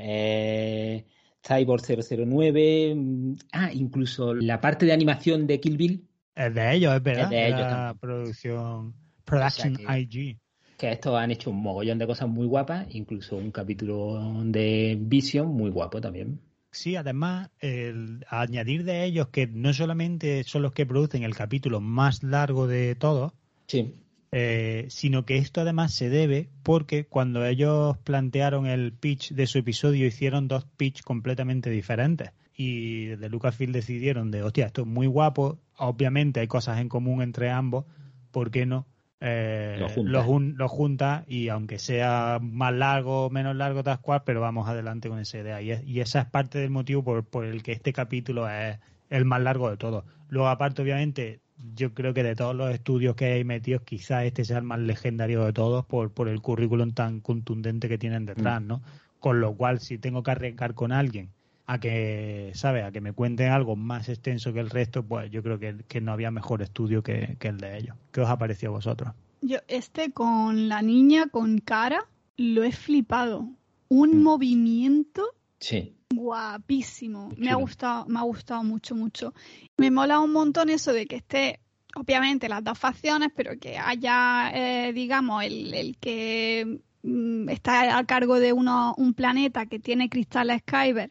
Eh, 0.00 1.04
Cyborg 1.46 1.82
009, 1.82 2.94
mm, 2.94 3.32
ah, 3.52 3.70
incluso 3.72 4.34
la 4.34 4.60
parte 4.60 4.86
de 4.86 4.92
animación 4.92 5.46
de 5.46 5.60
Kill 5.60 5.76
Bill. 5.76 6.08
Es 6.34 6.54
de 6.54 6.74
ellos, 6.74 6.94
es 6.94 7.02
verdad. 7.02 7.24
Es 7.24 7.30
de 7.30 7.46
ellos 7.48 7.60
la 7.60 7.96
producción 8.00 8.94
Production 9.24 9.76
IG. 9.80 10.38
Que 10.76 10.92
estos 10.92 11.16
han 11.16 11.32
hecho 11.32 11.50
un 11.50 11.60
mogollón 11.60 11.98
de 11.98 12.06
cosas 12.06 12.28
muy 12.28 12.46
guapas, 12.46 12.86
incluso 12.90 13.36
un 13.36 13.50
capítulo 13.50 14.42
de 14.44 14.96
Vision 15.00 15.48
muy 15.48 15.70
guapo 15.70 16.00
también. 16.00 16.40
Sí, 16.70 16.94
además, 16.94 17.50
el, 17.60 18.24
añadir 18.28 18.84
de 18.84 19.04
ellos 19.04 19.28
que 19.28 19.46
no 19.48 19.72
solamente 19.72 20.44
son 20.44 20.62
los 20.62 20.72
que 20.72 20.86
producen 20.86 21.24
el 21.24 21.34
capítulo 21.34 21.80
más 21.80 22.22
largo 22.22 22.68
de 22.68 22.94
todos, 22.94 23.32
sí. 23.66 23.94
Eh, 24.30 24.86
sino 24.90 25.24
que 25.24 25.38
esto 25.38 25.62
además 25.62 25.94
se 25.94 26.10
debe 26.10 26.50
porque 26.62 27.06
cuando 27.06 27.46
ellos 27.46 27.96
plantearon 27.98 28.66
el 28.66 28.92
pitch 28.92 29.32
de 29.32 29.46
su 29.46 29.56
episodio 29.56 30.06
hicieron 30.06 30.48
dos 30.48 30.66
pitch 30.76 31.02
completamente 31.02 31.70
diferentes 31.70 32.32
y 32.54 33.06
de 33.06 33.28
Lucasfilm 33.30 33.72
decidieron 33.72 34.30
de, 34.30 34.42
hostia, 34.42 34.66
esto 34.66 34.82
es 34.82 34.86
muy 34.86 35.06
guapo, 35.06 35.60
obviamente 35.76 36.40
hay 36.40 36.48
cosas 36.48 36.80
en 36.80 36.88
común 36.88 37.22
entre 37.22 37.50
ambos, 37.50 37.86
¿por 38.32 38.50
qué 38.50 38.66
no? 38.66 38.86
Eh, 39.20 39.84
lo, 40.04 40.68
junta. 40.68 41.24
y 41.26 41.48
aunque 41.48 41.78
sea 41.78 42.38
más 42.40 42.72
largo 42.72 43.26
o 43.26 43.30
menos 43.30 43.56
largo 43.56 43.82
tal 43.82 44.00
cual, 44.00 44.22
pero 44.24 44.40
vamos 44.40 44.68
adelante 44.68 45.08
con 45.08 45.18
esa 45.18 45.38
idea. 45.38 45.62
Y, 45.62 46.00
esa 46.00 46.20
es 46.20 46.26
parte 46.26 46.58
del 46.58 46.70
motivo 46.70 47.02
por, 47.02 47.24
por, 47.24 47.44
el 47.44 47.62
que 47.62 47.72
este 47.72 47.92
capítulo 47.92 48.48
es 48.48 48.78
el 49.10 49.24
más 49.24 49.40
largo 49.40 49.70
de 49.70 49.76
todos. 49.76 50.04
Luego, 50.28 50.48
aparte, 50.48 50.82
obviamente, 50.82 51.40
yo 51.74 51.94
creo 51.94 52.14
que 52.14 52.22
de 52.22 52.34
todos 52.34 52.54
los 52.54 52.72
estudios 52.72 53.16
que 53.16 53.26
hay 53.26 53.44
metidos, 53.44 53.82
quizás 53.82 54.24
este 54.24 54.44
sea 54.44 54.58
el 54.58 54.64
más 54.64 54.78
legendario 54.78 55.44
de 55.44 55.52
todos 55.52 55.84
por, 55.84 56.10
por 56.12 56.28
el 56.28 56.40
currículum 56.40 56.92
tan 56.92 57.20
contundente 57.20 57.88
que 57.88 57.98
tienen 57.98 58.26
detrás, 58.26 58.62
mm. 58.62 58.66
¿no? 58.66 58.82
Con 59.20 59.40
lo 59.40 59.54
cual, 59.54 59.80
si 59.80 59.98
tengo 59.98 60.22
que 60.22 60.30
arrancar 60.30 60.74
con 60.74 60.92
alguien 60.92 61.30
a 61.66 61.78
que, 61.78 62.52
¿sabe? 62.54 62.82
A 62.82 62.92
que 62.92 63.00
me 63.00 63.12
cuenten 63.12 63.50
algo 63.50 63.76
más 63.76 64.08
extenso 64.08 64.52
que 64.52 64.60
el 64.60 64.70
resto, 64.70 65.02
pues 65.02 65.30
yo 65.30 65.42
creo 65.42 65.58
que, 65.58 66.00
no 66.00 66.12
había 66.12 66.30
mejor 66.30 66.62
estudio 66.62 67.02
que, 67.02 67.36
el 67.40 67.58
de 67.58 67.76
ellos. 67.76 67.96
¿Qué 68.12 68.20
os 68.20 68.28
ha 68.28 68.38
parecido 68.38 68.72
a 68.72 68.76
vosotros? 68.76 69.12
Yo, 69.42 69.58
este 69.68 70.12
con 70.12 70.68
la 70.68 70.82
niña 70.82 71.26
con 71.28 71.58
cara, 71.58 72.06
lo 72.36 72.64
he 72.64 72.72
flipado. 72.72 73.48
Un 73.88 74.18
mm. 74.18 74.22
movimiento 74.22 75.34
sí. 75.60 75.94
guapísimo. 76.14 77.30
Me 77.36 77.50
ha 77.50 77.54
gustado, 77.56 78.06
me 78.06 78.18
ha 78.18 78.22
gustado 78.22 78.62
mucho, 78.64 78.94
mucho. 78.94 79.34
Me 79.76 79.90
mola 79.90 80.20
un 80.20 80.32
montón 80.32 80.70
eso 80.70 80.92
de 80.92 81.06
que 81.06 81.16
esté, 81.16 81.60
obviamente, 81.94 82.48
las 82.48 82.64
dos 82.64 82.78
facciones, 82.78 83.30
pero 83.34 83.58
que 83.58 83.78
haya, 83.78 84.50
eh, 84.54 84.92
digamos, 84.92 85.44
el, 85.44 85.74
el 85.74 85.96
que 85.98 86.80
mm, 87.02 87.48
está 87.48 87.98
a 87.98 88.04
cargo 88.04 88.40
de 88.40 88.52
uno, 88.52 88.94
un 88.98 89.14
planeta 89.14 89.66
que 89.66 89.78
tiene 89.78 90.08
cristales 90.08 90.62
Kyber 90.64 91.10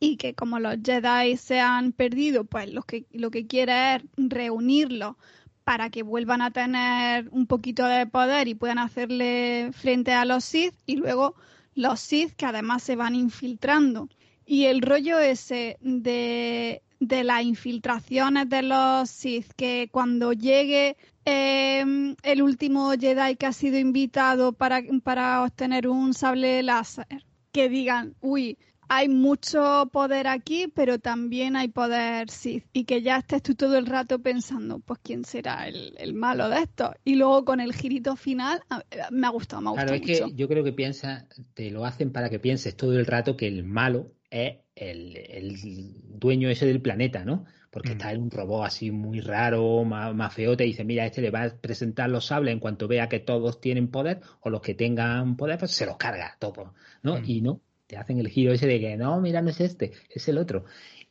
y 0.00 0.16
que 0.16 0.34
como 0.34 0.58
los 0.58 0.76
Jedi 0.84 1.36
se 1.36 1.60
han 1.60 1.92
perdido, 1.92 2.44
pues 2.44 2.70
lo 2.72 2.82
que, 2.82 3.06
lo 3.12 3.30
que 3.30 3.46
quiere 3.46 3.96
es 3.96 4.02
reunirlos 4.16 5.16
para 5.64 5.88
que 5.88 6.02
vuelvan 6.02 6.42
a 6.42 6.50
tener 6.50 7.28
un 7.30 7.46
poquito 7.46 7.86
de 7.86 8.06
poder 8.06 8.48
y 8.48 8.54
puedan 8.54 8.78
hacerle 8.78 9.70
frente 9.72 10.12
a 10.12 10.26
los 10.26 10.44
Sith 10.44 10.74
y 10.84 10.96
luego 10.96 11.36
los 11.74 12.00
Sith 12.00 12.34
que 12.34 12.46
además 12.46 12.82
se 12.82 12.96
van 12.96 13.14
infiltrando. 13.14 14.08
Y 14.46 14.64
el 14.64 14.82
rollo 14.82 15.18
ese 15.18 15.78
de, 15.80 16.82
de 17.00 17.24
las 17.24 17.42
infiltraciones 17.42 18.48
de 18.48 18.62
los 18.62 19.08
Sith, 19.10 19.52
que 19.56 19.88
cuando 19.90 20.32
llegue 20.32 20.96
em, 21.24 22.14
el 22.22 22.42
último 22.42 22.92
Jedi 22.92 23.36
que 23.36 23.46
ha 23.46 23.52
sido 23.52 23.78
invitado 23.78 24.52
para, 24.52 24.82
para 25.02 25.42
obtener 25.42 25.88
un 25.88 26.14
sable 26.14 26.62
láser, 26.62 27.24
que 27.52 27.68
digan, 27.68 28.14
uy, 28.20 28.58
hay 28.88 29.08
mucho 29.08 29.88
poder 29.92 30.26
aquí, 30.26 30.68
pero 30.74 30.98
también 30.98 31.56
hay 31.56 31.68
poder 31.68 32.30
Sith. 32.30 32.64
Y 32.72 32.84
que 32.84 33.02
ya 33.02 33.18
estés 33.18 33.42
tú 33.42 33.54
todo 33.54 33.78
el 33.78 33.86
rato 33.86 34.20
pensando, 34.20 34.78
pues 34.80 35.00
quién 35.02 35.24
será 35.24 35.68
el, 35.68 36.14
malo 36.14 36.48
de 36.48 36.62
esto. 36.62 36.94
Y 37.04 37.16
luego 37.16 37.44
con 37.44 37.60
el 37.60 37.72
girito 37.72 38.16
final, 38.16 38.62
me 39.10 39.26
ha 39.26 39.30
gustado, 39.30 39.62
me 39.62 39.68
ha 39.68 39.72
gustado. 39.72 39.88
Claro, 39.88 39.94
es 39.94 40.20
que 40.20 40.34
yo 40.34 40.48
creo 40.48 40.64
que 40.64 40.72
piensa, 40.72 41.26
te 41.54 41.70
lo 41.70 41.84
hacen 41.84 42.12
para 42.12 42.30
que 42.30 42.38
pienses 42.38 42.76
todo 42.76 42.98
el 42.98 43.06
rato 43.06 43.36
que 43.36 43.48
el 43.48 43.64
malo 43.64 44.12
es 44.30 44.58
el, 44.74 45.94
dueño 46.18 46.48
ese 46.48 46.66
del 46.66 46.80
planeta, 46.80 47.24
¿no? 47.24 47.44
Porque 47.70 47.90
mm. 47.90 47.92
está 47.92 48.12
en 48.12 48.22
un 48.22 48.30
robot 48.30 48.66
así 48.66 48.90
muy 48.90 49.20
raro, 49.20 49.84
más, 49.84 50.34
feo, 50.34 50.56
te 50.56 50.64
dice, 50.64 50.84
mira, 50.84 51.06
este 51.06 51.20
le 51.20 51.30
va 51.30 51.44
a 51.44 51.56
presentar 51.56 52.08
los 52.10 52.26
sables 52.26 52.52
en 52.52 52.60
cuanto 52.60 52.88
vea 52.88 53.08
que 53.08 53.20
todos 53.20 53.60
tienen 53.60 53.88
poder, 53.88 54.20
o 54.40 54.50
los 54.50 54.60
que 54.60 54.74
tengan 54.74 55.36
poder, 55.36 55.58
pues 55.58 55.72
se 55.72 55.86
los 55.86 55.96
carga 55.96 56.36
todo, 56.38 56.74
¿no? 57.02 57.20
Mm. 57.20 57.24
Y 57.26 57.40
no, 57.42 57.60
te 57.86 57.96
hacen 57.96 58.18
el 58.18 58.28
giro 58.28 58.52
ese 58.52 58.66
de 58.66 58.80
que 58.80 58.96
no, 58.96 59.20
mira, 59.20 59.42
no 59.42 59.50
es 59.50 59.60
este, 59.60 59.92
es 60.10 60.28
el 60.28 60.38
otro. 60.38 60.64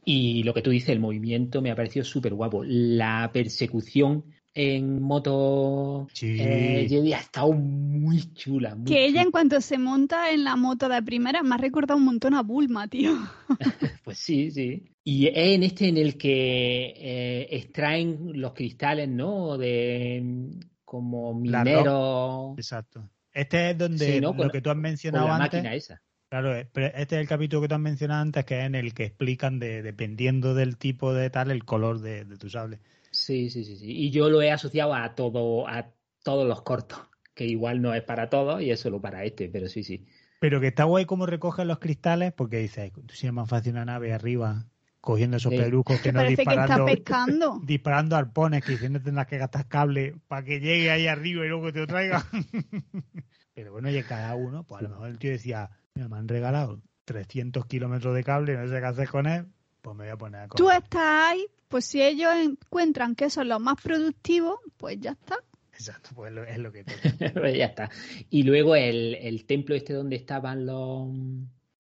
Y 0.06 0.44
lo 0.44 0.54
que 0.54 0.62
tú 0.62 0.72
dices, 0.72 0.90
el 0.90 1.00
movimiento 1.00 1.62
me 1.62 1.72
ha 1.72 1.76
parecido 1.76 2.04
súper 2.04 2.34
guapo. 2.34 2.64
La 2.66 3.30
persecución 3.34 4.26
en 4.56 5.02
moto 5.02 6.08
sí. 6.14 6.38
eh, 6.40 7.16
ha 7.16 7.20
estado 7.20 7.52
muy 7.54 8.34
chula. 8.34 8.78
que 8.86 9.06
ella 9.06 9.24
en 9.24 9.32
cuanto 9.32 9.60
se 9.62 9.80
monta 9.80 10.30
en 10.30 10.44
la 10.44 10.56
moto 10.56 10.88
de 10.90 11.02
primera 11.02 11.42
me 11.42 11.56
ha 11.56 11.58
recordado 11.58 11.98
un 11.98 12.06
montón 12.06 12.36
a 12.36 12.44
Bulma, 12.44 12.88
tío. 12.88 13.14
pues 14.04 14.20
sí, 14.20 14.52
sí. 14.52 14.84
Y 15.04 15.28
es 15.28 15.34
en 15.36 15.64
este 15.64 15.88
en 15.88 15.98
el 15.98 16.18
que 16.18 16.94
eh, 16.96 17.48
extraen 17.50 18.40
los 18.40 18.54
cristales, 18.54 19.10
¿no? 19.10 19.58
De 19.58 20.52
como 20.86 21.34
minero. 21.34 22.54
Exacto. 22.58 23.10
Este 23.32 23.72
es 23.72 23.78
donde 23.78 24.22
lo 24.22 24.52
que 24.52 24.62
tú 24.62 24.70
has 24.70 24.78
mencionado 24.78 25.28
la 25.28 25.36
antes. 25.38 25.54
Máquina 25.54 25.74
esa. 25.74 26.02
Claro, 26.34 26.56
eh, 26.56 26.68
pero 26.74 26.88
este 26.88 27.14
es 27.16 27.22
el 27.22 27.28
capítulo 27.28 27.62
que 27.62 27.68
tú 27.68 27.76
has 27.76 27.80
mencionado 27.80 28.24
antes, 28.24 28.44
que 28.44 28.60
es 28.60 28.66
en 28.66 28.74
el 28.74 28.96
que 28.96 29.04
explican, 29.04 29.60
de, 29.60 29.84
dependiendo 29.84 30.56
del 30.56 30.78
tipo 30.78 31.14
de 31.14 31.30
tal, 31.30 31.52
el 31.52 31.64
color 31.64 32.00
de, 32.00 32.26
tu 32.26 32.50
sable. 32.50 32.80
Sí, 33.12 33.52
sí, 33.52 33.64
sí, 33.64 33.78
sí. 33.78 33.92
Y 33.96 34.10
yo 34.10 34.32
lo 34.32 34.42
he 34.42 34.50
asociado 34.50 34.96
a 34.96 35.14
todo, 35.14 35.68
a 35.68 35.92
todos 36.24 36.48
los 36.48 36.64
cortos, 36.64 36.98
que 37.36 37.46
igual 37.46 37.84
no 37.84 37.94
es 37.94 38.02
para 38.02 38.32
todos 38.32 38.64
y 38.64 38.72
es 38.72 38.80
solo 38.80 39.00
para 39.00 39.24
este, 39.26 39.48
pero 39.48 39.68
sí, 39.68 39.84
sí. 39.84 40.08
Pero 40.40 40.60
que 40.60 40.70
está 40.70 40.86
guay 40.86 41.06
cómo 41.06 41.28
recogen 41.28 41.68
los 41.68 41.78
cristales, 41.78 42.34
porque 42.34 42.58
dices, 42.58 42.92
si 43.12 43.28
es 43.28 43.34
más 43.34 43.48
fácil 43.48 43.74
una 43.74 43.86
nave 43.86 44.12
arriba 44.12 44.66
cogiendo 45.02 45.38
esos 45.38 45.54
pelucos 45.54 46.02
que 46.02 46.14
no 46.14 46.24
disparando, 46.24 46.86
que 46.88 46.94
está 46.94 47.14
pescando. 47.14 47.62
disparando 47.64 48.16
arpones, 48.16 48.66
que 48.66 48.72
diciendo 48.72 49.00
tendrás 49.00 49.28
que 49.28 49.38
gastar 49.38 49.68
cable 49.68 50.16
para 50.28 50.44
que 50.44 50.60
llegue 50.60 50.90
ahí 50.90 51.06
arriba 51.06 51.46
y 51.46 51.50
luego 51.50 51.72
te 51.72 51.82
lo 51.82 51.86
traiga. 51.86 52.26
pero 53.54 53.72
bueno, 53.72 53.90
oye, 53.90 54.04
cada 54.04 54.34
uno, 54.34 54.64
pues 54.64 54.80
a 54.80 54.84
lo 54.86 54.90
mejor 54.90 55.10
el 55.10 55.20
tío 55.20 55.30
decía, 55.30 55.70
me 55.96 56.18
han 56.18 56.28
regalado 56.28 56.82
300 57.06 57.66
kilómetros 57.66 58.16
de 58.16 58.24
cable, 58.24 58.58
no 58.58 58.68
sé 58.68 58.80
qué 58.80 58.86
hacer 58.86 59.10
con 59.10 59.28
él, 59.28 59.46
pues 59.82 59.96
me 59.96 60.06
voy 60.06 60.12
a 60.12 60.18
poner 60.18 60.42
a 60.42 60.48
Tú 60.48 60.70
estás 60.70 61.32
ahí, 61.32 61.46
pues 61.68 61.86
si 61.86 62.02
ellos 62.02 62.32
encuentran 62.36 63.16
que 63.16 63.30
son 63.30 63.50
los 63.50 63.60
más 63.60 63.82
productivos, 63.82 64.60
pues 64.78 65.00
ya 65.00 65.12
está. 65.12 65.38
Exacto, 65.74 66.12
pues 66.16 66.34
es 66.48 66.58
lo 66.58 66.72
que 66.72 66.84
pues 67.34 67.58
ya 67.58 67.66
está. 67.66 67.90
Y 68.30 68.44
luego 68.44 68.76
el, 68.76 69.16
el 69.16 69.46
templo 69.46 69.76
este 69.76 69.94
donde 69.94 70.16
estaban 70.16 70.66
los... 70.66 71.10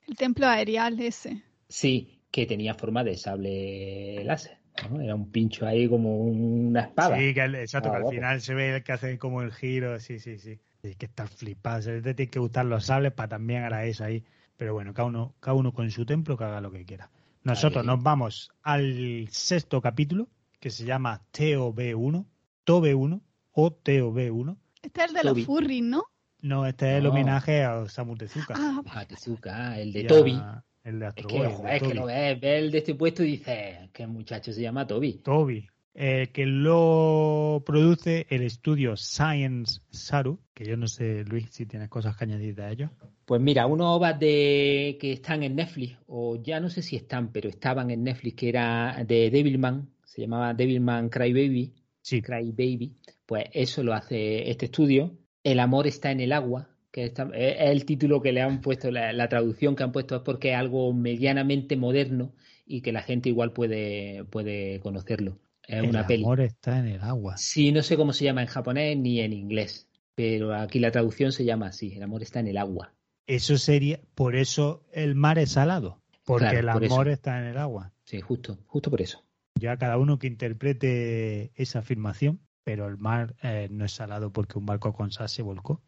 El 0.07 0.16
templo 0.18 0.47
aerial 0.47 0.99
ese. 0.99 1.41
Sí, 1.70 2.22
que 2.30 2.45
tenía 2.45 2.74
forma 2.74 3.03
de 3.03 3.18
sable 3.18 4.24
láser. 4.24 4.57
Era 4.99 5.14
un 5.14 5.32
pincho 5.32 5.68
ahí 5.68 5.88
como 5.88 6.18
una 6.18 6.82
espada. 6.82 7.18
Sí, 7.18 7.34
que 7.34 7.43
exacto, 7.43 7.91
que 7.91 7.97
al 7.97 8.09
final 8.09 8.41
se 8.41 8.53
ve 8.55 8.84
que 8.84 8.91
hace 8.91 9.20
como 9.20 9.43
el 9.43 9.53
giro, 9.53 9.99
sí, 9.99 10.20
sí, 10.20 10.39
sí. 10.39 10.59
Hay 10.84 10.95
que 10.95 11.05
estar 11.05 11.29
flipado. 11.29 11.81
Se 11.81 12.01
te 12.01 12.13
tiene 12.13 12.29
que 12.29 12.39
gustar 12.39 12.65
los 12.65 12.86
sables 12.86 13.13
para 13.13 13.29
también 13.29 13.63
hará 13.63 13.86
eso 13.86 14.03
ahí. 14.03 14.23
Pero 14.57 14.73
bueno, 14.73 14.93
cada 14.93 15.07
uno, 15.07 15.34
cada 15.39 15.55
uno 15.55 15.73
con 15.73 15.89
su 15.89 16.05
templo 16.05 16.38
que 16.38 16.43
haga 16.43 16.61
lo 16.61 16.71
que 16.71 16.86
quiera. 16.86 17.09
Nosotros 17.43 17.86
nos 17.86 18.01
vamos 18.03 18.51
al 18.61 19.27
sexto 19.31 19.81
capítulo 19.81 20.27
que 20.59 20.69
se 20.69 20.86
llama 20.86 21.21
TOB1, 21.34 22.25
TOB1 22.65 23.21
o 23.51 23.71
TOB1. 23.71 24.57
Este 24.81 25.01
es 25.01 25.07
el 25.09 25.13
de 25.15 25.23
los 25.23 25.45
furries, 25.45 25.84
¿no? 25.84 26.03
No, 26.41 26.65
este 26.65 26.91
es 26.91 26.99
el 26.99 27.07
homenaje 27.07 27.63
a 27.63 27.88
Samu 27.88 28.17
Tezuka. 28.17 28.53
Ah, 28.57 28.81
a 28.86 29.05
Tezuka, 29.05 29.79
el 29.79 29.93
de 29.93 30.03
Toby. 30.03 30.41
El 30.84 30.99
de 30.99 31.05
Astro 31.05 31.29
Es 31.29 31.34
que, 31.34 31.75
es 31.75 31.84
que 31.84 31.93
lo 31.93 32.05
ves, 32.05 32.39
ves 32.41 32.63
el 32.63 32.71
de 32.71 32.77
este 32.77 32.95
puesto 32.95 33.23
y 33.23 33.31
dices 33.31 33.89
que 33.93 34.03
el 34.03 34.09
muchacho 34.09 34.51
se 34.51 34.61
llama 34.61 34.86
Toby. 34.86 35.13
Toby. 35.23 35.67
Eh, 35.95 36.29
que 36.33 36.47
lo 36.47 37.61
produce 37.65 38.25
el 38.29 38.41
estudio 38.41 38.97
Science 38.97 39.81
Saru, 39.91 40.39
que 40.55 40.65
yo 40.65 40.75
no 40.75 40.87
sé, 40.87 41.23
Luis, 41.23 41.49
si 41.51 41.67
tienes 41.67 41.87
cosas 41.89 42.17
que 42.17 42.23
añadir 42.23 42.55
de 42.55 42.71
ellos. 42.71 42.91
Pues 43.25 43.39
mira, 43.39 43.67
unos 43.67 43.95
ovas 43.95 44.19
de 44.19 44.97
que 44.99 45.13
están 45.13 45.43
en 45.43 45.55
Netflix, 45.55 45.97
o 46.07 46.41
ya 46.41 46.59
no 46.59 46.69
sé 46.69 46.81
si 46.81 46.95
están, 46.95 47.31
pero 47.31 47.47
estaban 47.47 47.91
en 47.91 48.03
Netflix, 48.03 48.35
que 48.35 48.49
era 48.49 49.03
de 49.05 49.29
Devilman, 49.29 49.89
se 50.03 50.21
llamaba 50.21 50.53
Devilman 50.55 51.09
Crybaby, 51.09 51.73
sí. 52.01 52.21
Cry 52.21 52.51
Baby, 52.51 52.95
pues 53.25 53.45
eso 53.51 53.83
lo 53.83 53.93
hace 53.93 54.49
este 54.49 54.65
estudio. 54.65 55.17
El 55.43 55.59
amor 55.59 55.87
está 55.87 56.11
en 56.11 56.21
el 56.21 56.31
agua, 56.31 56.69
que 56.91 57.05
es 57.05 57.13
el 57.33 57.85
título 57.85 58.21
que 58.21 58.31
le 58.31 58.41
han 58.41 58.61
puesto, 58.61 58.91
la, 58.91 59.27
traducción 59.29 59.75
que 59.75 59.83
han 59.83 59.91
puesto 59.91 60.15
es 60.15 60.21
porque 60.21 60.51
es 60.51 60.55
algo 60.57 60.93
medianamente 60.93 61.75
moderno 61.77 62.33
y 62.65 62.81
que 62.81 62.91
la 62.91 63.01
gente 63.01 63.29
igual 63.29 63.53
puede, 63.53 64.23
puede 64.25 64.79
conocerlo. 64.79 65.39
Es 65.68 65.80
el 65.80 65.89
una 65.89 66.05
peli. 66.05 66.24
amor 66.24 66.41
está 66.41 66.80
en 66.80 66.88
el 66.88 67.01
agua. 67.01 67.38
Sí, 67.38 67.72
no 67.72 67.82
sé 67.82 67.95
cómo 67.97 68.14
se 68.14 68.26
llama 68.26 68.41
en 68.41 68.47
japonés 68.47 68.97
ni 68.97 69.22
en 69.22 69.34
inglés, 69.34 69.88
pero 70.16 70.53
aquí 70.53 70.80
la 70.80 70.91
traducción 70.91 71.32
se 71.32 71.45
llama 71.45 71.68
así, 71.68 71.93
el 71.95 72.03
amor 72.03 72.22
está 72.22 72.39
en 72.39 72.47
el 72.47 72.57
agua. 72.57 72.93
Eso 73.28 73.57
sería, 73.57 74.01
por 74.16 74.36
eso 74.36 74.84
el 74.91 75.16
mar 75.16 75.39
es 75.39 75.51
salado, 75.51 76.01
porque 76.26 76.59
el 76.59 76.70
amor 76.70 77.07
está 77.07 77.39
en 77.39 77.45
el 77.45 77.57
agua. 77.57 77.93
Sí, 78.05 78.20
justo, 78.20 78.59
justo 78.68 78.89
por 78.89 79.01
eso. 79.01 79.24
Ya 79.59 79.78
cada 79.78 79.97
uno 79.97 80.20
que 80.20 80.28
interprete 80.28 81.51
esa 81.55 81.80
afirmación, 81.80 82.41
pero 82.64 82.88
el 82.88 82.97
mar 82.97 83.36
eh, 83.41 83.70
no 83.72 83.86
es 83.86 83.93
salado 83.93 84.34
porque 84.34 84.57
un 84.57 84.66
barco 84.66 84.93
con 84.93 85.11
sal 85.11 85.30
se 85.30 85.41
volcó 85.41 85.82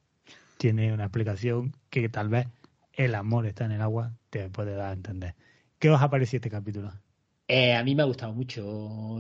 tiene 0.58 0.94
una 0.94 1.06
explicación 1.06 1.76
que 1.90 2.10
tal 2.10 2.30
vez 2.30 2.48
el 2.94 3.16
amor 3.16 3.46
está 3.46 3.66
en 3.66 3.72
el 3.72 3.82
agua 3.82 4.14
te 4.30 4.50
puede 4.50 4.74
dar 4.76 4.90
a 4.90 4.94
entender. 4.94 5.36
¿Qué 5.80 5.90
os 5.90 6.02
ha 6.02 6.10
parecido 6.10 6.38
este 6.38 6.50
capítulo? 6.50 6.94
Eh, 7.48 7.76
a 7.76 7.84
mí 7.84 7.94
me 7.94 8.02
ha 8.02 8.06
gustado 8.06 8.34
mucho, 8.34 9.20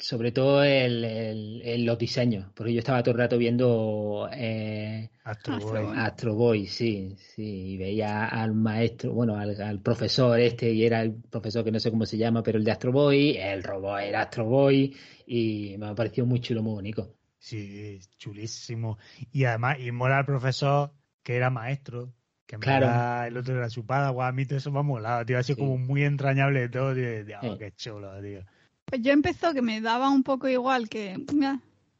sobre 0.00 0.32
todo 0.32 0.64
el, 0.64 1.86
los 1.86 1.98
diseños, 1.98 2.50
porque 2.52 2.72
yo 2.72 2.80
estaba 2.80 3.02
todo 3.02 3.12
el 3.12 3.18
rato 3.18 3.38
viendo 3.38 4.28
eh, 4.32 5.08
Astro, 5.22 6.34
Boy. 6.34 6.66
sí, 6.66 7.14
sí, 7.16 7.74
y 7.74 7.76
veía 7.76 8.26
al 8.26 8.54
maestro, 8.54 9.12
bueno, 9.12 9.36
al, 9.36 9.80
profesor 9.80 10.40
este, 10.40 10.72
y 10.72 10.84
era 10.84 11.02
el 11.02 11.14
profesor 11.14 11.62
que 11.62 11.70
no 11.70 11.78
sé 11.78 11.92
cómo 11.92 12.06
se 12.06 12.18
llama, 12.18 12.42
pero 12.42 12.58
el 12.58 12.64
de 12.64 12.72
Astro 12.72 12.90
Boy, 12.90 13.36
el 13.36 13.62
robot 13.62 14.00
era 14.00 14.22
Astro 14.22 14.46
Boy, 14.46 14.96
y 15.24 15.76
me 15.78 15.86
ha 15.86 15.94
parecido 15.94 16.26
muy 16.26 16.40
chulo, 16.40 16.60
muy 16.60 16.74
bonito. 16.74 17.14
Sí, 17.38 18.00
chulísimo. 18.18 18.98
Y 19.30 19.44
además, 19.44 19.78
y 19.78 19.92
mola 19.92 20.18
el 20.18 20.26
profesor 20.26 20.92
que 21.22 21.36
era 21.36 21.50
maestro, 21.50 22.12
que 22.46 22.56
claro. 22.58 23.26
el 23.26 23.36
otro 23.36 23.56
era 23.56 23.70
su 23.70 23.86
padre, 23.86 24.14
a 24.20 24.32
mí 24.32 24.46
todo 24.46 24.58
eso 24.58 24.70
me 24.70 24.80
ha 24.80 24.82
molado, 24.82 25.24
tío, 25.24 25.38
ha 25.38 25.42
sido 25.42 25.58
como 25.58 25.78
muy 25.78 26.04
entrañable 26.04 26.68
todo, 26.68 26.94
tío, 26.94 27.24
tío 27.24 27.58
qué 27.58 27.72
chulo, 27.76 28.20
tío. 28.20 28.40
Pues 28.84 29.00
yo 29.02 29.12
empezó 29.12 29.54
que 29.54 29.62
me 29.62 29.80
daba 29.80 30.10
un 30.10 30.22
poco 30.22 30.48
igual, 30.48 30.88
que 30.88 31.16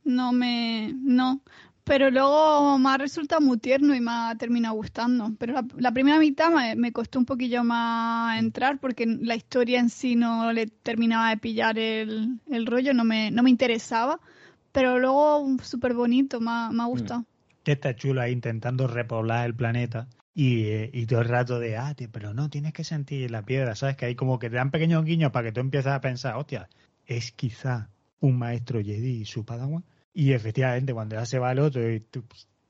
no 0.05 0.33
me, 0.33 0.93
no, 0.95 1.41
pero 1.83 2.11
luego 2.11 2.79
me 2.79 2.91
ha 2.91 2.99
resultado 2.99 3.41
muy 3.41 3.59
tierno 3.59 3.95
y 3.95 4.01
me 4.01 4.11
ha 4.11 4.35
terminado 4.39 4.75
gustando. 4.75 5.33
Pero 5.39 5.63
la, 5.77 5.93
primera 5.93 6.19
mitad 6.19 6.51
me, 6.77 6.93
costó 6.93 7.19
un 7.19 7.25
poquillo 7.25 7.65
más 7.65 8.39
entrar 8.39 8.79
porque 8.79 9.07
la 9.07 9.35
historia 9.35 9.81
en 9.81 9.89
sí 9.89 10.15
no 10.15 10.53
le 10.53 10.67
terminaba 10.67 11.31
de 11.31 11.39
pillar 11.39 11.79
el, 11.79 12.39
el 12.51 12.67
rollo, 12.67 12.93
no 12.93 13.05
me, 13.05 13.31
no 13.31 13.43
me 13.43 13.51
interesaba 13.51 14.21
pero 14.75 14.99
luego 14.99 15.47
súper 15.63 15.95
bonito, 15.95 16.41
me 16.41 16.51
ha, 16.51 16.71
mm. 16.71 16.89
gustado. 16.89 17.25
Que 17.63 17.73
está 17.73 17.95
chulo 17.95 18.21
ahí 18.21 18.33
intentando 18.33 18.89
repoblar 18.89 19.47
el 19.47 19.55
planeta 19.55 20.09
y, 20.35 20.65
eh, 20.67 20.91
y, 20.93 21.07
todo 21.07 21.21
el 21.21 21.29
rato 21.29 21.61
de, 21.61 21.77
ah, 21.77 21.95
pero 22.11 22.35
no, 22.35 22.51
tienes 22.51 22.73
que 22.73 22.85
sentir 22.85 23.31
la 23.31 23.43
piedra, 23.45 23.77
¿sabes? 23.77 23.97
Que 23.97 24.07
hay 24.07 24.15
como 24.17 24.39
que 24.39 24.51
te 24.51 24.57
dan 24.57 24.73
pequeños 24.73 25.05
guiños 25.05 25.31
para 25.31 25.47
que 25.49 25.53
tú 25.53 25.61
empieces 25.61 25.93
a 25.93 26.01
pensar, 26.01 26.37
hostia, 26.37 26.69
es 27.07 27.33
quizá 27.33 27.91
un 28.21 28.39
maestro 28.39 28.81
Jedi 28.83 29.21
y 29.21 29.25
su 29.27 29.45
padawan. 29.45 29.85
Y 30.13 30.33
efectivamente, 30.33 30.93
cuando 30.93 31.17
ya 31.17 31.27
se 31.27 31.39
va 31.39 31.53
el 31.53 31.61
otro 31.61 31.89
y 31.91 32.01
tú 32.01 32.25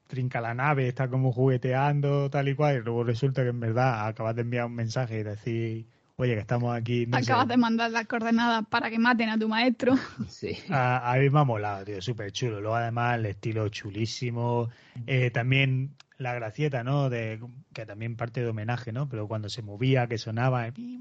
trinca 0.06 0.40
la 0.40 0.54
nave, 0.54 0.88
está 0.88 1.08
como 1.08 1.32
jugueteando, 1.32 2.30
tal 2.30 2.48
y 2.48 2.54
cual, 2.54 2.76
y 2.76 2.82
luego 2.82 3.04
resulta 3.04 3.42
que 3.42 3.48
en 3.48 3.60
verdad 3.60 4.06
acabas 4.06 4.36
de 4.36 4.42
enviar 4.42 4.66
un 4.66 4.74
mensaje 4.74 5.20
y 5.20 5.22
decir, 5.22 5.86
oye, 6.16 6.34
que 6.34 6.40
estamos 6.40 6.74
aquí. 6.74 7.06
Acabas 7.12 7.48
de 7.48 7.56
mandar 7.56 7.90
las 7.90 8.06
coordenadas 8.06 8.64
para 8.68 8.90
que 8.90 8.98
maten 8.98 9.28
a 9.28 9.38
tu 9.38 9.48
maestro. 9.48 9.94
Sí. 10.28 10.56
A, 10.68 11.16
mí 11.18 11.30
me 11.30 11.40
ha 11.40 11.44
molado, 11.44 11.84
tío, 11.84 12.00
súper 12.00 12.32
chulo. 12.32 12.60
Luego, 12.60 12.76
además, 12.76 13.18
el 13.18 13.26
estilo 13.26 13.68
chulísimo. 13.68 14.70
Eh, 15.06 15.30
también 15.30 15.90
la 16.18 16.34
gracieta, 16.34 16.84
¿no? 16.84 17.10
De, 17.10 17.40
que 17.72 17.86
también 17.86 18.16
parte 18.16 18.40
de 18.40 18.48
homenaje, 18.48 18.92
¿no? 18.92 19.08
Pero 19.08 19.26
cuando 19.28 19.48
se 19.48 19.62
movía, 19.62 20.06
que 20.06 20.18
sonaba, 20.18 20.70
sí. 20.74 21.00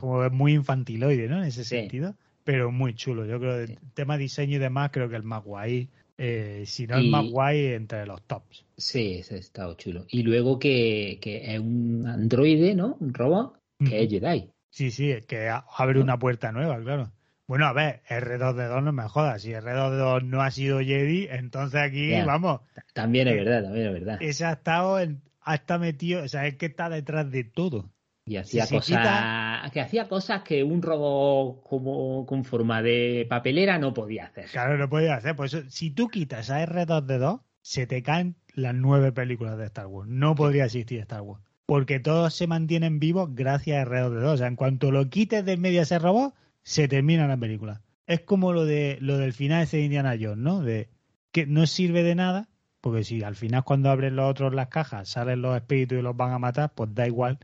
como 0.00 0.28
muy 0.30 0.54
infantiloide, 0.54 1.28
¿no? 1.28 1.38
En 1.38 1.44
ese 1.44 1.64
sentido. 1.64 2.14
Pero 2.44 2.72
muy 2.72 2.94
chulo. 2.94 3.24
Yo 3.26 3.38
creo 3.38 3.66
que 3.66 3.72
el 3.72 3.78
tema 3.94 4.16
diseño 4.16 4.56
y 4.56 4.60
demás, 4.60 4.90
creo 4.92 5.08
que 5.08 5.16
el 5.16 5.22
más 5.22 5.44
guay. 5.44 5.88
Eh, 6.18 6.64
si 6.66 6.86
no 6.86 6.96
el 6.96 7.08
más 7.08 7.28
guay, 7.30 7.66
entre 7.66 8.06
los 8.06 8.22
tops. 8.22 8.64
Sí, 8.76 9.14
ese 9.20 9.36
ha 9.36 9.38
estado 9.38 9.74
chulo. 9.74 10.04
Y 10.08 10.22
luego 10.22 10.58
que, 10.58 11.18
que 11.20 11.54
es 11.54 11.60
un 11.60 12.06
androide, 12.06 12.74
¿no? 12.74 12.96
Un 13.00 13.14
robot 13.14 13.61
que 13.88 14.02
es 14.02 14.10
Jedi. 14.10 14.50
Sí, 14.70 14.90
sí, 14.90 15.14
que 15.28 15.50
abre 15.50 16.00
una 16.00 16.18
puerta 16.18 16.50
nueva, 16.50 16.80
claro. 16.80 17.12
Bueno, 17.46 17.66
a 17.66 17.74
ver, 17.74 18.02
R2D2 18.08 18.82
no 18.82 18.92
me 18.92 19.02
jodas. 19.08 19.42
Si 19.42 19.50
R2D2 19.50 20.22
no 20.22 20.40
ha 20.40 20.50
sido 20.50 20.80
Jedi, 20.80 21.26
entonces 21.30 21.80
aquí, 21.80 22.12
vamos. 22.24 22.62
También 22.94 23.28
es 23.28 23.34
verdad, 23.34 23.64
también 23.64 23.88
es 23.88 23.92
verdad. 23.92 24.18
Ese 24.22 24.46
ha 24.46 24.52
estado, 24.52 24.96
ha 24.96 25.54
estado 25.54 25.80
metido, 25.80 26.22
o 26.22 26.28
sea, 26.28 26.46
es 26.46 26.56
que 26.56 26.66
está 26.66 26.88
detrás 26.88 27.30
de 27.30 27.44
todo. 27.44 27.90
Y 28.24 28.36
hacía 28.36 28.66
cosas 28.66 29.70
que 29.72 29.80
hacía 29.80 30.08
cosas 30.08 30.42
que 30.42 30.62
un 30.62 30.80
robot 30.80 31.62
como 31.64 32.24
con 32.24 32.44
forma 32.44 32.80
de 32.80 33.26
papelera 33.28 33.78
no 33.78 33.92
podía 33.92 34.26
hacer. 34.26 34.46
Claro, 34.46 34.78
no 34.78 34.88
podía 34.88 35.16
hacer. 35.16 35.36
Pues 35.36 35.54
si 35.68 35.90
tú 35.90 36.08
quitas 36.08 36.48
a 36.48 36.64
R2D2, 36.64 37.42
se 37.60 37.86
te 37.86 38.02
caen 38.02 38.36
las 38.54 38.74
nueve 38.74 39.12
películas 39.12 39.58
de 39.58 39.66
Star 39.66 39.88
Wars. 39.88 40.08
No 40.08 40.34
podría 40.34 40.64
existir 40.64 41.00
Star 41.00 41.20
Wars 41.20 41.42
porque 41.66 42.00
todos 42.00 42.34
se 42.34 42.46
mantienen 42.46 42.98
vivos 42.98 43.34
gracias 43.34 43.86
a 43.86 43.90
R2D2. 43.90 44.24
O 44.24 44.36
sea, 44.36 44.46
en 44.46 44.56
cuanto 44.56 44.90
lo 44.90 45.08
quites 45.08 45.44
de 45.44 45.56
medio 45.56 45.80
a 45.80 45.82
ese 45.84 45.98
robot, 45.98 46.34
se 46.62 46.88
termina 46.88 47.26
la 47.26 47.36
película. 47.36 47.82
Es 48.06 48.20
como 48.20 48.52
lo 48.52 48.64
de 48.64 48.98
lo 49.00 49.18
del 49.18 49.32
final 49.32 49.66
de 49.66 49.80
Indiana 49.80 50.16
Jones, 50.20 50.38
¿no? 50.38 50.62
De 50.62 50.90
que 51.30 51.46
no 51.46 51.66
sirve 51.66 52.02
de 52.02 52.14
nada, 52.14 52.48
porque 52.80 53.04
si 53.04 53.22
al 53.22 53.36
final 53.36 53.64
cuando 53.64 53.90
abren 53.90 54.16
los 54.16 54.30
otros 54.30 54.54
las 54.54 54.68
cajas 54.68 55.08
salen 55.08 55.42
los 55.42 55.56
espíritus 55.56 55.98
y 55.98 56.02
los 56.02 56.16
van 56.16 56.32
a 56.32 56.38
matar, 56.38 56.72
pues 56.74 56.94
da 56.94 57.06
igual 57.06 57.38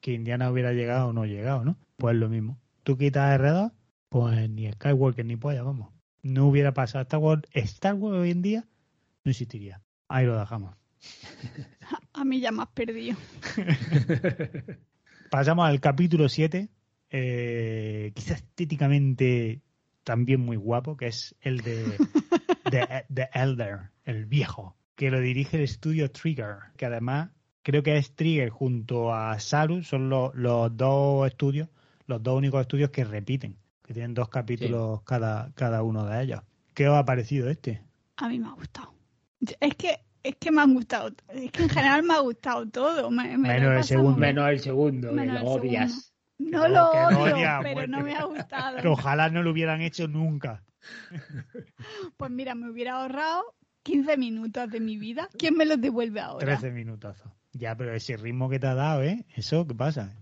que 0.00 0.12
Indiana 0.12 0.50
hubiera 0.50 0.72
llegado 0.72 1.08
o 1.08 1.12
no 1.12 1.24
llegado, 1.26 1.64
¿no? 1.64 1.76
Pues 1.96 2.16
lo 2.16 2.28
mismo. 2.28 2.58
Tú 2.84 2.96
quitas 2.96 3.40
R2, 3.40 3.72
pues 4.08 4.50
ni 4.50 4.70
Skywalker 4.70 5.24
ni 5.24 5.36
polla, 5.36 5.62
vamos. 5.62 5.92
No 6.22 6.46
hubiera 6.46 6.72
pasado. 6.72 7.02
Star 7.02 7.20
Wars, 7.20 7.42
Star 7.52 7.94
Wars 7.94 8.16
hoy 8.18 8.30
en 8.30 8.42
día 8.42 8.64
no 9.24 9.30
existiría. 9.30 9.82
Ahí 10.08 10.26
lo 10.26 10.38
dejamos. 10.38 10.76
A 12.14 12.24
mí 12.24 12.40
ya 12.40 12.52
me 12.52 12.62
has 12.62 12.68
perdido. 12.68 13.16
Pasamos 15.30 15.66
al 15.66 15.80
capítulo 15.80 16.28
7, 16.28 16.68
eh, 17.10 18.12
quizás 18.14 18.38
estéticamente 18.38 19.62
también 20.04 20.40
muy 20.40 20.56
guapo, 20.56 20.96
que 20.96 21.08
es 21.08 21.34
el 21.40 21.60
de 21.62 21.96
The, 23.10 23.28
Elder, 23.34 23.90
el 24.04 24.26
viejo, 24.26 24.76
que 24.94 25.10
lo 25.10 25.20
dirige 25.20 25.56
el 25.56 25.64
estudio 25.64 26.10
Trigger, 26.12 26.58
que 26.76 26.86
además 26.86 27.30
creo 27.62 27.82
que 27.82 27.96
es 27.96 28.14
Trigger 28.14 28.50
junto 28.50 29.12
a 29.12 29.40
Saru, 29.40 29.82
son 29.82 30.08
los 30.08 30.76
dos 30.76 31.26
estudios, 31.26 31.68
los 32.06 32.22
dos 32.22 32.38
únicos 32.38 32.60
estudios 32.60 32.90
que 32.90 33.02
repiten, 33.02 33.56
que 33.82 33.92
tienen 33.92 34.14
dos 34.14 34.28
capítulos 34.28 35.02
cada, 35.02 35.52
cada 35.56 35.82
uno 35.82 36.06
de 36.06 36.22
ellos. 36.22 36.42
¿Qué 36.74 36.88
os 36.88 36.96
ha 36.96 37.04
parecido 37.04 37.50
este? 37.50 37.82
A 38.18 38.28
mí 38.28 38.38
me 38.38 38.46
ha 38.46 38.52
gustado. 38.52 38.94
Es 39.60 39.74
que 39.74 39.98
es 40.24 40.36
que 40.36 40.50
me 40.50 40.62
han 40.62 40.74
gustado, 40.74 41.12
es 41.28 41.52
que 41.52 41.62
en 41.62 41.68
general 41.68 42.02
me 42.02 42.14
ha 42.14 42.20
gustado 42.20 42.66
todo. 42.68 43.10
menos, 43.10 43.76
el 43.76 43.84
segundo, 43.84 44.18
menos 44.18 44.48
el 44.48 44.58
segundo, 44.58 45.12
lo 45.12 45.44
odias. 45.44 46.12
No 46.38 46.66
lo 46.66 46.90
odio, 46.90 47.46
pero 47.62 47.86
no 47.86 48.00
me 48.00 48.16
ha 48.16 48.24
gustado. 48.24 48.78
Que 48.78 48.88
ojalá 48.88 49.28
no 49.28 49.42
lo 49.42 49.50
hubieran 49.52 49.82
hecho 49.82 50.08
nunca. 50.08 50.64
Pues 52.16 52.30
mira, 52.30 52.54
me 52.54 52.70
hubiera 52.70 53.00
ahorrado 53.00 53.54
15 53.84 54.16
minutos 54.16 54.70
de 54.70 54.80
mi 54.80 54.98
vida. 54.98 55.28
¿Quién 55.38 55.56
me 55.56 55.64
los 55.64 55.80
devuelve 55.80 56.20
ahora? 56.20 56.44
13 56.44 56.72
minutos. 56.72 57.16
Ya, 57.52 57.76
pero 57.76 57.94
ese 57.94 58.16
ritmo 58.16 58.48
que 58.48 58.58
te 58.58 58.66
ha 58.66 58.74
dado, 58.74 59.02
¿eh? 59.02 59.24
¿Eso 59.36 59.66
qué 59.66 59.74
pasa? 59.74 60.12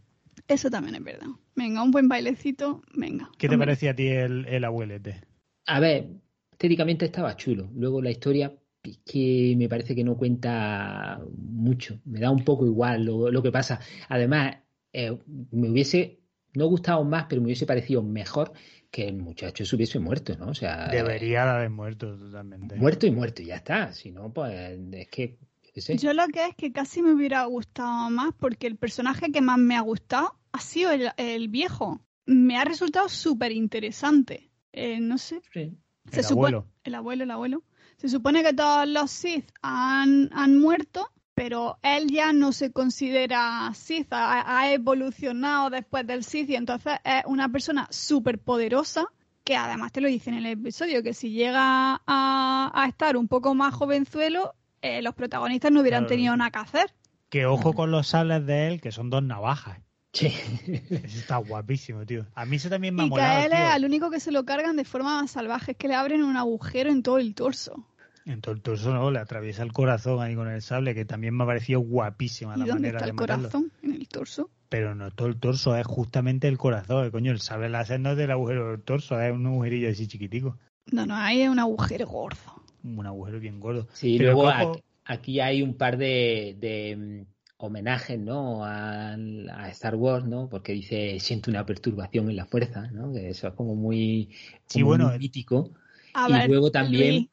Eso 0.49 0.71
también 0.71 0.97
es 0.97 1.05
verdad. 1.05 1.29
Venga, 1.55 1.83
un 1.83 1.91
buen 1.91 2.09
bailecito, 2.09 2.83
venga. 2.95 3.31
¿Qué 3.39 3.49
te 3.49 3.57
parecía 3.57 3.93
a 3.93 3.95
ti 3.95 4.09
el, 4.09 4.47
el 4.47 4.65
abuelete? 4.65 5.23
A 5.67 5.81
ver, 5.81 6.09
estéticamente 6.51 7.07
estaba 7.07 7.37
chulo. 7.37 7.71
Luego 7.75 8.03
la 8.03 8.11
historia 8.11 8.53
que 9.05 9.55
me 9.57 9.69
parece 9.69 9.95
que 9.95 10.05
no 10.05 10.17
cuenta 10.17 11.21
mucho. 11.37 12.01
Me 12.05 12.21
da 12.21 12.31
un 12.31 12.45
poco 12.45 12.67
igual 12.67 13.05
lo, 13.05 13.43
que 13.43 13.53
pasa. 13.53 13.81
Además, 14.09 14.57
eh, 14.93 15.17
me 15.51 15.71
hubiese 15.71 16.21
no 16.55 16.67
gustado 16.67 17.03
más, 17.05 17.27
pero 17.29 17.41
me 17.41 17.47
hubiese 17.47 17.67
parecido 17.67 18.03
mejor 18.03 18.53
que 18.91 19.09
el 19.09 19.17
muchacho 19.17 19.65
se 19.65 19.75
hubiese 19.75 19.99
muerto, 19.99 20.37
¿no? 20.37 20.49
O 20.49 20.55
sea, 20.55 20.89
debería 20.89 21.51
haber 21.51 21.71
muerto 21.71 22.19
totalmente. 22.19 22.77
Muerto 22.77 23.07
y 23.07 23.11
muerto, 23.11 23.41
y 23.41 23.47
ya 23.47 23.57
está. 23.57 23.93
Si 23.95 24.11
no, 24.11 24.33
pues 24.33 24.79
es 24.93 25.09
que 25.09 25.39
yo 25.75 26.13
lo 26.13 26.27
que 26.29 26.47
es 26.47 26.55
que 26.55 26.73
casi 26.73 27.03
me 27.03 27.13
hubiera 27.13 27.45
gustado 27.45 28.11
más 28.11 28.35
porque 28.39 28.67
el 28.67 28.77
personaje 28.77 29.33
que 29.33 29.41
más 29.41 29.59
me 29.59 29.75
ha 29.75 29.81
gustado 29.81 30.37
ha 30.53 30.61
sido 30.61 30.91
el, 31.17 31.49
viejo. 31.49 32.01
Me 32.27 32.59
ha 32.59 32.65
resultado 32.65 33.09
súper 33.09 33.53
interesante. 33.53 34.51
Eh, 34.73 35.01
no 35.01 35.17
sé. 35.17 35.41
el 35.55 35.79
abuelo. 36.31 36.67
El 36.85 36.95
abuelo, 36.95 37.25
el 37.25 37.31
abuelo. 37.31 37.63
Se 38.03 38.09
supone 38.09 38.43
que 38.43 38.53
todos 38.53 38.89
los 38.89 39.13
Sith 39.13 39.49
han, 39.63 40.29
han 40.33 40.59
muerto, 40.59 41.09
pero 41.35 41.79
él 41.83 42.09
ya 42.11 42.33
no 42.33 42.51
se 42.51 42.73
considera 42.73 43.71
Sith, 43.75 44.09
ha, 44.11 44.73
evolucionado 44.73 45.71
después 45.71 46.05
del 46.05 46.25
Sith 46.25 46.51
y 46.51 46.57
entonces 46.57 46.95
es 47.05 47.23
una 47.27 47.49
persona 47.49 47.87
súper 47.91 48.41
poderosa 48.41 49.05
que 49.45 49.55
además 49.55 49.93
te 49.93 50.01
lo 50.01 50.09
dicen 50.09 50.35
en 50.35 50.47
el 50.47 50.53
episodio, 50.55 51.05
que 51.05 51.15
si 51.15 51.31
llega 51.31 52.03
a, 52.05 52.87
estar 52.89 53.17
un 53.17 53.29
poco 53.29 53.55
más 53.55 53.73
jovenzuelo, 53.73 54.57
eh, 54.81 55.01
los 55.01 55.15
protagonistas 55.15 55.71
no 55.71 55.81
hubieran 55.81 56.09
tenido 56.09 56.37
nada 56.37 56.51
que 56.51 56.59
hacer. 56.59 56.95
Que 57.29 57.47
ojo 57.47 57.73
con 57.73 57.93
los 57.93 58.09
sables 58.09 58.45
de 58.47 58.67
él, 58.67 58.81
que 58.81 58.91
son 58.91 59.11
dos 59.11 59.23
navajas. 59.23 59.79
Sí. 60.13 60.27
Eso 60.91 61.19
está 61.19 61.37
guapísimo, 61.37 62.05
tío. 62.05 62.27
A 62.35 62.45
mí 62.47 62.57
eso 62.57 62.69
también 62.69 62.97
me 62.97 63.05
ha 63.05 63.07
Y 63.07 63.11
que 63.11 63.21
a 63.21 63.47
él 63.47 63.53
es 63.53 63.59
al 63.59 63.85
único 63.85 64.11
que 64.11 64.19
se 64.19 64.33
lo 64.33 64.45
cargan 64.45 64.77
de 64.77 64.85
forma 64.85 65.23
más 65.23 65.31
salvaje, 65.31 65.73
es 65.73 65.79
que 65.79 65.87
le 65.87 65.95
abren 65.95 66.25
un 66.25 66.37
agujero 66.37 66.91
en 66.91 67.05
todo 67.05 67.19
el 67.19 67.35
torso. 67.35 67.87
En 68.25 68.41
todo 68.41 68.55
el 68.55 68.61
torso 68.61 68.93
no, 68.93 69.11
le 69.11 69.19
atraviesa 69.19 69.63
el 69.63 69.73
corazón 69.73 70.23
ahí 70.23 70.35
con 70.35 70.49
el 70.49 70.63
sable, 70.63 70.95
que 70.95 71.05
también 71.05 71.37
me 71.37 71.45
ha 71.45 71.47
parecido 71.47 71.81
guapísima 71.81 72.57
la 72.57 72.65
dónde 72.65 72.75
manera 72.75 72.99
está 72.99 73.11
el 73.11 73.17
corazón? 73.17 73.73
¿En 73.83 73.95
el 73.95 74.09
torso? 74.09 74.51
Pero 74.69 74.95
no 74.95 75.11
todo 75.11 75.29
el 75.29 75.37
torso, 75.37 75.77
es 75.77 75.87
justamente 75.87 76.49
el 76.49 76.57
corazón. 76.57 77.11
Coño, 77.11 77.33
el 77.33 77.41
sable 77.41 77.69
láser 77.69 78.01
no 78.01 78.13
es 78.13 78.17
del 78.17 78.31
agujero 78.31 78.71
del 78.71 78.83
torso, 78.83 79.21
es 79.21 79.33
un 79.33 79.47
agujerillo 79.47 79.91
así 79.91 80.07
chiquitico. 80.07 80.57
No, 80.91 81.07
no, 81.07 81.17
ahí 81.17 81.43
es 81.43 81.49
un 81.49 81.59
agujero 81.59 82.07
gordo. 82.07 82.63
Un 82.85 83.07
agujero 83.07 83.41
bien 83.41 83.61
gordo. 83.61 83.87
Sí, 83.93 84.19
luego 84.19 84.49
aquí, 85.05 85.41
hay 85.41 85.63
un 85.63 85.75
par 85.75 85.97
de, 85.97 86.97
mm, 86.97 87.33
homenajes, 87.59 88.19
¿no? 88.19 88.65
A, 88.65 89.17
Star 89.71 89.97
Wars, 89.97 90.25
¿no? 90.25 90.49
Porque 90.49 90.73
dice, 90.73 91.19
siento 91.21 91.51
una 91.51 91.67
perturbación 91.67 92.31
en 92.31 92.37
la 92.37 92.47
fuerza, 92.47 92.89
¿no? 92.93 93.13
Que 93.13 93.31
eso 93.31 93.49
es 93.49 93.55
como 93.55 93.75
muy, 93.75 94.31
sí, 94.67 94.83
bueno, 94.83 95.13
mítico. 95.19 95.71
y 96.29 96.49
luego 96.49 96.71
también... 96.71 97.15
Luis, 97.15 97.32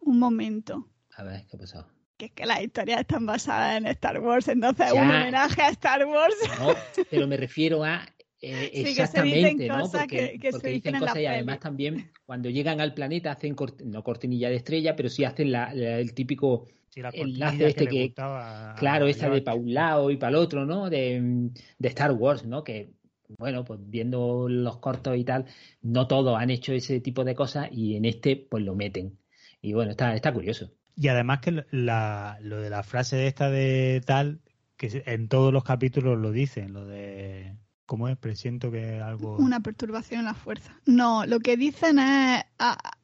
un 0.00 0.18
momento. 0.18 0.88
A 1.16 1.24
ver, 1.24 1.46
¿qué 1.46 1.56
ha 1.56 1.58
pasado? 1.60 1.86
Que 2.16 2.26
es 2.26 2.32
que 2.32 2.46
las 2.46 2.62
historias 2.62 3.00
están 3.00 3.26
basadas 3.26 3.76
en 3.76 3.86
Star 3.86 4.20
Wars, 4.20 4.48
entonces 4.48 4.86
es 4.86 4.92
un 4.92 5.10
homenaje 5.10 5.62
a 5.62 5.68
Star 5.70 6.04
Wars. 6.06 6.36
No, 6.58 6.74
pero 7.10 7.26
me 7.26 7.36
refiero 7.36 7.84
a 7.84 8.06
eh, 8.44 8.70
exactamente, 8.74 9.68
¿no? 9.68 9.88
Porque, 9.88 10.38
porque 10.50 10.68
dicen 10.70 10.98
cosas 10.98 11.18
y 11.18 11.26
además 11.26 11.60
también 11.60 12.10
cuando 12.26 12.50
llegan 12.50 12.80
al 12.80 12.92
planeta 12.92 13.30
hacen 13.30 13.54
no 13.84 14.02
cortinilla 14.02 14.48
de 14.50 14.56
estrella, 14.56 14.96
pero 14.96 15.08
sí 15.08 15.24
hacen 15.24 15.54
el 15.54 16.12
típico 16.12 16.66
enlace 16.96 17.68
este 17.68 17.86
que, 17.86 18.12
claro, 18.12 19.06
esta 19.06 19.30
de 19.30 19.42
para 19.42 19.56
un 19.56 19.72
lado 19.72 20.10
y 20.10 20.16
para 20.16 20.30
el 20.30 20.36
otro, 20.36 20.66
¿no? 20.66 20.90
De, 20.90 21.50
de 21.78 21.88
Star 21.88 22.10
Wars, 22.12 22.44
¿no? 22.44 22.64
Que 22.64 22.90
bueno, 23.38 23.64
pues 23.64 23.78
viendo 23.84 24.48
los 24.48 24.78
cortos 24.78 25.16
y 25.16 25.24
tal, 25.24 25.46
no 25.80 26.08
todos 26.08 26.36
han 26.36 26.50
hecho 26.50 26.72
ese 26.72 27.00
tipo 27.00 27.24
de 27.24 27.36
cosas 27.36 27.68
y 27.70 27.94
en 27.94 28.04
este 28.04 28.36
pues 28.36 28.64
lo 28.64 28.74
meten. 28.74 29.18
Y 29.62 29.72
bueno, 29.72 29.92
está, 29.92 30.14
está 30.14 30.32
curioso. 30.32 30.70
Y 30.96 31.08
además 31.08 31.40
que 31.40 31.64
la, 31.70 32.36
lo 32.42 32.60
de 32.60 32.68
la 32.68 32.82
frase 32.82 33.26
esta 33.26 33.48
de 33.48 34.02
tal, 34.04 34.40
que 34.76 35.02
en 35.06 35.28
todos 35.28 35.52
los 35.52 35.64
capítulos 35.64 36.18
lo 36.18 36.32
dicen, 36.32 36.74
lo 36.74 36.84
de... 36.84 37.56
¿Cómo 37.86 38.08
es? 38.08 38.16
Presiento 38.16 38.70
que 38.70 39.00
algo... 39.00 39.36
Una 39.36 39.60
perturbación 39.60 40.20
en 40.20 40.26
la 40.26 40.34
fuerza. 40.34 40.74
No, 40.86 41.26
lo 41.26 41.40
que 41.40 41.56
dicen 41.56 41.98
es 41.98 42.44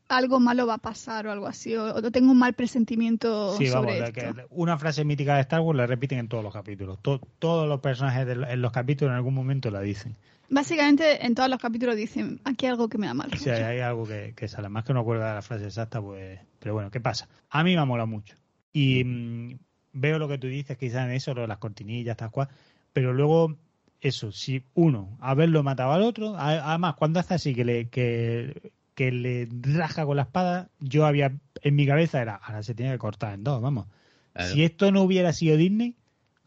algo 0.09 0.41
malo 0.41 0.67
va 0.67 0.75
a 0.75 0.79
pasar 0.79 1.27
o 1.27 1.33
algo 1.33 1.47
así, 1.47 1.77
o, 1.77 2.11
tengo 2.11 2.33
un 2.33 2.39
mal 2.39 2.55
presentimiento 2.55 3.57
sí, 3.57 3.67
sobre 3.67 4.01
vamos, 4.01 4.17
esto. 4.17 4.47
una 4.51 4.79
frase 4.79 5.05
mítica 5.05 5.35
de 5.35 5.43
Star 5.43 5.61
Wars 5.61 5.77
la 5.77 5.87
repiten 5.87 6.19
en 6.19 6.29
todos 6.29 6.43
los 6.43 6.53
capítulos. 6.53 6.99
todos 7.03 7.69
los 7.69 7.81
personajes 7.81 8.27
en 8.27 8.63
los 8.63 8.73
capítulos 8.73 9.13
en 9.13 9.17
algún 9.17 9.35
momento 9.35 9.71
la 9.71 9.81
dicen. 9.81 10.17
Básicamente 10.51 11.27
en 11.27 11.35
todos 11.35 11.51
los 11.51 11.61
capítulos 11.61 11.97
dicen, 11.97 12.41
aquí 12.45 12.67
hay 12.67 12.73
algo 12.73 12.89
que 12.89 12.97
me 12.97 13.07
da 13.07 13.15
mal. 13.15 13.31
Sí, 13.39 13.51
hay 13.51 13.81
algo 13.81 14.07
que, 14.07 14.49
sale. 14.49 14.69
Más 14.69 14.85
que 14.85 14.95
no 14.95 15.01
acuerdo 15.01 15.25
de 15.25 15.35
la 15.35 15.43
frase 15.43 15.67
exacta, 15.67 16.01
pues... 16.01 16.41
Pero 16.59 16.75
bueno, 16.75 16.91
¿qué 16.91 17.01
pasa? 17.01 17.29
A 17.51 17.63
mí 17.63 17.75
me 17.75 17.81
ha 17.81 17.85
molado 17.85 18.07
mucho. 18.07 18.35
Y 18.73 19.05
mm, 19.05 19.59
veo 19.93 20.19
lo 20.19 20.27
que 20.29 20.39
tú 20.39 20.47
dices, 20.47 20.79
quizás 20.79 21.07
en 21.07 21.13
eso, 21.13 21.35
lo 21.35 21.43
de 21.43 21.49
las 21.49 21.59
cortinillas, 21.59 22.17
tal 22.17 22.31
cual. 22.31 22.49
Pero 22.95 23.13
luego, 23.13 23.57
eso, 24.01 24.33
si 24.33 24.65
uno, 24.75 25.19
haberlo 25.21 25.63
matado 25.63 25.93
al 25.93 26.03
otro, 26.03 26.35
además, 26.39 26.95
cuando 26.95 27.21
hace 27.21 27.35
así, 27.35 27.55
que 27.55 27.65
le, 27.65 27.89
que, 27.89 28.73
que 28.95 29.13
le 29.13 29.49
raja 29.51 30.07
con 30.07 30.17
la 30.17 30.23
espada, 30.23 30.71
yo 30.81 31.05
había, 31.05 31.35
en 31.63 31.77
mi 31.77 31.87
cabeza 31.87 32.23
era, 32.23 32.37
ahora 32.37 32.63
se 32.63 32.75
tiene 32.75 32.93
que 32.93 32.99
cortar 32.99 33.35
en 33.35 33.45
dos, 33.45 33.61
vamos. 33.61 33.87
Si 34.53 34.63
esto 34.63 34.93
no 34.93 35.03
hubiera 35.03 35.33
sido 35.33 35.57
Disney, 35.57 35.97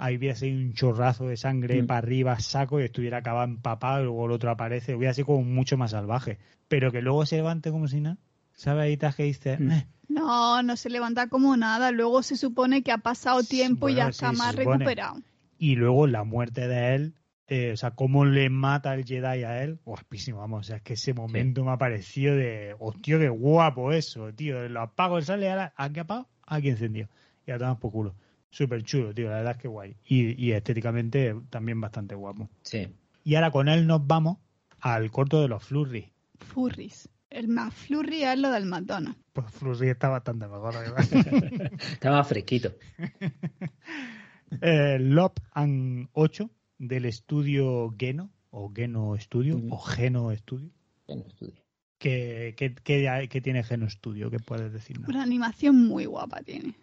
ahí 0.02 0.18
hubiera 0.18 0.36
sido 0.36 0.58
un 0.58 0.74
chorrazo 0.74 1.28
de 1.28 1.38
sangre 1.38 1.82
mm. 1.82 1.86
para 1.86 2.00
arriba, 2.00 2.40
saco, 2.40 2.82
y 2.82 2.84
estuviera 2.84 3.20
acabado 3.20 3.46
empapado, 3.46 4.02
y 4.02 4.06
luego 4.06 4.26
el 4.26 4.32
otro 4.32 4.50
aparece, 4.50 4.96
hubiera 4.96 5.14
sido 5.14 5.28
como 5.28 5.44
mucho 5.44 5.78
más 5.78 5.92
salvaje. 5.92 6.40
Pero 6.68 6.92
que 6.92 7.04
luego 7.04 7.26
se 7.28 7.36
levante 7.36 7.70
como 7.70 7.88
si 7.88 8.02
nada. 8.02 8.18
¿Sabes 8.54 8.84
ahí 8.84 9.14
que 9.14 9.24
dice? 9.24 9.58
Mm. 9.60 9.72
Eh". 9.72 9.88
No, 10.10 10.64
no 10.64 10.76
se 10.76 10.90
levanta 10.90 11.28
como 11.28 11.56
nada. 11.56 11.92
Luego 11.92 12.24
se 12.24 12.36
supone 12.36 12.82
que 12.82 12.92
ha 12.92 12.98
pasado 12.98 13.44
tiempo 13.44 13.90
y 13.90 13.96
ya 13.96 14.10
está 14.10 14.32
más 14.32 14.56
recuperado. 14.56 15.22
Y 15.58 15.76
luego 15.76 16.08
la 16.08 16.24
muerte 16.24 16.68
de 16.68 16.96
él, 16.96 17.14
eh, 17.48 17.72
o 17.74 17.78
sea, 17.78 17.92
cómo 17.92 18.26
le 18.26 18.50
mata 18.50 18.96
el 18.96 19.06
Jedi 19.06 19.44
a 19.44 19.64
él, 19.64 19.80
guapísimo, 19.86 20.40
vamos, 20.40 20.62
o 20.62 20.64
sea, 20.64 20.78
es 20.78 20.82
que 20.82 20.94
ese 20.94 21.14
momento 21.14 21.64
me 21.64 21.72
ha 21.72 21.78
parecido 21.78 22.36
de, 22.36 22.76
hostia, 22.80 23.20
qué 23.20 23.30
guapo 23.30 23.92
eso, 23.92 24.34
tío, 24.34 24.68
lo 24.68 24.82
apago, 24.82 25.22
sale, 25.22 25.50
ahora, 25.50 25.72
¿a 25.78 25.90
qué 25.92 26.00
apago? 26.00 26.28
Aquí 26.48 26.70
encendió. 26.70 27.08
Y 27.46 27.52
ahora 27.52 27.76
por 27.76 27.92
culo 27.92 28.16
súper 28.52 28.84
chulo, 28.84 29.14
tío, 29.14 29.30
la 29.30 29.38
verdad 29.38 29.56
es 29.56 29.62
que 29.62 29.68
guay. 29.68 29.96
Y, 30.06 30.52
estéticamente 30.52 31.36
también 31.50 31.82
bastante 31.82 32.14
guapo. 32.14 32.50
Sí. 32.62 32.88
Y 33.24 33.36
ahora 33.36 33.52
con 33.52 33.68
él 33.68 33.88
nos 33.88 34.06
vamos 34.06 34.38
al 34.80 35.10
corto 35.10 35.42
de 35.42 35.48
los 35.48 35.64
Flurries. 35.64 36.12
Furries. 36.40 37.10
El 37.32 37.48
más 37.48 37.74
flurry 37.74 38.24
es 38.24 38.38
lo 38.38 38.52
del 38.52 38.66
McDonald's. 38.66 39.18
Pues 39.32 39.50
Flurry 39.52 39.90
está 39.90 40.10
bastante 40.10 40.48
mejor. 40.48 40.74
está 41.94 42.12
más 42.12 42.28
fresquito. 42.28 42.74
eh, 44.62 44.98
Lop 45.00 45.40
and 45.54 46.10
8 46.12 46.50
del 46.78 47.06
estudio 47.06 47.96
Geno, 47.98 48.32
o 48.50 48.70
Geno 48.76 49.16
Studio, 49.18 49.62
o 49.70 49.78
Geno 49.78 50.36
Studio. 50.36 50.72
Geno 51.08 51.30
Studio. 51.30 51.62
¿Qué, 51.98 52.54
qué, 52.58 53.42
tiene 53.42 53.64
Geno 53.64 53.90
Studio? 53.90 54.30
¿Qué 54.30 54.40
puedes 54.40 54.74
decirnos? 54.74 55.08
Una 55.08 55.24
animación 55.24 55.88
muy 55.88 56.06
guapa 56.06 56.42
tiene. 56.42 56.74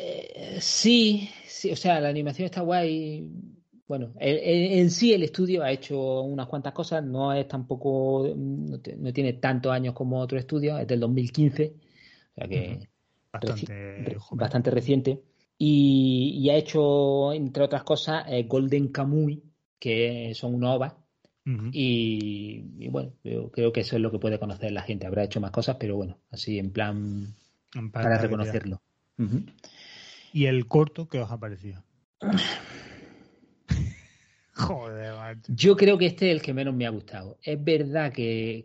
Eh, 0.00 0.58
sí, 0.60 1.28
sí, 1.46 1.72
o 1.72 1.76
sea, 1.76 2.00
la 2.00 2.08
animación 2.08 2.46
está 2.46 2.60
guay. 2.60 3.28
Bueno, 3.86 4.12
en, 4.20 4.90
sí 4.90 5.14
el 5.14 5.22
estudio 5.22 5.62
ha 5.62 5.72
hecho 5.72 6.20
unas 6.20 6.46
cuantas 6.46 6.74
cosas, 6.74 7.02
no 7.02 7.32
es 7.32 7.48
tampoco, 7.48 8.30
no, 8.36 8.78
tiene 9.12 9.32
tantos 9.34 9.72
años 9.72 9.94
como 9.94 10.20
otro 10.20 10.38
estudio, 10.38 10.78
es 10.78 10.86
del 10.86 11.00
2015, 11.00 11.74
o 11.74 12.34
sea 12.34 12.48
que 12.48 12.88
bastante, 14.30 14.70
reciente. 14.70 15.22
Y, 15.56 16.48
ha 16.50 16.56
hecho, 16.56 17.32
entre 17.32 17.64
otras 17.64 17.82
cosas, 17.82 18.24
eh, 18.28 18.44
Golden 18.44 18.88
Kamuy, 18.88 19.42
que 19.78 20.32
son 20.34 20.54
una 20.54 20.74
ova. 20.74 20.98
y, 21.72 22.88
bueno, 22.90 23.14
yo 23.24 23.50
creo 23.50 23.72
que 23.72 23.80
eso 23.80 23.96
es 23.96 24.02
lo 24.02 24.10
que 24.10 24.18
puede 24.18 24.38
conocer 24.38 24.70
la 24.70 24.82
gente. 24.82 25.06
Habrá 25.06 25.24
hecho 25.24 25.40
más 25.40 25.50
cosas, 25.50 25.76
pero 25.80 25.96
bueno, 25.96 26.18
así 26.30 26.58
en 26.58 26.72
plan 26.72 27.34
para 27.90 28.18
reconocerlo. 28.18 28.82
¿Y 30.38 30.46
el 30.46 30.68
corto 30.68 31.08
qué 31.08 31.18
os 31.18 31.32
ha 31.32 31.40
parecido? 31.40 31.82
Joder, 34.52 35.14
macho. 35.14 35.52
Yo 35.52 35.76
creo 35.76 35.98
que 35.98 36.06
este 36.06 36.30
es 36.30 36.36
el 36.36 36.42
que 36.42 36.54
menos 36.54 36.76
me 36.76 36.86
ha 36.86 36.90
gustado. 36.90 37.38
Es 37.42 37.64
verdad 37.64 38.12
que, 38.12 38.64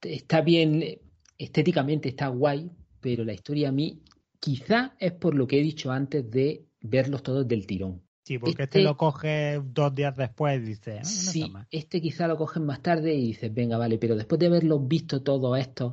está 0.00 0.40
bien, 0.40 1.00
estéticamente 1.36 2.08
está 2.08 2.28
guay, 2.28 2.70
pero 2.98 3.24
la 3.24 3.34
historia 3.34 3.68
a 3.68 3.72
mí 3.72 4.00
quizá 4.40 4.96
es 4.98 5.12
por 5.12 5.34
lo 5.34 5.46
que 5.46 5.58
he 5.58 5.62
dicho 5.62 5.92
antes 5.92 6.30
de 6.30 6.64
verlos 6.80 7.22
todos 7.22 7.46
del 7.46 7.66
tirón. 7.66 8.00
Sí, 8.22 8.38
porque 8.38 8.62
este, 8.62 8.80
lo 8.80 8.96
coges 8.96 9.60
dos 9.66 9.94
días 9.94 10.16
después 10.16 10.62
y 10.62 10.64
dices, 10.64 11.00
ah, 11.02 11.04
sí, 11.04 11.52
este 11.70 12.00
quizá 12.00 12.26
lo 12.26 12.38
coges 12.38 12.62
más 12.62 12.80
tarde 12.80 13.12
y 13.12 13.26
dices, 13.26 13.52
venga, 13.52 13.76
vale, 13.76 13.98
pero 13.98 14.16
después 14.16 14.38
de 14.38 14.46
haberlos 14.46 14.88
visto 14.88 15.22
todos 15.22 15.58
estos 15.58 15.92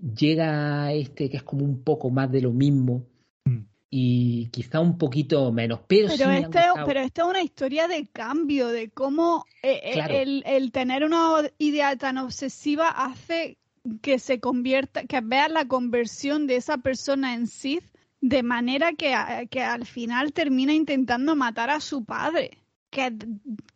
llega 0.00 0.92
este 0.92 1.28
que 1.28 1.38
es 1.38 1.42
como 1.42 1.64
un 1.64 1.82
poco 1.82 2.10
más 2.10 2.30
de 2.30 2.42
lo 2.42 2.52
mismo 2.52 3.06
mm. 3.44 3.58
y 3.90 4.48
quizá 4.50 4.80
un 4.80 4.98
poquito 4.98 5.50
menos. 5.52 5.80
Pero, 5.86 6.08
pero, 6.16 6.30
este, 6.30 6.60
pero 6.86 7.00
esta 7.00 7.22
es 7.22 7.28
una 7.28 7.42
historia 7.42 7.88
de 7.88 8.06
cambio, 8.06 8.68
de 8.68 8.90
cómo 8.90 9.44
eh, 9.62 9.80
eh, 9.82 10.22
el, 10.22 10.42
el, 10.46 10.72
tener 10.72 11.04
una 11.04 11.42
idea 11.58 11.96
tan 11.96 12.18
obsesiva 12.18 12.88
hace 12.88 13.58
que 14.02 14.18
se 14.18 14.40
convierta, 14.40 15.04
que 15.04 15.20
veas 15.20 15.50
la 15.50 15.66
conversión 15.66 16.46
de 16.46 16.56
esa 16.56 16.78
persona 16.78 17.34
en 17.34 17.46
Sith 17.46 17.84
de 18.20 18.42
manera 18.42 18.92
que, 18.92 19.14
que 19.50 19.62
al 19.62 19.86
final 19.86 20.32
termina 20.32 20.74
intentando 20.74 21.36
matar 21.36 21.70
a 21.70 21.80
su 21.80 22.04
padre. 22.04 22.59
Que 22.90 23.16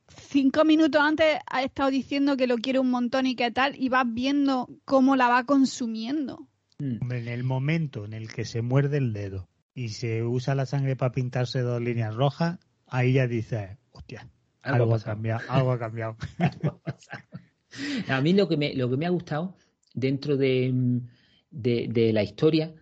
cinco 0.08 0.64
minutos 0.64 1.00
antes 1.00 1.38
ha 1.46 1.62
estado 1.62 1.90
diciendo 1.90 2.36
que 2.36 2.46
lo 2.46 2.56
quiere 2.56 2.78
un 2.78 2.90
montón 2.90 3.26
y 3.26 3.36
qué 3.36 3.50
tal, 3.50 3.74
y 3.80 3.88
vas 3.88 4.06
viendo 4.08 4.68
cómo 4.84 5.16
la 5.16 5.28
va 5.28 5.44
consumiendo. 5.44 6.48
Mm. 6.78 7.12
En 7.12 7.28
el 7.28 7.44
momento 7.44 8.04
en 8.04 8.12
el 8.12 8.32
que 8.32 8.44
se 8.44 8.62
muerde 8.62 8.98
el 8.98 9.12
dedo 9.12 9.48
y 9.74 9.90
se 9.90 10.22
usa 10.22 10.54
la 10.54 10.66
sangre 10.66 10.96
para 10.96 11.12
pintarse 11.12 11.60
dos 11.60 11.80
líneas 11.80 12.14
rojas, 12.14 12.58
ahí 12.86 13.14
ya 13.14 13.26
dice, 13.26 13.78
hostia, 13.92 14.28
algo, 14.62 14.94
ha 14.94 15.00
cambiado, 15.00 15.42
algo 15.48 15.72
ha 15.72 15.78
cambiado. 15.78 16.16
a 18.08 18.20
mí 18.20 18.32
lo 18.32 18.48
que 18.48 18.56
me, 18.56 18.74
lo 18.74 18.90
que 18.90 18.96
me 18.96 19.06
ha 19.06 19.10
gustado 19.10 19.56
dentro 19.94 20.36
de, 20.36 21.00
de 21.50 22.12
la 22.12 22.22
historia 22.22 22.74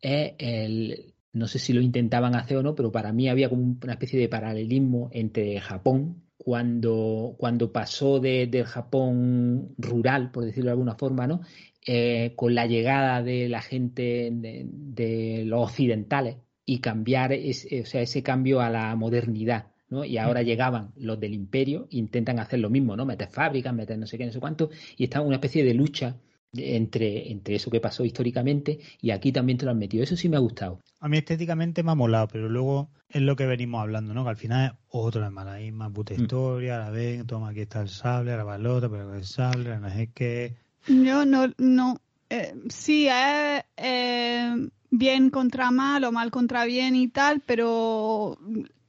es 0.00 0.34
el, 0.38 1.14
no 1.38 1.46
sé 1.46 1.58
si 1.58 1.72
lo 1.72 1.80
intentaban 1.80 2.34
hacer 2.34 2.56
o 2.58 2.62
no, 2.62 2.74
pero 2.74 2.92
para 2.92 3.12
mí 3.12 3.28
había 3.28 3.48
como 3.48 3.76
una 3.82 3.92
especie 3.92 4.20
de 4.20 4.28
paralelismo 4.28 5.08
entre 5.12 5.60
Japón 5.60 6.22
cuando, 6.36 7.34
cuando 7.38 7.72
pasó 7.72 8.20
del 8.20 8.64
Japón 8.64 9.74
rural, 9.76 10.30
por 10.30 10.44
decirlo 10.44 10.68
de 10.68 10.72
alguna 10.72 10.94
forma, 10.94 11.26
¿no? 11.26 11.42
Eh, 11.86 12.32
con 12.36 12.54
la 12.54 12.66
llegada 12.66 13.22
de 13.22 13.48
la 13.48 13.62
gente 13.62 14.30
de, 14.32 15.42
los 15.46 15.70
occidentales 15.70 16.36
y 16.64 16.80
cambiar 16.80 17.32
ese, 17.32 17.82
o 17.82 17.86
sea, 17.86 18.02
ese 18.02 18.22
cambio 18.22 18.60
a 18.60 18.70
la 18.70 18.94
modernidad. 18.96 19.68
¿no? 19.90 20.04
Y 20.04 20.18
ahora 20.18 20.42
mm. 20.42 20.44
llegaban 20.44 20.92
los 20.96 21.18
del 21.18 21.32
imperio, 21.32 21.86
intentan 21.90 22.38
hacer 22.38 22.60
lo 22.60 22.68
mismo, 22.68 22.94
¿no? 22.94 23.06
Meter 23.06 23.28
fábricas, 23.28 23.74
meter 23.74 23.98
no 23.98 24.06
sé 24.06 24.18
qué, 24.18 24.26
no 24.26 24.32
sé 24.32 24.40
cuánto, 24.40 24.68
y 24.98 25.04
está 25.04 25.22
una 25.22 25.36
especie 25.36 25.64
de 25.64 25.72
lucha 25.72 26.16
entre, 26.52 27.30
entre 27.30 27.56
eso 27.56 27.70
que 27.70 27.80
pasó 27.80 28.04
históricamente 28.04 28.78
y 29.00 29.10
aquí 29.10 29.32
también 29.32 29.58
te 29.58 29.64
lo 29.64 29.72
han 29.72 29.78
metido. 29.78 30.04
Eso 30.04 30.16
sí 30.16 30.28
me 30.28 30.36
ha 30.36 30.40
gustado. 30.40 30.80
A 31.00 31.08
mí 31.08 31.18
estéticamente 31.18 31.82
me 31.82 31.92
ha 31.92 31.94
molado, 31.94 32.28
pero 32.28 32.48
luego 32.48 32.90
es 33.08 33.22
lo 33.22 33.36
que 33.36 33.46
venimos 33.46 33.80
hablando, 33.80 34.14
¿no? 34.14 34.24
Que 34.24 34.30
al 34.30 34.36
final 34.36 34.72
es 34.72 34.78
otra 34.88 35.30
más 35.30 35.46
la 35.46 35.56
misma 35.56 35.90
puta 35.90 36.14
mm. 36.14 36.20
historia, 36.20 36.78
la 36.78 36.90
ven, 36.90 37.26
toma, 37.26 37.50
aquí 37.50 37.60
está 37.60 37.80
el 37.80 37.88
sable, 37.88 38.36
la 38.36 38.44
balota, 38.44 38.88
pero 38.88 39.14
el 39.14 39.24
sable, 39.24 39.78
no 39.78 39.90
sé 39.90 40.10
qué. 40.14 40.56
Yo 40.86 41.24
no, 41.24 41.52
no, 41.58 42.00
eh, 42.30 42.54
sí, 42.68 43.08
es 43.08 43.64
eh, 43.76 44.54
bien 44.90 45.30
contra 45.30 45.70
mal 45.70 46.04
o 46.04 46.12
mal 46.12 46.30
contra 46.30 46.64
bien 46.64 46.96
y 46.96 47.08
tal, 47.08 47.40
pero 47.40 48.38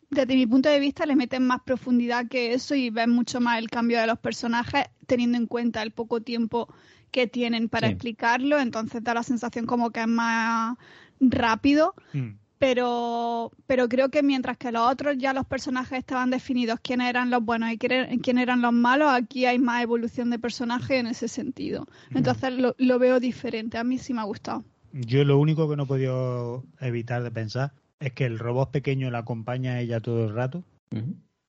desde 0.09 0.35
mi 0.35 0.47
punto 0.47 0.69
de 0.69 0.79
vista 0.79 1.05
le 1.05 1.15
meten 1.15 1.45
más 1.45 1.61
profundidad 1.61 2.27
que 2.27 2.53
eso 2.53 2.75
y 2.75 2.89
ven 2.89 3.11
mucho 3.11 3.39
más 3.39 3.59
el 3.59 3.69
cambio 3.69 3.99
de 3.99 4.07
los 4.07 4.19
personajes 4.19 4.85
teniendo 5.05 5.37
en 5.37 5.45
cuenta 5.45 5.81
el 5.81 5.91
poco 5.91 6.21
tiempo 6.21 6.73
que 7.11 7.27
tienen 7.27 7.69
para 7.69 7.87
explicarlo, 7.87 8.59
entonces 8.59 9.03
da 9.03 9.13
la 9.13 9.23
sensación 9.23 9.65
como 9.65 9.91
que 9.91 10.01
es 10.01 10.07
más 10.07 10.77
rápido. 11.19 11.95
Mm. 12.13 12.37
Pero, 12.59 13.51
pero 13.67 13.87
creo 13.87 14.09
que 14.09 14.21
mientras 14.21 14.57
que 14.57 14.73
los 14.73 14.91
otros 14.91 15.15
ya 15.17 15.33
los 15.33 15.45
personajes 15.45 15.99
estaban 15.99 16.29
definidos 16.29 16.81
quiénes 16.81 17.09
eran 17.09 17.29
los 17.29 17.41
buenos 17.41 17.71
y 17.71 17.77
quiénes 17.77 18.43
eran 18.43 18.61
los 18.61 18.73
malos, 18.73 19.09
aquí 19.13 19.45
hay 19.45 19.59
más 19.59 19.81
evolución 19.81 20.29
de 20.29 20.39
personaje 20.39 20.99
en 20.99 21.07
ese 21.07 21.29
sentido. 21.29 21.87
Mm. 22.11 22.17
Entonces 22.17 22.53
lo, 22.53 22.75
lo 22.77 22.99
veo 22.99 23.21
diferente. 23.21 23.77
A 23.77 23.85
mí 23.85 23.97
sí 23.97 24.13
me 24.13 24.19
ha 24.19 24.25
gustado. 24.25 24.65
Yo 24.91 25.23
lo 25.23 25.39
único 25.39 25.69
que 25.69 25.77
no 25.77 25.83
he 25.83 25.87
podido 25.87 26.63
evitar 26.79 27.23
de 27.23 27.31
pensar 27.31 27.73
es 27.99 28.13
que 28.13 28.25
el 28.25 28.39
robot 28.39 28.71
pequeño 28.71 29.11
la 29.11 29.19
acompaña 29.19 29.73
a 29.73 29.81
ella 29.81 29.99
todo 29.99 30.25
el 30.25 30.33
rato. 30.33 30.63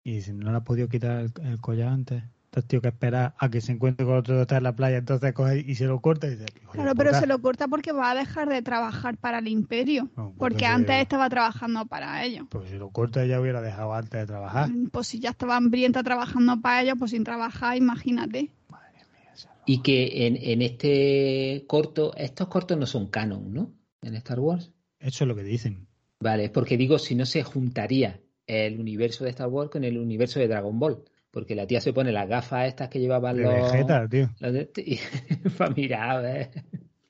Y 0.02 0.20
si 0.20 0.32
no 0.32 0.50
le 0.50 0.58
ha 0.58 0.64
podido 0.64 0.88
quitar 0.88 1.30
el 1.42 1.61
collar 1.61 1.88
antes. 1.88 2.22
Entonces, 2.51 2.68
tío, 2.68 2.80
que 2.80 2.88
espera 2.88 3.36
a 3.38 3.48
que 3.48 3.61
se 3.61 3.70
encuentre 3.70 4.05
con 4.05 4.16
otro 4.16 4.42
está 4.42 4.57
en 4.57 4.64
la 4.64 4.74
playa, 4.74 4.96
entonces 4.96 5.32
coge 5.34 5.61
y 5.64 5.76
se 5.76 5.84
lo 5.84 6.01
corta 6.01 6.26
y 6.26 6.30
dice... 6.30 6.46
Claro, 6.72 6.96
pero 6.96 7.14
se 7.14 7.28
lo 7.28 7.40
corta 7.40 7.68
porque 7.68 7.92
va 7.92 8.11
a 8.11 8.14
dejar 8.16 8.48
de 8.48 8.61
trabajar 8.61 9.16
para 9.18 9.38
el 9.38 9.46
imperio. 9.46 10.11
Pues 10.16 10.30
porque 10.36 10.66
antes 10.66 11.01
estaba 11.01 11.30
trabajando 11.30 11.86
para 11.86 12.24
ellos. 12.24 12.48
Pues 12.51 12.68
si 12.68 12.76
lo 12.76 12.90
corta 12.90 13.24
ya 13.24 13.40
hubiera 13.40 13.62
dejado 13.62 13.94
antes 13.94 14.22
de 14.22 14.26
trabajar. 14.26 14.68
Mm, 14.68 14.88
pues 14.88 15.07
si 15.07 15.20
ya 15.20 15.30
estaba 15.30 15.57
hambrienta 15.57 16.03
trabajando 16.03 16.61
para 16.61 16.82
ellos, 16.82 16.96
pues 16.98 17.12
sin 17.12 17.22
trabajar, 17.22 17.76
imagínate. 17.76 18.51
Madre 18.68 18.98
mía, 19.12 19.32
y 19.64 19.82
que 19.82 20.26
en, 20.26 20.36
en 20.36 20.62
este 20.62 21.64
corto, 21.68 22.16
estos 22.16 22.48
cortos 22.48 22.76
no 22.76 22.86
son 22.86 23.07
canon, 23.07 23.55
¿no? 23.55 23.72
En 24.03 24.16
Star 24.16 24.40
Wars. 24.40 24.72
Eso 24.98 25.22
es 25.22 25.28
lo 25.28 25.36
que 25.36 25.44
dicen. 25.44 25.86
Vale, 26.18 26.46
es 26.46 26.51
porque 26.51 26.76
digo, 26.76 26.98
si 26.98 27.14
no 27.14 27.26
se 27.26 27.44
juntaría 27.44 28.20
el 28.48 28.80
universo 28.80 29.22
de 29.22 29.30
Star 29.30 29.46
Wars 29.46 29.70
con 29.70 29.84
el 29.84 29.98
universo 29.98 30.40
de 30.40 30.48
Dragon 30.48 30.76
Ball 30.80 31.05
porque 31.31 31.55
la 31.55 31.66
tía 31.66 31.81
se 31.81 31.93
pone 31.93 32.12
las 32.12 32.28
gafas 32.28 32.68
estas 32.68 32.89
que 32.89 33.01
llevaban 33.01 33.37
de 33.37 33.43
los... 33.45 33.72
Vegeta, 33.72 34.09
tío. 34.09 34.31
para 35.59 35.74
mirar, 35.74 36.24
¿eh? 36.24 36.51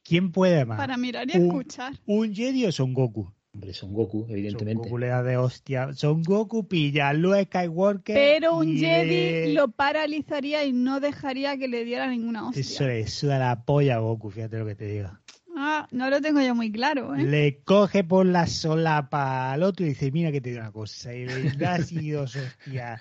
¿Quién 0.03 0.33
puede 0.33 0.65
más? 0.65 0.79
Para 0.79 0.97
mirar 0.97 1.29
y 1.29 1.37
escuchar. 1.37 1.95
¿Un 2.07 2.35
Jedi 2.35 2.67
o 2.67 2.73
Son 2.73 2.93
Goku? 2.93 3.33
Hombre, 3.53 3.73
Son 3.75 3.93
Goku, 3.93 4.27
evidentemente. 4.29 4.83
Son 4.83 4.91
Goku 4.91 4.99
le 4.99 5.07
da 5.09 5.23
de 5.23 5.37
hostia. 5.37 5.93
Son 5.95 6.23
Goku 6.23 6.69
pilla 6.69 7.13
Luke 7.13 7.45
Skywalker. 7.45 8.15
Pero 8.15 8.57
un 8.57 8.77
Jedi 8.77 9.53
lo 9.55 9.69
paralizaría 9.69 10.65
y 10.65 10.73
no 10.73 11.01
dejaría 11.01 11.57
que 11.57 11.69
le 11.69 11.85
diera 11.85 12.09
ninguna 12.09 12.49
hostia. 12.49 12.61
Eso 12.61 12.87
le 12.87 13.07
suda 13.07 13.39
la 13.39 13.65
polla 13.65 13.97
a 13.97 13.99
Goku, 13.99 14.31
fíjate 14.31 14.59
lo 14.59 14.67
que 14.67 14.75
te 14.75 14.87
digo. 14.87 15.11
Ah, 15.57 15.87
no 15.91 16.09
lo 16.09 16.21
tengo 16.21 16.41
yo 16.41 16.55
muy 16.55 16.73
claro, 16.73 17.15
¿eh? 17.15 17.23
Le 17.23 17.61
coge 17.65 18.03
por 18.03 18.25
la 18.25 18.47
solapa 18.47 19.53
al 19.53 19.63
otro 19.63 19.85
y 19.85 19.91
dice, 19.91 20.11
mira 20.11 20.33
que 20.33 20.41
te 20.41 20.51
digo 20.51 20.63
una 20.63 20.73
cosa. 20.73 21.15
Y 21.15 21.27
le 21.27 21.51
da 21.53 21.75
así 21.75 22.11
dos 22.11 22.35
hostias. 22.37 23.01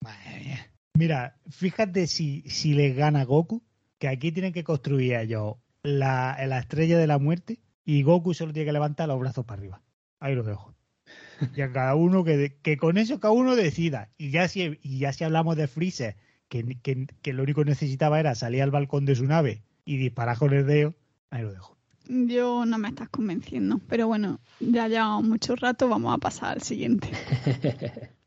Madre 0.00 0.40
mía. 0.40 0.70
Mira, 0.94 1.36
fíjate 1.48 2.06
si, 2.06 2.42
si 2.42 2.74
les 2.74 2.96
gana 2.96 3.24
Goku, 3.24 3.62
que 3.98 4.08
aquí 4.08 4.32
tienen 4.32 4.52
que 4.52 4.64
construir 4.64 5.14
ellos 5.14 5.56
la, 5.82 6.36
la 6.46 6.58
estrella 6.58 6.98
de 6.98 7.06
la 7.06 7.18
muerte 7.18 7.60
y 7.84 8.02
Goku 8.02 8.34
solo 8.34 8.52
tiene 8.52 8.66
que 8.66 8.72
levantar 8.72 9.08
los 9.08 9.20
brazos 9.20 9.44
para 9.44 9.60
arriba. 9.60 9.82
Ahí 10.18 10.34
lo 10.34 10.42
dejo. 10.42 10.74
Y 11.56 11.62
a 11.62 11.72
cada 11.72 11.94
uno 11.94 12.22
que, 12.22 12.58
que 12.62 12.76
con 12.76 12.98
eso 12.98 13.18
cada 13.18 13.32
uno 13.32 13.56
decida. 13.56 14.10
Y 14.18 14.30
ya 14.30 14.46
si, 14.48 14.78
y 14.82 14.98
ya 14.98 15.12
si 15.12 15.24
hablamos 15.24 15.56
de 15.56 15.68
Freezer, 15.68 16.16
que, 16.48 16.76
que, 16.82 17.06
que, 17.22 17.32
lo 17.32 17.42
único 17.42 17.62
que 17.62 17.70
necesitaba 17.70 18.20
era 18.20 18.34
salir 18.34 18.62
al 18.62 18.70
balcón 18.70 19.06
de 19.06 19.16
su 19.16 19.24
nave 19.24 19.62
y 19.84 19.96
disparar 19.96 20.36
con 20.36 20.52
el 20.52 20.66
dedo, 20.66 20.94
ahí 21.30 21.42
lo 21.42 21.52
dejo. 21.52 21.76
Yo 22.08 22.66
no 22.66 22.76
me 22.78 22.88
estás 22.88 23.08
convenciendo, 23.08 23.80
pero 23.88 24.08
bueno, 24.08 24.40
ya 24.58 24.88
llevamos 24.88 25.24
mucho 25.24 25.56
rato, 25.56 25.88
vamos 25.88 26.14
a 26.14 26.18
pasar 26.18 26.56
al 26.56 26.62
siguiente. 26.62 27.08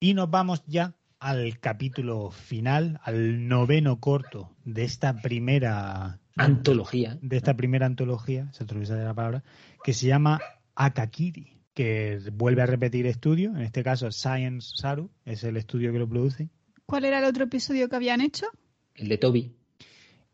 y 0.00 0.14
nos 0.14 0.30
vamos 0.30 0.64
ya 0.66 0.94
al 1.18 1.60
capítulo 1.60 2.30
final, 2.30 2.98
al 3.04 3.46
noveno 3.46 4.00
corto 4.00 4.56
de 4.64 4.84
esta 4.84 5.20
primera 5.20 6.18
antología. 6.36 7.18
De 7.20 7.36
esta 7.36 7.54
primera 7.54 7.84
antología, 7.84 8.50
se 8.52 8.64
atraviesa 8.64 8.96
de 8.96 9.04
la 9.04 9.12
palabra, 9.12 9.44
que 9.84 9.92
se 9.92 10.06
llama 10.06 10.40
Akakiri, 10.74 11.58
que 11.74 12.18
vuelve 12.32 12.62
a 12.62 12.66
repetir 12.66 13.06
estudio, 13.06 13.50
en 13.50 13.60
este 13.60 13.84
caso 13.84 14.10
Science 14.10 14.72
Saru, 14.76 15.10
es 15.26 15.44
el 15.44 15.58
estudio 15.58 15.92
que 15.92 15.98
lo 15.98 16.08
produce. 16.08 16.48
¿Cuál 16.86 17.04
era 17.04 17.18
el 17.18 17.24
otro 17.26 17.44
episodio 17.44 17.90
que 17.90 17.96
habían 17.96 18.22
hecho? 18.22 18.46
El 18.94 19.08
de 19.08 19.18
Toby. 19.18 19.54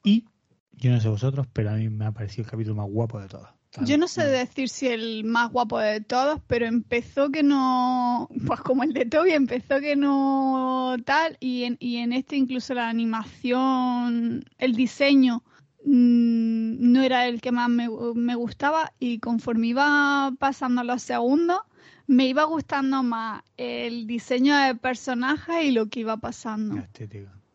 Y 0.05 0.27
yo 0.71 0.93
no 0.93 1.01
sé 1.01 1.09
vosotros, 1.09 1.49
pero 1.53 1.71
a 1.71 1.75
mí 1.75 1.89
me 1.89 2.07
ha 2.07 2.13
parecido 2.13 2.45
el 2.45 2.51
capítulo 2.51 2.77
más 2.77 2.89
guapo 2.89 3.21
de 3.21 3.27
todos. 3.27 3.49
Yo 3.85 3.99
no 3.99 4.09
sé 4.09 4.25
decir 4.27 4.69
si 4.69 4.89
el 4.89 5.25
más 5.25 5.53
guapo 5.53 5.79
de 5.79 6.01
todos, 6.01 6.41
pero 6.47 6.67
empezó 6.67 7.31
que 7.31 7.43
no, 7.43 8.29
pues 8.47 8.61
como 8.61 8.83
el 8.83 8.93
de 8.93 9.05
Toby, 9.05 9.33
empezó 9.33 9.81
que 9.81 9.97
no 9.97 10.97
tal, 11.05 11.37
y 11.41 11.65
en, 11.65 11.77
y 11.79 11.97
en 11.97 12.13
este 12.13 12.37
incluso 12.37 12.75
la 12.75 12.89
animación, 12.89 14.45
el 14.59 14.75
diseño 14.75 15.43
mm, 15.85 16.93
no 16.93 17.03
era 17.03 17.27
el 17.27 17.41
que 17.41 17.53
más 17.53 17.69
me, 17.69 17.89
me, 18.15 18.35
gustaba, 18.35 18.93
y 18.99 19.19
conforme 19.19 19.69
iba 19.69 20.33
pasando 20.39 20.83
los 20.83 21.03
segundos, 21.03 21.61
me 22.07 22.27
iba 22.27 22.45
gustando 22.45 23.03
más 23.03 23.43
el 23.57 24.07
diseño 24.07 24.57
de 24.57 24.75
personajes 24.75 25.65
y 25.65 25.73
lo 25.73 25.89
que 25.89 26.01
iba 26.01 26.17
pasando. 26.17 26.77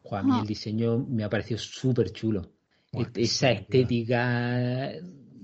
Juan, 0.04 0.30
a 0.32 0.36
mí 0.36 0.40
el 0.42 0.48
diseño 0.48 1.00
me 1.00 1.24
ha 1.24 1.30
parecido 1.30 1.58
súper 1.58 2.12
chulo. 2.12 2.52
Esa 3.16 3.52
estética 3.52 4.92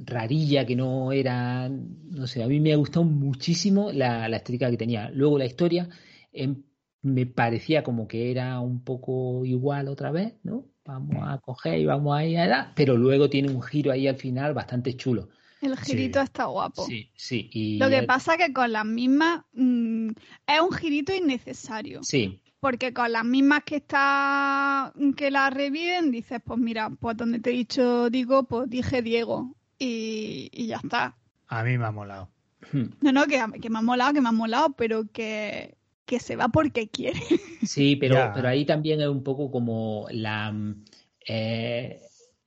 rarilla 0.05 0.65
que 0.65 0.75
no 0.75 1.11
era, 1.11 1.69
no 1.69 2.27
sé, 2.27 2.43
a 2.43 2.47
mí 2.47 2.59
me 2.59 2.73
ha 2.73 2.77
gustado 2.77 3.05
muchísimo 3.05 3.91
la, 3.91 4.27
estética 4.27 4.69
que 4.69 4.77
tenía. 4.77 5.09
Luego 5.09 5.37
la 5.37 5.45
historia 5.45 5.89
em, 6.31 6.63
me 7.01 7.25
parecía 7.25 7.83
como 7.83 8.07
que 8.07 8.31
era 8.31 8.59
un 8.59 8.83
poco 8.83 9.45
igual 9.45 9.87
otra 9.87 10.11
vez, 10.11 10.33
¿no? 10.43 10.65
Vamos 10.85 11.17
a 11.21 11.39
coger 11.39 11.79
y 11.79 11.85
vamos 11.85 12.17
a 12.17 12.25
ir 12.25 12.39
a 12.39 12.47
dar, 12.47 12.73
pero 12.75 12.95
luego 12.95 13.29
tiene 13.29 13.51
un 13.51 13.61
giro 13.61 13.91
ahí 13.91 14.07
al 14.07 14.15
final 14.15 14.53
bastante 14.53 14.95
chulo. 14.95 15.29
El 15.61 15.75
girito 15.77 16.21
está 16.21 16.45
guapo. 16.45 16.85
Sí, 16.85 17.09
sí. 17.15 17.49
Y 17.51 17.77
Lo 17.77 17.89
que 17.89 18.03
pasa 18.03 18.37
que 18.37 18.53
con 18.53 18.71
las 18.71 18.85
mismas 18.85 19.43
mm, 19.53 20.09
es 20.45 20.61
un 20.61 20.71
girito 20.71 21.13
innecesario. 21.13 22.03
Sí. 22.03 22.41
Porque 22.59 22.93
con 22.93 23.11
las 23.11 23.25
mismas 23.25 23.63
que 23.65 23.77
está 23.77 24.93
que 25.15 25.31
la 25.31 25.49
reviven, 25.49 26.11
dices, 26.11 26.39
pues 26.43 26.59
mira, 26.59 26.89
pues 26.89 27.17
donde 27.17 27.39
te 27.39 27.49
he 27.49 27.53
dicho 27.53 28.09
digo, 28.09 28.43
pues 28.43 28.69
dije 28.69 29.01
Diego 29.01 29.56
y, 29.79 30.67
ya 30.67 30.77
está. 30.83 31.17
A 31.47 31.63
mí 31.63 31.77
me 31.77 31.85
ha 31.85 31.91
molado. 31.91 32.29
Hmm. 32.71 32.85
No, 33.01 33.11
no, 33.11 33.25
que, 33.27 33.69
me 33.69 33.77
ha 33.77 33.81
molado, 33.81 34.13
que 34.13 34.21
me 34.21 34.29
ha 34.29 34.33
molado, 34.33 34.73
pero 34.77 35.05
que, 35.11 35.75
se 36.19 36.35
va 36.35 36.49
porque 36.49 36.89
quiere. 36.89 37.19
Sí, 37.63 37.97
pero, 37.97 38.31
pero 38.33 38.47
ahí 38.47 38.65
también 38.65 39.01
es 39.01 39.07
un 39.07 39.23
poco 39.23 39.51
como 39.51 40.07
la 40.11 40.55
eh, 41.27 41.99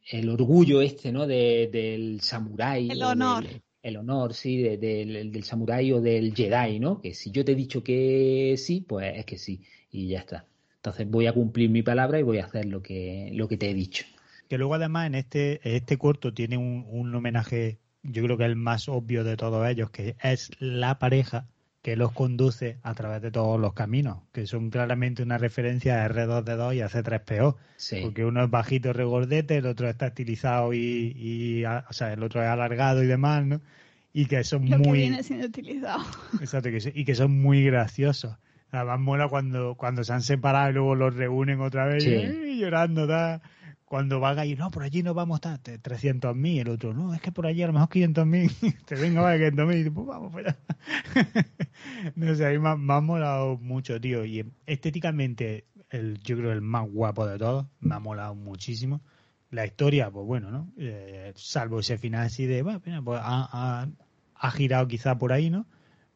el 0.07 0.29
orgullo 0.31 0.81
este, 0.81 1.13
¿no? 1.13 1.27
del 1.27 2.21
samurái. 2.23 2.91
El 2.91 3.03
honor. 3.03 3.45
el 3.83 3.97
honor, 3.97 4.33
sí, 4.33 4.63
del, 4.63 5.31
del 5.31 5.45
samurái 5.45 5.93
o 5.93 6.01
del 6.01 6.35
Jedi, 6.35 6.81
¿no? 6.81 7.01
Que 7.01 7.13
si 7.13 7.31
yo 7.31 7.45
te 7.45 7.53
he 7.53 7.55
dicho 7.55 7.85
que 7.85 8.55
sí, 8.57 8.81
pues 8.81 9.19
es 9.19 9.27
que 9.27 9.37
sí, 9.37 9.63
y 9.91 10.09
ya 10.09 10.21
está. 10.21 10.47
Entonces 10.77 11.11
voy 11.11 11.27
a 11.27 11.35
cumplir 11.35 11.69
mi 11.69 11.83
palabra 11.83 12.19
y 12.19 12.23
voy 12.23 12.39
a 12.39 12.47
hacer 12.47 12.65
lo 12.65 12.83
que, 12.83 13.31
lo 13.35 13.47
que 13.47 13.59
te 13.59 13.69
he 13.69 13.75
dicho 13.75 14.07
que 14.51 14.59
luego 14.59 14.75
además 14.75 15.07
en 15.07 15.15
este, 15.15 15.61
este 15.77 15.97
corto 15.97 16.35
tiene 16.35 16.59
un, 16.59 17.15
homenaje, 17.15 17.79
yo 18.03 18.25
creo 18.25 18.37
que 18.37 18.45
el 18.45 18.57
más 18.57 18.89
obvio 18.89 19.23
de 19.23 19.37
todos 19.37 19.67
ellos, 19.69 19.91
que 19.91 20.17
es 20.25 20.51
la 20.59 20.99
pareja 20.99 21.47
que 21.83 21.95
los 21.95 22.11
conduce 22.11 22.79
a 22.83 22.93
través 22.95 23.23
de 23.23 23.31
todos 23.31 23.61
los 23.61 23.75
caminos, 23.75 24.19
que 24.33 24.49
son 24.49 24.71
claramente 24.71 25.23
una 25.23 25.39
referencia 25.39 26.05
a 26.05 26.09
R2D2 26.09 26.75
y 26.75 26.81
a 26.81 26.89
C3PO, 26.89 27.57
porque 28.03 28.25
uno 28.25 28.43
es 28.43 28.51
bajito 28.51 28.93
regordete, 28.93 29.59
el 29.59 29.67
otro 29.67 29.89
está 29.89 30.09
estilizado 30.09 30.75
y, 30.75 31.65
o 31.65 31.93
sea, 31.93 32.13
el 32.13 32.23
otro 32.25 32.43
es 32.43 32.49
alargado 32.49 33.05
y 33.05 33.07
demás, 33.07 33.47
¿no? 33.47 33.61
Y 34.13 34.27
que 34.27 34.43
son 34.43 34.65
muy... 34.65 34.99
viene 34.99 35.23
siendo 35.23 35.47
utilizado. 35.47 36.03
Exacto, 36.41 36.71
y 36.93 37.05
que 37.05 37.15
son 37.15 37.41
muy 37.41 37.65
graciosos. 37.65 38.37
Además 38.73 38.99
mola 38.99 39.29
cuando, 39.29 39.77
cuando 39.77 40.03
se 40.03 40.13
han 40.13 40.23
separado 40.23 40.71
y 40.71 40.73
luego 40.75 40.95
los 40.97 41.15
reúnen 41.15 41.61
otra 41.61 41.87
vez 41.87 42.05
y, 42.05 42.59
llorando, 42.59 43.07
da 43.07 43.43
cuando 43.91 44.21
van 44.21 44.47
ir, 44.47 44.57
no, 44.57 44.71
por 44.71 44.85
allí 44.85 45.03
no 45.03 45.15
vamos 45.15 45.41
a 45.43 45.55
estar 45.55 45.83
300.000, 45.83 46.61
el 46.61 46.69
otro, 46.69 46.95
no, 46.95 47.13
es 47.13 47.21
que 47.21 47.33
por 47.33 47.45
allí 47.45 47.65
a 47.65 47.67
lo 47.67 47.73
mejor 47.73 47.89
500.000, 47.89 48.85
te 48.87 48.95
venga, 48.95 49.21
vale, 49.21 49.51
500.000, 49.51 49.87
y 49.87 49.91
pues 49.91 50.07
vamos 50.07 50.31
fuera. 50.31 50.57
no 52.15 52.33
sé, 52.37 52.47
a 52.47 52.51
mí 52.51 52.61
me, 52.61 52.77
me, 52.77 52.95
ha 52.95 53.01
molado 53.01 53.59
mucho, 53.59 54.01
tío, 54.01 54.25
y 54.25 54.49
estéticamente, 54.65 55.65
el, 55.91 56.21
yo 56.21 56.37
creo 56.37 56.53
el 56.53 56.61
más 56.61 56.89
guapo 56.89 57.27
de 57.27 57.37
todos, 57.37 57.67
me 57.81 57.97
ha 57.97 57.99
molado 57.99 58.37
muchísimo. 58.37 59.01
La 59.51 59.67
historia, 59.67 60.09
pues 60.09 60.25
bueno, 60.25 60.53
¿no? 60.53 60.73
Eh, 60.79 61.33
salvo 61.35 61.81
ese 61.81 61.99
final 61.99 62.27
así 62.27 62.47
de, 62.47 62.63
bueno, 62.63 62.81
pues 63.05 63.21
ha, 63.21 63.89
ha, 64.37 64.51
girado 64.53 64.87
quizá 64.87 65.19
por 65.19 65.33
ahí, 65.33 65.51
¿no? 65.51 65.67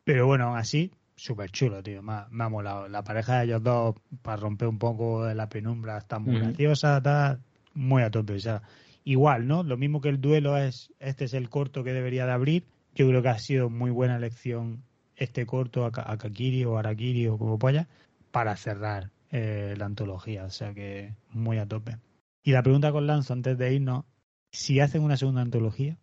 Pero 0.04 0.28
bueno, 0.28 0.44
aún 0.44 0.58
así, 0.58 0.92
súper 1.16 1.50
chulo, 1.50 1.82
tío. 1.82 2.04
Me 2.04 2.12
ha, 2.12 2.28
me 2.30 2.44
ha, 2.44 2.48
molado. 2.48 2.86
La 2.86 3.02
pareja 3.02 3.38
de 3.40 3.46
ellos 3.46 3.64
dos, 3.64 3.96
para 4.22 4.36
romper 4.36 4.68
un 4.68 4.78
poco 4.78 5.26
la 5.34 5.48
penumbra, 5.48 5.98
está 5.98 6.20
muy 6.20 6.38
graciosa, 6.38 6.98
está 6.98 7.40
muy 7.74 8.02
a 8.02 8.10
tope. 8.10 8.34
O 8.34 8.40
sea, 8.40 8.62
igual, 9.04 9.46
¿no? 9.46 9.62
Lo 9.62 9.76
mismo 9.76 10.00
que 10.00 10.08
el 10.08 10.20
duelo 10.20 10.56
es, 10.56 10.92
este 10.98 11.24
es 11.24 11.34
el 11.34 11.48
corto 11.50 11.84
que 11.84 11.92
debería 11.92 12.26
de 12.26 12.32
abrir. 12.32 12.64
Yo 12.94 13.08
creo 13.08 13.22
que 13.22 13.28
ha 13.28 13.38
sido 13.38 13.70
muy 13.70 13.90
buena 13.90 14.16
elección 14.16 14.84
este 15.16 15.46
corto, 15.46 15.84
a, 15.84 15.92
Kakiri 15.92 16.64
o 16.64 16.78
Arakiri 16.78 17.26
o 17.28 17.38
como 17.38 17.58
polla, 17.58 17.88
para 18.30 18.56
cerrar 18.56 19.10
eh, 19.30 19.74
la 19.76 19.86
antología. 19.86 20.44
O 20.44 20.50
sea 20.50 20.74
que 20.74 21.14
muy 21.30 21.58
a 21.58 21.66
tope. 21.66 21.98
Y 22.42 22.52
la 22.52 22.62
pregunta 22.62 22.92
con 22.92 23.06
Lanzo 23.06 23.32
antes 23.32 23.56
de 23.58 23.74
irnos, 23.74 24.04
si 24.52 24.80
hacen 24.80 25.02
una 25.02 25.16
segunda 25.16 25.42
antología, 25.42 25.98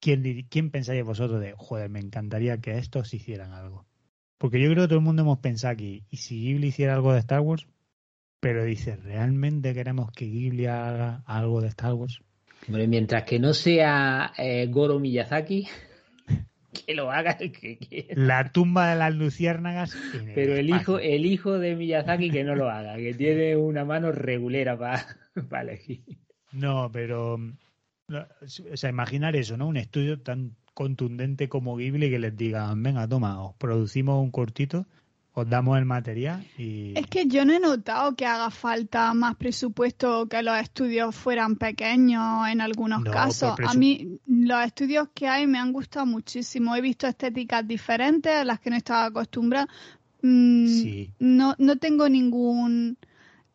¿quién, 0.00 0.46
quién 0.50 0.70
pensáis 0.70 1.04
vosotros 1.04 1.40
de, 1.40 1.54
joder, 1.56 1.88
me 1.88 2.00
encantaría 2.00 2.60
que 2.60 2.78
estos 2.78 3.14
hicieran 3.14 3.52
algo? 3.52 3.86
Porque 4.38 4.60
yo 4.60 4.68
creo 4.70 4.84
que 4.84 4.88
todo 4.88 4.98
el 4.98 5.04
mundo 5.04 5.22
hemos 5.22 5.38
pensado 5.38 5.72
aquí, 5.72 6.04
¿y 6.10 6.18
si 6.18 6.40
Ghibli 6.40 6.66
hiciera 6.66 6.94
algo 6.94 7.12
de 7.12 7.20
Star 7.20 7.40
Wars? 7.40 7.66
Pero 8.44 8.62
dice, 8.62 8.96
¿realmente 8.96 9.72
queremos 9.72 10.12
que 10.12 10.26
Ghibli 10.26 10.66
haga 10.66 11.22
algo 11.24 11.62
de 11.62 11.68
Star 11.68 11.94
Wars? 11.94 12.20
mientras 12.68 13.22
que 13.22 13.38
no 13.38 13.54
sea 13.54 14.34
eh, 14.36 14.66
Goro 14.66 14.98
Miyazaki, 15.00 15.66
que 16.86 16.94
lo 16.94 17.10
haga 17.10 17.38
el 17.40 17.52
que 17.52 17.78
quiera. 17.78 18.14
La 18.14 18.52
tumba 18.52 18.90
de 18.90 18.96
las 18.96 19.14
luciérnagas. 19.14 19.96
Pero 20.34 20.56
el 20.56 20.68
hijo, 20.68 20.98
el 20.98 21.24
hijo 21.24 21.58
de 21.58 21.74
Miyazaki 21.74 22.30
que 22.30 22.44
no 22.44 22.54
lo 22.54 22.68
haga, 22.68 22.96
que 22.96 23.14
tiene 23.14 23.56
una 23.56 23.86
mano 23.86 24.12
regulera 24.12 24.76
para 24.76 25.06
elegir. 25.62 26.02
No, 26.52 26.90
pero. 26.92 27.36
O 27.36 28.76
sea, 28.76 28.90
imaginar 28.90 29.36
eso, 29.36 29.56
¿no? 29.56 29.68
Un 29.68 29.78
estudio 29.78 30.20
tan 30.20 30.54
contundente 30.74 31.48
como 31.48 31.76
Ghibli 31.76 32.10
que 32.10 32.18
les 32.18 32.36
digan, 32.36 32.82
venga, 32.82 33.08
toma, 33.08 33.42
os 33.42 33.54
producimos 33.54 34.22
un 34.22 34.30
cortito, 34.30 34.86
os 35.36 35.48
damos 35.50 35.76
el 35.78 35.84
material 35.84 36.46
y... 36.56 36.96
Es 36.96 37.08
que 37.08 37.26
yo 37.26 37.44
no 37.44 37.52
he 37.52 37.58
notado 37.58 38.14
que 38.14 38.24
haga 38.24 38.50
falta 38.50 39.12
más 39.14 39.34
presupuesto 39.34 40.28
que 40.28 40.42
los 40.42 40.56
estudios 40.60 41.14
fueran 41.14 41.56
pequeños 41.56 42.48
en 42.48 42.60
algunos 42.60 43.02
casos. 43.02 43.56
A 43.66 43.74
mí 43.74 44.20
los 44.26 44.64
estudios 44.64 45.08
que 45.12 45.26
hay 45.26 45.48
me 45.48 45.58
han 45.58 45.72
gustado 45.72 46.06
muchísimo. 46.06 46.76
He 46.76 46.80
visto 46.80 47.08
estéticas 47.08 47.66
diferentes 47.66 48.32
a 48.32 48.44
las 48.44 48.60
que 48.60 48.70
no 48.70 48.76
estaba 48.76 49.06
acostumbrada. 49.06 49.68
Mm, 50.22 51.02
no, 51.18 51.54
no 51.58 51.76
tengo 51.76 52.08
ningún... 52.08 52.96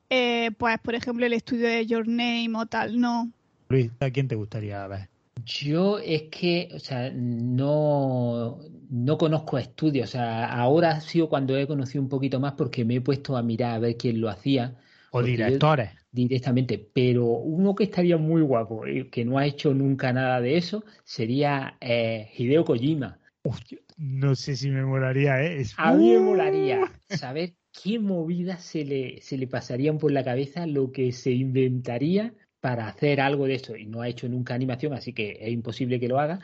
Eh, 0.10 0.52
pues, 0.58 0.80
por 0.80 0.96
ejemplo, 0.96 1.26
el 1.26 1.34
estudio 1.34 1.68
de 1.68 1.86
Your 1.86 2.08
Name 2.08 2.52
o 2.56 2.66
tal, 2.66 3.00
no. 3.00 3.32
Luis, 3.70 3.92
¿a 4.00 4.10
quién 4.10 4.28
te 4.28 4.36
gustaría 4.36 4.86
ver? 4.88 5.09
Yo 5.46 6.00
es 6.00 6.24
que, 6.24 6.70
o 6.74 6.80
sea, 6.80 7.12
no, 7.14 8.60
no 8.90 9.18
conozco 9.18 9.58
estudios. 9.58 10.10
O 10.10 10.12
sea, 10.12 10.52
ahora 10.54 10.92
ha 10.92 11.02
sido 11.02 11.30
cuando 11.30 11.58
he 11.58 11.68
conocido 11.68 12.02
un 12.02 12.10
poquito 12.10 12.40
más 12.40 12.54
porque 12.54 12.86
me 12.86 12.96
he 12.96 13.02
puesto 13.02 13.38
a 13.38 13.44
mirar 13.44 13.76
a 13.76 13.80
ver 13.80 13.98
quién 13.98 14.22
lo 14.22 14.30
hacía. 14.30 14.76
O 15.12 15.22
directores. 15.22 15.92
Directamente. 16.12 16.90
Pero 16.94 17.26
uno 17.26 17.76
que 17.76 17.86
estaría 17.86 18.18
muy 18.18 18.42
guapo, 18.42 18.88
y 18.88 19.10
que 19.10 19.26
no 19.26 19.38
ha 19.38 19.46
hecho 19.46 19.74
nunca 19.74 20.14
nada 20.14 20.42
de 20.42 20.58
eso, 20.58 20.84
sería 21.04 21.78
eh, 21.82 22.30
Hideo 22.38 22.66
Kojima. 22.66 23.20
no 23.98 24.36
sé 24.36 24.56
si 24.56 24.70
me 24.70 24.84
molaría, 24.86 25.44
¿eh? 25.44 25.64
A 25.78 25.94
mí 25.94 26.12
me 26.12 26.20
molaría 26.20 26.92
saber 27.10 27.54
qué 27.72 28.00
movidas 28.00 28.64
se 28.64 28.86
le, 28.86 29.22
se 29.22 29.38
le 29.38 29.48
pasarían 29.48 29.98
por 29.98 30.12
la 30.12 30.24
cabeza, 30.24 30.66
lo 30.66 30.92
que 30.92 31.12
se 31.12 31.32
inventaría 31.32 32.34
para 32.60 32.88
hacer 32.88 33.22
algo 33.22 33.46
de 33.46 33.56
esto 33.56 33.76
y 33.76 33.86
no 33.86 34.02
ha 34.02 34.08
hecho 34.08 34.28
nunca 34.28 34.54
animación, 34.54 34.94
así 34.94 35.14
que 35.14 35.38
es 35.42 35.52
imposible 35.52 36.00
que 36.00 36.08
lo 36.08 36.20
haga, 36.20 36.40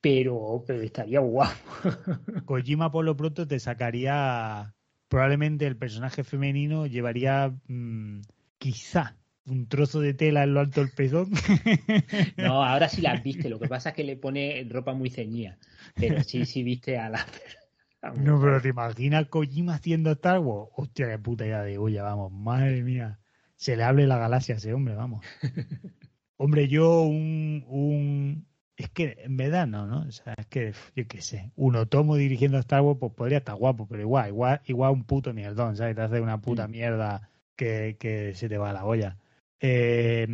pero, 0.00 0.64
pero 0.66 0.80
estaría 0.80 1.20
guapo. 1.20 1.54
Kojima 2.46 2.90
por 2.90 3.04
lo 3.04 3.16
pronto 3.16 3.46
te 3.46 3.60
sacaría, 3.60 4.74
probablemente 5.08 5.66
el 5.66 5.76
personaje 5.76 6.24
femenino 6.24 6.86
llevaría 6.86 7.54
mm, 7.68 8.20
quizá 8.58 9.16
un 9.46 9.66
trozo 9.68 10.00
de 10.00 10.14
tela 10.14 10.44
en 10.44 10.54
lo 10.54 10.60
alto 10.60 10.80
del 10.80 10.90
pezón. 10.90 11.30
No, 12.36 12.64
ahora 12.64 12.88
sí 12.88 13.02
las 13.02 13.22
viste, 13.22 13.48
lo 13.50 13.58
que 13.58 13.68
pasa 13.68 13.90
es 13.90 13.94
que 13.96 14.04
le 14.04 14.16
pone 14.16 14.66
ropa 14.68 14.94
muy 14.94 15.10
ceñida, 15.10 15.58
pero 15.94 16.22
sí, 16.22 16.46
sí 16.46 16.62
viste 16.62 16.98
a 16.98 17.10
la... 17.10 17.26
No, 18.16 18.40
pero 18.40 18.62
te 18.62 18.68
imaginas 18.68 19.26
Kojima 19.26 19.74
haciendo 19.74 20.12
Star 20.12 20.38
Wars. 20.38 20.70
Hostia, 20.74 21.06
qué 21.06 21.18
puta 21.18 21.44
idea 21.44 21.62
de 21.62 21.76
olla, 21.76 22.02
vamos, 22.02 22.32
madre 22.32 22.82
mía 22.82 23.20
se 23.60 23.76
le 23.76 23.84
hable 23.84 24.06
la 24.06 24.18
galaxia 24.18 24.54
a 24.54 24.58
ese 24.58 24.72
hombre, 24.72 24.94
vamos. 24.94 25.24
hombre, 26.38 26.66
yo 26.68 27.02
un, 27.02 27.64
un... 27.68 28.46
Es 28.76 28.88
que 28.88 29.18
en 29.18 29.36
verdad 29.36 29.66
no, 29.66 29.86
¿no? 29.86 30.08
O 30.08 30.10
sea, 30.10 30.34
es 30.38 30.46
que, 30.46 30.72
yo 30.96 31.06
qué 31.06 31.20
sé, 31.20 31.52
un 31.56 31.76
otomo 31.76 32.16
dirigiendo 32.16 32.56
a 32.56 32.60
Star 32.60 32.80
Wars, 32.80 32.98
pues 32.98 33.12
podría 33.12 33.38
estar 33.38 33.54
guapo, 33.56 33.86
pero 33.86 34.00
igual, 34.00 34.28
igual, 34.30 34.62
igual 34.64 34.92
un 34.92 35.04
puto 35.04 35.34
mierdón, 35.34 35.76
¿sabes? 35.76 35.94
Te 35.94 36.00
hace 36.00 36.20
una 36.22 36.40
puta 36.40 36.66
mm. 36.66 36.70
mierda 36.70 37.28
que, 37.54 37.98
que 38.00 38.34
se 38.34 38.48
te 38.48 38.56
va 38.56 38.70
a 38.70 38.72
la 38.72 38.86
olla. 38.86 39.18
Eh, 39.60 40.26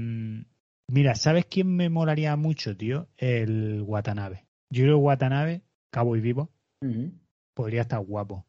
mira, 0.87 1.17
¿sabes 1.17 1.47
quién 1.47 1.75
me 1.75 1.91
molaría 1.91 2.37
mucho, 2.37 2.77
tío? 2.77 3.09
El 3.17 3.83
Watanabe. 3.83 4.45
Yo 4.71 4.85
creo 4.85 4.99
Watanabe, 4.99 5.63
cabo 5.91 6.17
y 6.17 6.21
vivo, 6.21 6.53
podría 7.55 7.83
estar 7.83 7.99
guapo 7.99 8.47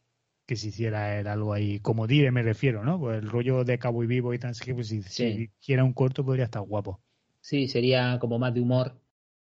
que 0.48 0.56
se 0.56 0.70
hiciera 0.70 1.20
algo 1.32 1.54
ahí, 1.54 1.80
como 1.82 2.08
dire 2.08 2.32
me 2.32 2.42
refiero, 2.42 2.84
¿no? 2.84 2.98
Pues 3.00 3.22
el 3.22 3.30
rollo 3.30 3.66
de 3.66 3.78
Cabo 3.78 4.04
y 4.04 4.08
Vivo 4.08 4.34
y 4.34 4.40
tan 4.40 4.54
pues 4.74 4.88
si, 4.88 5.04
hiciera 5.60 5.84
un 5.84 5.94
corto 5.94 6.26
podría 6.26 6.46
estar 6.46 6.62
guapo. 6.62 7.02
Sí, 7.42 7.68
sería 7.68 8.18
como 8.18 8.40
más 8.40 8.54
de 8.54 8.62
humor, 8.62 8.98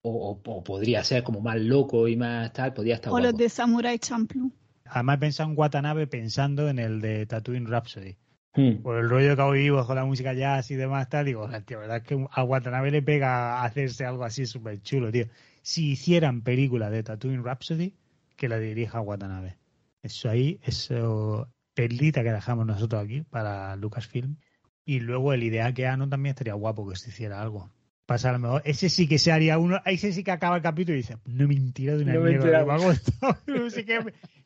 o, 0.02 0.42
podría 0.64 1.04
ser 1.04 1.24
como 1.24 1.40
más 1.40 1.58
loco 1.58 2.08
y 2.08 2.18
más 2.18 2.52
tal, 2.52 2.74
podría 2.74 2.96
estar 2.96 3.14
o 3.14 3.20
los 3.20 3.36
de 3.36 3.48
Samurai 3.48 3.98
Champloo. 3.98 4.52
Además 4.86 5.16
he 5.16 5.20
pensado 5.20 5.50
en 5.50 5.58
Watanabe 5.58 6.08
pensando 6.08 6.68
en 6.68 6.80
el 6.80 7.00
de 7.00 7.26
Tatooine 7.26 7.68
Rhapsody. 7.68 8.18
Hmm. 8.56 8.82
Por 8.82 8.98
el 8.98 9.10
rollo 9.10 9.30
de 9.30 9.36
Cabo 9.38 9.56
y 9.56 9.60
Vivo 9.60 9.86
con 9.86 9.96
la 9.96 10.04
música 10.04 10.34
jazz 10.34 10.70
y 10.70 10.76
demás 10.76 11.08
tal, 11.08 11.26
digo, 11.26 11.48
tío, 11.66 11.80
verdad 11.80 11.98
es 11.98 12.04
que 12.04 12.28
a 12.30 12.44
Watanabe 12.44 12.92
le 12.92 13.02
pega 13.02 13.64
hacerse 13.64 14.06
algo 14.06 14.26
así 14.26 14.46
súper 14.46 14.82
chulo, 14.82 15.12
tío. 15.12 15.28
Si 15.62 15.92
hicieran 15.92 16.42
película 16.42 16.90
de 16.90 17.04
Tatooine 17.04 17.44
Rhapsody, 17.44 17.94
que 18.36 18.50
la 18.50 18.58
dirija 18.58 19.00
Watanabe. 19.00 19.59
Eso 20.02 20.30
ahí, 20.30 20.60
eso 20.64 21.50
perlita 21.74 22.24
que 22.24 22.32
dejamos 22.32 22.66
nosotros 22.66 23.04
aquí 23.04 23.22
para 23.22 23.76
Lucasfilm. 23.76 24.38
Y 24.86 25.00
luego 25.00 25.34
el 25.34 25.44
ideal 25.44 25.74
que 25.74 25.88
Ano 25.88 26.10
también 26.10 26.32
estaría 26.32 26.54
guapo 26.54 26.88
que 26.88 26.96
se 26.96 27.10
hiciera 27.10 27.42
algo. 27.42 27.72
Pasa 28.06 28.30
a 28.30 28.34
lo 28.34 28.40
mejor, 28.40 28.62
ese 28.66 28.90
sí 28.90 29.08
que 29.08 29.20
se 29.20 29.32
haría 29.32 29.60
uno, 29.60 29.80
ese 29.86 30.12
sí 30.12 30.24
que 30.24 30.32
acaba 30.32 30.56
el 30.56 30.64
capítulo 30.64 30.96
y 30.96 31.02
dice, 31.02 31.18
no 31.26 31.48
me 31.48 31.54
mentira 31.54 31.96
de 31.96 32.04
una 32.04 32.14
no 32.16 32.22
mierda, 32.22 32.66
no 33.48 33.70
sé 33.70 33.86
qué, 33.86 34.00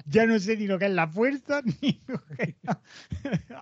ya 0.06 0.26
no 0.26 0.38
sé 0.38 0.58
ni 0.58 0.68
lo 0.68 0.78
que 0.78 0.88
es 0.88 0.92
la 0.92 1.08
fuerza, 1.08 1.62
ni 1.82 2.02
lo 2.08 2.22
que... 2.26 2.58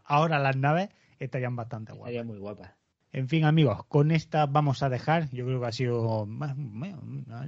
Ahora 0.06 0.40
las 0.40 0.58
naves 0.58 0.90
estarían 1.20 1.56
bastante 1.56 1.92
guapas. 1.92 2.08
Estarían 2.08 2.28
muy 2.28 2.40
guapas. 2.40 2.72
En 3.14 3.28
fin, 3.28 3.44
amigos, 3.44 3.86
con 3.86 4.12
esta 4.12 4.48
vamos 4.48 4.82
a 4.84 4.90
dejar. 4.90 5.30
Yo 5.32 5.46
creo 5.46 5.60
que 5.60 5.68
ha 5.68 5.72
sido 5.72 6.28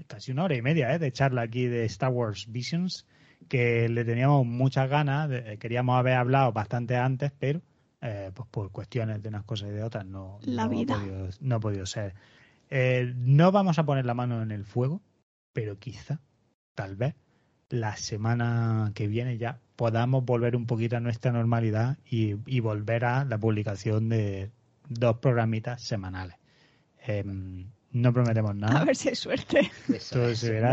casi 0.07 0.31
una 0.31 0.43
hora 0.43 0.55
y 0.55 0.61
media 0.61 0.93
¿eh? 0.93 0.99
de 0.99 1.11
charla 1.11 1.41
aquí 1.41 1.65
de 1.65 1.85
Star 1.85 2.11
Wars 2.11 2.51
Visions 2.51 3.07
que 3.47 3.89
le 3.89 4.05
teníamos 4.05 4.45
muchas 4.45 4.89
ganas, 4.89 5.29
queríamos 5.59 5.97
haber 5.97 6.13
hablado 6.13 6.51
bastante 6.51 6.95
antes, 6.97 7.31
pero 7.37 7.61
eh, 8.05 8.31
pues 8.33 8.49
por 8.49 8.69
cuestiones 8.69 9.23
de 9.23 9.29
unas 9.29 9.45
cosas 9.45 9.69
y 9.69 9.71
de 9.71 9.81
otras 9.81 10.05
no, 10.05 10.37
La 10.41 10.67
vida. 10.67 10.95
Ha, 10.95 11.59
podido, 11.59 11.85
ser. 11.85 12.13
Eh, 12.69 13.13
no 13.15 13.53
vamos 13.53 13.79
a 13.79 13.85
poner 13.85 14.05
la 14.05 14.13
mano 14.13 14.41
en 14.41 14.51
el 14.51 14.65
fuego, 14.65 15.01
pero 15.53 15.79
quizá, 15.79 16.19
tal 16.75 16.97
vez, 16.97 17.15
la 17.69 17.95
semana 17.95 18.91
que 18.93 19.07
viene 19.07 19.37
ya 19.37 19.61
podamos 19.77 20.25
volver 20.25 20.57
un 20.57 20.65
poquito 20.65 20.97
a 20.97 20.99
nuestra 20.99 21.31
normalidad 21.31 21.97
y, 22.05 22.33
volver 22.59 23.05
a 23.05 23.23
la 23.23 23.37
publicación 23.37 24.09
de 24.09 24.51
dos 24.89 25.19
programitas 25.19 25.81
semanales. 25.81 26.35
Em, 26.99 27.69
no 27.93 28.11
prometemos 28.11 28.55
nada. 28.55 28.79
A 28.81 28.85
ver 28.85 28.95
si 28.95 29.09
hay 29.09 29.15
suerte. 29.15 29.71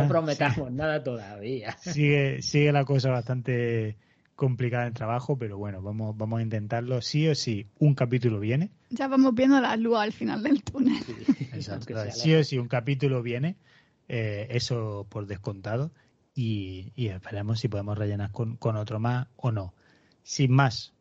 No 0.02 0.08
prometamos 0.08 0.72
nada 0.72 1.02
todavía. 1.02 1.76
Sigue, 1.80 2.42
sigue 2.42 2.72
la 2.72 2.84
cosa 2.84 3.10
bastante 3.10 3.96
complicada 4.34 4.86
en 4.86 4.94
trabajo, 4.94 5.36
pero 5.36 5.58
bueno, 5.58 5.82
vamos, 5.82 6.16
vamos 6.16 6.40
a 6.40 6.42
intentarlo. 6.42 7.02
Sí 7.02 7.28
o 7.28 7.34
sí, 7.34 7.66
un 7.78 7.94
capítulo 7.94 8.40
viene. 8.40 8.70
Ya 8.88 9.06
vamos 9.06 9.34
viendo 9.34 9.60
la 9.60 9.76
luz 9.76 9.98
al 9.98 10.12
final 10.12 10.42
del 10.42 10.62
túnel. 10.62 11.02
Exacto. 11.52 11.94
Sí 12.10 12.34
o 12.34 12.42
sí, 12.42 12.56
un 12.56 12.68
capítulo 12.68 13.22
viene. 13.22 13.56
Eh, 14.08 14.48
eso 14.50 15.06
por 15.10 15.26
descontado. 15.26 15.92
Y, 16.34 16.92
y, 16.96 17.08
esperemos 17.08 17.60
si 17.60 17.68
podemos 17.68 17.98
rellenar 17.98 18.32
con, 18.32 18.56
con 18.56 18.76
otro 18.76 18.98
más 18.98 19.28
o 19.36 19.52
no. 19.52 19.74
sin 20.22 20.52
más, 20.52 20.94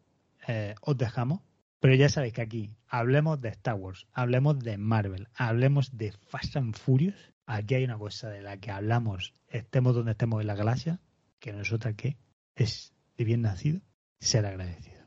eh, 0.48 0.76
os 0.82 0.98
dejamos. 0.98 1.40
Pero 1.80 1.96
ya 1.96 2.10
sabéis 2.10 2.34
que 2.34 2.42
aquí 2.42 2.72
hablemos 2.88 3.40
de 3.40 3.50
Star 3.50 3.76
Wars, 3.76 4.08
hablemos 4.12 4.60
de 4.60 4.78
Marvel, 4.78 5.28
hablemos 5.34 5.98
de 5.98 6.12
Fast 6.12 6.58
and 6.58 6.76
Furious. 6.76 7.34
Aquí 7.46 7.76
hay 7.76 7.86
una 7.86 7.98
cosa 7.98 8.30
de 8.30 8.42
la 8.42 8.58
que 8.58 8.72
hablamos, 8.72 9.34
estemos 9.48 9.96
donde 9.96 10.12
estemos 10.12 10.42
en 10.42 10.48
la 10.48 10.56
galaxia, 10.56 11.00
que 11.40 11.54
nosotros 11.54 11.96
que 11.96 12.18
es 12.56 12.94
de 13.18 13.24
bien 13.24 13.42
nacido 13.42 13.82
ser 14.20 14.46
agradecido. 14.46 15.00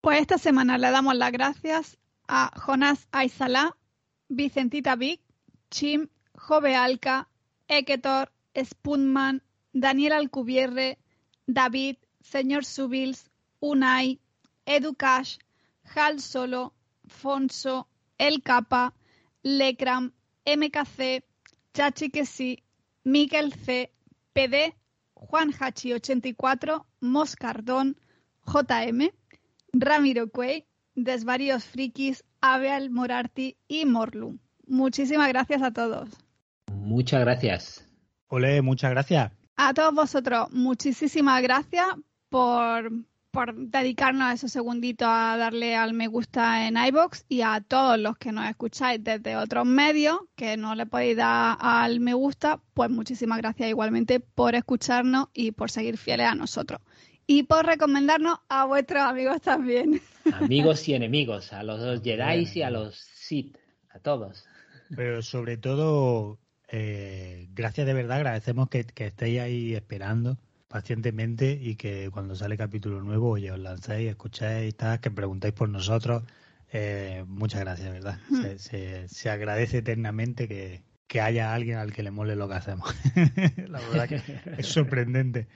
Pues 0.00 0.20
esta 0.20 0.38
semana 0.38 0.78
le 0.78 0.90
damos 0.90 1.14
las 1.14 1.30
gracias 1.30 1.98
a 2.26 2.50
Jonas 2.56 3.06
Aizala, 3.12 3.76
Vicentita 4.28 4.96
Vic, 4.96 5.20
Chim, 5.70 6.08
Jove 6.34 6.74
Alca, 6.74 7.28
Eketor, 7.68 8.32
Spunman, 8.56 9.42
Daniel 9.72 10.12
Alcubierre, 10.14 10.98
David, 11.46 11.96
Señor 12.20 12.64
Subils, 12.64 13.30
Unai, 13.60 14.20
Educash, 14.66 15.38
Hal 15.94 16.20
Solo, 16.20 16.74
Fonso, 17.06 17.88
El 18.18 18.42
Capa, 18.42 18.94
Lecram, 19.42 20.12
MKC, 20.44 21.24
Chachi 21.74 22.10
Que 22.10 22.26
Sí, 22.26 22.62
Miquel 23.04 23.52
C, 23.52 23.92
PD, 24.32 24.74
Juan 25.14 25.52
Hachi 25.58 25.92
84, 25.92 26.86
Moscardón, 27.00 27.96
JM, 28.46 29.10
Ramiro 29.72 30.30
Cuey, 30.30 30.66
Desvaríos 30.94 31.64
Frikis, 31.64 32.24
Abel 32.40 32.90
Morarty 32.90 33.56
y 33.68 33.84
Morlu. 33.84 34.38
Muchísimas 34.66 35.28
gracias 35.28 35.62
a 35.62 35.72
todos. 35.72 36.08
Muchas 36.72 37.20
gracias. 37.20 37.86
Ole, 38.28 38.62
muchas 38.62 38.90
gracias. 38.90 39.32
A 39.56 39.74
todos 39.74 39.94
vosotros, 39.94 40.50
muchísimas 40.52 41.42
gracias 41.42 41.86
por, 42.28 42.90
por 43.30 43.54
dedicarnos 43.54 44.34
esos 44.34 44.50
segunditos 44.50 45.08
a 45.08 45.36
darle 45.36 45.76
al 45.76 45.94
me 45.94 46.08
gusta 46.08 46.66
en 46.66 46.76
iBox 46.76 47.24
y 47.28 47.42
a 47.42 47.60
todos 47.60 47.98
los 47.98 48.18
que 48.18 48.32
nos 48.32 48.48
escucháis 48.48 49.02
desde 49.02 49.36
otros 49.36 49.66
medios 49.66 50.18
que 50.34 50.56
no 50.56 50.74
le 50.74 50.86
podéis 50.86 51.16
dar 51.16 51.56
al 51.60 52.00
me 52.00 52.14
gusta, 52.14 52.60
pues 52.74 52.90
muchísimas 52.90 53.38
gracias 53.38 53.68
igualmente 53.68 54.20
por 54.20 54.54
escucharnos 54.54 55.28
y 55.32 55.52
por 55.52 55.70
seguir 55.70 55.96
fieles 55.96 56.26
a 56.26 56.34
nosotros. 56.34 56.80
Y 57.26 57.44
por 57.44 57.64
recomendarnos 57.64 58.38
a 58.48 58.64
vuestros 58.64 59.02
amigos 59.02 59.40
también. 59.40 60.00
Amigos 60.40 60.88
y 60.88 60.94
enemigos, 60.94 61.52
a 61.52 61.62
los 61.62 62.02
Jedi 62.02 62.48
y 62.52 62.62
a 62.62 62.70
los 62.70 62.96
Sith, 62.96 63.56
a 63.90 64.00
todos. 64.00 64.44
Pero 64.96 65.22
sobre 65.22 65.56
todo, 65.56 66.40
eh, 66.68 67.46
gracias 67.52 67.86
de 67.86 67.94
verdad, 67.94 68.16
agradecemos 68.16 68.68
que, 68.68 68.84
que 68.84 69.06
estéis 69.06 69.40
ahí 69.40 69.74
esperando 69.74 70.38
pacientemente 70.70 71.58
y 71.60 71.74
que 71.74 72.10
cuando 72.12 72.36
sale 72.36 72.56
capítulo 72.56 73.02
nuevo, 73.02 73.30
oye, 73.30 73.50
os 73.50 73.58
lancéis, 73.58 74.08
escucháis, 74.08 74.76
tal, 74.76 75.00
que 75.00 75.10
preguntáis 75.10 75.52
por 75.52 75.68
nosotros. 75.68 76.22
Eh, 76.72 77.24
muchas 77.26 77.62
gracias, 77.62 77.92
¿verdad? 77.92 78.20
Hmm. 78.30 78.56
Se, 78.56 79.30
agradece 79.30 79.78
eternamente 79.78 80.46
que, 80.46 81.20
haya 81.20 81.52
alguien 81.52 81.78
al 81.78 81.92
que 81.92 82.04
le 82.04 82.12
mole 82.12 82.36
lo 82.36 82.48
que 82.48 82.54
hacemos. 82.54 82.88
La 83.68 83.80
verdad 83.80 84.08
que 84.08 84.22
es 84.58 84.66
sorprendente. 84.68 85.48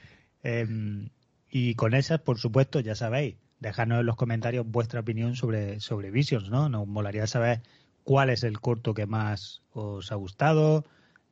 Em, 0.43 1.11
y 1.49 1.77
con 1.77 1.95
esas, 1.95 2.19
por 2.19 2.41
supuesto, 2.41 2.81
ya 2.81 2.97
sabéis, 2.97 3.36
dejadnos 3.61 4.01
en 4.01 4.07
los 4.07 4.16
comentarios 4.16 4.66
vuestra 4.66 4.99
opinión 4.99 5.36
sobre, 5.36 5.78
sobre 5.78 6.11
Visions, 6.11 6.51
¿no? 6.51 6.69
Nos 6.69 6.89
molaría 6.89 7.28
saber 7.28 7.62
cuál 8.03 8.31
es 8.31 8.43
el 8.43 8.59
corto 8.59 8.95
que 8.95 9.07
más 9.07 9.62
os 9.70 10.11
ha 10.11 10.16
gustado, 10.16 10.85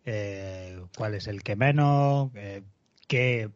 eh, 0.05 0.81
cuál 0.97 1.17
es 1.17 1.27
el 1.27 1.43
que 1.43 1.57
menos, 1.57 2.31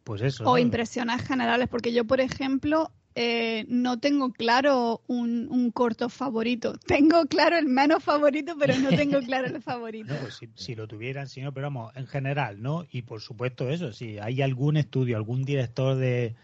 pues 0.04 0.22
eso. 0.22 0.44
O 0.44 0.58
impresiones 0.58 1.22
generales, 1.22 1.68
porque 1.68 1.92
yo, 1.92 2.04
por 2.04 2.20
ejemplo, 2.20 2.90
eh, 3.14 3.64
no 3.68 3.98
tengo 3.98 4.30
claro 4.30 5.00
un, 5.06 5.70
corto 5.72 6.10
favorito. 6.10 6.74
Tengo 6.86 7.24
claro 7.26 7.56
el 7.56 7.66
menos 7.66 8.04
favorito, 8.04 8.54
pero 8.58 8.76
no 8.76 8.90
tengo 8.90 9.20
claro 9.20 9.46
el 9.46 9.62
favorito. 9.62 10.14
Pues 10.20 10.40
si, 10.54 10.74
lo 10.74 10.86
tuvieran, 10.86 11.26
si 11.26 11.40
no, 11.40 11.52
pero 11.52 11.66
vamos, 11.68 11.96
en 11.96 12.06
general, 12.06 12.60
¿no? 12.62 12.84
Y 12.90 13.02
por 13.02 13.22
supuesto 13.22 13.70
eso, 13.70 13.92
si 13.92 14.18
hay 14.18 14.42
algún 14.42 14.76
estudio, 14.76 15.16
algún 15.16 15.44
director 15.44 15.96
de, 15.96 16.34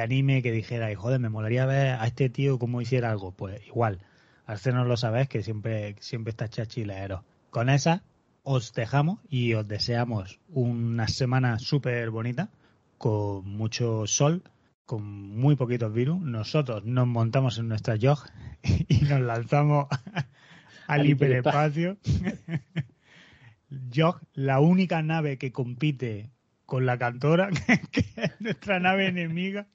anime 0.00 0.42
que 0.42 0.52
dijera, 0.52 0.94
joder, 0.94 1.18
me 1.18 1.28
molaría 1.28 1.66
ver 1.66 1.94
a 1.98 2.06
este 2.06 2.30
tío 2.30 2.60
cómo 2.60 2.80
hiciera 2.80 3.10
algo, 3.10 3.32
pues 3.32 3.66
igual, 3.66 3.98
no 4.72 4.84
lo 4.84 4.96
sabes 4.96 5.28
que 5.28 5.42
siempre, 5.42 5.96
siempre 5.98 6.30
está 6.30 6.48
chachileero. 6.48 7.24
Con 7.50 7.68
esa 7.68 8.02
os 8.44 8.72
dejamos 8.72 9.18
y 9.28 9.54
os 9.54 9.66
deseamos 9.66 10.38
una 10.48 11.08
semana 11.08 11.58
súper 11.58 12.10
bonita 12.10 12.50
con 13.00 13.48
mucho 13.48 14.06
sol, 14.06 14.42
con 14.84 15.02
muy 15.02 15.56
poquitos 15.56 15.90
virus. 15.90 16.20
Nosotros 16.20 16.84
nos 16.84 17.06
montamos 17.06 17.56
en 17.56 17.66
nuestra 17.66 17.96
jog 17.98 18.18
y 18.88 18.98
nos 19.06 19.22
lanzamos 19.22 19.86
al 20.86 21.08
hiperespacio. 21.08 21.96
Jog, 23.94 24.20
la 24.34 24.60
única 24.60 25.00
nave 25.00 25.38
que 25.38 25.50
compite 25.50 26.28
con 26.66 26.84
la 26.84 26.98
cantora, 26.98 27.48
que 27.90 28.04
es 28.16 28.38
nuestra 28.40 28.80
nave 28.80 29.06
enemiga. 29.06 29.66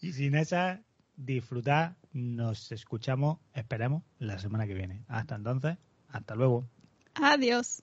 y 0.00 0.12
sin 0.12 0.36
esa, 0.36 0.82
disfrutar. 1.16 1.96
Nos 2.12 2.70
escuchamos, 2.70 3.38
esperemos, 3.54 4.04
la 4.20 4.38
semana 4.38 4.68
que 4.68 4.74
viene. 4.74 5.02
Hasta 5.08 5.34
entonces, 5.34 5.78
hasta 6.10 6.36
luego. 6.36 6.68
Adiós. 7.14 7.82